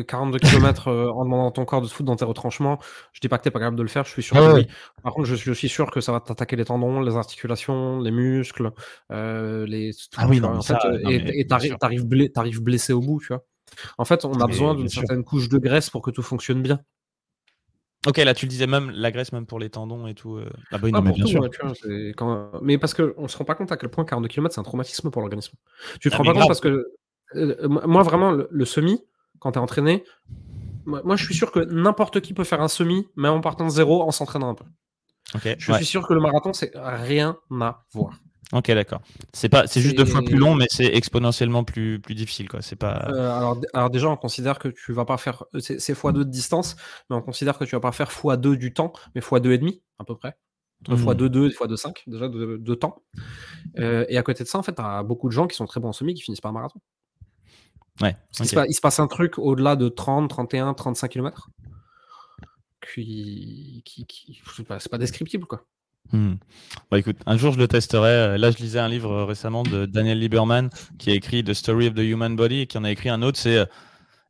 42 0.07 0.39
km 0.39 0.89
euh, 0.89 1.11
en 1.11 1.25
demandant 1.25 1.49
à 1.49 1.53
ton 1.53 1.65
corps 1.65 1.81
de 1.81 1.87
se 1.87 1.95
foutre 1.95 2.07
dans 2.07 2.17
tes 2.17 2.25
retranchements. 2.25 2.79
Je 3.13 3.21
dis 3.21 3.29
pas 3.29 3.39
que 3.39 3.45
t'es 3.45 3.51
pas 3.51 3.59
capable 3.59 3.77
de 3.77 3.83
le 3.83 3.89
faire, 3.89 4.05
je 4.05 4.11
suis 4.11 4.23
sûr 4.23 4.37
que 4.37 4.55
oui. 4.55 4.67
Par 5.03 5.15
contre, 5.15 5.27
je 5.27 5.53
suis, 5.53 5.69
sûr 5.69 5.91
que 5.91 6.01
ça 6.01 6.13
va 6.13 6.21
t'attaquer 6.21 6.57
les 6.57 6.65
tendons, 6.65 7.01
les 7.01 7.17
articulations, 7.17 8.01
les 8.01 8.11
muscles, 8.11 8.73
euh, 9.11 9.67
les. 9.67 9.93
ah 10.17 10.27
oui, 10.29 10.41
non, 10.41 10.57
en 10.57 10.63
fait, 10.63 10.77
et 11.09 11.47
t'arrives 11.47 12.63
blessé 12.63 12.93
au 12.93 13.01
bout, 13.01 13.21
tu 13.21 13.29
vois. 13.29 13.45
En 13.99 14.05
fait, 14.05 14.25
on 14.25 14.41
a 14.41 14.47
besoin 14.47 14.75
d'une 14.75 14.89
certaine 14.89 15.25
couche 15.25 15.49
de 15.49 15.59
graisse 15.59 15.91
pour 15.91 16.03
que 16.03 16.11
tout 16.11 16.23
fonctionne 16.23 16.63
bien. 16.63 16.81
Ok, 18.07 18.19
là 18.19 18.33
tu 18.33 18.47
le 18.47 18.51
disais 18.51 18.67
même 18.67 18.91
la 18.91 19.11
graisse 19.11 19.33
même 19.33 19.47
pour 19.47 19.59
les 19.59 19.71
tendons 19.71 20.07
et 20.07 20.15
tout. 20.15 20.37
Euh. 20.37 20.49
Ah 20.71 20.79
bah, 20.79 20.89
mais 21.03 21.13
bien 21.13 21.27
sûr. 21.27 21.43
Mais 22.63 22.79
parce 22.79 22.95
qu'on 22.95 23.29
se 23.29 23.37
rend 23.37 23.45
pas 23.45 23.55
compte 23.55 23.73
à 23.73 23.77
quel 23.77 23.91
point 23.91 24.05
42 24.05 24.29
km 24.29 24.55
c'est 24.55 24.61
un 24.61 24.65
traumatisme 24.65 25.11
pour 25.11 25.21
l'organisme. 25.21 25.57
Tu 26.01 26.09
te 26.09 26.15
ah, 26.15 26.19
rends 26.19 26.25
pas 26.25 26.35
compte 26.35 26.47
parce 26.47 26.61
que 26.61 26.93
euh, 27.35 27.69
moi 27.69 28.03
vraiment 28.03 28.31
le, 28.31 28.65
semi 28.65 29.03
quand 29.41 29.53
tu 29.53 29.59
es 29.59 29.63
entraîné, 29.63 30.05
moi 30.87 31.17
je 31.17 31.25
suis 31.25 31.35
sûr 31.35 31.51
que 31.51 31.61
n'importe 31.61 32.21
qui 32.21 32.35
peut 32.35 32.45
faire 32.45 32.63
un 32.63 32.69
semi 32.69 33.09
même 33.17 33.33
en 33.33 33.41
partant 33.41 33.65
de 33.65 33.71
zéro 33.71 34.03
en 34.03 34.13
s'entraînant 34.13 34.51
un 34.51 34.55
peu. 34.55 34.65
je 35.59 35.73
suis 35.73 35.85
sûr 35.85 36.07
que 36.07 36.15
le 36.15 36.21
marathon 36.21 36.53
c'est 36.53 36.73
rien 36.75 37.37
à 37.61 37.85
voir. 37.93 38.15
Ok, 38.53 38.71
d'accord. 38.71 39.03
C'est 39.35 39.51
pas, 39.51 39.67
c'est 39.67 39.81
juste 39.83 39.97
deux 39.97 40.07
fois 40.07 40.23
plus 40.23 40.37
long, 40.37 40.55
mais 40.55 40.67
c'est 40.71 40.87
exponentiellement 40.87 41.65
plus, 41.65 42.01
plus 42.01 42.15
difficile, 42.15 42.49
quoi. 42.49 42.63
C'est 42.63 42.77
pas. 42.77 43.07
Euh, 43.09 43.37
alors, 43.37 43.61
alors, 43.75 43.91
déjà, 43.91 44.09
on 44.09 44.17
considère 44.17 44.59
que 44.59 44.69
tu 44.69 44.93
vas 44.93 45.05
pas 45.05 45.19
faire, 45.19 45.45
c'est 45.59 45.77
x2 45.77 46.13
de 46.13 46.25
distance, 46.25 46.77
mais 47.11 47.17
on 47.17 47.21
considère 47.21 47.59
que 47.59 47.65
tu 47.65 47.75
vas 47.75 47.81
pas 47.81 47.93
faire 47.93 48.11
x2 48.11 48.57
du 48.57 48.73
temps, 48.73 48.93
mais 49.15 49.21
x2 49.21 49.51
et 49.51 49.59
demi 49.59 49.83
à 49.99 50.05
peu 50.05 50.17
près. 50.17 50.37
Entre 50.89 51.15
x2 51.15 51.27
2 51.27 51.47
et 51.47 51.51
x2 51.51 51.77
5 51.77 52.05
déjà 52.07 52.29
de, 52.29 52.75
temps. 52.75 53.03
Euh, 53.79 54.07
et 54.09 54.17
à 54.17 54.23
côté 54.23 54.45
de 54.45 54.49
ça, 54.49 54.59
en 54.59 54.63
fait, 54.63 54.75
tu 54.75 54.83
as 54.83 55.03
beaucoup 55.03 55.29
de 55.29 55.35
gens 55.35 55.47
qui 55.47 55.57
sont 55.57 55.67
très 55.67 55.81
bons 55.81 55.89
en 55.89 55.93
semi 55.93 56.15
qui 56.15 56.23
finissent 56.23 56.41
par 56.41 56.53
marathon. 56.55 56.81
Ouais. 58.01 58.17
il, 58.41 58.47
se 58.75 58.81
passe, 58.81 59.01
un 59.01 59.09
truc 59.09 59.39
au-delà 59.39 59.77
de 59.77 59.89
30, 59.89 60.31
31, 60.31 60.73
35 60.73 61.09
km. 61.09 61.51
Qui, 62.95 63.83
qui, 63.85 64.07
qui 64.07 64.41
c'est 64.57 64.67
pas, 64.67 64.79
pas 64.79 64.99
descriptible, 64.99 65.47
quoi. 65.47 65.67
Hmm. 66.13 66.35
Bah, 66.91 66.99
écoute, 66.99 67.17
un 67.27 67.37
jour 67.37 67.53
je 67.53 67.59
le 67.59 67.69
testerai. 67.69 68.09
Euh, 68.09 68.39
là, 68.39 68.51
je 68.51 68.57
lisais 68.59 68.79
un 68.79 68.89
livre 68.89 69.11
euh, 69.11 69.25
récemment 69.25 69.63
de 69.63 69.85
Daniel 69.85 70.19
Lieberman 70.19 70.71
qui 70.99 71.11
a 71.11 71.15
écrit 71.15 71.45
The 71.45 71.53
Story 71.53 71.89
of 71.89 71.95
the 71.95 72.01
Human 72.01 72.35
Body 72.35 72.61
et 72.61 72.67
qui 72.67 72.79
en 72.79 72.85
a 72.85 72.91
écrit 72.91 73.11
un 73.11 73.21
autre, 73.23 73.39
c'est 73.39 73.59
euh, 73.59 73.67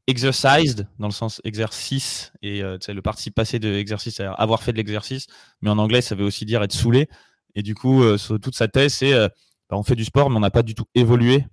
exercised 0.09 0.89
dans 0.99 1.07
le 1.07 1.13
sens 1.13 1.41
exercice 1.45 2.33
et 2.43 2.63
c'est 2.81 2.95
le 2.95 3.03
participe 3.03 3.35
passé 3.35 3.59
de 3.59 3.75
exercice, 3.75 4.15
c'est-à-dire 4.15 4.41
avoir 4.41 4.63
fait 4.63 4.73
de 4.73 4.79
l'exercice, 4.79 5.27
mais 5.61 5.69
en 5.69 5.77
anglais 5.77 6.01
ça 6.01 6.15
veut 6.15 6.25
aussi 6.25 6.47
dire 6.47 6.63
être 6.63 6.73
saoulé. 6.73 7.11
Et 7.55 7.63
du 7.63 7.75
coup, 7.75 8.03
toute 8.41 8.55
sa 8.55 8.69
thèse, 8.69 8.95
c'est 8.95 9.13
bah, 9.13 9.77
on 9.77 9.83
fait 9.83 9.97
du 9.97 10.07
sport, 10.07 10.31
mais 10.31 10.37
on 10.39 10.41
n'a 10.41 10.51
pas 10.51 10.63
du 10.63 10.75
tout 10.75 10.87
évolué 10.95 11.45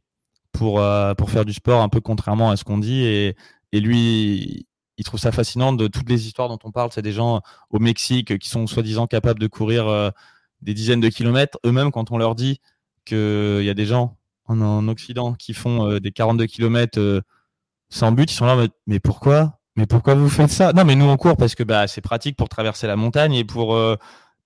pour, 0.53 0.81
pour 1.17 1.31
faire 1.31 1.43
du 1.43 1.51
sport, 1.51 1.81
un 1.81 1.89
peu 1.89 1.99
contrairement 1.99 2.49
à 2.49 2.55
ce 2.55 2.63
qu'on 2.63 2.77
dit. 2.77 3.03
Et, 3.03 3.35
et 3.73 3.81
lui, 3.81 4.65
il 4.97 5.03
trouve 5.03 5.19
ça 5.19 5.31
fascinant 5.31 5.73
de 5.73 5.87
toutes 5.87 6.09
les 6.09 6.27
histoires 6.27 6.49
dont 6.49 6.59
on 6.63 6.71
parle. 6.71 6.89
C'est 6.93 7.01
des 7.01 7.11
gens 7.11 7.41
au 7.69 7.79
Mexique 7.79 8.37
qui 8.37 8.49
sont 8.49 8.67
soi-disant 8.67 9.07
capables 9.07 9.39
de 9.39 9.47
courir 9.47 9.87
euh, 9.87 10.09
des 10.61 10.73
dizaines 10.73 11.01
de 11.01 11.09
kilomètres. 11.09 11.57
Eux-mêmes, 11.65 11.91
quand 11.91 12.11
on 12.11 12.17
leur 12.17 12.35
dit 12.35 12.61
qu'il 13.05 13.63
y 13.63 13.69
a 13.69 13.73
des 13.73 13.85
gens 13.85 14.17
en, 14.45 14.87
Occident 14.87 15.33
qui 15.33 15.53
font 15.53 15.89
euh, 15.89 15.99
des 15.99 16.11
42 16.11 16.45
kilomètres 16.45 16.99
euh, 16.99 17.21
sans 17.89 18.11
but, 18.11 18.31
ils 18.31 18.35
sont 18.35 18.45
là, 18.45 18.67
mais, 18.87 18.99
pourquoi? 18.99 19.59
Mais 19.75 19.85
pourquoi 19.85 20.15
vous 20.15 20.29
faites 20.29 20.49
ça? 20.49 20.71
Non, 20.73 20.85
mais 20.85 20.95
nous 20.95 21.05
on 21.05 21.17
court 21.17 21.37
parce 21.37 21.55
que 21.55 21.63
bah, 21.63 21.87
c'est 21.87 22.01
pratique 22.01 22.37
pour 22.37 22.49
traverser 22.49 22.87
la 22.87 22.95
montagne 22.95 23.33
et 23.33 23.43
pour. 23.43 23.77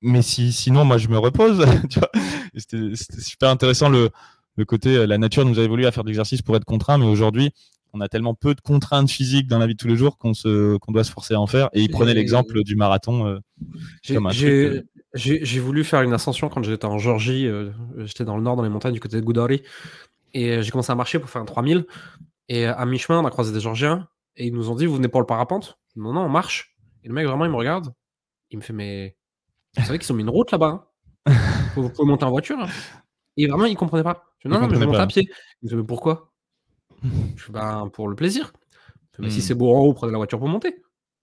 mais 0.01 0.21
si, 0.21 0.51
sinon, 0.51 0.83
moi 0.85 0.97
je 0.97 1.07
me 1.07 1.17
repose. 1.17 1.65
C'était 2.55 2.95
super 2.95 3.49
intéressant 3.49 3.89
le, 3.89 4.09
le 4.55 4.65
côté 4.65 5.05
la 5.05 5.17
nature 5.17 5.45
nous 5.45 5.59
a 5.59 5.63
évolué 5.63 5.85
à 5.85 5.91
faire 5.91 6.03
de 6.03 6.09
l'exercice 6.09 6.41
pour 6.41 6.55
être 6.55 6.65
contraint, 6.65 6.97
mais 6.97 7.05
aujourd'hui 7.05 7.53
on 7.93 8.01
a 8.01 8.07
tellement 8.07 8.33
peu 8.33 8.55
de 8.55 8.61
contraintes 8.61 9.09
physiques 9.09 9.47
dans 9.47 9.59
la 9.59 9.67
vie 9.67 9.73
de 9.73 9.77
tous 9.77 9.87
les 9.87 9.95
jours 9.95 10.17
qu'on 10.17 10.33
se 10.33 10.77
qu'on 10.77 10.91
doit 10.91 11.03
se 11.03 11.11
forcer 11.11 11.33
à 11.33 11.41
en 11.41 11.47
faire. 11.47 11.69
Et 11.73 11.81
il 11.81 11.89
prenait 11.89 12.13
l'exemple 12.13 12.63
du 12.63 12.75
marathon 12.75 13.27
euh, 13.27 13.39
euh, 14.11 14.81
J'ai 15.13 15.59
voulu 15.59 15.83
faire 15.83 16.01
une 16.01 16.13
ascension 16.13 16.49
quand 16.49 16.63
j'étais 16.63 16.85
en 16.85 16.97
Georgie. 16.97 17.47
Euh, 17.47 17.71
j'étais 17.97 18.25
dans 18.25 18.37
le 18.37 18.43
nord, 18.43 18.55
dans 18.55 18.63
les 18.63 18.69
montagnes 18.69 18.93
du 18.93 18.99
côté 18.99 19.17
de 19.17 19.25
Goudari. 19.25 19.63
Et 20.33 20.61
j'ai 20.61 20.71
commencé 20.71 20.91
à 20.91 20.95
marcher 20.95 21.19
pour 21.19 21.29
faire 21.29 21.41
un 21.41 21.45
3000. 21.45 21.85
Et 22.47 22.65
à 22.65 22.85
mi-chemin, 22.85 23.19
on 23.19 23.25
a 23.25 23.31
croisé 23.31 23.51
des 23.51 23.59
Georgiens. 23.59 24.07
Et 24.35 24.47
ils 24.47 24.53
nous 24.53 24.69
ont 24.69 24.75
dit 24.75 24.85
Vous 24.85 24.95
venez 24.95 25.07
pour 25.07 25.21
le 25.21 25.27
parapente? 25.27 25.79
Non, 25.95 26.13
non, 26.13 26.21
on 26.21 26.29
marche. 26.29 26.77
Et 27.03 27.07
le 27.07 27.13
mec, 27.13 27.25
vraiment, 27.25 27.45
il 27.45 27.51
me 27.51 27.57
regarde. 27.57 27.93
Il 28.51 28.57
me 28.57 28.63
fait 28.63 28.73
Mais 28.73 29.15
vous 29.77 29.85
savez 29.85 29.99
qu'ils 29.99 30.11
ont 30.11 30.15
mis 30.15 30.23
une 30.23 30.29
route 30.29 30.51
là-bas 30.51 30.89
hein 31.25 31.33
vous, 31.75 31.89
pouvez 31.89 32.07
monter 32.07 32.25
en 32.25 32.31
voiture. 32.31 32.57
Hein. 32.59 32.67
Et 33.37 33.47
vraiment, 33.47 33.65
il 33.65 33.75
comprenait 33.75 34.03
pas. 34.03 34.23
Je 34.39 34.47
non, 34.47 34.59
non, 34.59 34.67
mais 34.67 34.75
je 34.79 34.85
monte 34.85 34.95
à 34.95 35.07
pied. 35.07 35.29
Il 35.61 35.65
me 35.65 35.69
dit 35.69 35.75
Mais 35.75 35.83
pourquoi? 35.83 36.28
Ben, 37.49 37.89
pour 37.91 38.07
le 38.07 38.15
plaisir. 38.15 38.53
Mais 39.19 39.29
si 39.29 39.39
hmm. 39.39 39.41
c'est 39.41 39.53
beau 39.53 39.75
en 39.75 39.79
haut, 39.79 39.93
prenez 39.93 40.11
la 40.11 40.17
voiture 40.17 40.39
pour 40.39 40.47
monter. 40.47 40.81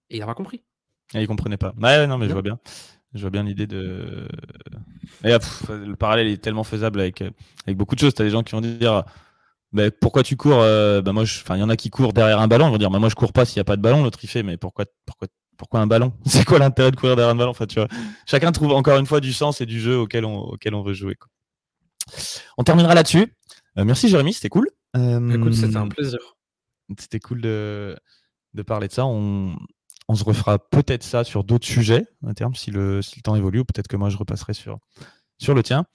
Et 0.09 0.17
il 0.17 0.19
n'a 0.19 0.25
pas 0.25 0.35
compris. 0.35 0.63
Et 1.13 1.21
il 1.21 1.27
comprenait 1.27 1.57
pas. 1.57 1.73
Ouais, 1.81 2.05
non, 2.05 2.17
mais 2.17 2.27
je 2.27 2.33
vois 2.33 2.41
bien. 2.41 2.59
Je 3.13 3.21
vois 3.21 3.29
bien 3.29 3.43
l'idée 3.43 3.67
de. 3.67 4.27
le 5.23 5.95
parallèle 5.95 6.27
est 6.27 6.37
tellement 6.37 6.63
faisable 6.63 6.99
avec, 6.99 7.23
avec 7.65 7.77
beaucoup 7.77 7.95
de 7.95 7.99
choses. 7.99 8.13
Tu 8.13 8.21
as 8.21 8.25
des 8.25 8.31
gens 8.31 8.43
qui 8.43 8.51
vont 8.51 8.61
dire 8.61 9.03
bah, 9.73 9.89
pourquoi 9.89 10.23
tu 10.23 10.35
cours 10.35 10.59
bah, 10.59 11.11
moi, 11.11 11.23
Il 11.23 11.57
y 11.57 11.63
en 11.63 11.69
a 11.69 11.75
qui 11.75 11.89
courent 11.89 12.13
derrière 12.13 12.39
un 12.39 12.47
ballon. 12.47 12.67
Ils 12.67 12.71
vont 12.71 12.77
dire 12.77 12.91
bah, 12.91 12.99
moi, 12.99 13.09
je 13.09 13.15
cours 13.15 13.33
pas 13.33 13.45
s'il 13.45 13.57
n'y 13.57 13.61
a 13.61 13.65
pas 13.65 13.77
de 13.77 13.81
ballon. 13.81 14.03
L'autre, 14.03 14.19
il 14.21 14.27
fait 14.27 14.43
mais 14.43 14.57
pourquoi, 14.57 14.85
pourquoi, 15.05 15.27
pourquoi 15.57 15.79
un 15.79 15.87
ballon? 15.87 16.13
C'est 16.25 16.45
quoi 16.45 16.59
l'intérêt 16.59 16.91
de 16.91 16.97
courir 16.97 17.15
derrière 17.15 17.33
un 17.33 17.37
ballon? 17.37 17.51
Enfin, 17.51 17.65
tu 17.65 17.79
vois, 17.79 17.87
Chacun 18.25 18.51
trouve 18.51 18.73
encore 18.73 18.99
une 18.99 19.07
fois 19.07 19.21
du 19.21 19.33
sens 19.33 19.61
et 19.61 19.65
du 19.65 19.79
jeu 19.79 19.97
auquel 19.97 20.25
on, 20.25 20.37
auquel 20.37 20.75
on 20.75 20.83
veut 20.83 20.93
jouer. 20.93 21.15
Quoi. 21.15 21.29
On 22.57 22.63
terminera 22.63 22.93
là-dessus. 22.93 23.33
Euh, 23.77 23.85
merci, 23.85 24.09
Jérémy. 24.09 24.33
C'était 24.33 24.49
cool. 24.49 24.69
Écoute, 25.33 25.53
c'était 25.53 25.77
un 25.77 25.87
plaisir. 25.87 26.19
C'était 26.97 27.19
cool 27.19 27.41
de, 27.41 27.97
de, 28.53 28.61
parler 28.61 28.87
de 28.87 28.93
ça. 28.93 29.05
On, 29.05 29.55
on 30.07 30.15
se 30.15 30.23
refera 30.23 30.57
peut-être 30.57 31.03
ça 31.03 31.23
sur 31.23 31.43
d'autres 31.43 31.67
sujets 31.67 32.05
à 32.25 32.33
terme 32.33 32.55
si 32.55 32.71
le, 32.71 33.01
si 33.01 33.17
le 33.17 33.21
temps 33.21 33.35
évolue, 33.35 33.59
ou 33.59 33.65
peut-être 33.65 33.87
que 33.87 33.97
moi 33.97 34.09
je 34.09 34.17
repasserai 34.17 34.53
sur, 34.53 34.79
sur 35.37 35.53
le 35.53 35.63
tien. 35.63 35.85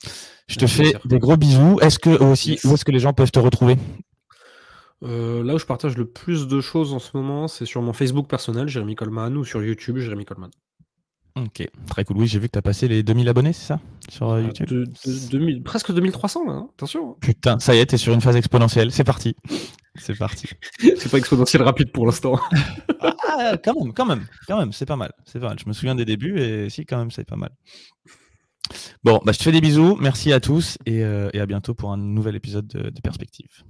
Je 0.49 0.57
te 0.57 0.67
fais 0.67 0.93
des 1.05 1.19
gros 1.19 1.37
bisous. 1.37 1.79
Est-ce 1.81 1.99
que 1.99 2.11
aussi, 2.23 2.59
où 2.65 2.75
est-ce 2.75 2.85
que 2.85 2.93
les 2.93 3.01
gens 3.01 3.13
peuvent 3.13 3.31
te 3.31 3.39
retrouver? 3.39 3.77
Euh, 5.03 5.43
là 5.43 5.55
où 5.55 5.59
je 5.59 5.67
partage 5.67 5.97
le 5.97 6.07
plus 6.07 6.47
de 6.47 6.61
choses 6.61 6.93
en 6.93 6.99
ce 6.99 7.17
moment, 7.17 7.49
c'est 7.49 7.67
sur 7.67 7.83
mon 7.83 7.93
Facebook 7.93 8.29
personnel, 8.29 8.69
Jérémy 8.69 8.95
Coleman, 8.95 9.37
ou 9.37 9.45
sur 9.45 9.63
YouTube, 9.63 9.99
Jérémy 9.99 10.25
Coleman. 10.25 10.51
Ok, 11.35 11.67
très 11.87 12.05
cool. 12.05 12.19
Oui, 12.19 12.27
j'ai 12.27 12.39
vu 12.39 12.49
que 12.49 12.53
tu 12.53 12.59
as 12.59 12.63
passé 12.63 12.89
les 12.89 13.03
2000 13.03 13.29
abonnés, 13.29 13.53
c'est 13.55 13.67
ça? 13.67 13.81
Sur 14.11 14.31
euh, 14.31 14.43
YouTube 14.43 14.69
de, 14.69 15.63
Presque 15.63 15.93
2300, 15.93 16.45
là, 16.45 16.53
hein 16.53 16.69
attention. 16.75 17.15
Putain, 17.21 17.59
ça 17.59 17.75
y 17.75 17.79
est, 17.79 17.87
t'es 17.87 17.97
sur 17.97 18.13
une 18.13 18.21
phase 18.21 18.37
exponentielle. 18.37 18.93
C'est 18.93 19.05
parti. 19.05 19.35
C'est 19.95 20.17
parti. 20.17 20.49
c'est 20.79 21.11
pas 21.11 21.19
exponentiel 21.19 21.63
rapide 21.63 21.91
pour 21.91 22.05
l'instant. 22.05 22.39
ah, 23.01 23.57
quand 23.65 23.75
même, 23.83 23.95
quand 23.95 24.05
même, 24.05 24.27
quand 24.47 24.59
même, 24.59 24.73
c'est 24.73 24.87
pas 24.87 24.97
mal. 24.97 25.13
C'est 25.25 25.41
pas 25.41 25.49
mal. 25.49 25.59
Je 25.59 25.67
me 25.67 25.73
souviens 25.73 25.95
des 25.95 26.05
débuts 26.05 26.39
et 26.39 26.69
si, 26.69 26.85
quand 26.85 26.99
même, 26.99 27.11
c'est 27.11 27.25
pas 27.25 27.37
mal. 27.37 27.51
Bon, 29.03 29.21
bah, 29.25 29.33
je 29.33 29.39
te 29.39 29.45
fais 29.45 29.53
des 29.53 29.63
bisous. 29.63 29.97
Merci 30.01 30.33
à 30.33 30.41
tous 30.41 30.77
et, 30.85 31.03
euh, 31.03 31.31
à 31.33 31.47
bientôt 31.47 31.75
pour 31.75 31.93
un 31.93 31.97
nouvel 31.97 32.37
épisode 32.37 32.67
de 32.67 33.01
Perspective. 33.01 33.63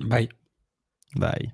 Bye. 0.00 0.28
Bye. 1.14 1.52